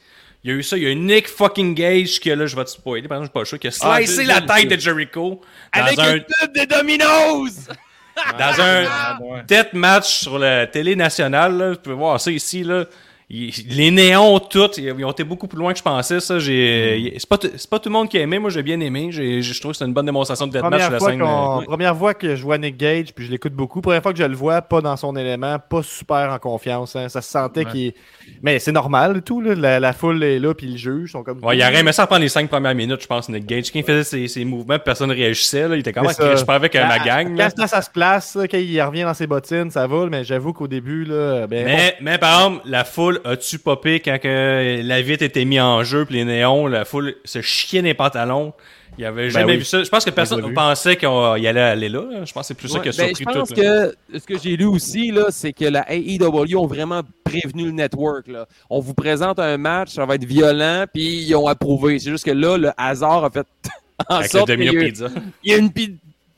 Il 0.44 0.52
y 0.52 0.54
a 0.54 0.56
eu 0.58 0.64
ça, 0.64 0.78
il 0.78 0.84
y 0.84 0.86
a 0.88 0.90
eu 0.92 0.96
Nick 0.96 1.28
fucking 1.28 1.76
Gage 1.76 2.20
qui, 2.20 2.30
là, 2.34 2.46
je 2.46 2.56
vais 2.56 2.64
te 2.64 2.70
spoiler, 2.70 3.08
par 3.08 3.18
exemple, 3.18 3.32
je 3.44 3.46
suis 3.46 3.46
pas 3.46 3.46
sûr, 3.46 3.60
qui 3.60 3.68
a 3.68 3.92
Ah, 3.92 3.98
slicé 3.98 4.24
la 4.24 4.42
tête 4.42 4.70
de 4.70 4.80
Jericho 4.80 5.42
Avec 5.74 6.00
un, 6.00 6.16
une 6.16 6.24
pub 6.24 6.54
de 6.56 6.66
Domino's! 6.74 7.68
Dans 8.40 8.62
un 8.62 8.86
Ah, 8.90 9.20
tête 9.46 9.74
match 9.74 10.22
sur 10.24 10.40
la 10.40 10.66
télé 10.66 10.96
nationale, 10.96 11.56
là, 11.58 11.70
vous 11.72 11.76
pouvez 11.78 11.96
voir 11.96 12.20
ça 12.20 12.32
ici, 12.32 12.64
là. 12.64 12.86
Les 13.30 13.92
néons, 13.92 14.40
toutes, 14.40 14.78
ils 14.78 15.04
ont 15.04 15.12
été 15.12 15.26
beaucoup 15.26 15.48
plus 15.48 15.60
loin 15.60 15.74
que 15.74 15.78
je 15.80 15.84
pensais. 15.84 16.22
Ça, 16.22 16.40
j'ai, 16.40 17.14
c'est 17.18 17.28
pas, 17.28 17.38
c'est 17.42 17.70
pas 17.70 17.78
tout 17.78 17.90
le 17.90 17.94
monde 17.94 18.08
qui 18.08 18.18
a 18.18 18.22
aimé. 18.22 18.40
Moi, 18.40 18.50
j'ai 18.50 18.64
bien 18.64 18.80
aimé. 18.80 19.10
J'ai, 19.12 19.42
je 19.42 19.60
trouve 19.60 19.74
que 19.74 19.78
c'est 19.78 19.84
une 19.86 19.92
bonne 19.94 20.06
démonstration 20.06 20.48
de 20.48 20.54
deathmatch 20.54 20.80
sur 20.80 20.90
Première 20.90 20.92
la 20.92 20.98
fois, 21.00 21.10
scène. 21.10 21.20
qu'on- 21.20 21.62
euh, 21.62 21.66
première 21.66 21.98
fois 21.98 22.14
que 22.14 22.38
je 22.38 22.42
vois 22.44 22.58
Nick 22.58 22.78
Gage, 22.78 23.14
puis 23.14 23.26
je 23.26 23.32
l'écoute 23.32 23.52
beaucoup. 23.52 23.82
Première 23.82 24.02
fois 24.02 24.14
que 24.14 24.20
je 24.20 24.24
le 24.24 24.34
vois, 24.36 24.62
pas 24.62 24.80
dans 24.80 24.96
son 24.96 25.14
élément, 25.18 25.58
pas 25.60 25.84
super 25.84 26.32
en 26.32 26.40
confiance. 26.40 26.96
hein. 26.96 27.10
Ça 27.10 27.22
se 27.22 27.30
sentait 27.30 27.66
Ouais. 27.66 27.72
qu'il. 27.72 27.94
Mais 28.42 28.60
c'est 28.60 28.72
normal, 28.72 29.22
tout. 29.24 29.42
Là. 29.42 29.56
La, 29.56 29.80
la 29.82 29.92
foule 29.92 30.24
est 30.24 30.40
là, 30.40 30.54
puis 30.54 30.68
le 30.68 30.78
juge 30.78 31.12
sont 31.12 31.24
comme. 31.24 31.44
Ouais, 31.44 31.58
il 31.58 31.62
aurait 31.64 31.80
aimé 31.82 31.92
ça 31.92 32.08
prendre 32.08 32.22
les 32.22 32.30
cinq 32.30 32.50
premières 32.50 32.76
minutes, 32.76 33.02
je 33.02 33.08
pense, 33.08 33.28
Nick 33.28 33.46
Gage. 33.46 33.74
Quand 33.74 33.80
il 33.80 33.86
faisait 33.86 34.04
ses, 34.06 34.28
ses 34.30 34.46
mouvements, 34.46 34.80
personne 34.80 35.10
ne 35.10 35.16
réagissait. 35.16 35.68
Là, 35.68 35.76
il 35.76 35.80
était 35.80 35.92
C'est 35.94 36.14
ça. 36.14 36.36
je 36.38 36.46
parlais 36.46 36.60
avec 36.62 36.76
euh, 36.78 36.88
ma 36.88 37.00
Quand- 37.00 37.06
gang. 37.06 37.36
là. 37.38 37.50
Quand 37.52 37.68
ça 37.68 37.82
se 37.82 37.90
place, 37.90 38.36
là, 38.36 38.48
quand 38.48 38.58
il 38.58 38.82
revient 38.82 39.04
dans 39.04 39.14
ses 39.14 39.28
bottines, 39.28 39.70
ça 39.70 39.86
va, 39.86 40.06
mais 40.10 40.24
j'avoue 40.24 40.54
qu'au 40.54 40.70
début, 40.70 41.04
là, 41.04 41.46
ben, 41.48 41.66
Mais, 41.66 41.98
mais 42.00 42.18
par 42.18 42.38
exemple, 42.46 42.62
la 42.70 42.86
foule 42.86 43.17
a-tu 43.24 43.60
popé 43.60 44.00
quand 44.00 44.18
que 44.22 44.82
la 44.84 45.02
vitre 45.02 45.24
était 45.24 45.46
mise 45.46 45.62
en 45.62 45.84
jeu, 45.84 46.06
puis 46.06 46.16
les 46.16 46.26
néons, 46.26 46.68
la 46.68 46.86
foule 46.86 47.16
se 47.26 47.42
chiait 47.42 47.82
dans 47.82 47.86
les 47.88 47.94
pantalons? 47.94 48.54
Il 48.98 49.04
y 49.04 49.06
avait 49.06 49.30
jamais 49.30 49.46
Ben 49.46 49.52
oui. 49.52 49.58
vu 49.60 49.64
ça. 49.64 49.84
Je 49.84 49.90
pense 49.90 50.04
que 50.06 50.10
personne 50.10 50.44
vu. 50.44 50.54
pensait 50.56 50.96
qu'il 50.96 51.08
allait 51.08 51.60
aller 51.62 51.88
là. 51.90 52.02
Je 52.26 52.32
pense 52.34 52.48
que 52.48 52.48
c'est 52.48 52.54
plus 52.56 52.68
ça 52.68 52.80
qui 52.80 52.90
a 52.90 52.92
ben, 52.92 53.14
surpris 53.16 53.26
je 53.30 53.38
pense 53.40 53.50
tout. 53.50 53.62
là. 53.62 53.90
que 54.12 54.20
ce 54.20 54.26
que 54.26 54.40
j'ai 54.40 54.58
lu 54.58 54.66
aussi, 54.66 55.12
là, 55.12 55.26
c'est 55.30 55.54
que 55.54 55.66
la 55.66 55.86
AEW 55.94 56.56
ont 56.58 56.66
vraiment 56.66 57.02
prévenu 57.24 57.66
le 57.66 57.72
network. 57.74 58.26
Là. 58.28 58.48
On 58.72 58.80
vous 58.80 58.96
présente 58.96 59.38
un 59.38 59.58
match, 59.58 59.92
ça 59.92 60.06
va 60.06 60.16
être 60.16 60.26
violent, 60.26 60.86
puis 60.92 61.04
ils 61.28 61.36
ont 61.36 61.46
approuvé. 61.48 62.00
C'est 62.00 62.10
juste 62.10 62.26
que 62.26 62.32
là, 62.32 62.58
le 62.58 62.72
hasard 62.76 63.26
a 63.26 63.30
fait 63.30 63.46
en 64.10 64.16
Avec 64.16 64.32
sorte 64.32 64.48
qu'il 64.50 64.64
y, 64.64 64.68
a- 64.70 65.10
il 65.44 65.52
y 65.52 65.54
a 65.54 65.58
une, 65.58 65.70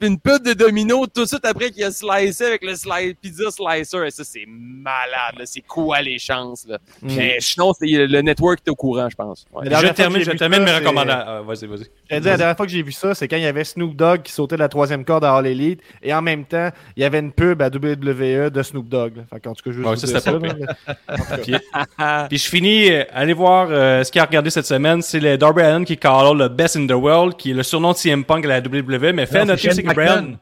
une 0.01 0.19
pute 0.19 0.43
de 0.45 0.53
domino 0.53 1.05
tout 1.07 1.21
de 1.23 1.27
suite 1.27 1.45
après 1.45 1.71
qu'il 1.71 1.83
a 1.83 1.91
slicé 1.91 2.45
avec 2.45 2.63
le 2.63 2.73
sli- 2.73 3.15
pizza 3.15 3.43
slicer. 3.51 4.05
Et 4.05 4.11
ça, 4.11 4.23
c'est 4.23 4.45
malade. 4.47 5.45
C'est 5.45 5.61
quoi 5.61 6.01
les 6.01 6.19
chances? 6.19 6.65
Là? 6.67 6.77
Mais 7.01 7.37
sinon, 7.39 7.73
c'est 7.73 7.87
le 7.87 8.21
network 8.21 8.59
est 8.65 8.69
au 8.69 8.75
courant, 8.75 9.09
je 9.09 9.15
pense. 9.15 9.45
Ouais. 9.53 9.61
Mais 9.63 9.69
la 9.69 9.77
Je 9.77 9.81
dernière 9.81 9.87
fois 9.87 9.91
que 9.93 9.97
termine, 9.97 10.19
j'ai 10.19 10.25
je 10.25 10.31
vu 10.31 10.37
termine 10.37 10.59
ça, 10.59 10.65
mes 10.65 10.71
c'est- 10.71 10.77
recommandations. 10.79 11.23
Ah, 11.27 11.41
vas-y, 11.45 11.65
vas-y. 11.67 11.85
La 12.09 12.19
dernière 12.37 12.57
fois 12.57 12.65
que 12.65 12.71
j'ai 12.71 12.81
vu 12.83 12.91
ça, 12.91 13.13
c'est 13.15 13.27
quand 13.27 13.37
il 13.37 13.43
y 13.43 13.47
avait 13.47 13.63
Snoop 13.63 13.95
Dogg 13.95 14.21
qui 14.23 14.31
sautait 14.31 14.55
de 14.55 14.59
la 14.61 14.69
troisième 14.69 15.03
corde 15.05 15.23
à 15.25 15.33
All 15.35 15.47
Elite, 15.47 15.81
et 16.01 16.13
en 16.13 16.21
même 16.21 16.45
temps, 16.45 16.69
il 16.95 17.01
y 17.01 17.05
avait 17.05 17.19
une 17.19 17.31
pub 17.31 17.61
à 17.61 17.67
WWE 17.69 18.49
de 18.49 18.63
Snoop 18.63 18.87
Dogg. 18.87 19.17
là. 19.17 19.23
Fait 19.29 19.39
qu'en 19.39 19.53
tout 19.53 19.63
cas, 19.69 19.71
je 19.75 19.81
Ouais, 19.81 19.95
ça, 19.95 20.31
mais- 20.39 20.49
Puis, 21.43 21.53
puis 22.29 22.37
je 22.37 22.49
finis, 22.49 22.91
euh, 22.91 23.03
allez 23.13 23.33
voir 23.33 23.67
euh, 23.69 24.03
ce 24.03 24.11
qu'il 24.11 24.21
a 24.21 24.25
regardé 24.25 24.49
cette 24.49 24.65
semaine. 24.65 25.01
C'est 25.01 25.19
le 25.19 25.37
Darby 25.37 25.61
Allen 25.61 25.85
qui 25.85 25.97
call 25.97 26.37
le 26.37 26.47
best 26.47 26.75
in 26.75 26.85
the 26.87 26.91
world, 26.91 27.35
qui 27.37 27.51
est 27.51 27.53
le 27.53 27.63
surnom 27.63 27.91
de 27.91 27.97
CM 27.97 28.23
Punk 28.23 28.45
à 28.45 28.47
la 28.47 28.59
WWE. 28.59 29.13
Mais 29.13 29.25
fait 29.25 29.45
noter 29.45 29.71
c'est 29.71 29.83
McMahon. 29.97 30.37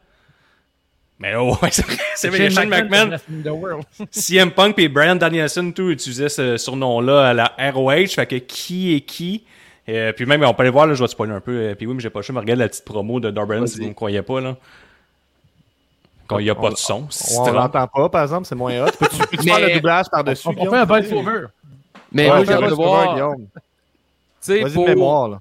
Mais 1.20 1.36
oh, 1.36 1.58
ouais, 1.64 1.70
c'est 1.72 2.28
vrai, 2.30 2.50
Shane 2.52 2.70
McMahon. 2.70 3.18
CM 4.12 4.52
Punk 4.56 4.78
et 4.78 4.88
Brian 4.88 5.16
Danielson 5.16 5.72
tout 5.76 5.90
utilisaient 5.90 6.30
ce 6.30 6.58
surnom-là 6.58 7.30
à 7.30 7.34
la 7.34 7.54
ROH. 7.72 8.08
Fait 8.10 8.28
que 8.28 8.36
qui 8.36 8.94
est 8.96 9.02
qui? 9.02 9.44
Euh, 9.90 10.12
puis 10.14 10.26
même, 10.26 10.44
on 10.44 10.54
peut 10.54 10.62
aller 10.64 10.70
voir, 10.70 10.86
là, 10.86 10.94
je 10.94 11.00
vais 11.00 11.08
te 11.08 11.12
spoiler 11.12 11.34
un 11.34 11.40
peu. 11.40 11.52
euh, 11.54 11.76
puis 11.76 11.88
oui, 11.88 11.94
mais 11.96 12.02
j'ai 12.02 12.10
pas 12.10 12.20
le 12.20 12.24
choix 12.24 12.34
de 12.36 12.40
regarder 12.40 12.64
la 12.64 12.70
petite 12.70 12.86
promo 12.86 13.20
de 13.20 13.32
Darby 13.32 13.54
Allin 13.54 13.68
si 13.68 13.80
vous 13.80 13.88
me 13.88 13.94
croyez 13.94 14.22
pas, 14.22 14.42
là. 14.42 14.56
Quand 16.28 16.40
il 16.40 16.44
n'y 16.44 16.50
a 16.50 16.56
pas 16.56 16.70
de 16.72 16.76
son. 16.76 17.08
si 17.10 17.24
tu 17.24 17.34
On 17.40 17.46
te 17.46 17.50
trompes. 17.50 17.56
l'entend 17.56 17.88
pas, 17.88 18.10
par 18.10 18.22
exemple, 18.24 18.46
c'est 18.48 18.56
moins 18.56 18.78
hot. 18.86 18.90
Peux-tu 19.00 19.18
peux 19.18 19.38
Mais- 19.38 19.44
faire 19.44 19.60
le 19.62 19.74
doublage 19.76 20.06
par-dessus? 20.12 20.48
On, 20.50 20.56
on 20.58 20.70
fait 20.70 20.78
un 20.78 20.84
voice-over. 20.86 21.46
Mais 22.12 22.30
Ouais, 22.30 22.44
moi, 22.44 22.68
j'ai 22.70 22.76
voir. 22.76 23.14
Guillaume. 23.14 23.48
Tu 23.56 23.62
sais, 24.42 24.60
pour 24.74 24.86
mémoire, 24.88 25.30
là. 25.30 25.40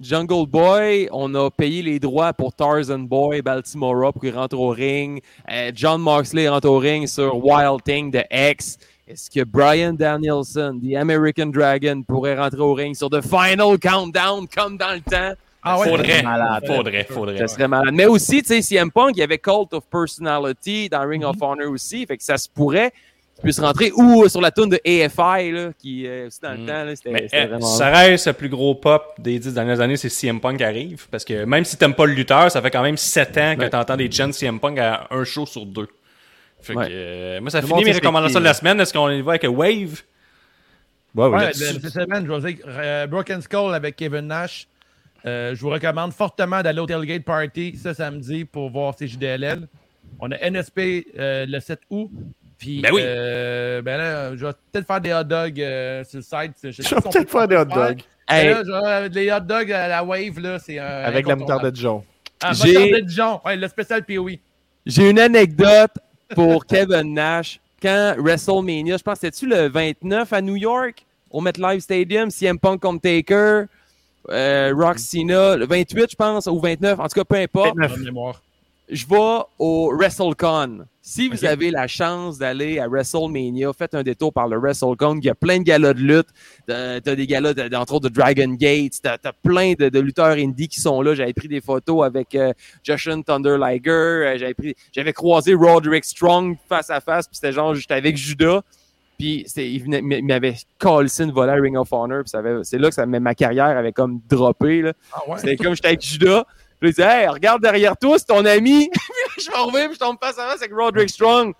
Jungle 0.00 0.46
Boy, 0.46 1.08
on 1.10 1.34
a 1.34 1.50
payé 1.50 1.82
les 1.82 1.98
droits 1.98 2.32
pour 2.32 2.52
Tarzan 2.52 2.98
Boy, 3.00 3.40
Baltimore 3.40 4.12
pour 4.12 4.20
qu'il 4.20 4.34
rentre 4.34 4.58
au 4.58 4.68
ring. 4.68 5.22
Euh, 5.50 5.70
John 5.74 6.02
Moxley 6.02 6.48
rentre 6.48 6.68
au 6.68 6.78
ring 6.78 7.06
sur 7.06 7.42
Wild 7.42 7.82
Thing 7.82 8.10
de 8.10 8.22
X. 8.30 8.78
Est-ce 9.08 9.30
que 9.30 9.44
Brian 9.44 9.92
Danielson, 9.94 10.78
The 10.82 10.96
American 10.96 11.46
Dragon, 11.46 12.02
pourrait 12.06 12.36
rentrer 12.36 12.60
au 12.60 12.74
ring 12.74 12.94
sur 12.94 13.08
The 13.08 13.22
Final 13.22 13.78
Countdown 13.78 14.46
comme 14.54 14.76
dans 14.76 14.92
le 14.92 15.00
temps? 15.00 15.32
Ah 15.62 15.80
ouais, 15.80 15.88
Faudrait, 15.88 16.22
malade. 16.22 16.64
faudrait, 16.66 17.04
faudrait. 17.04 17.38
Ça 17.38 17.48
serait 17.48 17.66
malade. 17.66 17.92
Mais 17.94 18.06
aussi, 18.06 18.40
tu 18.42 18.48
sais, 18.48 18.62
CM 18.62 18.90
Punk, 18.90 19.16
il 19.16 19.20
y 19.20 19.22
avait 19.22 19.38
Cult 19.38 19.72
of 19.72 19.84
Personality 19.90 20.88
dans 20.88 21.08
Ring 21.08 21.24
of 21.24 21.36
Honor 21.40 21.70
aussi. 21.70 22.06
Fait 22.06 22.16
que 22.16 22.22
ça 22.22 22.38
se 22.38 22.48
pourrait 22.48 22.92
qu'il 23.36 23.42
puisse 23.44 23.60
rentrer. 23.60 23.92
Ou 23.94 24.28
sur 24.28 24.40
la 24.40 24.50
tune 24.50 24.68
de 24.68 24.80
AFI, 24.84 25.52
là, 25.52 25.70
qui, 25.78 26.06
euh, 26.06 26.26
aussi 26.26 26.40
dans 26.42 26.52
le 26.52 26.58
Mm. 26.58 26.66
temps, 26.66 26.84
là, 26.84 26.96
c'était 26.96 27.28
euh, 27.34 27.46
vraiment... 27.46 27.60
ça 27.66 27.90
reste 27.90 28.26
le 28.26 28.32
plus 28.32 28.48
gros 28.48 28.74
pop 28.74 29.14
des 29.18 29.38
dix 29.38 29.54
dernières 29.54 29.80
années, 29.80 29.96
c'est 29.96 30.08
CM 30.08 30.40
Punk 30.40 30.58
qui 30.58 30.64
arrive. 30.64 31.06
Parce 31.10 31.24
que 31.24 31.44
même 31.44 31.64
si 31.64 31.76
t'aimes 31.76 31.94
pas 31.94 32.06
le 32.06 32.12
lutteur, 32.14 32.50
ça 32.50 32.60
fait 32.60 32.70
quand 32.70 32.82
même 32.82 32.96
7 32.96 33.28
ans 33.38 33.54
que 33.56 33.60
Ouais. 33.62 33.70
t'entends 33.70 33.96
des 33.96 34.10
chants 34.10 34.32
CM 34.32 34.58
Punk 34.58 34.78
à 34.78 35.06
un 35.10 35.24
show 35.24 35.46
sur 35.46 35.64
deux. 35.66 35.88
Fait 36.60 36.72
que, 36.74 36.78
Ouais. 36.78 36.88
euh, 36.90 37.40
moi, 37.40 37.50
ça 37.50 37.60
Le 37.60 37.66
finit 37.66 37.84
mes 37.84 37.92
recommandations 37.92 38.38
qui, 38.38 38.42
de 38.42 38.48
la 38.48 38.54
semaine. 38.54 38.80
Est-ce 38.80 38.92
qu'on 38.92 39.10
y 39.10 39.20
va 39.22 39.32
avec 39.32 39.44
Wave? 39.44 40.02
Ouais, 41.14 41.28
Ouais, 41.28 41.38
oui. 41.38 41.44
le- 41.46 41.52
cette 41.80 41.88
semaine, 41.88 42.26
je 42.26 42.32
vais 42.32 42.52
dire, 42.54 42.64
euh, 42.66 43.06
Broken 43.06 43.40
Skull 43.40 43.74
avec 43.74 43.96
Kevin 43.96 44.22
Nash. 44.26 44.66
Euh, 45.24 45.54
je 45.54 45.60
vous 45.60 45.70
recommande 45.70 46.12
fortement 46.12 46.62
d'aller 46.62 46.78
au 46.80 46.86
Tailgate 46.86 47.24
Party 47.24 47.76
ce 47.82 47.92
samedi 47.94 48.44
pour 48.44 48.70
voir 48.70 48.94
ces 48.98 49.08
JDLL. 49.08 49.66
On 50.20 50.30
a 50.30 50.36
NSP 50.36 51.06
euh, 51.18 51.46
le 51.48 51.58
7 51.60 51.80
août. 51.90 52.10
Puis, 52.58 52.80
Ben 52.80 52.90
oui. 52.92 53.02
euh, 53.04 53.82
ben 53.82 53.98
là, 53.98 54.36
je 54.36 54.46
vais 54.46 54.52
peut-être 54.72 54.86
faire 54.86 55.00
des 55.00 55.12
hot 55.12 55.24
dogs 55.24 55.60
euh, 55.60 56.04
sur 56.04 56.18
le 56.18 56.22
site. 56.22 56.52
Je, 56.62 56.82
vais 56.82 57.00
peut-être 57.00 57.12
peut 57.12 57.26
faire 57.26 57.48
des 57.48 57.56
hot 57.56 57.64
dogs 57.66 58.02
Mais 58.30 58.36
Hey, 58.38 58.50
là, 58.50 58.64
genre, 58.64 59.08
les 59.12 59.30
hot 59.30 59.40
dogs 59.40 59.70
à 59.72 59.88
la 59.88 60.02
Wave, 60.02 60.40
là, 60.40 60.58
c'est 60.58 60.78
un. 60.78 60.84
avec 60.84 61.26
la 61.26 61.36
moutarde 61.36 61.64
de 61.64 61.70
Dijon. 61.70 62.02
Ah, 62.42 62.52
moutarde 62.52 62.90
de 62.90 63.00
Dijon. 63.00 63.40
Ouais, 63.44 63.56
le 63.56 63.68
spécial 63.68 64.04
POE. 64.04 64.38
J'ai 64.84 65.10
une 65.10 65.18
anecdote 65.18 65.92
pour 66.34 66.66
Kevin 66.66 67.14
Nash. 67.14 67.60
Quand 67.80 68.14
WrestleMania, 68.18 68.96
je 68.96 69.02
pense, 69.02 69.18
c'était-tu 69.20 69.46
le 69.46 69.68
29 69.68 70.32
à 70.32 70.40
New 70.40 70.56
York, 70.56 71.04
au 71.30 71.40
MetLife 71.40 71.82
Stadium, 71.82 72.30
CM 72.30 72.58
Punk 72.58 72.80
contre 72.80 73.02
Taker, 73.02 73.64
euh, 74.30 74.72
Rock 74.74 74.98
Cena, 74.98 75.56
le 75.56 75.66
28, 75.66 76.10
je 76.10 76.16
pense, 76.16 76.46
ou 76.46 76.58
29, 76.58 76.98
en 76.98 77.02
tout 77.06 77.20
cas, 77.20 77.24
peu 77.24 77.36
importe. 77.36 77.76
29. 77.76 78.40
Je 78.88 79.04
vais 79.06 79.42
au 79.58 79.92
WrestleCon. 79.96 80.86
Si 81.02 81.28
vous 81.28 81.44
avez 81.44 81.70
la 81.70 81.86
chance 81.88 82.38
d'aller 82.38 82.78
à 82.78 82.88
WrestleMania, 82.88 83.72
faites 83.72 83.94
un 83.94 84.02
détour 84.02 84.32
par 84.32 84.48
le 84.48 84.58
WrestleCon. 84.58 85.18
Il 85.18 85.24
y 85.24 85.28
a 85.28 85.34
plein 85.34 85.58
de 85.58 85.64
galas 85.64 85.92
de 85.92 86.00
lutte. 86.00 86.28
T'as 86.66 87.00
des 87.00 87.26
galas, 87.26 87.52
de- 87.54 87.74
entre 87.76 87.94
autres, 87.94 88.08
de 88.08 88.14
Dragon 88.14 88.48
Gate. 88.54 88.94
T'as 89.02 89.16
as 89.24 89.32
plein 89.32 89.74
de, 89.78 89.88
de 89.88 89.98
lutteurs 90.00 90.36
indie 90.36 90.68
qui 90.68 90.80
sont 90.80 91.02
là. 91.02 91.14
J'avais 91.14 91.32
pris 91.32 91.48
des 91.48 91.60
photos 91.60 92.04
avec 92.04 92.34
euh, 92.34 92.52
Jushin 92.84 93.22
Thunder 93.22 93.56
Liger. 93.58 93.90
Euh, 93.90 94.38
J'avais 94.38 94.54
pris, 94.54 94.74
j'avais 94.92 95.12
croisé 95.12 95.54
Roderick 95.54 96.04
Strong 96.04 96.56
face 96.68 96.90
à 96.90 97.00
face. 97.00 97.26
Puis 97.26 97.36
c'était 97.36 97.52
genre, 97.52 97.74
j'étais 97.74 97.94
avec 97.94 98.16
Judas. 98.16 98.62
Puis 99.18 99.46
il, 99.56 100.24
m'avait 100.24 100.56
collé 100.78 101.08
une 101.20 101.32
volée 101.32 101.52
à 101.52 101.54
Ring 101.54 101.76
of 101.76 101.88
Honor. 101.92 102.22
Puis 102.24 102.38
c'est 102.64 102.78
là 102.78 102.88
que 102.88 102.94
ça, 102.94 103.06
ma 103.06 103.34
carrière 103.34 103.76
avait 103.76 103.92
comme 103.92 104.20
droppé. 104.28 104.92
Ah 105.12 105.20
ouais. 105.28 105.38
C'était 105.38 105.56
comme 105.56 105.74
j'étais 105.74 105.88
avec 105.88 106.04
Judas. 106.04 106.44
Puis 106.80 106.90
il 106.90 106.94
dit 106.94 107.02
Hey, 107.02 107.26
regarde 107.28 107.62
derrière 107.62 107.96
toi, 107.96 108.18
c'est 108.18 108.26
ton 108.26 108.44
ami. 108.44 108.88
Puis 109.36 109.44
je 109.46 109.50
me 109.50 109.56
reviens, 109.66 109.86
puis 109.86 109.94
je 109.94 109.98
tombe 110.00 110.16
face 110.22 110.38
à 110.38 110.46
face 110.48 110.60
avec 110.62 110.72
Roderick 110.72 111.10
Strong. 111.10 111.52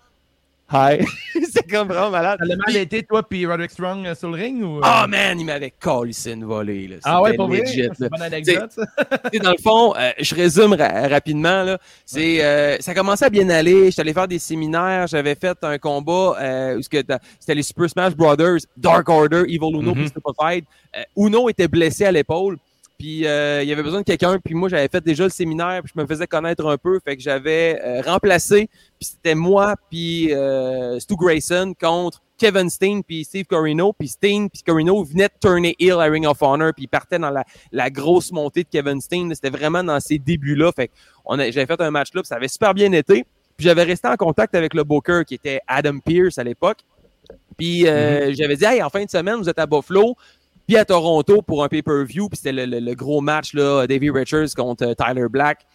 Hi. 0.69 0.97
c'est 1.49 1.65
comme 1.71 1.87
vraiment 1.87 2.09
malade. 2.09 2.39
A 2.41 2.45
mal 2.57 2.75
été, 2.75 3.01
toi, 3.03 3.23
puis 3.23 3.45
Roderick 3.45 3.71
Strong 3.71 4.05
euh, 4.05 4.15
sur 4.15 4.29
le 4.29 4.35
ring? 4.35 4.61
Ou? 4.61 4.81
Ah 4.83 5.07
man, 5.07 5.39
il 5.39 5.45
m'avait 5.45 5.71
collé 5.71 6.11
une 6.25 6.43
volée. 6.43 6.89
Là. 6.89 6.95
Ah 7.05 7.21
ouais, 7.21 7.35
pour 7.37 7.47
vrai? 7.47 7.61
legit, 7.61 7.83
C'est 7.83 7.87
là. 7.87 7.95
une 8.01 8.09
bonne 8.09 8.21
anecdote, 8.21 8.71
ça. 8.71 8.83
Dans 9.41 9.51
le 9.51 9.61
fond, 9.63 9.93
euh, 9.95 10.11
je 10.19 10.35
résume 10.35 10.73
ra- 10.73 11.07
rapidement. 11.07 11.63
Là. 11.63 11.77
C'est, 12.05 12.43
euh, 12.43 12.75
ça 12.81 12.93
commençait 12.93 13.23
à 13.25 13.29
bien 13.29 13.49
aller. 13.49 13.91
J'étais 13.91 14.01
allé 14.01 14.13
faire 14.13 14.27
des 14.27 14.39
séminaires. 14.39 15.07
J'avais 15.07 15.35
fait 15.35 15.57
un 15.61 15.77
combat 15.77 16.35
où 16.75 16.81
t'as- 16.81 17.19
c'était 17.39 17.55
les 17.55 17.63
Super 17.63 17.89
Smash 17.89 18.13
Brothers, 18.15 18.57
Dark 18.75 19.07
Order, 19.07 19.43
Evil 19.47 19.59
Uno, 19.71 19.93
Mhm. 19.93 19.95
puis 19.95 20.07
Stupefied. 20.09 20.65
Euh, 20.97 21.03
Uno 21.15 21.47
était 21.47 21.69
blessé 21.69 22.03
à 22.03 22.11
l'épaule. 22.11 22.57
Puis 22.97 23.27
euh, 23.27 23.61
il 23.61 23.69
y 23.69 23.71
avait 23.71 23.83
besoin 23.83 23.99
de 23.99 24.05
quelqu'un. 24.05 24.39
Puis 24.43 24.55
moi, 24.55 24.69
j'avais 24.69 24.87
fait 24.87 25.03
déjà 25.03 25.23
le 25.23 25.29
séminaire. 25.29 25.81
Puis 25.83 25.91
je 25.95 26.01
me 26.01 26.07
faisais 26.07 26.27
connaître 26.27 26.65
un 26.65 26.77
peu. 26.77 26.99
Fait 27.03 27.15
que 27.15 27.21
j'avais 27.21 27.79
euh, 27.83 28.01
remplacé. 28.01 28.69
Puis 28.99 29.09
c'était 29.11 29.35
moi, 29.35 29.75
puis 29.89 30.33
euh, 30.33 30.99
Stu 30.99 31.15
Grayson 31.15 31.73
contre 31.79 32.21
Kevin 32.39 32.69
Steen 32.69 33.03
puis 33.03 33.23
Steve 33.23 33.45
Corino. 33.45 33.93
Puis 33.93 34.09
Steen 34.09 34.49
puis 34.49 34.63
Corino 34.63 35.03
venaient 35.03 35.27
de 35.27 35.39
turner 35.39 35.75
heel 35.79 35.99
à 35.99 36.05
Ring 36.05 36.25
of 36.25 36.41
Honor. 36.41 36.73
Puis 36.73 36.85
ils 36.85 36.89
partaient 36.89 37.19
dans 37.19 37.29
la, 37.29 37.43
la 37.71 37.89
grosse 37.89 38.31
montée 38.31 38.63
de 38.63 38.69
Kevin 38.69 38.99
Steen. 38.99 39.33
C'était 39.33 39.51
vraiment 39.51 39.83
dans 39.83 39.99
ces 39.99 40.17
débuts-là. 40.17 40.71
Fait 40.75 40.87
que 40.87 40.93
j'avais 41.51 41.65
fait 41.67 41.81
un 41.81 41.91
match 41.91 42.13
là. 42.13 42.21
Puis 42.21 42.27
ça 42.27 42.35
avait 42.35 42.47
super 42.47 42.73
bien 42.73 42.91
été. 42.91 43.25
Puis 43.55 43.65
j'avais 43.65 43.83
resté 43.83 44.07
en 44.07 44.15
contact 44.15 44.55
avec 44.55 44.73
le 44.73 44.83
booker 44.83 45.23
qui 45.25 45.35
était 45.35 45.61
Adam 45.67 45.99
Pierce 45.99 46.37
à 46.37 46.43
l'époque. 46.43 46.79
Puis 47.57 47.87
euh, 47.87 48.33
j'avais 48.33 48.55
dit, 48.55 48.65
hey, 48.65 48.81
en 48.83 48.89
fin 48.89 49.03
de 49.03 49.09
semaine, 49.09 49.35
vous 49.35 49.49
êtes 49.49 49.59
à 49.59 49.65
Buffalo, 49.65 50.15
puis 50.67 50.77
à 50.77 50.85
Toronto 50.85 51.41
pour 51.41 51.63
un 51.63 51.67
pay-per-view. 51.69 52.29
Puis 52.29 52.37
c'était 52.37 52.51
le, 52.51 52.65
le- 52.65 52.79
le 52.79 52.93
gros 52.93 53.21
match, 53.21 53.53
là, 53.53 53.87
Davey 53.87 54.09
Richards 54.09 54.53
contre 54.55 54.85
euh, 54.87 54.93
Tyler 54.93 55.27
Black. 55.29 55.65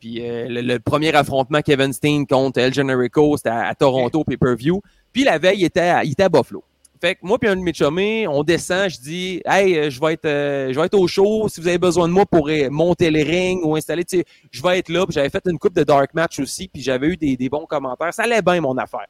Puis 0.00 0.20
euh, 0.20 0.46
le, 0.48 0.60
le 0.60 0.78
premier 0.78 1.14
affrontement 1.14 1.60
Kevin 1.62 1.92
Steen 1.92 2.26
contre 2.26 2.60
El 2.60 2.72
Generico, 2.72 3.36
c'était 3.36 3.50
à, 3.50 3.66
à 3.68 3.74
Toronto 3.74 4.24
pay-per-view. 4.24 4.80
Puis 5.12 5.24
la 5.24 5.38
veille, 5.38 5.60
il 5.60 5.64
était 5.64 5.80
à, 5.80 6.04
il 6.04 6.12
était 6.12 6.24
à 6.24 6.28
Buffalo. 6.28 6.62
Fait 6.98 7.14
que 7.14 7.20
moi 7.24 7.38
puis 7.38 7.46
un 7.50 7.56
de 7.56 7.60
mes 7.60 7.74
chummés, 7.74 8.26
on 8.26 8.42
descend, 8.42 8.88
je 8.88 8.98
dis 8.98 9.42
Hey, 9.44 9.76
euh, 9.78 9.90
je 9.90 10.00
vais 10.00 10.14
être 10.14 10.24
euh, 10.24 10.72
je 10.72 10.78
vais 10.80 10.86
être 10.86 10.98
au 10.98 11.06
show. 11.06 11.46
Si 11.48 11.60
vous 11.60 11.68
avez 11.68 11.76
besoin 11.76 12.08
de 12.08 12.12
moi 12.14 12.24
pour 12.24 12.48
euh, 12.48 12.68
monter 12.70 13.10
le 13.10 13.22
ring 13.22 13.60
ou 13.64 13.76
installer, 13.76 14.02
tu 14.04 14.18
sais, 14.18 14.24
je 14.50 14.62
vais 14.62 14.78
être 14.78 14.88
là. 14.88 15.04
Puis 15.04 15.12
j'avais 15.14 15.28
fait 15.28 15.42
une 15.46 15.58
coupe 15.58 15.74
de 15.74 15.82
dark 15.84 16.14
match 16.14 16.38
aussi, 16.38 16.68
puis 16.68 16.80
j'avais 16.82 17.08
eu 17.08 17.16
des, 17.18 17.36
des 17.36 17.48
bons 17.50 17.66
commentaires. 17.66 18.14
Ça 18.14 18.22
allait 18.22 18.40
bien 18.40 18.60
mon 18.62 18.76
affaire. 18.78 19.06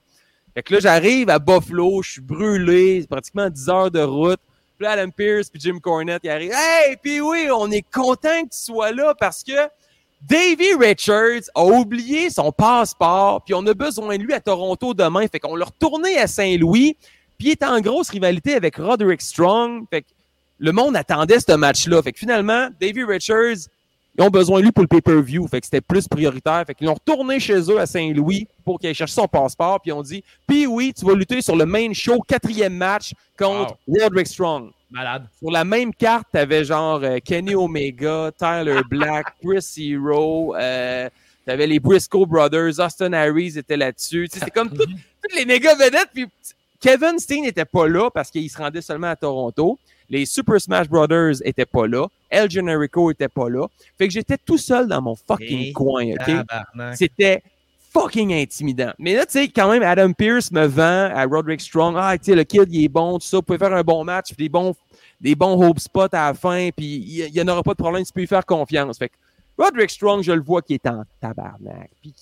Fait 0.52 0.62
que 0.64 0.74
là, 0.74 0.80
j'arrive 0.80 1.28
à 1.30 1.38
Buffalo, 1.38 2.02
je 2.02 2.12
suis 2.12 2.20
brûlé, 2.22 3.02
c'est 3.02 3.08
pratiquement 3.08 3.48
10 3.50 3.68
heures 3.68 3.90
de 3.90 4.00
route. 4.00 4.40
Puis 4.78 4.86
Adam 4.86 5.10
Pierce 5.10 5.48
puis 5.48 5.60
Jim 5.60 5.78
Cornette, 5.80 6.20
ils 6.24 6.30
arrivent. 6.30 6.52
Hey, 6.52 6.96
puis 6.96 7.20
oui, 7.20 7.48
on 7.52 7.70
est 7.70 7.84
content 7.90 8.42
que 8.44 8.50
tu 8.50 8.58
sois 8.64 8.92
là 8.92 9.14
parce 9.18 9.42
que 9.42 9.52
Davy 10.22 10.74
Richards 10.78 11.50
a 11.54 11.64
oublié 11.64 12.30
son 12.30 12.50
passeport, 12.50 13.42
puis 13.44 13.54
on 13.54 13.66
a 13.66 13.74
besoin 13.74 14.16
de 14.16 14.22
lui 14.22 14.32
à 14.32 14.40
Toronto 14.40 14.94
demain. 14.94 15.26
Fait 15.28 15.38
qu'on 15.38 15.54
l'a 15.54 15.66
retourné 15.66 16.18
à 16.18 16.26
Saint-Louis, 16.26 16.96
puis 17.38 17.48
il 17.48 17.50
est 17.52 17.62
en 17.62 17.80
grosse 17.80 18.10
rivalité 18.10 18.54
avec 18.54 18.76
Roderick 18.76 19.20
Strong. 19.20 19.84
Fait 19.90 20.02
que 20.02 20.08
le 20.58 20.72
monde 20.72 20.96
attendait 20.96 21.38
ce 21.38 21.52
match-là. 21.52 22.02
Fait 22.02 22.12
que 22.12 22.18
finalement, 22.18 22.68
Davy 22.80 23.04
Richards, 23.04 23.68
ils 24.18 24.24
ont 24.24 24.30
besoin 24.30 24.60
de 24.60 24.64
lui 24.64 24.72
pour 24.72 24.82
le 24.82 24.88
pay-per-view. 24.88 25.46
Fait 25.48 25.60
que 25.60 25.66
c'était 25.66 25.80
plus 25.80 26.08
prioritaire. 26.08 26.64
Fait 26.66 26.74
qu'ils 26.74 26.86
l'ont 26.86 26.94
retourné 26.94 27.38
chez 27.38 27.58
eux 27.70 27.78
à 27.78 27.86
Saint-Louis 27.86 28.48
pour 28.64 28.78
qu'il 28.78 28.88
aille 28.88 28.94
chercher 28.94 29.14
son 29.14 29.28
passeport. 29.28 29.80
Puis 29.80 29.90
ils 29.90 29.94
ont 29.94 30.02
dit, 30.02 30.24
puis 30.46 30.66
oui, 30.66 30.92
tu 30.96 31.04
vas 31.04 31.14
lutter 31.14 31.42
sur 31.42 31.56
le 31.56 31.66
main 31.66 31.92
show, 31.92 32.20
quatrième 32.20 32.74
match 32.74 33.12
contre 33.38 33.76
Roderick 33.86 34.26
Strong. 34.26 34.70
Malade. 34.90 35.26
Sur 35.38 35.50
la 35.50 35.64
même 35.64 35.92
carte, 35.92 36.28
t'avais 36.32 36.64
genre 36.64 37.00
euh, 37.02 37.18
Kenny 37.22 37.54
Omega, 37.54 38.30
Tyler 38.38 38.80
Black, 38.88 39.26
Chris 39.42 39.66
Hero, 39.78 40.54
euh, 40.54 41.10
t'avais 41.44 41.66
les 41.66 41.80
Briscoe 41.80 42.24
Brothers, 42.24 42.78
Austin 42.78 43.12
Harris 43.12 43.54
était 43.56 43.76
là-dessus. 43.76 44.28
C'était 44.30 44.50
comme 44.50 44.70
toutes 44.70 44.88
les 45.36 45.44
méga 45.44 45.74
vedettes. 45.74 46.10
Puis 46.14 46.26
Kevin 46.80 47.18
Steen 47.18 47.42
n'était 47.42 47.64
pas 47.64 47.88
là 47.88 48.10
parce 48.10 48.30
qu'il 48.30 48.48
se 48.48 48.56
rendait 48.56 48.80
seulement 48.80 49.08
à 49.08 49.16
Toronto. 49.16 49.78
Les 50.08 50.26
Super 50.26 50.60
Smash 50.60 50.88
Brothers 50.88 51.36
étaient 51.44 51.66
pas 51.66 51.86
là. 51.86 52.06
El 52.30 52.50
Generico 52.50 53.10
était 53.10 53.28
pas 53.28 53.48
là. 53.48 53.66
Fait 53.98 54.06
que 54.06 54.12
j'étais 54.12 54.38
tout 54.38 54.58
seul 54.58 54.88
dans 54.88 55.02
mon 55.02 55.14
fucking 55.14 55.68
Et 55.68 55.72
coin, 55.72 56.06
OK? 56.12 56.30
C'était 56.94 57.42
fucking 57.92 58.32
intimidant. 58.32 58.92
Mais 58.98 59.14
là, 59.14 59.24
tu 59.26 59.32
sais, 59.32 59.48
quand 59.48 59.70
même, 59.70 59.82
Adam 59.82 60.12
Pierce 60.12 60.50
me 60.52 60.66
vend 60.66 61.10
à 61.14 61.24
Roderick 61.24 61.60
Strong. 61.60 61.96
Ah, 61.98 62.16
tu 62.18 62.26
sais, 62.26 62.34
le 62.34 62.44
kid, 62.44 62.66
il 62.70 62.84
est 62.84 62.88
bon, 62.88 63.18
tout 63.18 63.26
ça. 63.26 63.38
Vous 63.38 63.42
pouvez 63.42 63.58
faire 63.58 63.72
un 63.72 63.82
bon 63.82 64.04
match, 64.04 64.34
des 64.36 64.48
bons, 64.48 64.74
des 65.20 65.34
bons 65.34 65.66
hope 65.66 65.80
spots 65.80 66.12
à 66.12 66.28
la 66.28 66.34
fin, 66.34 66.68
puis 66.76 66.86
il 66.86 67.32
n'y 67.32 67.40
en 67.40 67.48
aura 67.48 67.62
pas 67.62 67.72
de 67.72 67.78
problème, 67.78 68.04
tu 68.04 68.12
peux 68.12 68.20
lui 68.20 68.26
faire 68.26 68.44
confiance. 68.44 68.98
Fait 68.98 69.08
que 69.08 69.14
Roderick 69.58 69.90
Strong, 69.90 70.22
je 70.22 70.32
le 70.32 70.42
vois 70.42 70.60
qui 70.60 70.74
est 70.74 70.86
en 70.86 71.04
tabarnak. 71.20 71.90
Puis 72.02 72.14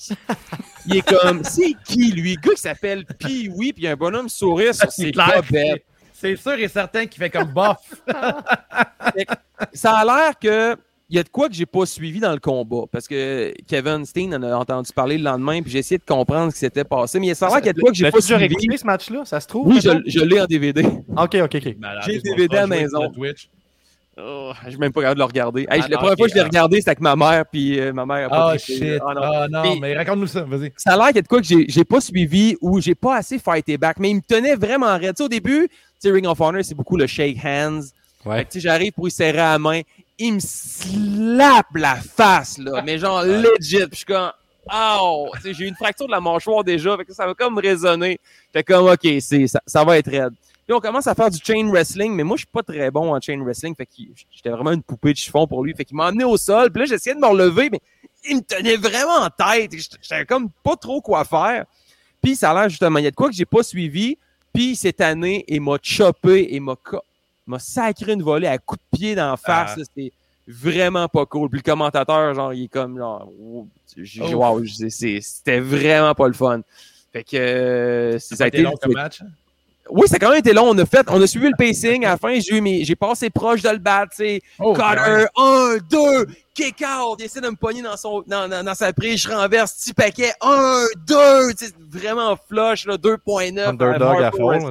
il 0.86 0.96
est 0.98 1.08
comme, 1.08 1.42
c'est 1.42 1.74
qui 1.84 2.12
lui? 2.12 2.36
Le 2.36 2.40
gars 2.40 2.54
qui 2.54 2.60
s'appelle 2.60 3.04
Pee-Wee, 3.04 3.72
puis 3.72 3.88
un 3.88 3.96
bonhomme 3.96 4.28
sourire 4.28 4.74
sur 4.74 4.90
ses 4.92 5.10
bobettes. 5.10 5.84
C'est 6.24 6.36
sûr 6.36 6.54
et 6.54 6.68
certain 6.68 7.04
qu'il 7.04 7.22
fait 7.22 7.28
comme 7.28 7.52
bof. 7.52 7.76
Ça 9.74 9.98
a 9.98 10.04
l'air 10.06 10.38
que 10.40 10.74
il 11.10 11.16
y 11.16 11.18
a 11.18 11.22
de 11.22 11.28
quoi 11.28 11.50
que 11.50 11.54
j'ai 11.54 11.66
pas 11.66 11.84
suivi 11.84 12.18
dans 12.18 12.32
le 12.32 12.38
combat 12.38 12.84
parce 12.90 13.06
que 13.06 13.52
Kevin 13.68 14.06
Steen 14.06 14.34
en 14.34 14.42
a 14.42 14.56
entendu 14.56 14.90
parler 14.94 15.18
le 15.18 15.24
lendemain 15.24 15.60
puis 15.60 15.70
j'ai 15.70 15.80
essayé 15.80 15.98
de 15.98 16.04
comprendre 16.04 16.48
ce 16.48 16.54
qui 16.54 16.60
s'était 16.60 16.82
passé 16.82 17.20
mais 17.20 17.34
ça 17.34 17.48
a 17.48 17.50
l'air 17.50 17.58
qu'il 17.58 17.66
y 17.66 17.70
a 17.70 17.72
de 17.74 17.80
quoi 17.80 17.90
que 17.90 17.96
j'ai 17.96 18.10
pas 18.10 18.22
suivi. 18.22 18.44
écouté 18.44 18.76
ce 18.78 18.86
match-là? 18.86 19.26
Ça 19.26 19.38
se 19.38 19.46
trouve? 19.46 19.68
Oui, 19.68 19.80
je, 19.82 20.24
l'ai 20.24 20.40
en 20.40 20.46
DVD. 20.46 20.82
Ok, 21.14 21.34
ok, 21.34 21.56
ok. 21.56 21.76
Malade. 21.78 22.04
J'ai 22.06 22.20
DVD 22.20 22.56
à 22.56 22.60
la 22.62 22.66
maison. 22.68 23.02
sur 23.02 23.12
Twitch. 23.12 23.50
Oh, 24.16 24.52
je 24.64 24.70
suis 24.70 24.78
même 24.78 24.92
pas 24.92 25.00
capable 25.00 25.16
de 25.16 25.20
le 25.22 25.26
regarder. 25.26 25.60
Hey, 25.62 25.66
Ah, 25.70 25.76
la 25.76 25.88
non, 25.88 25.96
première 25.98 26.16
fois 26.16 26.26
que 26.26 26.30
je 26.30 26.34
l'ai 26.36 26.40
ah. 26.42 26.44
regardé, 26.44 26.76
c'était 26.78 26.90
avec 26.90 27.00
ma 27.00 27.16
mère 27.16 27.44
puis 27.50 27.80
euh, 27.80 27.92
ma 27.92 28.06
mère 28.06 28.26
a 28.26 28.28
pas 28.30 28.52
Oh 28.54 28.58
shit. 28.58 29.00
Ah, 29.04 29.12
non. 29.14 29.20
Ah 29.24 29.46
non, 29.50 29.62
Mais- 29.62 29.78
mais 29.80 29.96
raconte-nous 29.96 30.28
ça, 30.28 30.42
vas-y. 30.42 30.72
Ça 30.76 30.92
a 30.92 30.96
l'air 30.96 31.06
qu'il 31.08 31.16
y 31.16 31.18
a 31.18 31.22
de 31.22 31.26
quoi 31.28 31.40
que 31.40 31.46
j'ai 31.68 31.84
pas 31.84 32.00
suivi 32.00 32.56
ou 32.60 32.80
j'ai 32.80 32.94
pas 32.94 33.16
assez 33.16 33.38
fighté 33.40 33.76
back 33.76 33.98
mais 33.98 34.10
il 34.10 34.16
me 34.16 34.20
tenait 34.20 34.54
vraiment 34.54 34.96
raide. 34.96 35.16
Tu 35.16 35.18
sais, 35.18 35.22
au 35.24 35.28
début, 35.28 35.68
Ring 36.04 36.26
of 36.26 36.40
Honor, 36.40 36.62
c'est 36.64 36.74
beaucoup 36.74 36.96
le 36.96 37.06
shake 37.06 37.38
hands. 37.44 37.80
Ouais. 38.24 38.46
j'arrive 38.54 38.92
pour 38.92 39.08
y 39.08 39.10
serrer 39.10 39.36
la 39.36 39.58
main, 39.58 39.80
il 40.18 40.34
me 40.34 40.40
slappe 40.40 41.74
la 41.74 41.96
face, 41.96 42.56
là, 42.58 42.82
mais 42.82 42.98
genre 42.98 43.22
legit. 43.22 43.80
Je 43.90 43.96
suis 43.96 44.04
comme, 44.06 44.30
oh, 44.72 45.28
j'ai 45.44 45.64
eu 45.64 45.68
une 45.68 45.74
fracture 45.74 46.06
de 46.06 46.12
la 46.12 46.20
mâchoire 46.20 46.64
déjà, 46.64 46.96
fait 46.96 47.04
que 47.04 47.12
ça 47.12 47.26
va 47.26 47.34
comme 47.34 47.58
résonner. 47.58 48.18
J'étais 48.54 48.64
comme, 48.72 48.86
ok, 48.88 49.06
ça 49.66 49.84
va 49.84 49.98
être 49.98 50.10
raide. 50.10 50.32
Puis 50.66 50.74
on 50.74 50.80
commence 50.80 51.06
à 51.06 51.14
faire 51.14 51.30
du 51.30 51.38
chain 51.44 51.68
wrestling, 51.70 52.12
mais 52.14 52.22
moi, 52.22 52.36
je 52.36 52.40
suis 52.40 52.50
pas 52.50 52.62
très 52.62 52.90
bon 52.90 53.14
en 53.14 53.20
chain 53.20 53.42
wrestling, 53.42 53.74
fait 53.74 53.86
que 53.86 53.92
j'étais 54.30 54.50
vraiment 54.50 54.72
une 54.72 54.82
poupée 54.82 55.12
de 55.12 55.18
chiffon 55.18 55.46
pour 55.46 55.62
lui. 55.62 55.74
Fait 55.74 55.84
qu'il 55.84 55.96
m'a 55.96 56.08
emmené 56.08 56.24
au 56.24 56.36
sol, 56.36 56.70
puis 56.70 56.80
là, 56.80 56.86
j'essayais 56.86 57.14
de 57.14 57.20
me 57.20 57.26
relever, 57.26 57.68
mais 57.70 57.80
il 58.28 58.36
me 58.36 58.42
tenait 58.42 58.76
vraiment 58.76 59.18
en 59.18 59.28
tête. 59.28 59.72
J'étais 59.72 60.24
comme 60.24 60.48
pas 60.62 60.76
trop 60.76 61.00
quoi 61.00 61.24
faire. 61.24 61.66
Puis 62.22 62.36
ça 62.36 62.52
a 62.52 62.54
l'air 62.54 62.68
justement, 62.70 62.98
il 62.98 63.04
y 63.04 63.08
a 63.08 63.10
de 63.10 63.16
quoi 63.16 63.28
que 63.28 63.34
j'ai 63.34 63.44
pas 63.44 63.62
suivi. 63.62 64.16
Puis 64.54 64.76
cette 64.76 65.00
année, 65.02 65.44
il 65.48 65.60
m'a 65.60 65.76
chopé 65.82 66.54
et 66.54 66.60
m'a 66.60 66.76
m'a 67.46 67.58
sacré 67.58 68.12
une 68.12 68.22
volée 68.22 68.46
à 68.46 68.56
coups 68.56 68.80
de 68.90 68.96
pied 68.96 69.14
dans 69.14 69.32
la 69.32 69.36
face. 69.36 69.74
Ah. 69.76 69.82
C'était 69.84 70.12
vraiment 70.48 71.08
pas 71.08 71.26
cool. 71.26 71.50
Puis 71.50 71.58
le 71.58 71.62
commentateur, 71.70 72.34
genre, 72.34 72.54
il 72.54 72.64
est 72.64 72.68
comme 72.68 72.96
genre, 72.96 73.28
oh, 73.38 73.68
Oh. 74.20 74.34
wow, 74.34 74.64
c'était 74.64 75.60
vraiment 75.60 76.14
pas 76.14 76.26
le 76.26 76.32
fun. 76.32 76.62
Fait 77.12 77.22
que 77.22 77.36
euh, 77.36 78.18
ça, 78.18 78.36
Ça 78.36 78.44
a 78.44 78.46
été 78.48 78.62
long 78.62 78.74
comme 78.80 78.92
match? 78.92 79.22
Oui, 79.90 80.08
ça 80.08 80.16
a 80.16 80.18
quand 80.18 80.30
même 80.30 80.38
été 80.38 80.52
long. 80.54 80.64
On 80.70 80.78
a 80.78 80.86
fait, 80.86 81.06
on 81.10 81.20
a 81.20 81.26
suivi 81.26 81.46
le 81.48 81.54
pacing. 81.58 82.04
À 82.06 82.10
la 82.12 82.16
fin, 82.16 82.38
j'ai 82.40 82.56
eu 82.56 82.60
mes- 82.62 82.84
j'ai 82.84 82.96
passé 82.96 83.28
proche 83.28 83.60
de 83.62 83.68
le 83.68 83.78
battre. 83.78 84.12
tu 84.16 84.24
sais. 84.24 84.40
Oh, 84.58 84.72
Cutter, 84.72 85.26
un, 85.36 85.76
deux, 85.90 86.26
kick 86.54 86.82
out. 86.82 87.16
Il 87.18 87.26
essaie 87.26 87.42
de 87.42 87.48
me 87.50 87.54
pogner 87.56 87.82
dans, 87.82 87.96
son, 87.98 88.22
dans, 88.26 88.48
dans, 88.48 88.64
dans 88.64 88.74
sa 88.74 88.92
prise. 88.94 89.20
Je 89.20 89.28
renverse, 89.28 89.74
petit 89.74 89.92
paquet. 89.92 90.32
Un, 90.40 90.84
deux. 91.06 91.52
tu 91.58 91.66
sais, 91.66 91.72
Vraiment 91.90 92.36
flush, 92.48 92.86
là, 92.86 92.96
2.9. 92.96 93.60
Underdog 93.68 94.22
à 94.22 94.30
fond. 94.30 94.70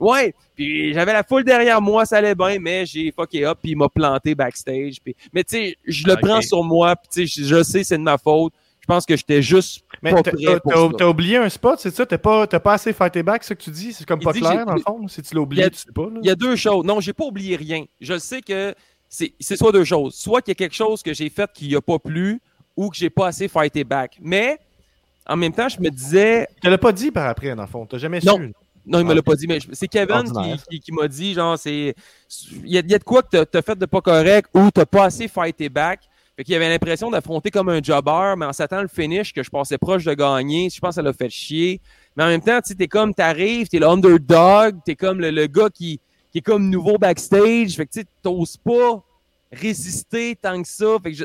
Ouais. 0.00 0.34
Puis 0.56 0.92
j'avais 0.94 1.12
la 1.12 1.22
foule 1.22 1.44
derrière 1.44 1.80
moi, 1.80 2.04
ça 2.06 2.16
allait 2.16 2.34
bien, 2.34 2.58
mais 2.58 2.84
j'ai 2.86 3.12
fucké 3.12 3.44
up, 3.44 3.58
puis 3.62 3.72
il 3.72 3.76
m'a 3.76 3.88
planté 3.88 4.34
backstage. 4.34 4.96
Puis, 5.04 5.14
mais 5.32 5.44
tu 5.44 5.56
sais, 5.56 5.76
je 5.86 6.04
le 6.06 6.14
Ok. 6.14 6.20
prends 6.22 6.40
sur 6.40 6.64
moi, 6.64 6.96
puis 6.96 7.08
tu 7.12 7.28
sais, 7.28 7.42
je, 7.42 7.46
je 7.56 7.62
sais 7.62 7.84
c'est 7.84 7.96
de 7.98 8.02
ma 8.02 8.18
faute. 8.18 8.52
Je 8.80 8.86
pense 8.86 9.04
que 9.04 9.14
j'étais 9.16 9.42
juste 9.42 9.82
Mais 10.02 10.12
t'as- 10.22 11.08
oublié 11.08 11.36
un 11.36 11.48
spot, 11.48 11.78
c'est 11.80 11.94
ça? 11.94 12.06
T'as 12.06 12.18
pas, 12.18 12.46
pas 12.46 12.74
assez 12.74 12.92
fighté 12.92 13.22
back, 13.22 13.42
c'est 13.42 13.48
ça 13.48 13.54
que 13.54 13.62
tu 13.62 13.70
dis? 13.70 13.92
C'est 13.92 14.06
comme 14.06 14.20
Il 14.20 14.24
pas 14.24 14.32
clair, 14.32 14.64
dans 14.66 14.74
le 14.74 14.80
fond? 14.80 15.08
Si 15.08 15.22
tu 15.22 15.34
l'as 15.34 15.40
oublié, 15.40 15.64
a- 15.64 15.70
tu 15.70 15.78
sais 15.78 15.92
pas. 15.92 16.02
là. 16.02 16.20
Il 16.22 16.26
y 16.26 16.30
a 16.30 16.34
deux 16.36 16.56
choses. 16.56 16.84
Non, 16.84 17.00
j'ai 17.00 17.12
pas 17.12 17.24
oublié 17.24 17.56
rien. 17.56 17.84
Je 18.00 18.18
sais 18.18 18.40
que 18.42 18.74
c'est 19.08 19.32
c'est 19.40 19.56
soit 19.56 19.72
deux 19.72 19.84
choses. 19.84 20.14
Soit 20.14 20.42
qu'il 20.42 20.52
y 20.52 20.52
a 20.52 20.54
quelque 20.56 20.74
chose 20.74 21.02
que 21.02 21.12
j'ai 21.14 21.30
fait 21.30 21.50
qui 21.52 21.74
a 21.74 21.80
pas 21.80 21.98
plu 21.98 22.40
ou 22.76 22.90
que 22.90 22.96
j'ai 22.96 23.10
pas 23.10 23.28
assez 23.28 23.48
fighté 23.48 23.82
back. 23.84 24.18
Mais 24.20 24.58
en 25.26 25.36
même 25.36 25.52
temps, 25.52 25.68
je 25.68 25.80
me 25.80 25.90
disais. 25.90 26.46
Tu 26.62 26.70
l'as 26.70 26.78
pas 26.78 26.92
dit 26.92 27.10
par 27.10 27.26
après, 27.28 27.54
dans 27.54 27.62
le 27.62 27.68
fond. 27.68 27.84
T'as 27.86 27.98
jamais 27.98 28.20
Non. 28.24 28.36
su. 28.36 28.52
Non, 28.86 29.00
il 29.00 29.04
me 29.04 29.10
Ah, 29.10 29.14
l'a 29.14 29.20
ok. 29.20 29.26
pas 29.26 29.34
dit, 29.34 29.46
mais 29.46 29.58
c'est 29.72 29.88
Kevin 29.88 30.22
qui, 30.22 30.30
Ordinaire. 30.30 30.62
qui, 30.70 30.80
qui 30.80 30.92
m'a 30.92 31.08
dit, 31.08 31.34
genre, 31.34 31.58
c'est. 31.58 31.94
Il 32.64 32.70
y 32.70 32.78
a, 32.78 32.80
il 32.80 32.90
y 32.90 32.94
a 32.94 32.98
de 32.98 33.04
quoi 33.04 33.22
que 33.22 33.28
t'as- 33.28 33.44
t'as 33.44 33.60
fait 33.60 33.76
de 33.78 33.84
pas 33.84 34.00
correct 34.00 34.48
ou 34.54 34.70
t'as 34.70 34.86
pas 34.86 35.04
assez 35.04 35.28
fighté 35.28 35.68
back. 35.68 36.00
Fait 36.38 36.44
qu'il 36.44 36.54
avait 36.54 36.68
l'impression 36.68 37.10
d'affronter 37.10 37.50
comme 37.50 37.68
un 37.68 37.82
jobber, 37.82 38.34
mais 38.38 38.46
en 38.46 38.52
s'attendant 38.52 38.82
le 38.82 38.88
finish, 38.88 39.32
que 39.34 39.42
je 39.42 39.50
passais 39.50 39.76
proche 39.76 40.04
de 40.04 40.14
gagner. 40.14 40.70
Je 40.70 40.78
pense 40.78 40.90
que 40.90 40.94
ça 40.94 41.02
l'a 41.02 41.12
fait 41.12 41.28
chier. 41.28 41.80
Mais 42.16 42.22
en 42.22 42.28
même 42.28 42.40
temps, 42.40 42.60
tu 42.64 42.76
t'es 42.76 42.86
comme, 42.86 43.12
t'arrives, 43.12 43.66
t'es 43.68 43.80
le 43.80 43.88
underdog, 43.88 44.76
t'es 44.84 44.94
comme 44.94 45.20
le, 45.20 45.30
le 45.32 45.48
gars 45.48 45.68
qui, 45.68 45.98
qui 46.30 46.38
est 46.38 46.42
comme 46.42 46.70
nouveau 46.70 46.96
backstage. 46.96 47.72
Fait 47.74 47.86
que 47.86 47.92
tu 48.00 48.04
t'oses 48.22 48.56
pas 48.56 49.02
résister 49.52 50.36
tant 50.40 50.62
que 50.62 50.68
ça. 50.68 50.96
Fait 51.02 51.12
que 51.12 51.24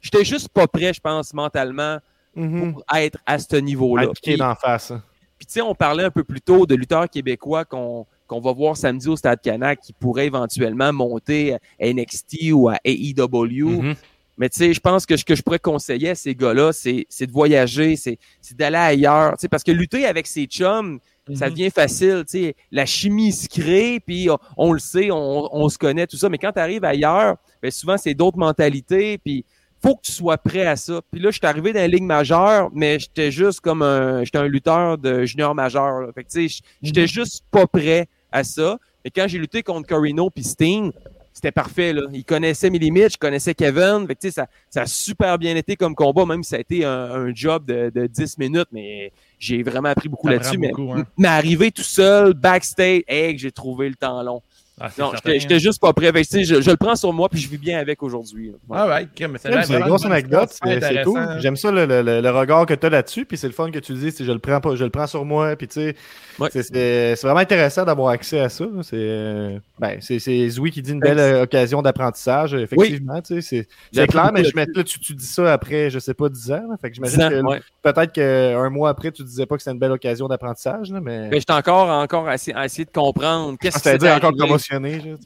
j'étais 0.00 0.24
juste 0.24 0.48
pas 0.50 0.66
prêt, 0.66 0.92
je 0.92 1.00
pense, 1.00 1.32
mentalement, 1.32 1.98
Mhm. 2.34 2.72
pour 2.74 2.84
être 2.94 3.18
à 3.26 3.38
ce 3.38 3.56
niveau-là. 3.56 4.06
Dans 4.38 4.48
la 4.48 4.54
face. 4.54 4.90
hein. 4.90 5.02
puis 5.38 5.46
tu 5.46 5.52
sais, 5.52 5.60
on 5.60 5.74
parlait 5.74 6.04
un 6.04 6.10
peu 6.10 6.24
plus 6.24 6.40
tôt 6.40 6.64
de 6.66 6.74
lutteurs 6.74 7.08
québécois 7.10 7.64
qu'on 7.64 8.06
qu'on 8.26 8.40
va 8.40 8.52
voir 8.52 8.74
samedi 8.78 9.08
au 9.08 9.16
Stade 9.16 9.42
Canac 9.42 9.80
qui 9.80 9.92
pourraient 9.92 10.24
éventuellement 10.26 10.90
monter 10.94 11.52
à 11.54 11.58
NXT 11.92 12.52
ou 12.54 12.70
à 12.70 12.76
AEW. 12.82 13.82
Mhm. 13.82 13.94
Mais 14.38 14.48
tu 14.48 14.58
sais, 14.58 14.72
je 14.72 14.80
pense 14.80 15.06
que 15.06 15.16
ce 15.16 15.24
que 15.24 15.34
je 15.34 15.42
pourrais 15.42 15.58
conseiller 15.58 16.10
à 16.10 16.14
ces 16.14 16.34
gars-là, 16.34 16.72
c'est 16.72 17.06
c'est 17.08 17.26
de 17.26 17.32
voyager, 17.32 17.96
c'est 17.96 18.18
c'est 18.40 18.56
d'aller 18.56 18.76
ailleurs. 18.76 19.32
Tu 19.32 19.42
sais, 19.42 19.48
parce 19.48 19.62
que 19.62 19.72
lutter 19.72 20.06
avec 20.06 20.26
ses 20.26 20.46
chums, 20.46 21.00
ça 21.34 21.50
devient 21.50 21.70
facile. 21.70 22.24
Tu 22.26 22.38
sais, 22.44 22.56
la 22.70 22.86
chimie 22.86 23.32
se 23.32 23.48
crée, 23.48 24.00
puis 24.00 24.28
on, 24.30 24.38
on 24.56 24.72
le 24.72 24.78
sait, 24.78 25.10
on, 25.10 25.54
on 25.54 25.68
se 25.68 25.78
connaît, 25.78 26.06
tout 26.06 26.16
ça. 26.16 26.28
Mais 26.28 26.38
quand 26.38 26.52
tu 26.52 26.60
arrives 26.60 26.84
ailleurs, 26.84 27.36
ben 27.62 27.70
souvent, 27.70 27.96
c'est 27.96 28.14
d'autres 28.14 28.38
mentalités, 28.38 29.18
puis 29.18 29.44
faut 29.82 29.96
que 29.96 30.02
tu 30.02 30.12
sois 30.12 30.38
prêt 30.38 30.66
à 30.66 30.76
ça. 30.76 31.00
Puis 31.10 31.20
là, 31.20 31.30
je 31.30 31.38
suis 31.38 31.46
arrivé 31.46 31.72
dans 31.72 31.80
la 31.80 31.88
ligue 31.88 32.04
majeure, 32.04 32.70
mais 32.72 32.98
j'étais 32.98 33.30
juste 33.30 33.60
comme 33.60 33.82
un, 33.82 34.24
j'étais 34.24 34.38
un 34.38 34.46
lutteur 34.46 34.96
de 34.96 35.24
junior 35.24 35.54
majeur. 35.54 36.00
là. 36.00 36.12
Fait 36.14 36.24
que 36.24 36.30
tu 36.30 36.48
sais, 36.48 36.62
j'étais 36.82 37.06
juste 37.06 37.44
pas 37.50 37.66
prêt 37.66 38.08
à 38.30 38.44
ça. 38.44 38.78
Et 39.04 39.10
quand 39.10 39.26
j'ai 39.26 39.38
lutté 39.38 39.62
contre 39.62 39.88
Corino 39.88 40.30
puis 40.30 40.44
Sting, 40.44 40.92
c'était 41.32 41.52
parfait. 41.52 41.92
Là. 41.92 42.02
Il 42.12 42.24
connaissait 42.24 42.70
mes 42.70 42.78
limites, 42.78 43.12
je 43.12 43.18
connaissais 43.18 43.54
Kevin. 43.54 44.06
Fait 44.06 44.14
que, 44.14 44.20
tu 44.20 44.28
sais, 44.28 44.32
ça, 44.32 44.46
ça 44.70 44.82
a 44.82 44.86
super 44.86 45.38
bien 45.38 45.56
été 45.56 45.76
comme 45.76 45.94
combat, 45.94 46.26
même 46.26 46.42
si 46.42 46.50
ça 46.50 46.56
a 46.56 46.60
été 46.60 46.84
un, 46.84 46.90
un 46.90 47.34
job 47.34 47.64
de, 47.66 47.90
de 47.90 48.06
10 48.06 48.38
minutes, 48.38 48.68
mais 48.72 49.12
j'ai 49.38 49.62
vraiment 49.62 49.88
appris 49.88 50.08
beaucoup 50.08 50.28
là-dessus. 50.28 50.58
Mais, 50.58 50.70
hein. 50.76 51.04
mais 51.18 51.28
arrivé 51.28 51.70
tout 51.70 51.82
seul, 51.82 52.34
backstage, 52.34 53.02
hey, 53.08 53.34
que 53.34 53.40
j'ai 53.40 53.52
trouvé 53.52 53.88
le 53.88 53.94
temps 53.94 54.22
long. 54.22 54.42
Ah, 54.80 54.88
Non, 54.98 55.10
certain, 55.12 55.38
j'étais 55.38 55.54
hein. 55.54 55.58
juste 55.58 55.80
pas 55.80 55.92
prêt. 55.92 56.10
Fait 56.12 56.22
que, 56.24 56.42
je, 56.44 56.60
je 56.62 56.70
le 56.70 56.76
prends 56.76 56.96
sur 56.96 57.12
moi 57.12 57.28
puis 57.28 57.38
je 57.38 57.48
vis 57.48 57.58
bien 57.58 57.78
avec 57.78 58.02
aujourd'hui. 58.02 58.50
Ouais. 58.50 58.56
Ah 58.80 58.88
ouais, 58.88 59.06
c'est 59.38 59.74
une 59.74 59.80
grosse 59.84 60.04
anecdote, 60.06 60.48
c'est 60.50 61.04
cool. 61.04 61.18
hein. 61.18 61.38
J'aime 61.40 61.56
ça 61.56 61.70
le, 61.70 61.84
le- 61.86 62.02
le- 62.20 62.30
regard 62.30 62.64
que 62.66 62.74
tu 62.74 62.86
as 62.86 62.90
là-dessus, 62.90 63.26
puis 63.26 63.36
c'est 63.36 63.46
le 63.46 63.52
fun 63.52 63.70
que 63.70 63.78
tu 63.78 63.92
dis, 63.92 64.10
c'est 64.10 64.24
je 64.24 64.32
le 64.32 64.38
prends 64.38 64.60
pas, 64.60 64.74
je 64.74 64.82
le 64.84 64.90
prends 64.90 65.06
sur 65.06 65.24
moi, 65.24 65.54
puis 65.56 65.68
tu 65.68 65.74
sais, 65.74 65.96
Ouais. 66.38 66.48
c'est- 66.50 66.62
c'est 66.62 67.14
c'est 67.16 67.26
vraiment 67.26 67.40
intéressant 67.40 67.84
d'avoir 67.84 68.08
accès 68.08 68.40
à 68.40 68.48
ça. 68.48 68.64
C'est 68.82 68.96
euh, 68.96 69.58
ben, 69.78 69.98
c'est 70.00 70.18
c'est 70.18 70.48
Zoui 70.48 70.70
qui 70.70 70.80
dit 70.82 70.92
une 70.92 71.00
belle 71.00 71.18
euh, 71.18 71.42
occasion 71.42 71.82
d'apprentissage, 71.82 72.54
effectivement, 72.54 73.20
tu 73.20 73.40
sais, 73.42 73.66
c'est 73.92 74.06
clair, 74.06 74.30
mais 74.32 74.42
je 74.44 74.56
mets, 74.56 74.66
là, 74.74 74.82
tu, 74.82 74.98
tu 74.98 75.14
dis 75.14 75.26
ça 75.26 75.52
après, 75.52 75.90
je 75.90 75.98
sais 75.98 76.14
pas, 76.14 76.28
10 76.30 76.50
ans, 76.50 76.64
là. 76.70 76.76
fait 76.80 76.88
que 76.88 76.94
j'imagine 76.94 77.18
Dix 77.18 77.24
ans, 77.24 77.28
que 77.28 77.40
ouais. 77.46 77.60
peut-être 77.82 78.12
qu'un 78.12 78.70
mois 78.70 78.88
après, 78.88 79.12
tu 79.12 79.22
disais 79.22 79.44
pas 79.46 79.56
que 79.56 79.62
c'était 79.62 79.72
une 79.74 79.78
belle 79.78 79.92
occasion 79.92 80.26
d'apprentissage, 80.28 80.90
mais 80.90 81.28
Mais 81.28 81.38
j'étais 81.38 81.52
encore, 81.52 81.88
encore 81.90 82.26
à, 82.26 82.34
essayer- 82.34 82.54
de 82.86 82.90
comprendre 82.90 83.56
qu'est-ce 83.60 83.76
Ah, 83.76 84.16
encore 84.16 84.32
arrivé. 84.40 84.61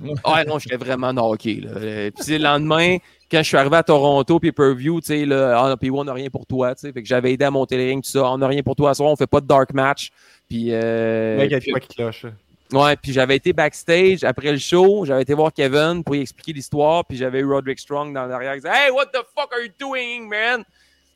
Ouais, 0.00 0.44
non, 0.44 0.58
j'étais 0.58 0.76
vraiment 0.76 1.12
knocké. 1.12 1.60
Là. 1.62 1.70
Euh, 1.76 2.10
Puis 2.10 2.38
le 2.38 2.44
lendemain, 2.44 2.96
quand 3.30 3.38
je 3.38 3.42
suis 3.48 3.56
arrivé 3.56 3.76
à 3.76 3.82
Toronto, 3.82 4.38
puis 4.40 4.52
per 4.52 4.74
view, 4.74 5.00
tu 5.00 5.06
sais, 5.08 5.24
là, 5.26 5.60
ah, 5.62 5.76
puis 5.76 5.90
on 5.90 6.04
n'a 6.04 6.12
rien 6.12 6.30
pour 6.30 6.46
toi, 6.46 6.74
tu 6.74 6.82
sais. 6.82 6.92
Fait 6.92 7.02
que 7.02 7.08
j'avais 7.08 7.32
aidé 7.32 7.44
à 7.44 7.50
monter 7.50 7.76
les 7.76 7.88
rings, 7.90 8.02
tout 8.02 8.10
ça. 8.10 8.24
On 8.30 8.38
n'a 8.38 8.46
rien 8.48 8.62
pour 8.62 8.76
toi 8.76 8.90
à 8.90 8.94
soir, 8.94 9.10
on 9.10 9.16
fait 9.16 9.26
pas 9.26 9.40
de 9.40 9.46
dark 9.46 9.72
match. 9.74 10.10
Puis, 10.48 10.68
euh, 10.70 11.34
Le 11.34 11.38
mec, 11.38 11.50
il 11.50 11.52
y 11.52 11.54
a 11.54 11.58
de 11.58 11.62
puis- 11.64 11.70
quoi 11.72 11.80
qui 11.80 11.88
cloche. 11.96 12.26
ouais, 12.72 12.96
puis 12.96 13.12
j'avais 13.12 13.36
été 13.36 13.52
backstage 13.52 14.22
après 14.24 14.52
le 14.52 14.58
show, 14.58 15.04
j'avais 15.04 15.22
été 15.22 15.34
voir 15.34 15.52
Kevin 15.52 16.02
pour 16.04 16.14
lui 16.14 16.22
expliquer 16.22 16.52
l'histoire, 16.52 17.04
puis 17.04 17.16
j'avais 17.16 17.40
eu 17.40 17.44
Roderick 17.52 17.78
Strong 17.80 18.14
dans 18.14 18.26
l'arrière 18.26 18.54
qui 18.54 18.60
disait 18.60 18.72
Hey, 18.74 18.90
what 18.92 19.06
the 19.06 19.18
fuck 19.36 19.52
are 19.52 19.60
you 19.62 19.70
doing, 19.78 20.28
man? 20.28 20.62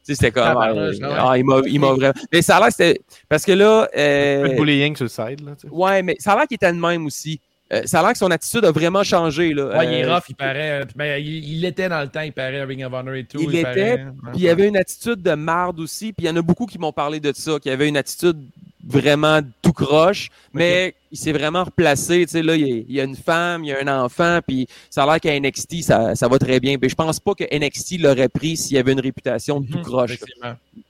Tu 0.03 0.15
sais, 0.15 0.15
c'était 0.15 0.31
comme. 0.33 0.57
Euh, 0.57 0.93
ouais. 0.93 0.99
ah, 1.17 1.37
il 1.37 1.45
m'a 1.45 1.61
il 1.67 1.79
m'a 1.79 1.93
vraiment. 1.93 2.15
Mais 2.33 2.41
ça 2.41 2.57
a 2.57 2.61
l'air 2.61 2.69
que 2.69 2.75
c'était. 2.75 3.01
Parce 3.29 3.45
que 3.45 3.53
là. 3.53 3.87
euh, 3.97 4.41
Un 4.45 4.49
peu 4.49 4.55
de 4.55 4.59
bullying 4.59 4.97
sur 4.97 5.05
le 5.05 5.11
side, 5.11 5.45
là, 5.47 5.53
tu 5.61 5.69
sais. 5.69 5.75
Ouais, 5.75 6.03
mais 6.03 6.17
ça 6.19 6.33
a 6.33 6.37
l'air 6.37 6.47
qu'il 6.49 6.55
était 6.55 6.73
de 6.73 6.79
même 6.79 7.05
aussi. 7.05 7.39
Euh, 7.73 7.83
ça 7.85 8.01
a 8.01 8.03
l'air 8.03 8.13
que 8.13 8.19
son 8.19 8.31
attitude 8.31 8.65
a 8.65 8.73
vraiment 8.73 9.05
changé. 9.05 9.55
Là. 9.55 9.79
Ouais, 9.79 9.87
il 9.87 9.93
est 9.95 10.05
Euh, 10.05 10.15
rough, 10.15 10.25
il 10.29 10.35
paraît. 10.35 10.83
euh, 10.83 10.85
Ben, 10.97 11.23
il 11.25 11.61
l'était 11.61 11.89
dans 11.89 12.01
le 12.01 12.09
temps, 12.09 12.23
il 12.23 12.33
paraît, 12.33 12.65
Ring 12.65 12.85
of 12.85 12.93
Honor 12.93 13.15
et 13.15 13.25
tout. 13.25 13.39
Il 13.41 13.51
l'était. 13.51 13.99
Puis 14.33 14.43
il 14.43 14.49
avait 14.49 14.67
une 14.67 14.77
attitude 14.77 15.23
de 15.23 15.35
marde 15.35 15.79
aussi. 15.79 16.13
Puis 16.13 16.27
il 16.27 16.29
y 16.29 16.31
en 16.31 16.37
a 16.37 16.43
beaucoup 16.43 16.67
qui 16.67 16.79
m'ont 16.79 16.93
parlé 16.93 17.21
de 17.21 17.33
ça, 17.35 17.59
qui 17.61 17.71
avait 17.71 17.89
une 17.89 17.97
attitude 17.97 18.39
vraiment 18.85 19.41
tout 19.63 19.73
croche, 19.73 20.31
mais 20.53 20.95
il 21.11 21.19
s'est 21.19 21.33
vraiment 21.33 21.65
replacé. 21.65 22.25
Tu 22.27 22.33
sais, 22.33 22.43
là, 22.43 22.55
il 22.55 22.91
y, 22.91 23.01
a, 23.01 23.05
une 23.05 23.17
femme, 23.17 23.65
il 23.65 23.69
y 23.69 23.73
a 23.73 23.81
un 23.83 24.03
enfant, 24.05 24.39
puis 24.47 24.67
ça 24.89 25.03
a 25.03 25.07
l'air 25.07 25.21
qu'à 25.21 25.39
NXT, 25.39 25.83
ça, 25.83 26.15
ça 26.15 26.29
va 26.29 26.39
très 26.39 26.61
bien. 26.61 26.77
Mais 26.81 26.89
je 26.89 26.95
pense 26.95 27.19
pas 27.19 27.35
que 27.35 27.45
NXT 27.45 27.99
l'aurait 28.01 28.29
pris 28.29 28.57
s'il 28.57 28.77
y 28.77 28.79
avait 28.79 28.93
une 28.93 29.01
réputation 29.01 29.61
de 29.61 29.67
tout 29.67 29.81
Mhm, 29.81 29.85
croche. 29.85 30.19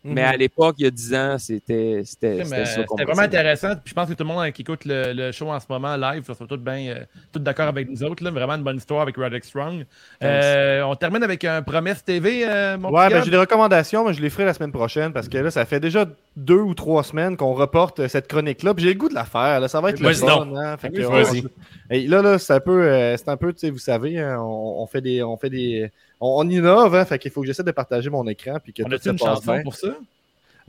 Mais 0.05 0.23
à 0.23 0.37
l'époque, 0.37 0.77
il 0.79 0.85
y 0.85 0.87
a 0.87 0.91
10 0.91 1.15
ans, 1.15 1.37
c'était 1.39 2.03
c'était 2.05 2.43
vraiment 2.43 3.07
pensait. 3.07 3.23
intéressant. 3.23 3.69
Puis 3.77 3.91
je 3.91 3.95
pense 3.95 4.09
que 4.09 4.15
tout 4.15 4.25
le 4.25 4.29
monde 4.29 4.51
qui 4.53 4.63
écoute 4.63 4.85
le, 4.85 5.13
le 5.13 5.33
show 5.33 5.51
en 5.51 5.61
ce 5.61 5.67
moment 5.69 5.97
live 5.97 6.25
sont 6.25 6.47
tous 6.47 6.57
bien 6.57 6.89
euh, 6.89 7.05
tous 7.33 7.41
d'accord 7.41 7.69
avec 7.69 7.89
nous 7.89 8.03
autres. 8.03 8.25
Là. 8.25 8.31
Vraiment 8.31 8.55
une 8.55 8.63
bonne 8.63 8.77
histoire 8.77 9.03
avec 9.03 9.17
Roderick 9.17 9.45
Strong. 9.45 9.85
Euh, 10.23 10.83
on 10.83 10.95
termine 10.95 11.23
avec 11.23 11.45
un 11.45 11.63
promesse 11.63 12.05
TV, 12.05 12.45
euh, 12.47 12.79
mon 12.79 12.91
Ouais, 12.91 13.09
ben 13.11 13.23
j'ai 13.23 13.31
des 13.31 13.37
recommandations, 13.37 14.07
mais 14.07 14.15
je 14.15 14.23
les 14.23 14.31
ferai 14.31 14.45
la 14.45 14.55
semaine 14.55 14.73
prochaine 14.73 15.13
parce 15.13 15.29
que 15.29 15.39
là, 15.39 15.51
ça 15.51 15.65
fait 15.67 15.81
déjà 15.81 16.07
deux 16.37 16.61
ou 16.61 16.75
trois 16.75 17.03
semaines 17.03 17.37
qu'on 17.37 17.55
reporte 17.55 18.07
cette 18.09 18.29
chronique-là. 18.29 18.75
Puis 18.75 18.85
j'ai 18.85 18.95
le 18.95 18.99
goût 18.99 19.09
de 19.09 19.15
la 19.15 19.25
faire. 19.25 19.61
Là. 19.61 19.69
Ça 19.69 19.81
va 19.81 19.91
être 19.91 20.01
le 20.01 20.10
Vas-y 20.13 20.27
donc. 20.29 20.57
hein. 20.57 20.77
Vas-y. 20.83 21.45
on- 21.45 21.95
Et 21.95 22.07
là, 22.07 22.23
là, 22.23 22.39
c'est 22.39 22.53
un 22.53 22.61
peu, 22.61 22.83
euh, 22.83 23.17
c'est 23.17 23.29
un 23.29 23.37
peu, 23.37 23.53
tu 23.53 23.61
sais, 23.61 23.71
vous 23.71 23.79
savez, 23.79 24.19
hein, 24.19 24.39
on, 24.41 24.83
on 24.83 24.87
fait 24.87 25.01
des, 25.01 25.23
on 25.23 25.37
fait 25.37 25.51
des, 25.51 25.91
on, 26.21 26.41
on 26.45 26.49
innove. 26.49 26.95
Hein, 26.95 27.05
fait 27.05 27.19
qu'il 27.19 27.31
faut 27.31 27.41
que 27.41 27.47
j'essaie 27.47 27.63
de 27.65 27.71
partager 27.73 28.11
mon 28.11 28.27
écran 28.29 28.59
puis 28.63 28.73
que 28.73 28.83
On 28.83 28.89
tout 28.89 28.95
a-tu 28.95 29.05
se 29.05 29.11
une 29.11 29.19
chanson 29.19 29.53
bien. 29.55 29.63
pour 29.63 29.75
ça? 29.75 29.89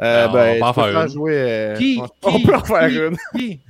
Euh, 0.01 0.27
On 0.29 0.33
ben, 0.33 0.57
peut 0.59 0.65
en 0.65 0.73
faire 0.73 1.01
une. 1.03 1.09
jouer. 1.09 1.33
euh, 1.37 1.75
Qui? 1.77 1.99
on, 2.01 2.29
on 2.29 2.37
Qui? 2.37 2.43
peut 2.45 2.55
en 2.55 2.63
faire 2.63 2.89
Qui? 2.89 2.95
une. 2.97 3.17
Qui? 3.39 3.59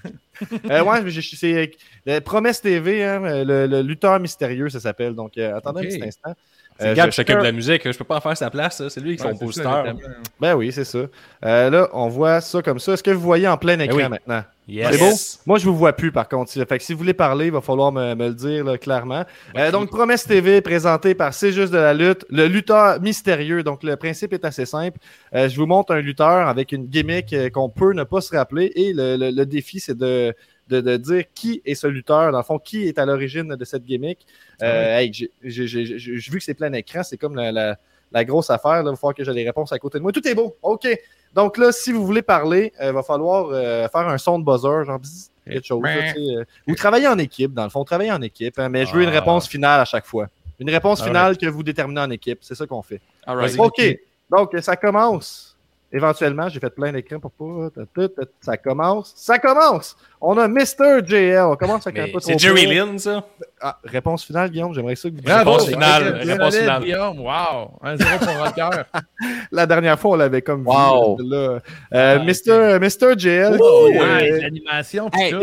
Euh, 0.72 0.84
ouais, 0.84 1.04
mais 1.04 1.12
j'ai- 1.12 1.22
c'est 1.36 1.72
euh, 2.08 2.20
Promesse 2.20 2.62
TV, 2.62 3.04
hein, 3.04 3.44
le, 3.44 3.68
le 3.68 3.82
lutteur 3.84 4.20
mystérieux, 4.20 4.70
ça 4.70 4.80
s'appelle. 4.80 5.14
Donc, 5.14 5.38
euh, 5.38 5.56
attendez 5.56 5.82
Ok. 5.82 5.86
un 5.86 5.90
petit 5.90 6.04
instant. 6.04 6.34
C'est 6.80 7.00
Euh, 7.00 7.06
je- 7.06 7.12
s'occupe 7.12 7.38
de 7.38 7.44
la 7.44 7.52
musique. 7.52 7.92
Je 7.92 7.98
peux 7.98 8.04
pas 8.04 8.18
en 8.18 8.22
faire 8.22 8.36
sa 8.38 8.50
place. 8.50 8.82
C'est 8.90 9.00
lui 9.02 9.16
qui 9.16 9.22
est 9.24 9.28
Ouais, 9.28 9.36
ça, 9.52 9.84
exactement. 9.84 10.00
Ben 10.40 10.56
oui, 10.56 10.72
c'est 10.72 10.84
ça. 10.84 11.00
Euh, 11.46 11.70
là, 11.70 11.90
on 11.94 12.08
voit 12.10 12.42
ça 12.42 12.62
comme 12.64 12.80
ça. 12.80 12.94
Est-ce 12.94 13.04
que 13.04 13.12
vous 13.12 13.22
voyez 13.22 13.48
en 13.48 13.58
plein 13.58 13.78
écran 13.80 13.98
oui. 13.98 14.10
maintenant? 14.10 14.44
Yes. 14.68 14.90
C'est 14.92 14.98
beau? 15.00 15.12
Moi, 15.48 15.60
je 15.60 15.66
vous 15.66 15.76
vois 15.76 15.94
plus, 15.94 16.12
par 16.12 16.28
contre. 16.30 16.52
Fait 16.52 16.78
que 16.78 16.84
si 16.84 16.94
vous 16.94 17.00
voulez 17.00 17.14
parler, 17.14 17.48
il 17.48 17.52
va 17.52 17.62
falloir 17.62 17.92
me, 17.92 18.16
me 18.16 18.30
le 18.30 18.34
dire 18.34 18.64
là, 18.64 18.78
clairement. 18.78 19.26
Euh, 19.58 19.70
donc, 19.70 19.90
Promesse 19.90 20.24
TV, 20.26 20.62
présenté 20.62 21.14
par 21.14 21.34
C'est 21.34 21.52
juste 21.52 21.74
de 21.74 21.78
la 21.78 21.94
lutte, 21.94 22.26
le 22.30 22.48
lutteur 22.48 23.00
mystérieux. 23.02 23.64
Donc, 23.64 23.84
le 23.84 23.96
principe 23.98 24.34
est 24.34 24.46
assez 24.46 24.66
simple. 24.66 24.98
Euh, 25.36 25.50
je 25.50 25.56
vous 25.58 25.66
montre 25.68 25.94
un 25.94 26.00
lutteur 26.02 26.48
avec 26.48 26.72
une 26.72 26.86
gimmick 26.88 27.34
euh, 27.34 27.50
qu'on 27.50 27.70
peut 27.70 27.94
ne 27.94 28.04
pas 28.04 28.22
se 28.22 28.36
rappeler. 28.36 28.72
Et 28.76 28.94
le, 28.94 29.18
le- 29.18 29.32
le 29.32 29.46
défi, 29.46 29.80
c'est 29.80 29.98
de, 29.98 30.34
de, 30.68 30.82
de 30.82 30.98
dire 30.98 31.24
qui 31.34 31.62
est 31.66 31.76
ce 31.76 31.88
lutteur, 31.88 32.32
dans 32.32 32.38
le 32.38 32.44
fond, 32.44 32.60
qui 32.60 32.88
est 32.88 32.98
à 33.00 33.06
l'origine 33.06 33.56
de 33.56 33.66
cette 33.66 33.84
gimmick. 33.84 34.26
Euh, 34.62 34.98
hey, 35.00 35.12
j'ai- 35.14 35.32
j'ai 35.44 35.68
j'ai- 35.68 35.98
j'ai- 36.00 36.32
vu 36.32 36.38
que 36.38 36.44
c'est 36.44 36.54
plein 36.54 36.72
écran, 36.74 37.04
c'est 37.04 37.18
comme 37.18 37.36
la, 37.36 37.52
la- 37.52 37.78
la 38.12 38.26
grosse 38.26 38.50
affaire. 38.50 38.84
Là. 38.84 38.90
Il 38.90 38.90
va 38.92 38.96
falloir 38.96 39.16
que 39.16 39.24
j'ai 39.24 39.34
les 39.34 39.46
réponses 39.46 39.72
à 39.72 39.80
côté 39.80 39.98
de 39.98 40.04
moi. 40.04 40.12
Tout 40.12 40.26
est 40.28 40.36
beau. 40.36 40.56
OK. 40.62 40.88
Donc 41.34 41.58
là, 41.58 41.72
si 41.72 41.92
vous 41.92 42.06
voulez 42.06 42.22
parler, 42.22 42.74
il 42.82 42.92
va 42.92 43.04
falloir 43.04 43.48
euh, 43.52 43.88
faire 43.88 44.08
un 44.08 44.18
son 44.18 44.38
de 44.40 44.44
buzzer, 44.46 44.84
genre 44.86 45.00
bzzz, 45.00 45.30
quelque 45.46 45.66
chose. 45.66 45.82
là, 45.84 46.14
sais, 46.14 46.20
euh, 46.20 46.44
ou 46.68 46.76
travailler 46.76 47.08
en 47.08 47.18
équipe, 47.18 47.54
dans 47.54 47.64
le 47.64 47.70
fond, 47.70 47.84
travailler 47.86 48.12
en 48.12 48.22
équipe. 48.22 48.60
hein, 48.60 48.68
mais 48.70 48.86
je 48.86 48.94
veux 48.94 49.02
une 49.04 49.10
Ah. 49.10 49.20
réponse 49.20 49.48
finale 49.48 49.80
à 49.80 49.86
chaque 49.86 50.06
fois. 50.06 50.28
Une 50.60 50.70
réponse 50.70 51.00
Alright. 51.00 51.16
finale 51.18 51.38
que 51.38 51.46
vous 51.48 51.64
déterminez 51.64 52.02
en 52.02 52.10
équipe. 52.12 52.40
C'est 52.42 52.54
ça 52.56 52.68
qu'on 52.68 52.82
fait. 52.82 53.02
All 53.26 53.38
right. 53.38 53.58
OK. 53.58 53.82
Donc, 54.30 54.56
ça 54.62 54.76
commence. 54.76 55.51
Éventuellement, 55.94 56.48
j'ai 56.48 56.60
fait 56.60 56.70
plein 56.70 56.92
d'écrans 56.92 57.20
pour 57.20 57.32
pas. 57.32 58.08
Ça 58.40 58.56
commence. 58.58 59.12
Ça 59.16 59.40
commence. 59.40 59.98
On 60.22 60.38
a 60.38 60.48
Mr. 60.48 61.06
JL. 61.06 61.40
On 61.42 61.56
commence 61.56 61.86
avec 61.88 62.00
un 62.00 62.06
Mais 62.06 62.12
peu 62.14 62.20
C'est 62.22 62.40
Jerry. 62.40 62.66
Lynn, 62.68 62.98
ça? 62.98 63.26
Ah, 63.60 63.78
réponse 63.84 64.24
finale, 64.26 64.50
Guillaume. 64.50 64.74
J'aimerais 64.74 64.96
ça 64.96 65.10
que 65.10 65.16
vous 65.16 65.22
Bravo! 65.22 65.52
Réponse 65.52 65.68
finale, 65.68 66.04
réponse 66.24 66.56
finale. 66.56 66.84
Guillaume. 66.84 67.20
Wow! 67.20 67.72
1-0 67.84 68.20
pour 68.20 68.46
Rocker. 68.46 68.84
La 69.52 69.66
dernière 69.66 70.00
fois, 70.00 70.12
on 70.12 70.16
l'avait 70.16 70.42
comme 70.42 70.62
vu. 70.62 70.68
Wow. 70.68 71.18
Là. 71.20 71.60
Euh, 71.94 72.18
Ah, 72.20 72.20
Mr. 72.20 72.80
Mr. 72.80 73.18
JL. 73.18 73.58
Oh, 73.60 73.90
qui, 73.92 73.98
euh, 74.00 74.22
nice, 74.32 74.42
l'animation. 74.42 75.10
Hey, 75.14 75.34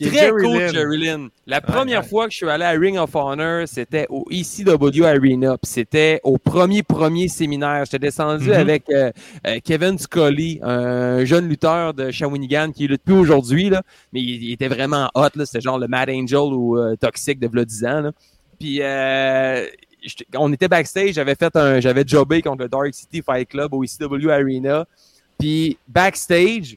Très 0.00 0.10
Jerry 0.10 0.42
cool, 0.44 0.58
Lynn. 0.58 0.72
Jerry 0.72 0.98
Lynn. 0.98 1.28
La 1.46 1.60
première 1.60 2.02
ouais. 2.02 2.08
fois 2.08 2.26
que 2.26 2.30
je 2.32 2.36
suis 2.36 2.48
allé 2.48 2.64
à 2.64 2.70
Ring 2.70 2.96
of 2.98 3.14
Honor, 3.16 3.66
c'était 3.66 4.06
au 4.10 4.24
ECW 4.30 5.04
Arena. 5.04 5.56
C'était 5.64 6.20
au 6.22 6.38
premier 6.38 6.82
premier 6.82 7.26
séminaire. 7.28 7.84
J'étais 7.84 7.98
descendu 7.98 8.46
Mhm. 8.48 8.52
avec 8.54 8.84
euh, 8.90 9.10
euh, 9.46 9.58
Kevin 9.64 9.98
Scully, 9.98 10.60
un 10.62 11.24
jeune 11.24 11.48
lutteur 11.48 11.94
de 11.94 12.10
Shawinigan 12.12 12.70
qui 12.70 12.86
lutte 12.86 13.02
plus 13.02 13.14
aujourd'hui, 13.16 13.70
là, 13.70 13.82
mais 14.12 14.20
il, 14.20 14.44
il 14.44 14.52
était 14.52 14.68
vraiment 14.68 15.10
hot. 15.14 15.30
là. 15.34 15.44
C'était 15.46 15.60
genre 15.60 15.78
le 15.78 15.88
Mad 15.88 16.08
Angel 16.10 16.38
ou 16.52 16.78
euh, 16.78 16.94
Toxic 16.96 17.40
de 17.40 17.48
v'là 17.48 17.64
10 17.64 17.84
ans. 17.86 18.00
là. 18.02 18.12
Puis 18.60 18.78
euh, 18.82 19.66
on 20.36 20.52
était 20.52 20.68
backstage, 20.68 21.14
j'avais 21.14 21.34
fait 21.34 21.54
un, 21.56 21.80
j'avais 21.80 22.04
jobé 22.06 22.40
contre 22.40 22.62
le 22.62 22.68
Dark 22.68 22.94
City 22.94 23.20
Fight 23.20 23.48
Club 23.48 23.74
au 23.74 23.82
ECW 23.84 24.30
Arena. 24.30 24.84
Puis 25.38 25.76
backstage, 25.88 26.76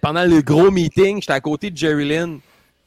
pendant 0.00 0.24
le 0.24 0.42
gros 0.42 0.70
meeting, 0.70 1.20
j'étais 1.20 1.32
à 1.32 1.40
côté 1.40 1.70
de 1.70 1.76
Jerry 1.76 2.08
Lynn. 2.08 2.40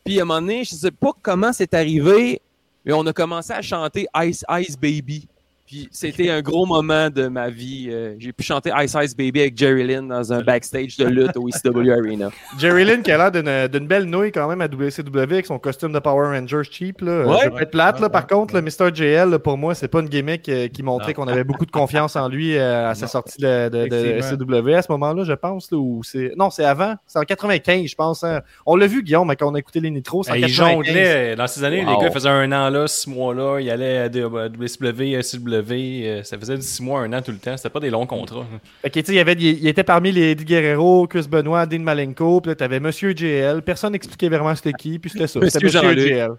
Puis 0.05 0.19
à 0.19 0.23
un 0.23 0.25
moment 0.25 0.41
donné, 0.41 0.63
je 0.63 0.75
sais 0.75 0.91
pas 0.91 1.11
comment 1.21 1.51
c'est 1.51 1.73
arrivé, 1.73 2.41
mais 2.86 2.93
on 2.93 3.05
a 3.05 3.13
commencé 3.13 3.51
à 3.51 3.61
chanter 3.61 4.07
Ice 4.23 4.45
Ice 4.49 4.78
Baby. 4.78 5.28
Puis 5.68 5.89
c'était 5.91 6.30
un 6.30 6.41
gros 6.41 6.65
moment 6.65 7.09
de 7.09 7.28
ma 7.28 7.49
vie. 7.49 7.89
Euh, 7.91 8.15
J'ai 8.20 8.32
pu 8.32 8.41
chanter 8.43 8.72
Ice 8.84 8.95
Ice 9.03 9.15
Baby 9.15 9.41
avec 9.41 9.57
Jerry 9.57 9.86
Lynn 9.86 10.07
dans 10.07 10.32
un 10.32 10.41
backstage 10.41 10.95
de 10.95 11.05
lutte 11.05 11.36
au 11.36 11.49
ECW 11.49 11.91
Arena. 11.91 12.30
Jerry 12.57 12.86
Lynn 12.86 13.03
qui 13.03 13.11
a 13.11 13.18
l'air 13.18 13.32
d'une 13.32 13.68
d'une 13.68 13.86
belle 13.88 14.05
nouille 14.05 14.32
quand 14.32 14.47
même 14.47 14.61
à 14.61 14.68
WCW 14.68 15.20
avec 15.24 15.45
son 15.45 15.59
costume 15.59 15.91
de 15.91 15.99
Power 15.99 16.28
Rangers 16.38 16.63
cheap. 16.72 17.01
Là. 17.01 17.26
Ouais. 17.28 17.38
Je 17.43 17.49
vais 17.49 17.63
être 17.63 17.72
plate, 17.72 17.99
là. 17.99 18.09
Par 18.09 18.26
contre, 18.28 18.55
le 18.55 18.61
Mr. 18.61 18.93
JL, 18.95 19.30
là, 19.30 19.39
pour 19.39 19.57
moi, 19.57 19.76
c'est 19.76 19.89
pas 19.89 19.99
une 19.99 20.07
gimmick 20.07 20.47
euh, 20.47 20.68
qui 20.70 20.84
montrait 20.84 21.13
qu'on 21.13 21.28
avait 21.28 21.43
beaucoup 21.43 21.65
de 21.65 21.72
confiance 21.72 22.15
en 22.15 22.30
lui 22.30 22.57
euh, 22.57 22.89
à 22.89 22.95
sa 22.95 23.07
sortie 23.07 23.41
de, 23.41 23.68
de, 23.68 23.88
de. 23.88 24.22
SCW 24.22 24.74
à 24.74 24.82
ce 24.82 24.91
moment-là, 24.93 25.24
je 25.26 25.34
pense. 25.34 25.70
Là, 25.72 25.78
ou 25.78 26.01
c'est... 26.03 26.32
Non, 26.38 26.49
c'est 26.49 26.63
avant. 26.65 26.95
C'est 27.05 27.20
en 27.20 27.24
95, 27.24 27.88
je 27.88 27.95
pense. 27.95 28.24
hein. 28.24 28.41
On 28.65 28.76
l'a 28.78 28.88
vu, 28.88 29.03
Guillaume, 29.03 29.34
quand 29.38 29.51
on 29.51 29.55
a 29.55 29.59
écouté 29.59 29.82
les 29.82 29.89
Nitros. 29.91 30.24
c'est 30.24 30.32
en 30.32 30.36
Il 30.36 30.41
95. 30.41 30.74
jonglait. 30.86 31.36
Dans 31.36 31.47
ces 31.47 31.63
années, 31.63 31.84
Wow. 31.86 31.99
les 31.99 32.05
gars 32.05 32.11
faisaient 32.11 32.30
un 32.30 32.51
an 32.53 32.70
là, 32.70 32.88
six 32.88 33.09
mois 33.09 33.34
là. 33.36 33.59
Il 33.59 33.70
allait 33.70 33.97
à 33.97 34.07
WCW, 34.07 35.22
SCW. 35.22 35.57
Euh, 35.62 36.24
Ça 36.24 36.38
faisait 36.38 36.60
six 36.62 36.82
mois, 36.82 37.01
un 37.01 37.14
an 37.14 37.22
tout 37.22 37.32
le 37.32 37.38
temps. 37.38 37.55
C'était 37.58 37.70
pas 37.70 37.80
des 37.80 37.89
longs 37.89 38.05
contrats. 38.05 38.45
Fait 38.82 38.89
que, 38.89 38.99
tu 38.99 39.05
sais, 39.05 39.12
il, 39.14 39.16
y 39.16 39.20
avait, 39.20 39.34
il, 39.34 39.43
il 39.43 39.68
était 39.68 39.84
parmi 39.84 40.12
les 40.12 40.32
Eddie 40.32 40.45
Guerrero, 40.45 41.08
Chris 41.08 41.26
Benoit, 41.30 41.66
Dean 41.66 41.80
Malenko, 41.80 42.41
puis 42.41 42.49
là, 42.51 42.55
t'avais 42.55 42.80
Monsieur 42.80 43.14
JL. 43.16 43.62
Personne 43.62 43.93
n'expliquait 43.93 44.30
vraiment 44.30 44.55
c'était 44.55 44.74
qui, 44.74 44.99
puis 44.99 45.10
c'était 45.10 45.28
ça. 45.28 45.39
Monsieur 45.39 45.70
C'était 45.70 45.82
Monsieur 45.82 45.82
Jean-Luc. 45.82 46.08
JL. 46.08 46.32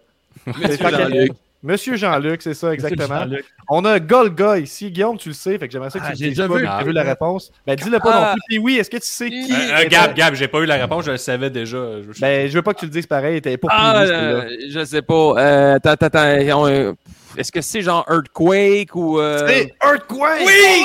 Monsieur 0.47 0.77
Fait 0.77 0.91
Jean-Luc. 0.91 1.33
Monsieur 1.61 1.97
Jean-Luc, 1.97 2.41
c'est 2.41 2.55
ça, 2.55 2.73
exactement. 2.73 3.25
On 3.69 3.85
a 3.85 3.99
Golga 3.99 4.59
ici. 4.61 4.93
Guillaume, 4.93 5.19
tu 5.19 5.31
le 5.31 5.35
sais, 5.35 5.59
fait 5.59 5.66
que 5.66 5.73
j'aimerais 5.73 5.91
ça 5.91 5.99
que 5.99 6.05
Ah, 6.07 6.12
tu 6.12 6.19
j'ai 6.19 6.25
le 6.27 6.31
dises 6.31 6.39
déjà 6.39 6.49
pas, 6.49 6.79
vu. 6.83 6.87
vu 6.87 6.93
la 6.93 7.03
réponse. 7.03 7.51
Ben, 7.66 7.75
dis-le 7.75 7.99
pas 7.99 8.11
Ah. 8.12 8.21
non 8.29 8.33
plus. 8.35 8.41
Puis 8.47 8.59
oui, 8.59 8.77
est-ce 8.79 8.89
que 8.89 8.97
tu 8.99 9.03
sais 9.07 9.29
qui 9.29 9.53
Euh, 9.53 9.57
euh, 9.73 9.79
était- 9.81 9.89
Gab, 9.89 10.14
Gab, 10.14 10.35
j'ai 10.37 10.47
pas 10.47 10.61
eu 10.61 10.66
la 10.66 10.77
réponse, 10.77 11.05
je 11.07 11.11
le 11.11 11.16
savais 11.16 11.51
déjà. 11.51 11.77
Je- 12.12 12.21
Ben, 12.21 12.49
je 12.49 12.55
veux 12.55 12.62
pas 12.62 12.75
que 12.75 12.79
tu 12.79 12.85
le 12.85 12.93
dises 12.93 13.09
pareil. 13.09 13.43
T'es 13.43 13.57
pour 13.57 13.71
Ah, 13.73 14.05
Pee-wee, 14.05 14.12
euh, 14.14 14.57
je 14.71 14.85
sais 14.85 15.03
pas. 15.03 15.35
Euh, 15.37 15.75
attends, 15.83 16.07
attends. 16.07 16.61
On, 16.61 16.69
euh, 16.69 16.93
Est-ce 17.39 17.53
que 17.53 17.61
c'est 17.61 17.82
genre 17.82 18.05
Earthquake 18.11 18.95
ou. 18.95 19.20
euh, 19.20 19.47
C'est 19.47 19.72
Earthquake! 19.84 20.43
Oui! 20.47 20.84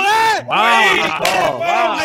Ah, 0.50 1.98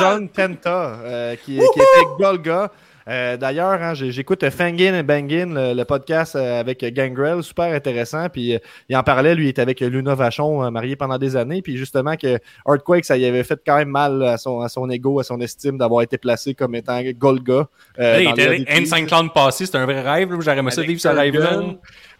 John 0.00 0.28
Tenta, 0.28 0.98
euh, 1.04 1.34
qui, 1.36 1.56
qui 1.56 1.60
était 1.60 2.06
Golga. 2.18 2.70
Euh, 3.08 3.36
D'ailleurs, 3.36 3.80
hein, 3.80 3.94
j'écoute 3.94 4.48
Fangin 4.50 4.98
and 5.00 5.04
Bangin, 5.04 5.54
le, 5.54 5.74
le 5.74 5.84
podcast 5.84 6.34
euh, 6.34 6.58
avec 6.58 6.84
Gangrel, 6.92 7.40
super 7.44 7.72
intéressant. 7.72 8.28
Puis 8.28 8.56
euh, 8.56 8.58
il 8.88 8.96
en 8.96 9.04
parlait, 9.04 9.36
lui, 9.36 9.46
il 9.46 9.48
était 9.50 9.62
avec 9.62 9.78
Luna 9.78 10.16
Vachon, 10.16 10.64
euh, 10.64 10.70
marié 10.70 10.96
pendant 10.96 11.16
des 11.16 11.36
années. 11.36 11.62
Puis 11.62 11.76
justement 11.76 12.16
que 12.16 12.38
Earthquake, 12.68 13.04
ça 13.04 13.16
y 13.16 13.24
avait 13.24 13.44
fait 13.44 13.60
quand 13.64 13.76
même 13.76 13.90
mal 13.90 14.20
à 14.24 14.38
son, 14.38 14.60
à 14.60 14.68
son 14.68 14.90
ego, 14.90 15.20
à 15.20 15.22
son 15.22 15.40
estime 15.40 15.78
d'avoir 15.78 16.02
été 16.02 16.18
placé 16.18 16.54
comme 16.54 16.74
étant 16.74 17.00
Golga. 17.16 17.68
euh, 18.00 18.18
il 18.22 18.28
était 18.30 18.48
les 18.48 18.62
ADP. 18.66 18.86
N5 18.86 19.06
Clown 19.06 19.30
passé, 19.30 19.66
c'était 19.66 19.78
un 19.78 19.86
vrai 19.86 20.00
rêve. 20.00 20.28
J'aurais 20.40 20.58
aimé 20.58 20.72
ça 20.72 20.82
vivre 20.82 21.00
ce 21.00 21.06
rêve-là. 21.08 21.60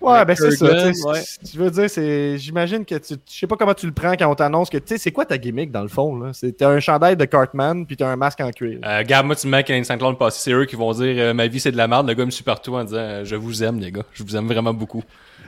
Ouais, 0.00 0.24
ben 0.24 0.36
c'est 0.36 0.50
ça. 0.52 0.66
Ouais. 0.66 1.22
Je 1.52 1.58
veux 1.58 1.70
dire, 1.70 1.88
c'est. 1.88 2.38
J'imagine 2.38 2.84
que 2.84 2.96
tu. 2.96 3.14
Je 3.14 3.38
sais 3.38 3.46
pas 3.46 3.56
comment 3.56 3.74
tu 3.74 3.86
le 3.86 3.92
prends 3.92 4.12
quand 4.12 4.30
on 4.30 4.34
t'annonce 4.34 4.68
que 4.70 4.78
tu 4.78 4.84
sais, 4.88 4.98
c'est 4.98 5.12
quoi 5.12 5.24
ta 5.24 5.38
gimmick 5.38 5.70
dans 5.72 5.82
le 5.82 5.88
fond, 5.88 6.16
là? 6.18 6.30
C'est 6.32 6.56
t'as 6.56 6.68
un 6.68 6.80
chandail 6.80 7.16
de 7.16 7.24
Cartman 7.24 7.86
puis 7.86 7.96
t'as 7.96 8.08
un 8.08 8.16
masque 8.16 8.40
en 8.40 8.50
cuir. 8.50 8.78
Euh, 8.84 8.98
Regarde, 8.98 9.26
moi, 9.26 9.36
tu 9.36 9.46
me 9.46 9.52
mets 9.52 9.64
qu'un 9.64 9.80
N5 9.80 9.98
Clown 9.98 10.16
passé, 10.16 10.40
c'est 10.42 10.52
eux 10.52 10.64
qui 10.66 10.76
vont 10.76 10.92
dire 10.92 11.14
euh, 11.18 11.34
ma 11.34 11.46
vie 11.46 11.60
c'est 11.60 11.72
de 11.72 11.76
la 11.76 11.88
merde. 11.88 12.06
Le 12.06 12.14
gars 12.14 12.24
me 12.26 12.30
suit 12.30 12.44
partout 12.44 12.74
en 12.74 12.84
disant 12.84 12.96
euh, 12.98 13.24
je 13.24 13.36
vous 13.36 13.64
aime, 13.64 13.80
les 13.80 13.90
gars. 13.90 14.04
Je 14.12 14.22
vous 14.22 14.36
aime 14.36 14.46
vraiment 14.46 14.74
beaucoup. 14.74 15.02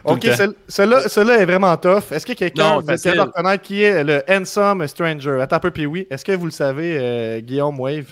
Tout 0.07 0.13
Ok, 0.15 0.25
le 0.25 0.57
celui-là 0.69 1.09
celui-là 1.09 1.39
est 1.39 1.45
vraiment 1.47 1.77
tough. 1.77 2.13
Est-ce 2.13 2.25
que 2.25 2.33
quelqu'un 2.33 2.77
Non, 2.77 2.81
vous 2.81 2.91
êtes 2.91 3.19
reconnaître 3.19 3.63
qui 3.63 3.83
est 3.83 4.05
le 4.05 4.23
Handsome 4.29 4.87
Stranger? 4.87 5.39
Attends 5.41 5.57
un 5.57 5.61
peu, 5.61 5.71
puis 5.71 5.87
oui. 5.87 6.07
Est-ce 6.11 6.25
que 6.25 6.33
vous 6.33 6.47
le 6.47 6.51
savez, 6.53 6.97
euh, 6.99 7.41
Guillaume 7.41 7.79
Wave? 7.79 8.07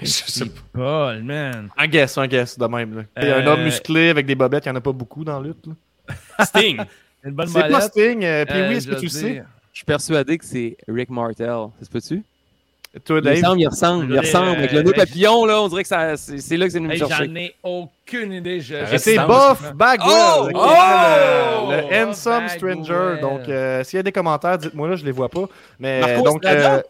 Je 0.00 0.06
sais 0.06 0.46
pas. 0.46 0.60
Paul, 0.72 1.22
man. 1.22 1.68
Un 1.76 1.86
guess, 1.86 2.18
un 2.18 2.26
guess, 2.26 2.58
de 2.58 2.66
même. 2.66 2.96
Là. 2.96 3.02
Euh, 3.22 3.42
un 3.42 3.46
homme 3.46 3.62
musclé 3.64 4.08
avec 4.10 4.26
des 4.26 4.34
bobettes, 4.34 4.64
il 4.66 4.70
n'y 4.70 4.74
en 4.74 4.78
a 4.78 4.80
pas 4.80 4.92
beaucoup 4.92 5.24
dans 5.24 5.40
la 5.40 5.48
lutte. 5.48 5.66
là. 5.66 6.14
Sting. 6.44 6.78
Une 7.24 7.32
bonne 7.32 7.46
C'est 7.48 7.68
pas. 7.68 7.80
Sting, 7.82 8.24
euh, 8.24 8.44
puis 8.44 8.58
Euh, 8.58 8.68
oui, 8.68 8.74
est-ce 8.76 8.88
que 8.88 8.94
tu 8.96 9.04
le 9.04 9.08
sais? 9.10 9.42
Je 9.72 9.78
suis 9.78 9.84
persuadé 9.86 10.36
que 10.38 10.44
c'est 10.44 10.76
Rick 10.88 11.10
Martel. 11.10 11.46
Ça 11.78 11.84
se 11.86 11.90
peut-tu? 11.90 12.22
Toi, 13.04 13.20
Il 13.24 13.28
ressemble, 13.30 13.60
il 13.60 13.66
ressemble, 13.66 14.14
il 14.14 14.18
ressemble. 14.20 14.48
Avec 14.50 14.70
le 14.70 14.78
euh, 14.78 14.82
nœud 14.84 14.92
hey, 14.94 15.04
papillon, 15.04 15.44
là, 15.46 15.60
on 15.62 15.66
dirait 15.68 15.82
que 15.82 15.88
c'est 15.88 16.38
c'est 16.38 16.56
là 16.56 16.66
que 16.66 16.70
c'est 16.72 16.78
venu 16.78 16.90
me 16.90 16.94
chercher. 16.96 17.26
J'en 17.26 17.34
ai 17.34 17.52
aucune 17.64 18.32
idée. 18.32 18.60
Je, 18.60 18.74
Euh, 18.76 18.86
je- 18.92 18.96
C'est 18.98 19.16
Buff 19.16 19.72
Bagwell, 19.74 20.08
Oh! 20.08 20.48
Oh! 20.54 21.70
le, 21.72 21.76
le 21.90 22.06
Handsome 22.06 22.48
Stranger. 22.50 23.20
Donc, 23.20 23.48
euh, 23.48 23.82
s'il 23.82 23.96
y 23.96 24.00
a 24.00 24.04
des 24.04 24.12
commentaires, 24.12 24.58
dites-moi 24.58 24.90
là, 24.90 24.94
je 24.94 25.04
les 25.04 25.10
vois 25.10 25.28
pas. 25.28 25.46
Mais 25.80 26.00
Marco 26.02 26.22
donc, 26.22 26.44
euh, 26.44 26.80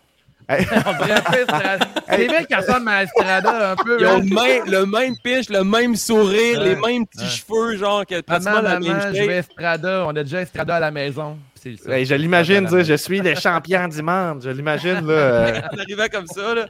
On 0.51 1.05
dirait 1.05 1.13
un 1.13 1.21
peu 1.23 1.39
Estrada. 1.41 1.79
C'est 2.09 2.27
vrai 2.27 2.45
qu'il 2.45 2.57
ressemble 2.57 2.89
à 2.89 3.03
Estrada 3.05 3.73
un 3.73 3.77
peu. 3.77 3.97
Ils 4.01 4.07
ont 4.07 4.11
hein? 4.11 4.21
le 4.23 4.35
même, 4.35 4.63
le 4.71 4.87
même 4.87 5.15
pitch, 5.23 5.49
le 5.49 5.65
même 5.65 5.97
sourire, 5.97 6.59
Ouais. 6.61 6.65
les 6.65 6.77
mêmes 6.77 7.07
petits 7.07 7.25
Ouais. 7.25 7.31
cheveux, 7.31 7.77
genre, 7.77 8.05
que 8.07 8.21
pratiquement 8.21 8.57
Maman, 8.63 8.69
la 8.69 8.81
maman, 8.81 8.95
même 9.05 9.15
je 9.15 9.31
Estrada. 9.31 10.05
On 10.07 10.11
a 10.11 10.23
déjà 10.23 10.43
Estrada 10.43 10.77
à 10.77 10.81
la 10.81 10.91
maison. 10.91 11.39
C'est 11.65 11.77
ça. 11.79 11.99
hey, 11.99 12.05
je 12.05 12.15
l'imagine 12.15 12.69
je 12.85 12.95
suis 12.95 13.21
le 13.21 13.35
champion 13.35 13.89
du 13.89 14.03
monde. 14.03 14.43
Je 14.45 14.51
l'imagine 14.51 15.05
là. 15.07 15.13
euh, 15.13 15.61
En 15.73 15.79
arrivant 15.79 16.07
comme 16.13 16.27
ça, 16.27 16.55
là. 16.55 16.67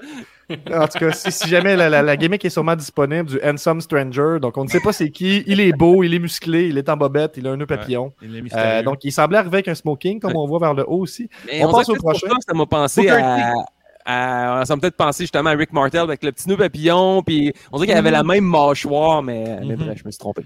En 0.73 0.87
tout 0.87 0.99
cas, 0.99 1.11
si, 1.13 1.33
si 1.33 1.49
jamais 1.49 1.75
la, 1.75 1.89
la, 1.91 2.01
la 2.03 2.17
gimmick 2.17 2.45
est 2.45 2.51
sûrement 2.51 2.77
disponible 2.77 3.29
du 3.29 3.41
Handsome 3.43 3.81
Stranger, 3.81 4.39
donc 4.41 4.57
on 4.57 4.65
ne 4.65 4.69
sait 4.69 4.81
pas 4.81 4.93
c'est 4.93 5.11
qui. 5.11 5.43
Il 5.47 5.59
est 5.61 5.73
beau, 5.73 6.03
il 6.05 6.15
est 6.15 6.19
musclé, 6.19 6.69
il 6.69 6.79
est 6.79 6.89
en 6.89 6.97
bobette, 6.97 7.35
il 7.39 7.47
a 7.47 7.51
un 7.53 7.57
nœud 7.57 7.67
papillon. 7.67 8.13
Il 8.23 8.35
est 8.37 8.39
Euh, 8.39 8.43
mystérieux. 8.43 8.83
donc 8.85 9.03
il 9.05 9.11
semblait 9.13 9.39
arriver 9.39 9.57
avec 9.57 9.69
un 9.69 9.75
smoking, 9.75 10.21
comme 10.21 10.37
on 10.37 10.47
voit 10.47 10.61
vers 10.61 10.75
le 10.75 10.85
haut 10.87 11.01
aussi. 11.01 11.29
Mais 11.47 11.65
On 11.65 11.69
on, 11.69 11.73
passe 11.73 11.89
au 11.89 11.95
pour 11.95 12.11
prochain. 12.11 12.29
ça 12.47 12.55
m'a 12.55 12.67
pensé 12.67 13.09
à, 13.09 13.53
à- 14.05 14.65
Ça 14.67 14.77
m'a 14.77 14.81
peut-être 14.83 14.97
pensé 14.97 15.25
justement 15.25 15.49
à 15.51 15.55
Rick 15.55 15.73
Martel 15.73 16.03
avec 16.03 16.23
le 16.23 16.31
petit 16.31 16.47
nœud 16.49 16.59
papillon, 16.59 17.23
puis 17.23 17.53
on 17.73 17.79
dirait 17.79 17.89
qu'il 17.89 17.97
avait 17.97 18.11
la 18.11 18.23
même 18.23 18.45
mâchoire, 18.45 19.23
mais, 19.23 19.45
mais 19.67 19.77
Mhm. 19.77 19.85
bref, 19.85 19.99
je 19.99 20.05
me 20.05 20.11
suis 20.11 20.19
trompé. 20.19 20.43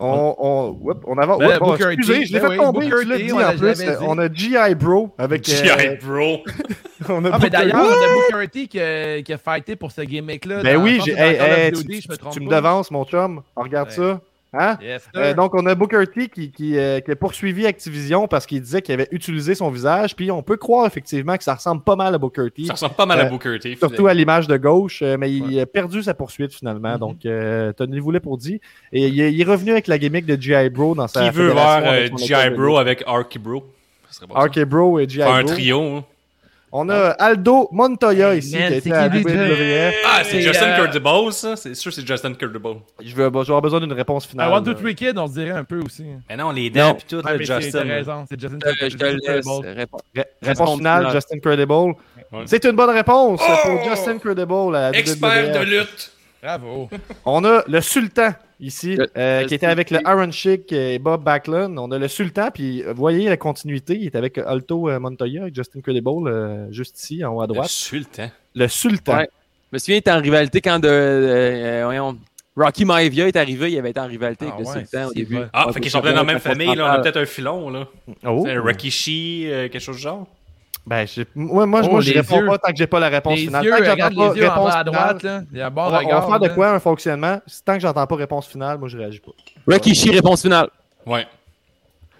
On, 0.00 0.34
on, 0.38 0.78
oups, 0.80 1.00
on 1.06 1.16
avance. 1.18 1.38
Ben, 1.38 1.58
bon, 1.58 1.74
excusez, 1.76 2.26
je 2.26 2.32
l'ai 2.32 2.40
ben 2.40 2.50
fait 2.50 2.56
tomber, 2.56 2.88
tu 2.88 3.04
l'as 3.04 3.16
dit 3.18 3.32
on 3.32 3.40
en 3.40 3.56
plus. 3.56 3.74
dit. 3.78 3.84
On 4.02 4.18
a 4.18 4.32
G.I. 4.32 4.74
Bro 4.74 5.14
avec. 5.18 5.48
euh, 5.48 5.52
G.I. 5.52 5.96
Bro. 6.04 6.42
on 7.08 7.24
a 7.24 7.30
Ah, 7.32 7.38
mais 7.40 7.48
d'ailleurs, 7.50 7.76
on 7.76 8.32
a 8.32 8.36
Booker 8.38 8.48
T 8.48 8.66
qui 8.66 8.80
a, 8.80 9.22
qui 9.22 9.32
a 9.32 9.38
fighté 9.38 9.76
pour 9.76 9.92
ce 9.92 10.00
gimmick-là. 10.02 10.62
Ben 10.62 10.76
oui, 10.76 11.00
j'ai- 11.04 11.12
hey, 11.12 11.72
tu, 11.72 11.80
je 12.00 12.08
me 12.08 12.30
tu 12.32 12.40
devances, 12.40 12.90
mon 12.90 13.04
chum. 13.04 13.42
On 13.56 13.62
regarde 13.62 13.88
Ouais. 13.90 13.94
ça. 13.94 14.20
Hein? 14.58 14.78
Yes. 14.82 15.08
Euh, 15.16 15.34
donc, 15.34 15.54
on 15.54 15.64
a 15.66 15.74
Booker 15.74 16.04
T 16.06 16.28
qui, 16.28 16.50
qui, 16.50 16.78
euh, 16.78 17.00
qui 17.00 17.10
a 17.10 17.16
poursuivi 17.16 17.66
Activision 17.66 18.28
parce 18.28 18.46
qu'il 18.46 18.60
disait 18.60 18.82
qu'il 18.82 18.94
avait 18.94 19.08
utilisé 19.10 19.54
son 19.54 19.70
visage. 19.70 20.14
Puis, 20.16 20.30
on 20.30 20.42
peut 20.42 20.56
croire 20.56 20.86
effectivement 20.86 21.36
que 21.36 21.44
ça 21.44 21.54
ressemble 21.54 21.82
pas 21.82 21.96
mal 21.96 22.14
à 22.14 22.18
Booker 22.18 22.50
T. 22.54 22.64
Ça 22.66 22.74
ressemble 22.74 22.94
pas 22.94 23.06
mal 23.06 23.20
à 23.20 23.24
Euh, 23.26 23.30
Booker 23.30 23.58
T. 23.58 23.76
Surtout 23.76 24.06
à 24.06 24.14
l'image 24.14 24.46
de 24.46 24.56
gauche, 24.56 25.00
euh, 25.02 25.16
mais 25.18 25.32
il 25.32 25.58
a 25.60 25.66
perdu 25.66 26.02
sa 26.02 26.14
poursuite 26.14 26.52
finalement. 26.54 26.92
Mhm. 26.92 26.98
Donc, 26.98 27.26
euh, 27.26 27.72
tenez-vous-les 27.72 28.20
pour 28.20 28.38
dit. 28.38 28.60
Et 28.92 29.08
il 29.08 29.20
est, 29.20 29.32
il 29.32 29.40
est 29.40 29.44
revenu 29.44 29.72
avec 29.72 29.86
la 29.86 29.98
gimmick 29.98 30.26
de 30.26 30.40
G.I. 30.40 30.70
Bro 30.70 30.94
dans 30.94 31.08
sa 31.08 31.24
Qui 31.24 31.30
veut 31.30 31.50
voir 31.50 31.82
G.I. 32.16 32.50
Bro 32.50 32.78
avec 32.78 33.02
Arky 33.06 33.38
Bro? 33.38 33.64
Ça 34.10 34.18
serait 34.20 34.26
bon, 34.26 34.34
ça. 34.34 34.42
RK 34.46 34.64
Bro 34.64 34.98
et 35.00 35.08
G.I. 35.08 35.22
Faire 35.24 35.32
un 35.34 35.42
Bro. 35.42 35.52
trio. 35.52 35.80
hein. 35.96 36.04
On 36.76 36.88
a 36.88 37.10
Aldo 37.10 37.68
Montoya 37.70 38.34
Hey, 38.34 38.40
ici 38.40 38.58
man, 38.58 38.66
qui 38.66 38.74
a 38.74 38.76
été 38.78 38.90
qui 38.90 38.96
à 38.96 39.06
lui, 39.06 39.22
WWF. 39.22 39.94
Ah, 40.04 40.24
c'est 40.24 40.30
C'est, 40.30 40.40
Justin 40.40 40.70
euh, 40.80 41.30
ça? 41.30 41.54
C'est 41.54 41.74
sûr 41.76 41.92
que 41.92 41.94
c'est 41.94 42.04
Justin 42.04 42.34
Curdible. 42.34 42.80
Je 43.00 43.14
vais, 43.14 43.22
avoir 43.22 43.62
besoin 43.62 43.78
d'une 43.78 43.92
réponse 43.92 44.24
Ah, 44.26 44.30
finale. 44.32 44.52
One, 44.52 44.64
Two, 44.64 44.72
là. 44.72 44.78
Three 44.80 44.94
Kid, 44.96 45.16
on 45.16 45.28
se 45.28 45.34
dirait 45.34 45.52
un 45.52 45.62
peu 45.62 45.78
aussi. 45.80 46.04
Mais 46.28 46.36
non, 46.36 46.50
les 46.50 46.70
dents 46.70 46.88
Non. 46.88 46.94
pis 46.96 47.04
tout, 47.04 47.22
mais 47.24 47.38
Justin. 47.38 47.70
T'as 47.70 47.84
raison, 47.84 48.24
c'est 48.28 48.40
Justin 48.40 48.58
Réponse 50.42 50.76
finale. 50.78 51.12
Justin 51.12 51.38
Credible. 51.38 51.72
Ouais. 52.32 52.42
C'est 52.46 52.64
une 52.64 52.72
bonne 52.72 52.90
réponse 52.90 53.40
Oh! 53.48 53.68
pour 53.68 53.84
Justin 53.84 54.18
Credible. 54.18 54.74
à 54.74 54.90
la 54.90 54.98
Expert 54.98 55.52
de 55.52 55.64
lutte. 55.64 56.10
Bravo. 56.42 56.90
On 57.24 57.44
a 57.44 57.62
le 57.68 57.80
Sultan 57.82 58.32
ici, 58.64 58.96
Le- 58.96 59.08
euh, 59.16 59.42
le 59.42 59.46
qui 59.46 59.54
était 59.54 59.66
avec 59.66 59.90
le. 59.90 60.00
Iron 60.06 60.30
Chic 60.30 60.72
et 60.72 60.98
Bob 60.98 61.22
Backlund. 61.22 61.78
On 61.78 61.90
a 61.90 61.98
le 61.98 62.08
Sultan, 62.08 62.50
puis 62.52 62.82
euh, 62.82 62.92
voyez 62.94 63.28
la 63.28 63.36
continuité. 63.36 63.96
Il 63.98 64.06
est 64.06 64.16
avec 64.16 64.38
Alto 64.38 64.88
euh, 64.88 64.98
Montoya, 64.98 65.42
avec 65.42 65.54
Justin 65.54 65.80
Credible, 65.80 66.28
euh, 66.28 66.70
juste 66.72 67.00
ici, 67.00 67.24
en 67.24 67.34
haut 67.34 67.40
à 67.42 67.46
Le 67.46 67.52
droite. 67.54 67.68
sultan. 67.68 68.30
Le 68.54 68.68
Sultan. 68.68 69.16
Ouais. 69.18 69.28
Je 69.72 69.76
me 69.76 69.78
souviens, 69.78 69.94
il 69.96 69.98
était 69.98 70.12
en 70.12 70.20
rivalité 70.20 70.60
quand 70.60 70.78
de, 70.78 70.88
euh, 70.88 71.82
voyons, 71.84 72.16
Rocky 72.56 72.84
Maivia 72.84 73.26
est 73.26 73.34
arrivé, 73.36 73.72
il 73.72 73.78
avait 73.78 73.90
été 73.90 73.98
en 73.98 74.06
rivalité 74.06 74.46
Ah 74.48 74.54
avec 74.54 74.66
le 74.66 74.72
ouais, 74.72 74.78
Sultan 74.80 75.08
au 75.08 75.12
début. 75.12 75.38
Ah, 75.52 75.66
Ouais, 75.66 75.72
fait 75.72 75.80
qu'ils 75.80 75.90
sont 75.90 76.00
peut-être 76.00 76.14
dans 76.14 76.20
la 76.20 76.32
même 76.32 76.38
famille, 76.38 76.74
là. 76.76 76.84
On 76.84 76.86
a 76.92 77.00
peut-être 77.00 77.16
un 77.16 77.26
filon, 77.26 77.70
là. 77.70 77.88
Oh. 78.24 78.46
Un 78.48 78.62
Rikishi, 78.62 79.46
euh, 79.46 79.68
quelque 79.68 79.82
chose 79.82 79.96
du 79.96 80.02
genre. 80.02 80.28
Ben, 80.86 81.06
je- 81.06 81.22
moi, 81.34 81.64
moi, 81.64 81.80
Oh, 81.84 81.90
moi 81.92 82.00
je 82.02 82.10
les 82.12 82.20
réponds 82.20 82.40
yeux. 82.40 82.46
pas 82.46 82.58
tant 82.58 82.70
que 82.70 82.76
j'ai 82.76 82.86
pas 82.86 83.00
la 83.00 83.08
réponse 83.08 83.36
Les 83.38 83.46
finale. 83.46 83.64
yeux, 83.64 83.70
tant 83.70 83.76
que 83.78 83.82
regarde 83.90 84.12
j'entends 84.12 84.28
pas 84.28 84.34
les 84.34 84.40
yeux 84.40 84.46
en 84.48 84.50
réponse 84.52 84.68
bas 84.72 84.78
à 84.78 84.84
droite, 84.84 85.20
finale, 85.20 85.34
là. 85.40 85.44
Il 85.52 85.58
y 85.58 85.60
a 85.62 85.66
un 85.66 85.72
on 85.74 85.98
regard. 85.98 86.20
va 86.20 86.26
faire 86.26 86.40
de 86.40 86.48
quoi 86.54 86.70
un 86.72 86.78
fonctionnement? 86.78 87.40
Tant 87.64 87.74
que 87.74 87.80
j'entends 87.80 88.06
pas 88.06 88.16
réponse 88.16 88.46
finale, 88.46 88.76
moi, 88.78 88.88
je 88.88 88.98
réagis 88.98 89.20
pas. 89.20 89.32
Rikishi, 89.66 90.10
réponse 90.10 90.42
finale. 90.42 90.68
Ouais. 91.06 91.26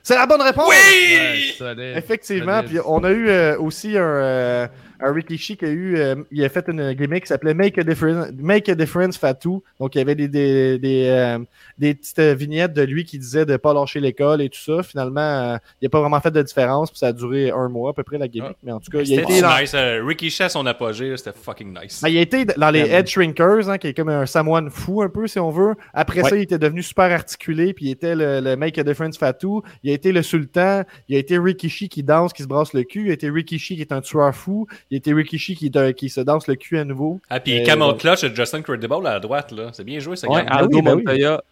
C'est 0.03 0.15
la 0.15 0.27
bonne 0.27 0.41
réponse! 0.43 0.69
Ouais, 0.69 1.53
solide. 1.59 1.97
Effectivement, 1.97 2.63
puis 2.63 2.79
on 2.85 3.03
a 3.05 3.11
eu 3.11 3.29
euh, 3.29 3.59
aussi 3.59 3.97
un, 3.97 4.03
euh, 4.03 4.67
un 5.01 5.13
Rikishi 5.13 5.57
qui 5.57 5.65
a 5.65 5.69
eu, 5.69 5.97
euh, 5.97 6.17
il 6.31 6.45
a 6.45 6.49
fait 6.49 6.65
une 6.69 6.93
gimmick 6.93 7.23
qui 7.25 7.29
s'appelait 7.29 7.55
Make 7.55 7.79
a 7.79 7.83
Difference, 7.85 8.29
Make 8.39 8.69
a 8.69 8.75
Difference 8.75 9.17
Fatou. 9.19 9.63
Donc 9.81 9.95
il 9.95 9.99
y 9.99 10.01
avait 10.01 10.15
des 10.15 10.29
des 10.29 10.79
des, 10.79 11.07
euh, 11.09 11.39
des 11.79 11.95
petites 11.95 12.19
euh, 12.19 12.35
vignettes 12.35 12.73
de 12.73 12.83
lui 12.83 13.05
qui 13.05 13.19
disait 13.19 13.45
de 13.47 13.57
pas 13.57 13.73
lâcher 13.75 14.01
l'école 14.01 14.43
et 14.43 14.49
tout 14.49 14.61
ça. 14.61 14.83
Finalement, 14.83 15.21
euh, 15.21 15.57
il 15.81 15.87
a 15.87 15.89
pas 15.91 16.01
vraiment 16.01 16.21
fait 16.21 16.31
de 16.31 16.43
différence, 16.43 16.91
puis 16.91 16.99
ça 16.99 17.09
a 17.09 17.13
duré 17.13 17.51
un 17.51 17.69
mois 17.69 17.91
à 17.91 17.93
peu 17.93 18.03
près 18.03 18.19
la 18.19 18.29
gimmick. 18.29 18.53
Ah. 18.53 18.59
Mais 18.63 18.73
en 18.73 18.81
tout 18.81 18.91
cas, 18.91 19.01
il 19.01 19.19
a 19.19 19.23
été 19.23 19.41
dans, 19.41 19.59
nice. 19.61 19.73
euh, 19.75 20.03
Rikishi 20.05 20.43
à 20.43 20.49
son 20.49 20.65
apogée, 20.67 21.17
c'était 21.17 21.33
fucking 21.39 21.77
nice. 21.79 22.01
ben, 22.03 22.09
il 22.09 22.19
a 22.19 22.21
été 22.21 22.45
dans 22.45 22.71
les. 22.71 22.81
Head 22.81 23.07
Shrinkers, 23.09 23.69
hein, 23.69 23.79
qui 23.79 23.89
est 23.89 23.95
comme 23.95 24.09
un 24.11 24.27
Samoan 24.27 24.69
fou 24.71 25.03
un 25.03 25.09
peu, 25.09 25.27
si 25.27 25.39
on 25.39 25.51
veut. 25.51 25.75
Après 25.93 26.23
Ouais. 26.23 26.31
ça, 26.31 26.37
il 26.37 26.43
était 26.43 26.59
devenu 26.59 26.83
super 26.83 27.11
articulé, 27.11 27.73
puis 27.75 27.87
il 27.87 27.91
était 27.91 28.15
le, 28.15 28.41
le 28.41 28.57
Make 28.57 28.79
a 28.79 28.85
Difference 28.85 29.19
Fatou. 29.19 29.63
Il 29.83 29.91
a 29.91 29.95
été 29.95 30.13
le 30.13 30.23
Sultan. 30.23 30.83
Il 31.09 31.17
a 31.17 31.19
été 31.19 31.39
Rikishi 31.39 31.89
qui 31.89 32.03
danse, 32.03 32.33
qui 32.33 32.43
se 32.43 32.49
brasse 32.49 32.73
le 32.73 32.85
cul. 32.85 33.07
Il 33.07 33.11
a 33.11 33.15
été 33.15 33.29
Rikishi 33.31 33.75
qui 33.77 33.81
est 33.81 33.93
un 33.93 34.01
tueur 34.01 34.35
fou. 34.35 34.67
Il 34.91 34.94
a 34.95 34.99
été 34.99 35.13
Rikishi 35.13 35.55
qui, 35.57 35.71
de- 35.71 35.91
qui 35.93 36.09
se 36.09 36.21
danse 36.21 36.47
le 36.47 36.55
cul 36.57 36.79
à 36.79 36.85
nouveau. 36.85 37.21
Ah, 37.31 37.41
puis 37.41 37.61
Euh, 37.61 37.65
Camel. 37.65 37.97
Clutch 37.97 38.23
de 38.25 38.35
Justin 38.35 38.63
Credible 38.63 39.07
à 39.07 39.15
la 39.15 39.21
droite, 39.21 39.53
là. 39.53 39.71
C'est 39.73 39.85
bien 39.85 39.99
joué, 40.01 40.17
ça, 40.17 40.29
Ouais, 40.29 40.45
ah 40.49 40.59
Aldo 40.59 40.77
oui, 40.79 40.83
ben 40.83 40.95
oui. 40.97 41.05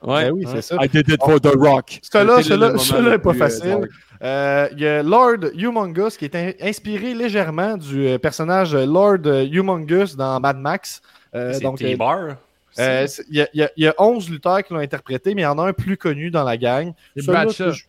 Ouais. 0.03 0.25
Ben 0.25 0.31
oui, 0.33 0.45
c'est 0.53 0.63
ça. 0.63 0.77
I 0.81 0.89
did 0.89 1.09
it 1.09 1.21
for 1.25 1.41
The 1.41 1.55
Rock. 1.57 1.99
Celui-là, 2.03 2.43
celui-là, 2.79 3.19
pas 3.19 3.31
euh, 3.31 3.33
facile. 3.35 3.89
Euh, 4.23 4.69
Il 4.73 4.81
y 4.81 4.87
a 4.87 5.03
Lord 5.03 5.39
Humongous 5.57 6.11
qui 6.19 6.27
est 6.27 6.35
in- 6.37 6.53
inspiré 6.61 7.13
légèrement 7.15 7.77
du 7.77 8.07
euh, 8.07 8.19
personnage 8.19 8.75
Lord 8.75 9.27
Humongous 9.51 10.15
dans 10.17 10.39
Mad 10.41 10.59
Max. 10.59 11.03
Euh, 11.35 11.53
C'est 11.55 11.61
donc, 11.61 11.79
T-Bar. 11.79 12.37
Euh, 12.79 13.07
Il 13.29 13.37
y, 13.37 13.41
a- 13.43 13.49
il 13.53 13.61
y 13.61 13.63
a- 13.65 13.71
il 13.77 13.85
y 13.85 13.87
a 13.89 13.95
11 13.99 14.31
lutteurs 14.31 14.63
qui 14.63 14.73
l'ont 14.73 14.79
interprété, 14.81 15.35
mais 15.35 15.43
il 15.43 15.45
y 15.45 15.47
en 15.49 15.59
a 15.59 15.65
un 15.69 15.73
plus 15.73 15.97
connu 15.97 16.31
dans 16.31 16.45
la 16.45 16.57
gang. 16.57 16.93
C'est 17.17 17.23
Celui-là, 17.23 17.45
Bradshaw. 17.45 17.73
je- 17.73 17.85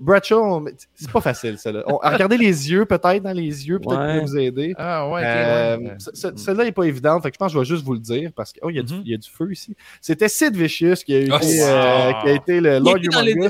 Bradshaw, 0.00 0.64
c'est 0.94 1.10
pas 1.10 1.20
facile, 1.20 1.58
ça. 1.58 1.70
Là. 1.72 1.82
On- 1.86 1.98
regardez 1.98 2.36
les 2.36 2.70
yeux, 2.70 2.84
peut-être, 2.84 3.22
dans 3.22 3.32
les 3.32 3.68
yeux, 3.68 3.78
peut-être 3.78 4.00
Ouais. 4.00 4.20
que 4.20 4.26
vous 4.26 4.36
aider. 4.38 4.74
Ah, 4.76 5.08
ouais, 5.08 5.20
ok, 5.20 5.26
Euh, 5.26 5.76
ouais. 5.78 5.94
ce- 5.98 6.10
ce- 6.14 6.36
Celui-là 6.36 6.64
n'est 6.64 6.72
pas 6.72 6.84
évident, 6.84 7.20
fait 7.20 7.30
que 7.30 7.34
je 7.34 7.38
pense 7.38 7.52
que 7.52 7.54
je 7.54 7.58
vais 7.60 7.64
juste 7.64 7.84
vous 7.84 7.94
le 7.94 8.00
dire 8.00 8.30
parce 8.34 8.52
qu'il 8.52 8.74
y, 8.74 8.78
a 8.78 8.82
du- 8.82 8.94
Mhm. 8.94 9.02
il 9.04 9.10
y 9.10 9.14
a 9.14 9.18
du 9.18 9.28
feu 9.30 9.50
ici. 9.52 9.74
C'était 10.00 10.28
Sid 10.28 10.54
Vicious 10.56 10.94
qui 11.06 11.14
a, 11.14 11.18
été, 11.20 11.30
Oh, 11.32 11.36
euh, 11.42 12.12
qui 12.22 12.28
a 12.28 12.32
été 12.32 12.60
le 12.60 12.78
Lord 12.78 12.96
Humongous. 12.98 13.48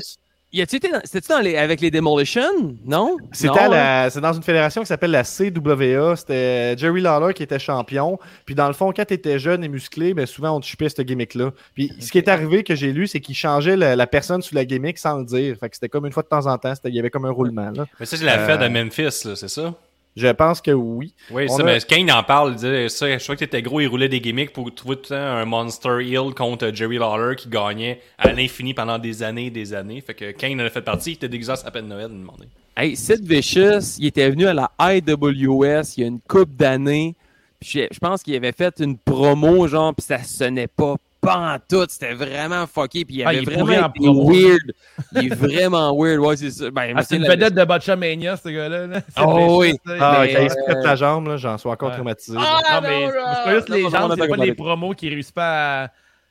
Y 0.51 0.61
a-tu 0.63 0.77
été 0.77 0.89
dans, 0.89 0.99
c'était-tu 1.03 1.27
dans 1.29 1.41
les, 1.41 1.57
avec 1.57 1.79
les 1.79 1.91
Demolition? 1.91 2.41
Non? 2.83 3.17
C'était 3.31 3.59
hein? 3.59 4.07
dans 4.19 4.33
une 4.33 4.41
fédération 4.41 4.81
qui 4.81 4.87
s'appelle 4.87 5.11
la 5.11 5.23
CWA. 5.23 6.15
C'était 6.15 6.75
Jerry 6.75 7.01
Lawler 7.01 7.35
qui 7.35 7.43
était 7.43 7.59
champion. 7.59 8.17
Puis 8.45 8.55
dans 8.55 8.65
le 8.67 8.73
fond, 8.73 8.91
quand 8.91 9.05
tu 9.05 9.13
étais 9.13 9.37
jeune 9.37 9.63
et 9.63 9.67
musclé, 9.67 10.15
ben 10.15 10.25
souvent 10.25 10.57
on 10.57 10.59
te 10.59 10.65
chupait 10.65 10.89
ce 10.89 11.03
gimmick-là. 11.03 11.51
Puis 11.75 11.91
ce 11.99 12.11
qui 12.11 12.17
est 12.17 12.27
arrivé 12.27 12.63
que 12.63 12.73
j'ai 12.73 12.91
lu, 12.91 13.05
c'est 13.05 13.19
qu'il 13.19 13.35
changeait 13.35 13.77
la, 13.77 13.95
la 13.95 14.07
personne 14.07 14.41
sous 14.41 14.55
la 14.55 14.65
gimmick 14.65 14.97
sans 14.97 15.19
le 15.19 15.25
dire. 15.25 15.55
Fait 15.59 15.69
que 15.69 15.75
c'était 15.75 15.89
comme 15.89 16.07
une 16.07 16.11
fois 16.13 16.23
de 16.23 16.29
temps 16.29 16.47
en 16.47 16.57
temps. 16.57 16.73
c'était- 16.73 16.89
Il 16.89 16.95
y 16.95 16.99
avait 16.99 17.11
comme 17.11 17.25
un 17.25 17.31
roulement. 17.31 17.69
Là. 17.69 17.85
Mais 17.99 18.07
ça, 18.07 18.17
c'est 18.17 18.25
la 18.25 18.39
Euh, 18.39 18.47
fête 18.47 18.61
à 18.61 18.69
Memphis, 18.69 19.25
là, 19.27 19.35
c'est 19.35 19.49
ça? 19.49 19.75
Je 20.19 20.27
pense 20.27 20.61
que 20.61 20.71
oui. 20.71 21.13
Oui, 21.31 21.45
On 21.49 21.57
ça, 21.57 21.63
a- 21.63 21.65
mais 21.65 21.79
Kane 21.79 22.11
en 22.11 22.21
parle, 22.23 22.51
il 22.51 22.55
disait 22.55 22.89
ça, 22.89 23.17
je 23.17 23.23
crois 23.23 23.35
que 23.35 23.39
t'étais 23.39 23.61
gros, 23.61 23.79
il 23.79 23.87
roulait 23.87 24.09
des 24.09 24.19
gimmicks 24.19 24.51
pour 24.51 24.73
trouver 24.73 24.97
tout 24.97 25.03
le 25.03 25.07
temps 25.09 25.15
un 25.15 25.45
Monster 25.45 25.97
Hill 26.03 26.33
contre 26.35 26.71
Jerry 26.73 26.97
Lawler 26.97 27.35
qui 27.35 27.47
gagnait 27.49 28.01
à 28.17 28.31
l'infini 28.33 28.73
pendant 28.73 28.97
des 28.99 29.23
années 29.23 29.45
et 29.45 29.51
des 29.51 29.73
années. 29.73 30.01
Fait 30.01 30.13
que 30.13 30.31
Kane 30.31 30.59
en 30.59 30.65
a 30.65 30.69
fait 30.69 30.81
partie, 30.81 31.11
il 31.11 31.13
était 31.15 31.29
déguisé 31.29 31.51
à 31.51 31.55
sapin 31.55 31.81
de 31.81 31.87
Noël, 31.87 32.09
il 32.11 32.19
demandait. 32.19 32.47
Hey, 32.75 32.95
Sid 32.95 33.25
Vicious, 33.25 33.97
il 33.99 34.07
était 34.07 34.29
venu 34.29 34.45
à 34.47 34.53
la 34.53 34.71
IWS 34.79 35.93
il 35.97 36.01
y 36.01 36.03
a 36.03 36.07
une 36.07 36.19
couple 36.21 36.53
d'années. 36.55 37.15
Je 37.61 37.87
pense 37.99 38.23
qu'il 38.23 38.35
avait 38.35 38.53
fait 38.53 38.79
une 38.79 38.97
promo, 38.97 39.67
genre, 39.67 39.93
puis 39.93 40.05
ça 40.05 40.23
sonnait 40.23 40.67
pas 40.67 40.95
pas 41.21 41.37
en 41.37 41.57
tout. 41.59 41.85
C'était 41.89 42.13
vraiment 42.13 42.65
fucké. 42.67 43.05
Puis 43.05 43.15
il 43.17 43.23
Ah, 43.23 43.29
avait 43.29 43.39
il 43.39 43.45
vraiment 43.45 43.89
été 43.93 44.07
weird. 44.07 44.71
Il 45.13 45.25
est 45.31 45.35
vraiment 45.35 45.95
weird. 45.99 46.19
Ouais, 46.19 46.37
c'est 46.37 46.51
ça. 46.51 46.71
Ben, 46.71 46.93
Ah, 46.95 47.03
c'est 47.03 47.17
une 47.17 47.27
vedette 47.27 47.53
de 47.53 47.63
Botchamania, 47.63 48.37
ce 48.37 48.49
gars-là. 48.49 48.87
là. 48.87 49.01
Oh 49.25 49.57
oui. 49.61 49.73
ça. 49.85 49.93
Ah, 49.99 50.17
Mais, 50.21 50.33
quand 50.33 50.41
il 50.43 50.49
se 50.49 50.55
pète 50.65 50.83
la 50.83 50.95
jambe, 50.95 51.27
là, 51.27 51.37
j'en 51.37 51.57
suis 51.57 51.69
encore 51.69 51.89
Ouais. 51.89 51.95
traumatisé. 51.95 52.37
Ah, 52.39 52.81
Non, 52.81 52.87
mais 52.87 53.07
c'est 53.07 53.43
pas 53.43 53.55
juste 53.55 53.69
les 53.69 53.81
gens, 53.89 54.09
c'est 54.15 54.27
pas 54.27 54.35
les 54.37 54.53
promos 54.53 54.93
qui 54.93 55.09
réussissent 55.09 55.31
pas 55.31 55.83
à, 55.85 55.87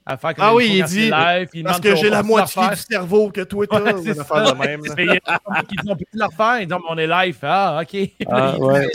à 0.08 0.16
faire 0.16 0.34
comme 0.34 0.44
Ah 0.44 0.54
oui, 0.54 0.76
il 0.78 0.84
dit, 0.84 1.10
live, 1.10 1.48
il 1.54 1.64
Parce 1.64 1.80
que 1.80 1.94
j'ai 1.94 2.08
la 2.10 2.22
moitié 2.22 2.62
du 2.70 2.76
cerveau 2.76 3.30
que 3.30 3.42
toi, 3.42 3.66
t'as. 3.66 3.80
Ouais, 3.82 3.94
ou 3.94 4.02
c'est 4.04 4.18
affaire 4.18 4.54
de 4.54 4.58
même. 4.58 4.80
il 4.84 4.88
y 4.88 4.92
a 4.92 4.94
des 4.94 5.04
gens 5.06 5.62
qui 5.68 5.76
disent 5.76 5.90
on 5.90 5.96
peut-tu 5.96 6.18
le 6.18 6.24
refaire? 6.24 6.60
Ils 6.62 6.66
disent 6.66 6.76
on 6.88 6.98
est 6.98 7.06
live. 7.06 7.38
Ah, 7.42 7.80
ok. 7.82 8.10
Ah, 8.28 8.58
ouais. 8.60 8.88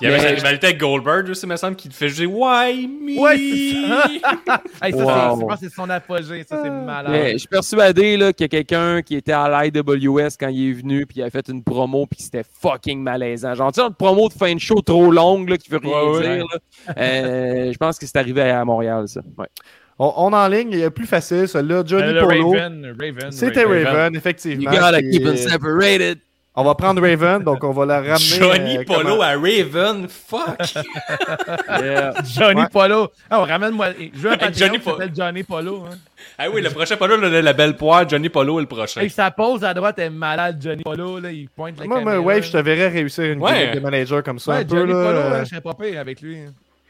Il 0.00 0.08
y 0.08 0.12
avait 0.12 0.34
rivalité 0.34 0.66
avec 0.66 0.80
Goldberg 0.80 1.28
aussi, 1.28 1.46
il 1.46 1.48
me 1.48 1.54
semble, 1.56 1.76
qui 1.76 1.88
te 1.88 1.94
fait 1.94 2.08
juste 2.08 2.28
Why 2.28 2.88
me? 2.88 3.20
Ouais, 3.20 3.36
Hey, 4.82 4.92
ça, 4.92 4.98
Wow. 5.04 5.36
c'est- 5.36 5.40
je 5.40 5.46
pense 5.46 5.60
que 5.60 5.68
c'est 5.68 5.74
son 5.74 5.88
apogée. 5.88 6.44
Ça, 6.48 6.60
c'est 6.64 6.70
malade. 6.70 7.12
Mais 7.12 7.32
je 7.34 7.38
suis 7.38 7.48
persuadé 7.48 8.16
là, 8.16 8.32
qu'il 8.32 8.42
y 8.44 8.46
a 8.46 8.48
quelqu'un 8.48 9.02
qui 9.02 9.14
était 9.14 9.30
à 9.32 9.48
l'IWS 9.48 10.30
quand 10.38 10.48
il 10.48 10.70
est 10.70 10.72
venu, 10.72 11.06
puis 11.06 11.18
il 11.18 11.22
a 11.22 11.30
fait 11.30 11.46
une 11.48 11.62
promo, 11.62 12.06
puis 12.06 12.22
c'était 12.22 12.42
fucking 12.60 13.00
malaisant. 13.02 13.54
Genre, 13.54 13.70
tu 13.70 13.80
sais, 13.80 13.86
une 13.86 13.94
promo 13.94 14.28
de 14.28 14.34
fin 14.34 14.52
de 14.54 14.58
show 14.58 14.80
trop 14.80 15.12
longue, 15.12 15.48
là, 15.48 15.58
qui 15.58 15.70
veut 15.70 15.78
rien 15.80 15.92
Ouais, 15.92 16.18
ouais. 16.18 16.36
dire. 16.38 16.44
là. 16.52 16.94
Euh, 16.98 17.72
je 17.72 17.76
pense 17.78 17.96
que 17.96 18.06
c'est 18.06 18.16
arrivé 18.18 18.42
à 18.42 18.64
Montréal, 18.64 19.06
ça. 19.06 19.20
Ouais. 19.38 19.46
On, 19.98 20.12
on 20.16 20.32
en 20.32 20.48
ligne, 20.48 20.70
il 20.72 20.78
y 20.80 20.84
a 20.84 20.90
plus 20.90 21.06
facile, 21.06 21.46
celui-là. 21.46 21.82
Johnny 21.86 22.16
Euh, 22.16 22.20
Polo. 22.20 22.50
Raven, 22.50 22.96
Raven. 22.98 23.30
C'était 23.32 23.62
Raven. 23.64 23.86
Raven, 23.86 24.12
You 24.14 24.18
effectivement. 24.18 24.70
gotta 24.70 25.00
qui 25.00 25.10
keep 25.10 25.22
them 25.24 25.34
est- 25.34 25.48
separated. 25.48 26.18
On 26.56 26.62
va 26.62 26.76
prendre 26.76 27.02
Raven, 27.02 27.42
donc 27.42 27.64
on 27.64 27.72
va 27.72 27.84
la 27.84 27.96
ramener. 27.96 28.16
Johnny 28.38 28.78
euh, 28.78 28.84
Polo 28.84 29.00
comment- 29.16 29.22
à 29.22 29.30
Raven, 29.34 30.06
fuck! 30.08 30.56
Yeah. 31.82 32.12
Johnny 32.24 32.60
Ouais. 32.62 32.68
Polo. 32.72 33.10
Ah, 33.30 33.40
on 33.40 33.44
ramène-moi. 33.44 33.86
Je 34.14 34.18
veux 34.20 34.32
un 34.32 34.36
Patreon 34.36 34.66
Johnny 34.66 34.78
Po- 34.78 34.98
Johnny 35.16 35.42
Polo. 35.42 35.84
Hein. 35.90 35.96
ah 36.38 36.46
oui, 36.52 36.62
le 36.62 36.70
prochain 36.70 36.96
Polo, 36.96 37.16
le- 37.16 37.40
la 37.40 37.52
belle 37.52 37.76
poire, 37.76 38.08
Johnny 38.08 38.28
Polo 38.28 38.58
est 38.58 38.62
le 38.62 38.68
prochain. 38.68 39.00
Avec 39.00 39.12
sa 39.12 39.30
pose 39.30 39.64
à 39.64 39.74
droite 39.74 39.98
est 39.98 40.10
malade, 40.10 40.58
Johnny 40.62 40.82
Polo. 40.84 41.18
Là, 41.18 41.30
il 41.32 41.48
pointe 41.48 41.78
la 41.78 41.86
Moi, 41.86 41.98
caméra. 41.98 42.16
moi, 42.20 42.34
Wave, 42.34 42.42
je 42.44 42.52
te 42.52 42.56
verrais 42.58 42.88
réussir 42.88 43.24
une 43.24 43.40
Ouais. 43.40 43.72
de 43.74 43.80
manager 43.80 44.22
comme 44.22 44.38
ça. 44.38 44.52
Ouais, 44.52 44.58
un 44.58 44.64
peu, 44.64 44.76
Johnny 44.76 44.92
là, 44.92 45.04
Polo, 45.04 45.18
euh, 45.18 45.34
hein, 45.40 45.44
je 45.44 45.48
serais 45.50 45.60
pas 45.60 45.74
pire 45.74 46.00
avec 46.00 46.20
lui. 46.20 46.38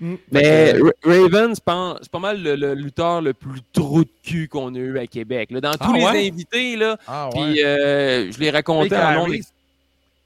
Mm. 0.01 0.15
Mais 0.33 0.73
Ra- 0.73 0.91
Raven, 1.05 1.55
c'est 1.55 1.65
pas, 1.65 1.99
mal 2.21 2.43
le, 2.43 2.57
le 2.57 2.75
lutteur 2.75 3.21
le 3.21 3.33
plus 3.35 3.61
trou 3.73 4.05
de 4.05 4.11
cul 4.23 4.49
qu'on 4.49 4.75
a 4.75 4.79
eu 4.79 4.99
à 4.99 5.07
Québec. 5.07 5.51
là. 5.51 5.61
Dans 5.61 5.73
tous 5.73 5.79
Ah 5.81 5.93
les 5.97 6.05
ouais? 6.05 6.29
invités, 6.29 6.77
là, 6.77 6.97
Ah, 7.07 7.29
puis 7.33 7.63
euh, 7.65 8.31
je 8.33 8.39
l'ai 8.39 8.51
raconté 8.51 8.91
nom 8.91 8.97
Harris. 8.97 9.47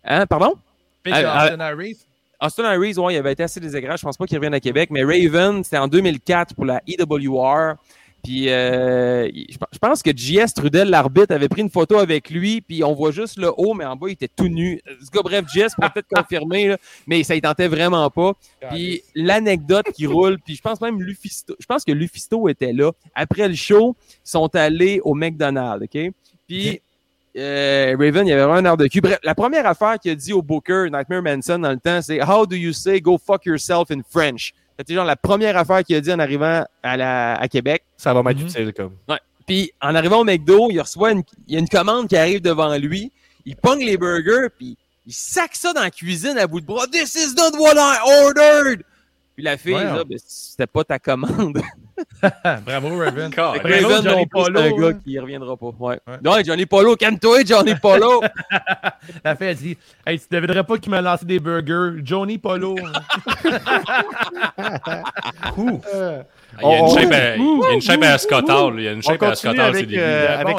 Hein, 0.04 0.26
pardon? 0.26 0.54
Pire 1.02 1.14
Ah, 1.26 1.44
Austin 1.46 1.60
Harris. 1.60 1.98
Austin 2.40 2.64
Harris, 2.64 2.94
ouais, 2.98 3.14
il 3.14 3.16
avait 3.18 3.32
été 3.32 3.42
assez 3.42 3.58
désagréable. 3.60 3.98
Je 3.98 4.04
pense 4.04 4.16
pas 4.16 4.26
qu'il 4.26 4.36
revienne 4.38 4.54
à 4.54 4.60
Québec. 4.60 4.90
Mais 4.92 5.02
Raven, 5.02 5.64
c'était 5.64 5.78
en 5.78 5.88
2004 5.88 6.54
pour 6.54 6.64
la 6.64 6.80
EWR. 6.88 7.74
Puis 8.28 8.50
euh, 8.50 9.26
je 9.48 9.56
pe- 9.56 9.64
je 9.72 9.78
pense 9.78 10.02
que 10.02 10.10
JS 10.14 10.52
Trudel, 10.54 10.90
l'arbitre, 10.90 11.34
avait 11.34 11.48
pris 11.48 11.62
une 11.62 11.70
photo 11.70 11.96
avec 11.96 12.28
lui. 12.28 12.60
Puis 12.60 12.84
on 12.84 12.92
voit 12.92 13.10
juste 13.10 13.38
le 13.38 13.50
haut, 13.56 13.72
mais 13.72 13.86
en 13.86 13.96
bas, 13.96 14.08
il 14.10 14.12
était 14.12 14.28
tout 14.28 14.48
nu. 14.48 14.82
Ce 15.02 15.10
gars, 15.10 15.22
bref, 15.24 15.46
JS 15.50 15.74
pourrait 15.74 15.88
peut-être 15.94 16.08
confirmer, 16.14 16.68
là, 16.68 16.76
mais 17.06 17.22
ça 17.22 17.34
ne 17.34 17.40
tentait 17.40 17.68
vraiment 17.68 18.10
pas. 18.10 18.32
Puis 18.68 19.02
l'anecdote 19.14 19.86
qui 19.94 20.06
roule, 20.06 20.38
puis 20.44 20.56
je 20.56 20.60
pense 20.60 20.78
même 20.82 21.00
Lufisto, 21.00 21.56
je 21.58 21.64
pense 21.64 21.84
que 21.84 21.92
Lufisto 21.92 22.50
était 22.50 22.74
là. 22.74 22.92
Après 23.14 23.48
le 23.48 23.54
show, 23.54 23.96
ils 24.10 24.30
sont 24.30 24.54
allés 24.54 25.00
au 25.04 25.14
McDonald's, 25.14 25.84
OK? 25.84 26.12
Puis 26.46 26.82
euh, 27.38 27.96
Raven, 27.98 28.26
il 28.26 28.32
avait 28.32 28.42
vraiment 28.42 28.58
un 28.58 28.64
air 28.66 28.76
de 28.76 28.88
cul. 28.88 29.00
Bref, 29.00 29.20
la 29.22 29.34
première 29.34 29.66
affaire 29.66 29.98
qu'il 29.98 30.10
a 30.10 30.14
dit 30.14 30.34
au 30.34 30.42
Booker, 30.42 30.88
Nightmare 30.92 31.22
Manson, 31.22 31.58
dans 31.60 31.70
le 31.70 31.78
temps, 31.78 32.02
c'est 32.02 32.22
How 32.22 32.44
do 32.44 32.56
you 32.56 32.74
say 32.74 33.00
go 33.00 33.16
fuck 33.16 33.46
yourself 33.46 33.90
in 33.90 34.00
French? 34.10 34.52
C'était 34.78 34.94
genre 34.94 35.04
la 35.04 35.16
première 35.16 35.56
affaire 35.56 35.82
qu'il 35.82 35.96
a 35.96 36.00
dit 36.00 36.12
en 36.12 36.18
arrivant 36.20 36.64
à, 36.82 36.96
la, 36.96 37.34
à 37.34 37.48
Québec. 37.48 37.82
Ça 37.96 38.14
va 38.14 38.22
m'être 38.22 38.38
Mhm. 38.40 38.46
utile, 38.46 38.72
comme. 38.72 38.94
Puis 39.46 39.72
en 39.80 39.94
arrivant 39.94 40.20
au 40.20 40.24
McDo, 40.24 40.68
il 40.70 40.80
reçoit 40.80 41.12
une, 41.12 41.22
il 41.46 41.54
y 41.54 41.56
a 41.56 41.60
une 41.60 41.68
commande 41.68 42.06
qui 42.08 42.16
arrive 42.16 42.40
devant 42.42 42.76
lui. 42.76 43.10
Il 43.46 43.56
pogne 43.56 43.80
les 43.84 43.96
burgers, 43.96 44.48
puis 44.56 44.76
il 45.06 45.12
sac 45.12 45.56
ça 45.56 45.72
dans 45.72 45.80
la 45.80 45.90
cuisine 45.90 46.36
à 46.38 46.46
bout 46.46 46.60
de 46.60 46.66
bras. 46.66 46.86
This 46.86 47.14
is 47.14 47.34
not 47.34 47.58
what 47.58 47.74
I 47.76 47.96
ordered! 48.24 48.82
Puis 49.34 49.42
la 49.44 49.56
fille, 49.56 49.74
Ouais. 49.74 49.84
là, 49.84 50.04
ben, 50.04 50.18
c'était 50.26 50.66
pas 50.66 50.84
ta 50.84 50.98
commande. 50.98 51.60
Bravo, 52.64 52.98
Raven. 52.98 53.30
Raven, 53.34 53.60
Raven, 53.62 54.02
Johnny 54.02 54.26
plus, 54.26 54.42
c'est 54.44 54.52
Polo. 54.52 54.60
un 54.60 54.70
gars 54.70 54.88
hein. 54.88 55.00
qui 55.04 55.18
reviendra 55.18 55.56
pas. 55.56 55.66
Ouais. 55.78 56.00
Ouais. 56.06 56.16
Non, 56.24 56.32
Johnny 56.44 56.66
Polo, 56.66 56.96
calme-toi, 56.96 57.44
Johnny 57.44 57.74
Polo! 57.82 58.20
La 59.24 59.36
fille, 59.36 59.46
elle 59.48 59.56
dit 59.56 59.78
Hey, 60.06 60.18
tu 60.18 60.26
ne 60.30 60.40
devrais 60.40 60.64
pas 60.64 60.78
qu'il 60.78 60.92
me 60.92 61.00
lance 61.00 61.24
des 61.24 61.38
burgers. 61.40 62.00
Johnny 62.04 62.38
Polo. 62.38 62.76
Euh, 65.94 66.22
Il 66.60 66.66
y 66.68 66.72
a 66.72 66.78
une 66.78 66.84
On- 66.84 66.88
shape 66.94 67.12
à, 67.12 67.36
il 67.36 67.42
y 67.42 67.66
a 67.66 67.72
une 67.72 67.80
shape 67.80 68.02
à 68.02 68.18
Scott 68.18 68.48
Hall, 68.50 68.74
il 68.78 68.84
y 68.84 68.88
a 68.88 68.92
une 68.92 69.02
shape 69.02 69.22
à 69.22 69.30
continue 69.30 69.36
Scott 69.36 69.58
Hall, 69.58 69.74
c'est 69.74 69.78
avec, 69.78 69.88
des 69.88 69.98
euh, 69.98 70.38
avec. 70.40 70.56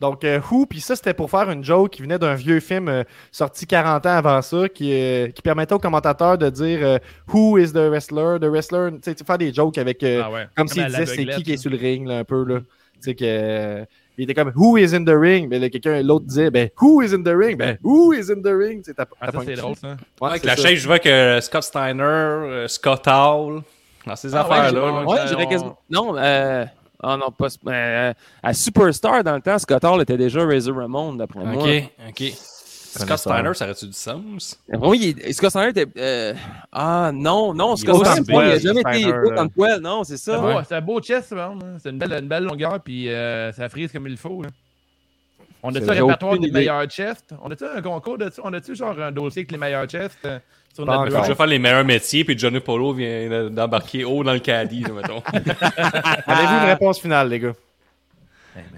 Donc, 0.00 0.24
euh, 0.24 0.40
Who, 0.50 0.64
puis 0.66 0.80
ça, 0.80 0.96
c'était 0.96 1.12
pour 1.12 1.30
faire 1.30 1.50
une 1.50 1.62
joke 1.62 1.90
qui 1.90 2.02
venait 2.02 2.18
d'un 2.18 2.34
vieux 2.34 2.60
film 2.60 2.88
euh, 2.88 3.04
sorti 3.30 3.66
40 3.66 4.06
ans 4.06 4.08
avant 4.16 4.40
ça, 4.40 4.68
qui, 4.68 4.92
euh, 4.94 5.28
qui 5.28 5.42
permettait 5.42 5.74
aux 5.74 5.78
commentateurs 5.78 6.38
de 6.38 6.48
dire 6.48 6.78
euh, 6.82 6.98
Who 7.32 7.58
is 7.58 7.72
the 7.72 7.76
wrestler? 7.90 8.38
The 8.40 8.44
wrestler, 8.46 8.90
tu 9.02 9.12
sais, 9.12 9.24
faire 9.24 9.36
des 9.38 9.52
jokes 9.52 9.76
avec. 9.78 10.02
euh, 10.02 10.22
Ah 10.24 10.30
ouais. 10.30 10.46
comme 10.56 10.68
s'il 10.68 10.82
à 10.82 10.86
disait 10.86 11.06
c'est 11.06 11.26
qui 11.26 11.42
qui 11.42 11.52
est 11.52 11.56
sur 11.58 11.70
le 11.70 11.76
ring, 11.76 12.06
là, 12.08 12.18
un 12.18 12.24
peu, 12.24 12.44
là. 12.44 12.60
Tu 12.60 12.66
sais, 13.00 13.14
que. 13.14 13.24
euh, 13.26 13.84
il 14.18 14.24
était 14.24 14.34
comme 14.34 14.52
Who 14.54 14.76
is 14.76 14.94
in 14.94 15.04
the 15.04 15.14
ring? 15.14 15.48
Mais 15.48 15.58
là, 15.58 15.68
quelqu'un, 15.70 16.02
l'autre 16.02 16.26
disait 16.26 16.50
ben, 16.50 16.68
Who 16.80 17.00
is 17.02 17.14
in 17.14 17.22
the 17.22 17.34
ring? 17.34 17.56
Ben, 17.56 17.78
Who 17.82 18.12
is 18.12 18.30
in 18.30 18.42
the 18.42 18.52
ring? 18.54 18.82
T'as- 18.94 19.06
Ah, 19.20 19.30
ça, 19.32 19.38
c'est 19.46 19.54
drôle, 19.54 19.76
ça. 19.76 19.96
Ouais, 20.20 20.28
Avec 20.30 20.44
la 20.44 20.56
shape, 20.56 20.74
je 20.76 20.86
vois 20.86 20.98
que 20.98 21.38
Scott 21.40 21.62
Steiner, 21.62 22.02
euh, 22.02 22.68
Scott 22.68 23.06
Hall, 23.06 23.62
dans 24.06 24.16
ces 24.16 24.34
Ah 24.34 24.46
ouais, 24.48 24.50
affaires-là. 24.56 24.68
j'ai- 24.70 24.74
là. 24.76 25.04
Ouais, 25.38 25.44
on- 25.46 25.48
quasiment. 25.48 25.78
Non, 25.90 26.14
euh. 26.18 26.64
Ah 27.02 27.16
non, 27.16 27.30
pas. 27.30 27.48
euh, 27.66 28.12
à 28.42 28.54
Superstar, 28.54 29.24
dans 29.24 29.34
le 29.36 29.40
temps, 29.40 29.58
Scott 29.58 29.84
Hall 29.84 30.02
était 30.02 30.16
déjà 30.16 30.44
Razor 30.44 30.76
Ramon, 30.76 31.14
d'après 31.14 31.44
moi. 31.44 31.62
Ok, 31.62 31.82
ok. 32.08 32.32
Scott. 32.92 33.18
Steiner, 33.18 33.54
ça 33.54 33.66
aurait-tu 33.66 33.86
du 33.86 33.92
sens? 33.92 34.60
Oui, 34.80 35.14
il 35.16 35.20
est- 35.24 35.32
Scott 35.32 35.50
Steiner 35.50 35.68
était. 35.70 35.86
euh, 35.96 36.34
Ah 36.72 37.12
non, 37.14 37.54
non, 37.54 37.76
Scott 37.76 38.04
Steiner, 38.04 38.20
il 38.26 38.30
a 38.32 38.34
poil, 38.34 38.60
jamais 38.60 38.80
été 38.80 38.90
Steiner, 39.02 39.30
là. 39.30 39.42
en 39.42 39.48
poil, 39.48 39.80
non, 39.80 40.02
c'est 40.04 40.16
ça. 40.16 40.38
beau, 40.38 40.60
c'est 40.68 40.74
un 40.74 40.80
beau 40.80 41.00
chest, 41.00 41.30
man. 41.32 41.58
hein. 41.62 41.76
C'est 41.80 41.90
une 41.90 41.98
belle, 41.98 42.12
une 42.20 42.28
belle 42.28 42.44
longueur, 42.44 42.80
puis 42.80 43.08
euh, 43.08 43.52
ça 43.52 43.68
frise 43.68 43.92
comme 43.92 44.08
il 44.08 44.16
faut. 44.16 44.42
là. 44.42 44.48
On 45.62 45.74
a-tu 45.74 45.88
un 45.88 45.92
répertoire 45.92 46.38
des 46.38 46.48
idée. 46.48 46.58
meilleurs 46.60 46.86
chests? 46.90 47.34
On 47.42 47.50
a-tu 47.50 47.64
un 47.64 47.82
concours 47.82 48.16
de 48.18 48.30
ça? 48.30 48.42
On 48.44 48.52
a-tu 48.52 48.74
genre 48.74 48.98
un 49.00 49.12
dossier 49.12 49.40
avec 49.40 49.52
les 49.52 49.58
meilleurs 49.58 49.86
chests 49.86 50.18
euh, 50.24 50.38
sur 50.74 50.86
notre. 50.86 51.10
Je 51.24 51.28
vais 51.28 51.34
faire 51.34 51.46
les 51.46 51.58
meilleurs 51.58 51.84
métiers, 51.84 52.24
puis 52.24 52.38
Johnny 52.38 52.60
Polo 52.60 52.92
vient 52.94 53.28
de- 53.28 53.48
d'embarquer 53.50 54.04
haut 54.04 54.24
dans 54.24 54.32
le 54.32 54.38
caddie, 54.38 54.84
mettons. 54.84 55.22
Avez-vous 55.32 56.54
une 56.54 56.70
réponse 56.70 57.00
finale, 57.00 57.28
les 57.28 57.40
gars? 57.40 57.52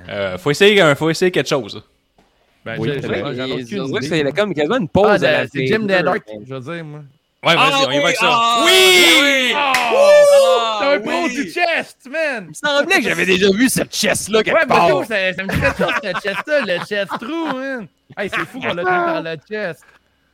Euh, 0.08 0.38
faut, 0.38 0.50
essayer, 0.50 0.94
faut 0.96 1.08
essayer 1.10 1.30
quelque 1.30 1.48
chose. 1.48 1.82
Ben, 2.64 2.76
Oui, 2.78 2.90
c'est 4.02 4.32
comme 4.32 4.54
quasiment 4.54 4.76
une 4.78 4.88
pause 4.88 5.24
Ah, 5.24 5.28
à 5.28 5.32
la 5.32 5.46
c'est 5.48 5.66
Jim. 5.66 5.80
Nedark, 5.80 6.22
je 6.46 6.54
veux 6.54 6.74
dire, 6.74 6.84
moi. 6.84 7.00
Ouais, 7.44 7.56
vas-y, 7.56 7.72
Ah 7.72 7.84
on 7.88 7.90
y 7.90 7.98
va 7.98 8.04
avec 8.04 8.16
ça. 8.16 8.28
ah, 8.30 8.62
oui! 8.64 9.52
Oh! 9.54 10.78
C'est 10.80 10.86
un 10.86 10.98
oui. 11.00 11.02
pro 11.08 11.28
du 11.28 11.50
chest, 11.50 12.08
man! 12.10 12.44
Il 12.44 12.48
me 12.48 12.54
semblait 12.54 12.96
que 12.96 13.02
j'avais 13.08 13.26
déjà 13.26 13.50
vu 13.50 13.68
cette 13.68 13.92
chest-là 13.92 14.42
quelque 14.44 14.54
Ouais, 14.54 14.62
mais 14.68 14.74
part. 14.74 14.88
tout, 14.90 15.04
ça, 15.04 15.32
ça 15.32 15.42
me 15.42 15.48
dit 15.48 15.60
quelque 15.60 15.76
chose, 15.76 15.92
ce 16.02 16.20
chest-là, 16.28 16.60
le 16.60 16.84
chest 16.86 17.10
trou, 17.20 17.46
man! 17.56 17.88
Hey, 18.16 18.30
c'est 18.32 18.44
fou 18.46 18.60
qu'on 18.60 18.74
l'a 18.74 18.82
trouvé 18.84 18.84
par 18.84 19.22
le 19.22 19.36
chest. 19.48 19.82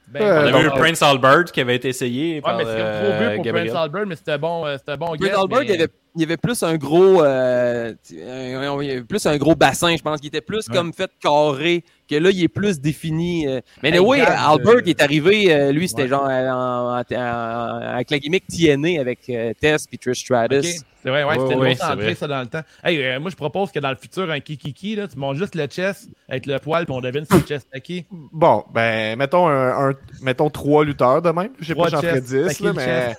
Ben, 0.09 0.23
Euh, 0.23 0.51
On 0.53 0.61
eu 0.61 0.65
donc, 0.65 0.79
Prince 0.79 1.03
Albert 1.03 1.45
qui 1.53 1.61
avait 1.61 1.77
été 1.77 1.89
essayé 1.89 2.35
Ouais, 2.37 2.41
par 2.41 2.57
mais 2.57 2.65
c'est 2.65 2.77
trop 3.01 3.19
vieux 3.19 3.35
pour 3.37 3.45
Gabriel. 3.45 3.69
Prince 3.69 3.83
Albert, 3.83 4.07
mais 4.07 4.17
c'était 4.17 4.39
bon, 4.39 4.67
euh, 4.67 4.77
c'était 4.79 4.97
bon 4.97 5.07
Prince 5.09 5.21
guess, 5.21 5.37
Albert, 5.39 5.59
mais- 5.61 5.67
il 5.67 5.73
avait, 5.73 5.89
il 6.19 6.23
y 6.23 6.25
avait 6.25 6.37
plus 6.37 6.63
un 6.65 6.77
gros, 6.77 7.23
euh, 7.23 7.93
un- 8.13 9.03
plus 9.05 9.25
un 9.27 9.37
gros 9.37 9.55
bassin, 9.55 9.97
je 9.97 10.03
pense, 10.03 10.21
qui 10.21 10.27
était 10.27 10.41
plus 10.41 10.69
Ouais. 10.69 10.75
comme 10.75 10.93
fait 10.93 11.11
carré, 11.23 11.85
que 12.11 12.17
là, 12.17 12.31
il 12.31 12.43
est 12.43 12.49
plus 12.49 12.81
défini. 12.81 13.47
euh. 13.47 13.61
Mais 13.83 13.91
Hey, 13.91 13.99
oui, 14.01 14.21
Albert 14.21 14.77
euh, 14.77 14.81
qui 14.81 14.91
est 14.91 15.03
arrivé, 15.03 15.53
euh, 15.55 15.71
lui, 15.73 15.89
c'était 15.89 16.03
ouais. 16.03 16.09
genre 16.09 16.25
en- 16.25 16.99
en- 16.99 17.15
en- 17.15 17.81
avec 17.95 18.11
la 18.11 18.19
gimmick 18.19 18.47
TNA 18.49 19.01
avec 19.01 19.21
euh, 19.31 19.53
Tess 19.61 19.87
puis 19.87 19.99
Trish 19.99 20.21
Stratus. 20.21 20.83
C'est 21.03 21.11
vrai, 21.11 21.23
ouais, 21.23 21.31
Ouais, 21.31 21.39
c'était 21.39 21.55
une 21.55 21.61
ouais, 21.61 21.75
vrai. 21.75 22.15
ça, 22.17 22.27
dans 22.27 22.41
le 22.41 22.47
temps. 22.47 22.63
Hey, 22.83 23.01
euh, 23.03 23.21
moi, 23.21 23.31
je 23.31 23.37
propose 23.37 23.71
que 23.71 23.79
dans 23.79 23.91
le 23.91 23.97
futur, 23.97 24.29
un 24.31 24.41
kikiki, 24.41 24.97
là, 24.97 25.07
tu 25.07 25.17
montes 25.17 25.37
juste 25.37 25.55
le 25.55 25.67
chest 25.67 26.09
avec 26.29 26.47
le 26.47 26.59
poil, 26.59 26.85
puis 26.87 26.95
on 26.95 27.01
devine 27.01 27.25
si 27.25 27.35
le 27.35 27.43
chest 27.47 27.69
à 27.73 27.79
qui. 27.79 28.05
Bon, 28.11 28.65
ben, 28.75 29.17
mettons, 29.17 29.47
un, 29.47 29.91
un- 29.91 29.95
mettons 30.23 30.51
trois 30.51 30.85
lutteurs 30.85 31.23
de 31.23 31.31
même. 31.31 31.51
Je 31.61 31.67
sais 31.67 31.75
pas, 31.77 31.89
j'en 31.89 32.01
ferais 32.01 32.15
chests. 32.15 32.27
10, 32.27 32.57
Fait 32.57 32.65
là, 32.65 32.71
qu'il 32.73 32.81
mais 32.81 33.17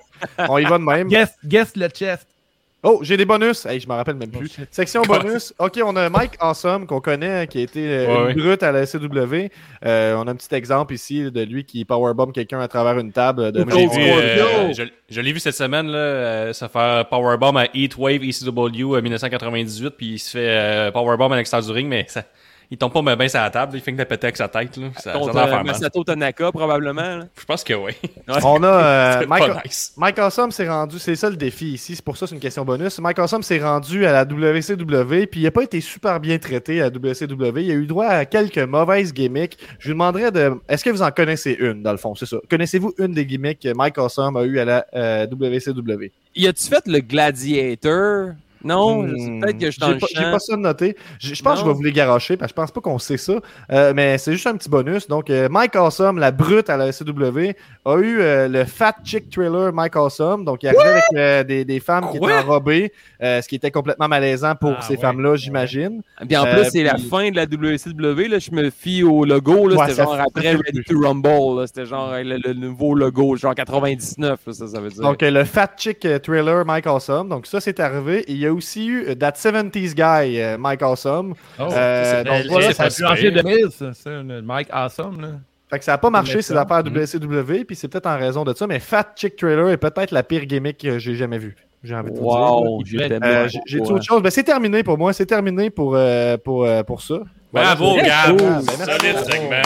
on 0.49 0.57
y 0.57 0.63
va 0.65 0.77
de 0.77 0.83
même. 0.83 1.07
Guess, 1.07 1.29
guess 1.45 1.75
le 1.77 1.87
chest. 1.87 2.27
Oh, 2.81 2.99
j'ai 3.01 3.17
des 3.17 3.25
bonus. 3.25 3.65
Hey, 3.65 3.79
je 3.81 3.87
me 3.89 3.93
rappelle 3.93 4.15
même 4.15 4.29
Oh, 4.33 4.37
plus. 4.39 4.55
Section 4.71 5.01
bonus. 5.01 5.53
OK, 5.59 5.81
on 5.83 5.95
a 5.97 6.09
Mike 6.09 6.33
Awesome 6.39 6.85
qu'on 6.87 7.01
connaît, 7.01 7.45
qui 7.47 7.57
a 7.57 7.61
été 7.61 7.85
euh, 7.85 8.07
Ouais, 8.07 8.31
une 8.31 8.37
ouais. 8.39 8.47
brute 8.47 8.63
à 8.63 8.71
la 8.71 8.85
SCW. 8.85 9.49
Euh, 9.85 10.15
on 10.15 10.27
a 10.27 10.31
un 10.31 10.35
petit 10.35 10.55
exemple 10.55 10.93
ici 10.93 11.29
de 11.29 11.41
lui 11.43 11.65
qui 11.65 11.83
powerbomb 11.83 12.31
quelqu'un 12.31 12.61
à 12.61 12.69
travers 12.69 12.97
une 12.97 13.11
table 13.11 13.51
de 13.51 13.63
vu, 13.65 13.69
Scorpio. 13.71 13.99
euh, 14.01 14.73
je, 14.73 14.83
je 15.09 15.21
l'ai 15.21 15.33
vu 15.33 15.39
cette 15.41 15.55
semaine, 15.55 15.87
là, 15.87 15.97
euh, 15.97 16.53
se 16.53 16.67
faire 16.69 17.05
powerbomb 17.09 17.57
à 17.57 17.65
Heatwave 17.73 18.23
ECW 18.23 18.95
euh, 18.95 19.01
1998, 19.01 19.89
puis 19.97 20.05
il 20.13 20.19
se 20.19 20.31
fait 20.31 20.47
euh, 20.47 20.91
powerbomb 20.91 21.31
à 21.33 21.35
l'extérieur 21.35 21.67
du 21.67 21.73
ring, 21.73 21.89
mais 21.89 22.05
ça, 22.07 22.23
il 22.71 22.77
tombe 22.77 22.93
pas 22.93 23.15
bien 23.15 23.27
sur 23.27 23.39
la 23.39 23.49
table, 23.49 23.71
il 23.75 23.81
fait 23.81 23.91
que 23.93 23.97
de 23.97 24.03
péter 24.03 24.27
avec 24.27 24.37
sa 24.37 24.47
tête. 24.47 24.77
Là. 24.77 24.87
Ça, 24.95 25.01
ça 25.01 25.11
Contre 25.13 25.31
doit 25.31 25.47
euh. 25.47 25.63
Masato 25.63 26.03
Tanaka, 26.03 26.51
probablement. 26.51 27.17
là. 27.17 27.27
Je 27.39 27.45
pense 27.45 27.63
que 27.63 27.73
oui. 27.73 27.93
On 28.43 28.61
a 28.63 28.67
euh, 28.67 29.25
Mike, 29.27 29.65
nice. 29.65 29.93
Mike 29.97 30.19
Awesome 30.19 30.51
s'est 30.51 30.69
rendu, 30.69 30.99
c'est 30.99 31.15
ça 31.15 31.29
le 31.29 31.35
défi 31.35 31.73
ici, 31.73 31.95
c'est 31.95 32.05
pour 32.05 32.15
ça 32.15 32.25
que 32.25 32.29
c'est 32.29 32.35
une 32.35 32.41
question 32.41 32.63
bonus. 32.63 32.99
Mike 32.99 33.17
Awesome 33.17 33.41
s'est 33.41 33.59
rendu 33.59 34.05
à 34.05 34.11
la 34.11 34.23
WCW, 34.23 35.25
puis 35.25 35.39
il 35.41 35.43
n'a 35.43 35.51
pas 35.51 35.63
été 35.63 35.81
super 35.81 36.19
bien 36.19 36.37
traité 36.37 36.81
à 36.81 36.85
la 36.85 36.89
WCW. 36.89 37.61
Il 37.63 37.71
a 37.71 37.75
eu 37.75 37.87
droit 37.87 38.05
à 38.05 38.25
quelques 38.25 38.59
mauvaises 38.59 39.13
gimmicks. 39.13 39.57
Je 39.79 39.87
vous 39.87 39.93
demanderais 39.93 40.31
de. 40.31 40.53
Est-ce 40.67 40.83
que 40.83 40.91
vous 40.91 41.01
en 41.01 41.11
connaissez 41.11 41.57
une, 41.59 41.81
dans 41.81 41.91
le 41.91 41.97
fond, 41.97 42.13
c'est 42.13 42.27
ça? 42.27 42.37
Connaissez-vous 42.49 42.93
une 42.99 43.13
des 43.13 43.25
gimmicks 43.25 43.59
que 43.59 43.73
Mike 43.75 43.97
Awesome 43.97 44.37
a 44.37 44.43
eu 44.43 44.59
à 44.59 44.65
la 44.65 44.85
euh, 44.95 45.25
WCW? 45.25 46.11
Y 46.35 46.47
a-tu 46.47 46.63
fait 46.67 46.85
le 46.85 46.99
Gladiator? 46.99 48.33
Non, 48.63 49.03
Hmm, 49.03 49.39
peut-être 49.39 49.57
que 49.57 49.71
je 49.71 49.79
j'ai 49.79 50.21
pas, 50.21 50.31
pas 50.31 50.39
ça 50.39 50.55
de 50.55 50.61
noté. 50.61 50.95
Je, 51.19 51.33
je 51.33 51.41
pense 51.43 51.55
que 51.55 51.59
je 51.61 51.65
vais 51.65 51.73
vous 51.73 51.81
les 51.83 51.91
garocher 51.93 52.35
parce 52.37 52.51
que 52.51 52.55
je 52.57 52.61
pense 52.61 52.71
pas 52.71 52.81
qu'on 52.81 52.99
sait 52.99 53.17
ça. 53.17 53.33
Euh, 53.71 53.93
mais 53.95 54.17
c'est 54.17 54.33
juste 54.33 54.47
un 54.47 54.55
petit 54.57 54.69
bonus. 54.69 55.07
Donc, 55.07 55.29
euh, 55.29 55.47
Mike 55.49 55.75
Awesome, 55.75 56.17
la 56.19 56.31
brute 56.31 56.69
à 56.69 56.75
la 56.77 56.91
SCW, 56.91 57.53
a 57.85 57.95
eu 57.97 58.19
euh, 58.19 58.47
le 58.47 58.65
Fat 58.65 58.95
Chick 59.03 59.29
Thriller 59.29 59.71
Mike 59.73 59.95
Awesome. 59.95 60.43
Donc, 60.45 60.63
il 60.63 60.67
arrivait 60.67 60.83
avec 60.89 61.03
euh, 61.15 61.43
des, 61.43 61.63
des 61.65 61.79
femmes 61.79 62.09
qui 62.11 62.17
étaient 62.17 62.33
enrobées, 62.33 62.91
ce 63.21 63.47
qui 63.47 63.55
était 63.55 63.71
complètement 63.71 64.07
malaisant 64.07 64.55
pour 64.55 64.73
Ah, 64.77 64.81
ces 64.81 64.95
ouais. 64.95 65.01
femmes-là, 65.01 65.35
j'imagine. 65.35 66.01
Puis 66.27 66.35
en 66.37 66.45
Euh, 66.45 66.53
plus, 66.61 66.69
c'est 66.71 66.83
la 66.83 66.97
fin 66.97 67.29
de 67.29 67.35
la 67.35 67.45
WCW. 67.45 68.27
Là, 68.27 68.39
je 68.39 68.51
me 68.51 68.69
fie 68.69 69.03
au 69.03 69.23
logo. 69.25 69.69
Ouais, 69.69 69.75
c'était 69.87 70.03
genre 70.03 70.19
après 70.19 70.51
Ready 70.55 70.83
to 70.83 70.99
Rumble. 70.99 71.67
C'était 71.67 71.85
genre 71.85 72.11
le, 72.13 72.37
le 72.43 72.53
nouveau 72.53 72.93
logo, 72.95 73.35
genre 73.35 73.55
99, 73.55 74.39
là, 74.45 74.53
ça, 74.53 74.67
ça 74.67 74.79
veut 74.81 74.89
dire. 74.89 75.01
Donc, 75.01 75.21
le 75.21 75.43
Fat 75.45 75.71
Chick 75.77 76.05
Thriller 76.23 76.65
Mike 76.65 76.87
Awesome. 76.87 77.29
Donc, 77.29 77.45
ça, 77.47 77.59
c'est 77.61 77.79
arrivé. 77.79 78.25
Il 78.27 78.37
y 78.37 78.45
a 78.45 78.48
aussi 78.49 78.87
eu 78.87 79.05
euh, 79.09 79.15
That 79.15 79.31
70s 79.31 79.93
Guy 79.93 80.39
euh, 80.41 80.57
Mike 80.57 80.81
Awesome. 80.81 81.33
Oh, 81.59 81.63
Euh, 81.71 82.03
c'est- 82.03 82.23
donc, 82.23 82.51
voilà, 82.51 82.73
ça 82.73 82.83
a 82.83 83.15
de 83.15 83.41
mise, 83.47 83.91
c'est 83.93 84.41
Mike 84.43 84.67
Awesome. 84.71 85.21
Là. 85.21 85.27
Fait 85.69 85.77
que 85.79 85.85
ça 85.85 85.91
n'a 85.93 85.97
pas 85.99 86.09
marché 86.09 86.41
ces 86.41 86.55
affaires 86.55 86.83
WCW, 86.83 87.63
puis 87.63 87.75
c'est 87.75 87.87
peut-être 87.87 88.07
en 88.07 88.17
raison 88.17 88.43
de 88.43 88.53
ça, 88.55 88.65
mais 88.65 88.79
Fat 88.79 89.13
Chick 89.15 89.35
Trailer 89.35 89.69
est 89.69 89.77
peut-être 89.77 90.11
la 90.11 90.23
pire 90.23 90.45
gimmick 90.45 90.79
que 90.79 90.97
j'ai 90.97 91.13
jamais 91.15 91.37
vue. 91.37 91.55
J'ai 91.83 91.95
envie 91.95 92.11
de 92.11 92.17
vous 92.17 92.23
dire. 92.23 92.31
Wow, 92.31 92.81
Euh, 93.23 93.47
j'ai- 93.67 93.77
toi. 93.77 93.91
autre 93.93 94.03
chose? 94.03 94.21
Ben, 94.21 94.29
c'est 94.31 94.43
terminé 94.43 94.83
pour 94.83 94.97
moi. 94.97 95.13
C'est 95.13 95.25
terminé 95.27 95.69
pour, 95.69 95.95
euh, 95.95 96.37
pour, 96.37 96.65
euh, 96.65 96.83
pour 96.83 97.01
ça. 97.01 97.19
Voilà. 97.53 97.75
Bravo, 97.75 97.95
Yes. 97.97 98.05
Gab! 98.07 98.37
Cool. 98.37 98.47
Ben. 98.47 98.85
Solide 98.85 99.17
segment. 99.31 99.61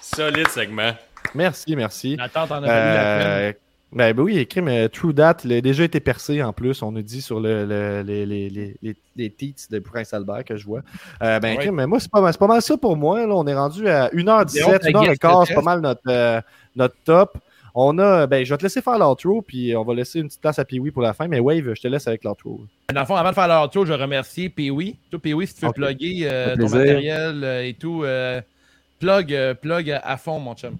Solide 0.00 0.48
segment. 0.48 0.92
Merci, 1.34 1.76
merci. 1.76 2.16
L'attente 2.16 2.50
en 2.50 2.62
a 2.64 3.52
ben, 3.92 4.12
ben 4.14 4.22
oui, 4.22 4.38
écrit, 4.38 4.62
mais 4.62 4.88
True 4.88 5.12
Dat, 5.12 5.38
il 5.44 5.52
a 5.52 5.60
déjà 5.60 5.84
été 5.84 6.00
percé 6.00 6.42
en 6.42 6.52
plus, 6.52 6.82
on 6.82 6.92
nous 6.92 7.02
dit 7.02 7.20
sur 7.22 7.40
le, 7.40 7.66
le- 7.66 8.02
les, 8.02 8.24
les, 8.26 8.48
les, 8.50 8.74
les, 8.82 8.96
les 9.16 9.30
teats 9.30 9.66
de 9.70 9.78
Prince 9.78 10.14
Albert 10.14 10.44
que 10.44 10.56
je 10.56 10.64
vois. 10.64 10.80
Euh, 11.22 11.38
ben, 11.40 11.48
Ouais. 11.48 11.54
écrit, 11.56 11.70
mais 11.70 11.86
moi, 11.86 12.00
c'est 12.00 12.10
pas, 12.10 12.20
mal- 12.20 12.32
c'est 12.32 12.38
pas 12.38 12.46
mal 12.46 12.62
ça 12.62 12.76
pour 12.76 12.96
moi. 12.96 13.26
Là. 13.26 13.34
On 13.34 13.46
est 13.46 13.54
rendu 13.54 13.86
à 13.88 14.08
1h17, 14.12 14.54
Léon, 14.54 14.68
ta 14.78 14.78
1h15, 14.88 15.38
guest 15.40 15.48
c'est 15.48 15.54
pas 15.54 15.62
mal 15.62 15.80
notre, 15.80 16.00
euh, 16.08 16.40
notre 16.74 16.94
top. 17.04 17.36
On 17.74 17.98
a, 17.98 18.26
ben, 18.26 18.44
je 18.44 18.52
vais 18.52 18.58
te 18.58 18.62
laisser 18.64 18.82
faire 18.82 18.98
l'outro, 18.98 19.40
puis 19.40 19.74
on 19.74 19.82
va 19.82 19.94
laisser 19.94 20.20
une 20.20 20.26
petite 20.26 20.42
place 20.42 20.58
à 20.58 20.64
Pee-Wee 20.64 20.90
pour 20.90 21.00
la 21.02 21.14
fin, 21.14 21.26
mais 21.26 21.40
Wave, 21.40 21.72
je 21.74 21.80
te 21.80 21.88
laisse 21.88 22.06
avec 22.06 22.22
l'outro. 22.22 22.60
Dans 22.92 23.00
le 23.00 23.06
fond, 23.06 23.16
avant 23.16 23.30
de 23.30 23.34
faire 23.34 23.70
tour, 23.70 23.86
je 23.86 23.94
remercie 23.94 24.50
Pee-Wee. 24.50 24.96
Toi, 25.10 25.20
Pee-Wee, 25.20 25.46
si 25.46 25.54
tu 25.56 25.64
veux 25.66 25.72
plugger 25.72 26.28
euh, 26.30 26.54
ton 26.56 26.68
matériel 26.68 27.44
et 27.64 27.72
tout, 27.74 28.04
euh, 28.04 28.42
plug, 29.00 29.54
plug 29.62 30.00
à 30.02 30.16
fond, 30.18 30.38
mon 30.38 30.54
chum. 30.54 30.76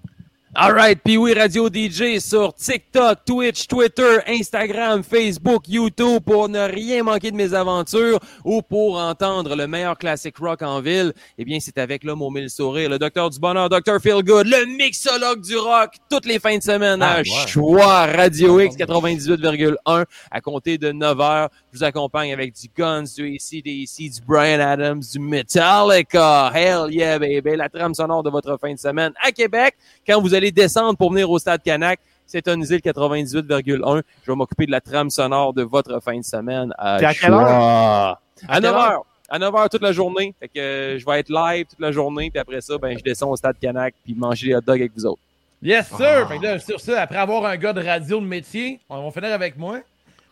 Alright, 0.55 0.99
puis 1.03 1.17
oui, 1.17 1.33
Radio 1.33 1.67
DJ 1.67 2.19
sur 2.19 2.53
TikTok, 2.53 3.25
Twitch, 3.25 3.65
Twitter, 3.67 4.19
Instagram, 4.27 5.01
Facebook, 5.03 5.67
YouTube 5.67 6.21
pour 6.23 6.47
ne 6.47 6.59
rien 6.69 7.01
manquer 7.01 7.31
de 7.31 7.35
mes 7.35 7.55
aventures 7.55 8.19
ou 8.45 8.61
pour 8.61 8.99
entendre 8.99 9.55
le 9.55 9.65
meilleur 9.65 9.97
classic 9.97 10.37
rock 10.37 10.61
en 10.61 10.79
ville. 10.79 11.11
Eh 11.39 11.43
bien, 11.43 11.57
c'est 11.59 11.79
avec 11.79 12.03
l'homme 12.03 12.21
au 12.21 12.29
mille 12.29 12.51
sourires, 12.51 12.91
le 12.91 12.99
docteur 12.99 13.31
du 13.31 13.39
bonheur, 13.39 13.67
Dr. 13.67 13.99
Feelgood, 13.99 14.45
le 14.45 14.77
mixologue 14.77 15.41
du 15.41 15.57
rock, 15.57 15.95
toutes 16.07 16.27
les 16.27 16.37
fins 16.37 16.57
de 16.59 16.61
semaine 16.61 17.01
Ah, 17.01 17.13
à 17.13 17.17
ouais. 17.17 17.23
Choix 17.47 18.05
Radio 18.05 18.59
X 18.59 18.75
98,1 18.75 20.05
à 20.29 20.39
compter 20.39 20.77
de 20.77 20.91
9 20.91 21.19
heures. 21.19 21.49
Je 21.71 21.79
vous 21.79 21.83
accompagne 21.83 22.31
avec 22.31 22.53
du 22.53 22.67
Guns, 22.77 23.05
du 23.15 23.25
ACDC, 23.25 23.97
du 24.11 24.21
Brian 24.27 24.59
Adams, 24.59 25.01
du 25.11 25.17
Metallica. 25.17 26.51
Hell 26.53 26.93
yeah, 26.93 27.17
baby. 27.17 27.55
La 27.55 27.69
trame 27.69 27.95
sonore 27.95 28.21
de 28.21 28.29
votre 28.29 28.55
fin 28.61 28.71
de 28.71 28.77
semaine 28.77 29.13
à 29.19 29.31
Québec. 29.31 29.73
Quand 30.05 30.21
vous 30.21 30.35
allez 30.35 30.42
descendre 30.51 30.97
pour 30.97 31.11
venir 31.11 31.29
au 31.29 31.39
Stade 31.39 31.61
Canac, 31.63 31.99
c'est 32.25 32.47
un 32.47 32.57
le 32.57 32.63
98,1. 32.65 34.01
Je 34.25 34.31
vais 34.31 34.35
m'occuper 34.35 34.65
de 34.65 34.71
la 34.71 34.81
trame 34.81 35.09
sonore 35.09 35.53
de 35.53 35.63
votre 35.63 36.01
fin 36.01 36.17
de 36.17 36.23
semaine 36.23 36.73
à, 36.77 36.95
à 36.95 37.13
quelle 37.13 37.29
Choix. 37.29 37.49
heure? 37.49 38.21
À 38.47 38.59
9 38.59 38.75
h. 38.75 39.01
À 39.29 39.39
9 39.39 39.53
h 39.53 39.69
toute 39.69 39.81
la 39.81 39.91
journée. 39.91 40.33
Fait 40.39 40.47
que 40.47 40.59
euh, 40.59 40.99
je 40.99 41.05
vais 41.05 41.19
être 41.19 41.29
live 41.29 41.65
toute 41.67 41.79
la 41.79 41.91
journée. 41.91 42.29
Puis 42.29 42.39
après 42.39 42.61
ça, 42.61 42.77
ben, 42.77 42.97
je 42.97 43.03
descends 43.03 43.29
au 43.29 43.35
Stade 43.35 43.57
Canac 43.61 43.93
puis 44.03 44.15
manger 44.15 44.47
les 44.47 44.55
hot 44.55 44.61
dogs 44.61 44.79
avec 44.79 44.91
vous 44.95 45.05
autres. 45.05 45.21
Yes, 45.61 45.87
sir! 45.87 46.23
Ah. 46.23 46.25
Fait 46.27 46.37
que 46.39 46.43
là, 46.43 46.59
sur 46.59 46.79
ça, 46.79 47.01
après 47.01 47.17
avoir 47.19 47.45
un 47.45 47.55
gars 47.55 47.71
de 47.71 47.81
radio 47.81 48.19
de 48.19 48.25
métier, 48.25 48.79
on 48.89 49.03
va 49.03 49.11
finir 49.11 49.33
avec 49.33 49.57
moi. 49.57 49.79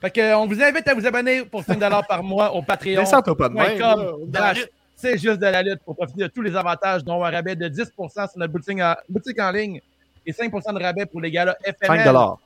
Fait 0.01 0.11
que, 0.11 0.35
on 0.35 0.47
vous 0.47 0.61
invite 0.61 0.87
à 0.87 0.93
vous 0.93 1.05
abonner 1.05 1.45
pour 1.45 1.63
5 1.63 1.79
par 2.07 2.23
mois 2.23 2.53
au 2.53 2.61
Patreon. 2.61 3.01
Descends-toi 3.01 3.37
pas 3.37 3.49
de 3.49 3.53
même, 3.53 3.77
là. 3.77 3.95
dash, 4.25 4.65
C'est 4.95 5.17
juste 5.17 5.39
de 5.39 5.45
la 5.45 5.61
lutte 5.61 5.79
pour 5.85 5.95
profiter 5.95 6.23
de 6.23 6.27
tous 6.27 6.41
les 6.41 6.55
avantages, 6.55 7.03
dont 7.03 7.23
un 7.23 7.29
rabais 7.29 7.55
de 7.55 7.69
10% 7.69 7.87
sur 8.11 8.27
notre 8.35 8.51
boutique 8.51 8.81
en, 8.81 8.95
boutique 9.07 9.39
en 9.39 9.51
ligne 9.51 9.79
et 10.25 10.31
5% 10.31 10.77
de 10.77 10.83
rabais 10.83 11.05
pour 11.05 11.21
les 11.21 11.31
gars-là 11.31 11.57
FML. 11.63 12.03
5 12.03 12.37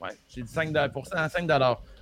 Ouais, 0.00 0.10
j'ai 0.28 0.42
dit 0.42 0.52
5 0.52 0.74
à 0.76 1.28
5 1.28 1.50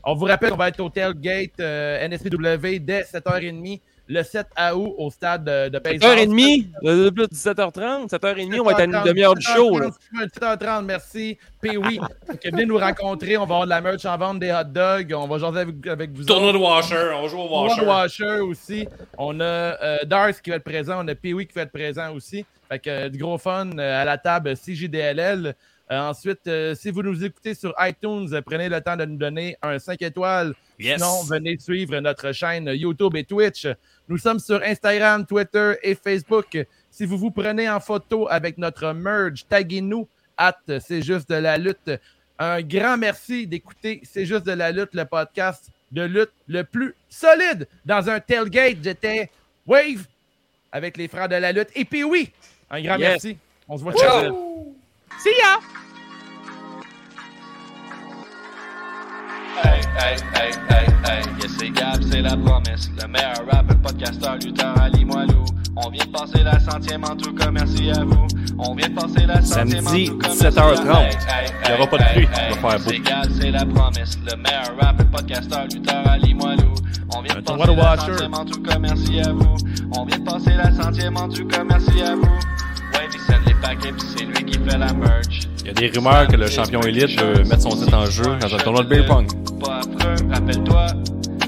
On 0.05 0.14
vous 0.14 0.24
rappelle 0.24 0.51
qu'on 0.51 0.56
va 0.56 0.68
être 0.68 0.80
au 0.80 0.89
Tailgate 0.90 1.60
euh, 1.60 2.09
NSPW 2.09 2.78
dès 2.80 3.02
7h30 3.02 3.80
le 4.12 4.22
7 4.22 4.47
août 4.74 4.94
au 4.98 5.10
stade 5.10 5.44
de, 5.44 5.68
de 5.68 5.78
Pays 5.78 5.98
7h30, 5.98 6.66
euh, 6.84 7.10
plus 7.10 7.26
de 7.26 7.34
17h30, 7.34 8.09
7h30, 8.09 8.60
on 8.60 8.64
va 8.64 8.72
être 8.72 8.80
à 8.80 8.84
une 8.84 9.05
demi-heure 9.05 9.34
du 9.34 9.44
show. 9.44 9.78
Là. 9.78 9.89
7h30, 10.14 10.84
merci. 10.84 11.39
Puis 11.60 11.76
oui, 11.76 11.98
venez 12.44 12.66
nous 12.66 12.78
rencontrer. 12.78 13.36
On 13.36 13.47
va 13.47 13.55
avoir 13.55 13.64
de 13.64 13.70
la 13.70 13.80
merch 13.80 14.05
en 14.05 14.18
vente, 14.18 14.39
des 14.39 14.52
hot 14.52 14.64
dogs. 14.64 15.14
On 15.16 15.26
va 15.26 15.39
jaser 15.39 15.60
avec, 15.60 15.86
avec 15.86 16.10
vous 16.12 16.24
Tournoi 16.24 16.52
de 16.52 16.59
Washer, 16.59 17.12
on 17.16 17.28
joue 17.28 17.39
au 17.39 17.48
On 17.51 17.68
Washer. 17.68 17.80
a 17.80 17.84
Washer 17.84 18.40
aussi. 18.40 18.89
On 19.16 19.40
a 19.40 19.44
euh, 19.44 19.98
Dars 20.05 20.40
qui 20.43 20.51
va 20.51 20.56
être 20.56 20.64
présent. 20.64 21.05
On 21.05 21.09
a 21.09 21.14
Pee-Wee 21.14 21.47
qui 21.47 21.55
va 21.55 21.62
être 21.62 21.72
présent 21.72 22.12
aussi. 22.14 22.44
Fait 22.68 22.78
que 22.78 22.90
euh, 22.90 23.09
du 23.09 23.18
gros 23.18 23.39
fun 23.39 23.70
euh, 23.78 24.02
à 24.02 24.05
la 24.05 24.18
table 24.18 24.55
CJDLL. 24.56 25.55
Euh, 25.90 25.98
ensuite, 25.98 26.46
euh, 26.46 26.74
si 26.74 26.90
vous 26.90 27.02
nous 27.02 27.24
écoutez 27.24 27.54
sur 27.54 27.74
iTunes, 27.80 28.28
euh, 28.32 28.40
prenez 28.40 28.68
le 28.68 28.80
temps 28.80 28.96
de 28.96 29.04
nous 29.04 29.16
donner 29.16 29.56
un 29.62 29.78
5 29.78 30.00
étoiles. 30.02 30.54
Yes. 30.78 30.94
Sinon, 30.94 31.22
venez 31.24 31.59
suivre 31.59 31.98
notre 32.00 32.32
chaîne 32.32 32.66
YouTube 32.68 33.14
et 33.16 33.24
Twitch. 33.24 33.66
Nous 34.09 34.18
sommes 34.18 34.38
sur 34.38 34.62
Instagram, 34.62 35.26
Twitter 35.26 35.74
et 35.82 35.94
Facebook. 35.94 36.59
Si 36.90 37.04
vous 37.04 37.18
vous 37.18 37.30
prenez 37.30 37.68
en 37.68 37.80
photo 37.80 38.26
avec 38.30 38.59
notre 38.59 38.92
merge, 38.92 39.44
taguez-nous 39.48 40.09
at 40.36 40.56
C'est 40.80 41.02
juste 41.02 41.28
de 41.28 41.36
la 41.36 41.59
lutte. 41.59 41.90
Un 42.38 42.62
grand 42.62 42.96
merci 42.96 43.46
d'écouter 43.46 44.00
C'est 44.04 44.24
juste 44.26 44.46
de 44.46 44.52
la 44.52 44.72
lutte, 44.72 44.94
le 44.94 45.04
podcast 45.04 45.70
de 45.92 46.02
lutte 46.02 46.32
le 46.48 46.64
plus 46.64 46.94
solide. 47.09 47.68
Dans 47.84 48.09
un 48.09 48.18
tailgate, 48.18 48.78
j'étais 48.82 49.30
Wave 49.66 50.06
avec 50.72 50.96
les 50.96 51.06
frères 51.09 51.28
de 51.28 51.36
la 51.36 51.52
lutte. 51.52 51.68
Et 51.74 51.84
puis 51.84 52.02
oui, 52.02 52.32
un 52.70 52.82
grand 52.82 52.96
Yes. 52.96 53.09
merci. 53.10 53.38
On 53.68 53.76
se 53.76 53.82
voit 53.82 53.92
ciao. 53.94 54.74
See 55.18 55.34
ya! 55.39 55.59
Hey, 59.62 59.80
hey, 59.98 60.16
hey, 60.34 60.52
hey, 60.68 60.86
hey, 61.05 61.22
yes, 61.40 61.52
c'est 61.59 61.70
Gab, 61.70 62.02
c'est 62.10 62.22
la 62.22 62.36
promesse. 62.36 62.90
Le 63.01 63.06
meilleur 63.06 63.34
rapper, 63.51 63.74
podcasteur, 63.82 64.36
lutteur, 64.36 64.74
Ali 64.80 65.05
Moilou. 65.05 65.44
On 65.76 65.90
vient 65.90 66.05
de 66.05 66.10
passer 66.10 66.43
la 66.43 66.59
centième 66.59 67.05
en 67.05 67.16
tout 67.16 67.32
cas, 67.34 67.51
merci 67.51 67.90
à 67.90 68.05
vous. 68.05 68.26
On 68.59 68.74
vient 68.74 68.89
de 68.89 68.94
passer 68.94 69.26
la 69.26 69.40
centième 69.43 69.84
Samedi, 69.84 70.10
en 70.10 70.12
tout 70.12 70.18
cas, 70.18 70.28
17h30. 70.28 70.84
merci 70.84 70.89
à- 71.28 71.43
Hey, 71.43 71.47
hey, 71.47 71.52
Il 71.68 71.72
aura 71.74 71.86
pas 71.86 71.98
de 71.98 72.02
hey, 72.02 72.12
pluie, 72.14 72.24
hey, 72.24 72.30
il 72.51 72.59
va 72.60 72.70
faire 72.70 72.78
beau. 72.80 72.90
C'est 72.90 72.98
Gab, 72.98 73.26
c'est 73.40 73.51
la 73.51 73.64
promesse. 73.66 74.18
Le 74.26 74.36
meilleur 74.36 74.76
rapper, 74.80 75.05
podcasteur, 75.05 75.64
lutteur, 75.72 76.09
Ali 76.09 76.34
Moilou. 76.34 76.74
On 77.14 77.22
vient 77.22 77.34
de 77.34 77.39
Un 77.39 77.43
tournoi 77.43 77.66
passer 77.66 77.76
de 77.76 77.80
la 77.80 77.90
Watcher. 77.90 78.12
centième 78.12 78.34
en 78.34 78.44
tout 78.44 78.62
cas, 78.62 78.78
merci 78.78 79.20
à 79.20 79.32
vous. 79.32 79.56
On 79.97 80.05
vient 80.05 80.18
de 80.18 80.24
passer 80.24 80.51
la 80.55 80.70
centième 80.72 81.16
en 81.16 81.28
tout 81.28 81.47
cas, 81.47 81.62
merci 81.64 82.02
à 82.02 82.14
vous. 82.16 82.39
Il 83.32 83.36
send 83.36 83.42
les 83.46 83.54
paquets, 83.54 83.94
c'est 83.98 84.24
lui 84.24 84.44
qui 84.44 84.59
fait 84.59 84.78
la 84.78 84.92
merch. 84.92 85.48
Il 85.60 85.66
y 85.66 85.70
a 85.70 85.72
des 85.72 85.88
rumeurs 85.88 86.26
que 86.26 86.36
le 86.36 86.46
champion 86.48 86.80
élite 86.82 87.18
veut 87.20 87.44
mettre 87.44 87.62
son 87.62 87.70
titre 87.70 87.96
en 87.96 88.06
jeu 88.06 88.36
dans 88.40 88.54
un 88.54 88.59
tournoi 88.59 88.82
de 88.84 88.88
beer 88.88 89.06
pong. 89.06 89.26
Pas 89.60 89.78
affreux, 89.78 90.28
rappelle-toi, 90.30 90.86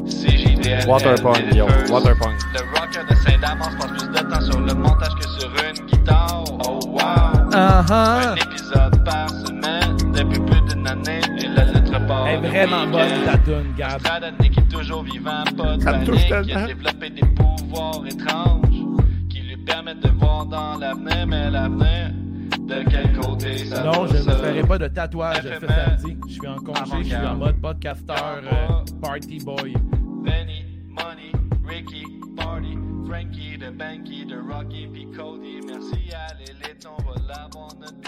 c'est 0.06 0.30
JDL. 0.30 0.88
Waterpong, 0.88 1.54
yo, 1.54 1.66
Waterpong. 1.90 2.32
Le 2.54 2.60
rocker 2.78 3.04
de 3.10 3.14
Saint-Damas 3.16 3.74
passe 3.78 3.90
plus 3.92 4.08
de 4.08 4.30
temps 4.30 4.40
sur 4.40 4.60
le 4.60 4.74
montage 4.74 5.14
que 5.20 5.28
sur 5.28 5.50
une 5.50 5.86
guitare. 5.86 6.44
Oh 6.66 6.78
wow! 6.86 7.50
Uh-huh. 7.50 7.92
Un 7.92 8.34
épisode 8.36 9.04
par 9.04 9.28
semaine 9.28 9.96
depuis 10.14 10.40
plus 10.40 10.74
d'une 10.74 10.86
année 10.86 11.20
et 11.38 11.48
la 11.48 11.64
lettre 11.64 12.06
part. 12.06 12.28
Elle 12.28 12.44
est 12.44 12.48
vraiment 12.48 12.86
bonne, 12.86 13.24
ta 13.26 13.38
tune, 13.38 13.74
Gab. 13.76 14.00
Stradonné 14.00 14.48
qui 14.50 14.60
est 14.60 14.68
toujours 14.70 15.02
vivant, 15.02 15.44
pas 15.56 15.76
de 15.76 15.84
panique, 15.84 16.10
qui 16.12 16.28
tellement. 16.28 16.64
a 16.64 16.66
développé 16.66 17.10
des 17.10 17.26
pouvoirs 17.26 18.02
étranges 18.06 19.03
permettent 19.74 20.04
de 20.04 20.10
voir 20.10 20.46
dans 20.46 20.78
l'avenir, 20.78 21.26
mais 21.26 21.50
l'avenir, 21.50 22.12
de 22.60 22.88
quel 22.88 23.12
côté 23.18 23.58
ça 23.66 23.82
Non, 23.82 24.06
je 24.06 24.18
ne 24.18 24.22
me 24.22 24.30
ferai 24.30 24.62
pas 24.62 24.78
de 24.78 24.86
tatouage 24.86 25.42
ce 25.42 25.66
samedi. 25.66 26.16
Je 26.28 26.32
suis 26.32 26.46
en 26.46 26.58
congé, 26.58 27.02
je 27.02 27.08
suis 27.08 27.16
en 27.16 27.34
mode 27.34 27.60
podcasteur, 27.60 28.40
euh, 28.44 28.84
party 29.02 29.40
boy. 29.44 29.74
Benny, 30.22 30.64
Money, 30.88 31.32
Ricky, 31.66 32.04
Party, 32.36 32.78
Frankie, 33.08 33.58
de 33.58 33.70
Banky, 33.70 34.24
de 34.26 34.36
Rocky, 34.36 34.86
puis 34.92 35.08
Cody. 35.10 35.58
Merci 35.66 36.14
à 36.14 36.34
l'élite, 36.34 36.86
on 36.86 37.02
va 37.02 37.14
l'avoir 37.26 37.74
notre 37.80 38.00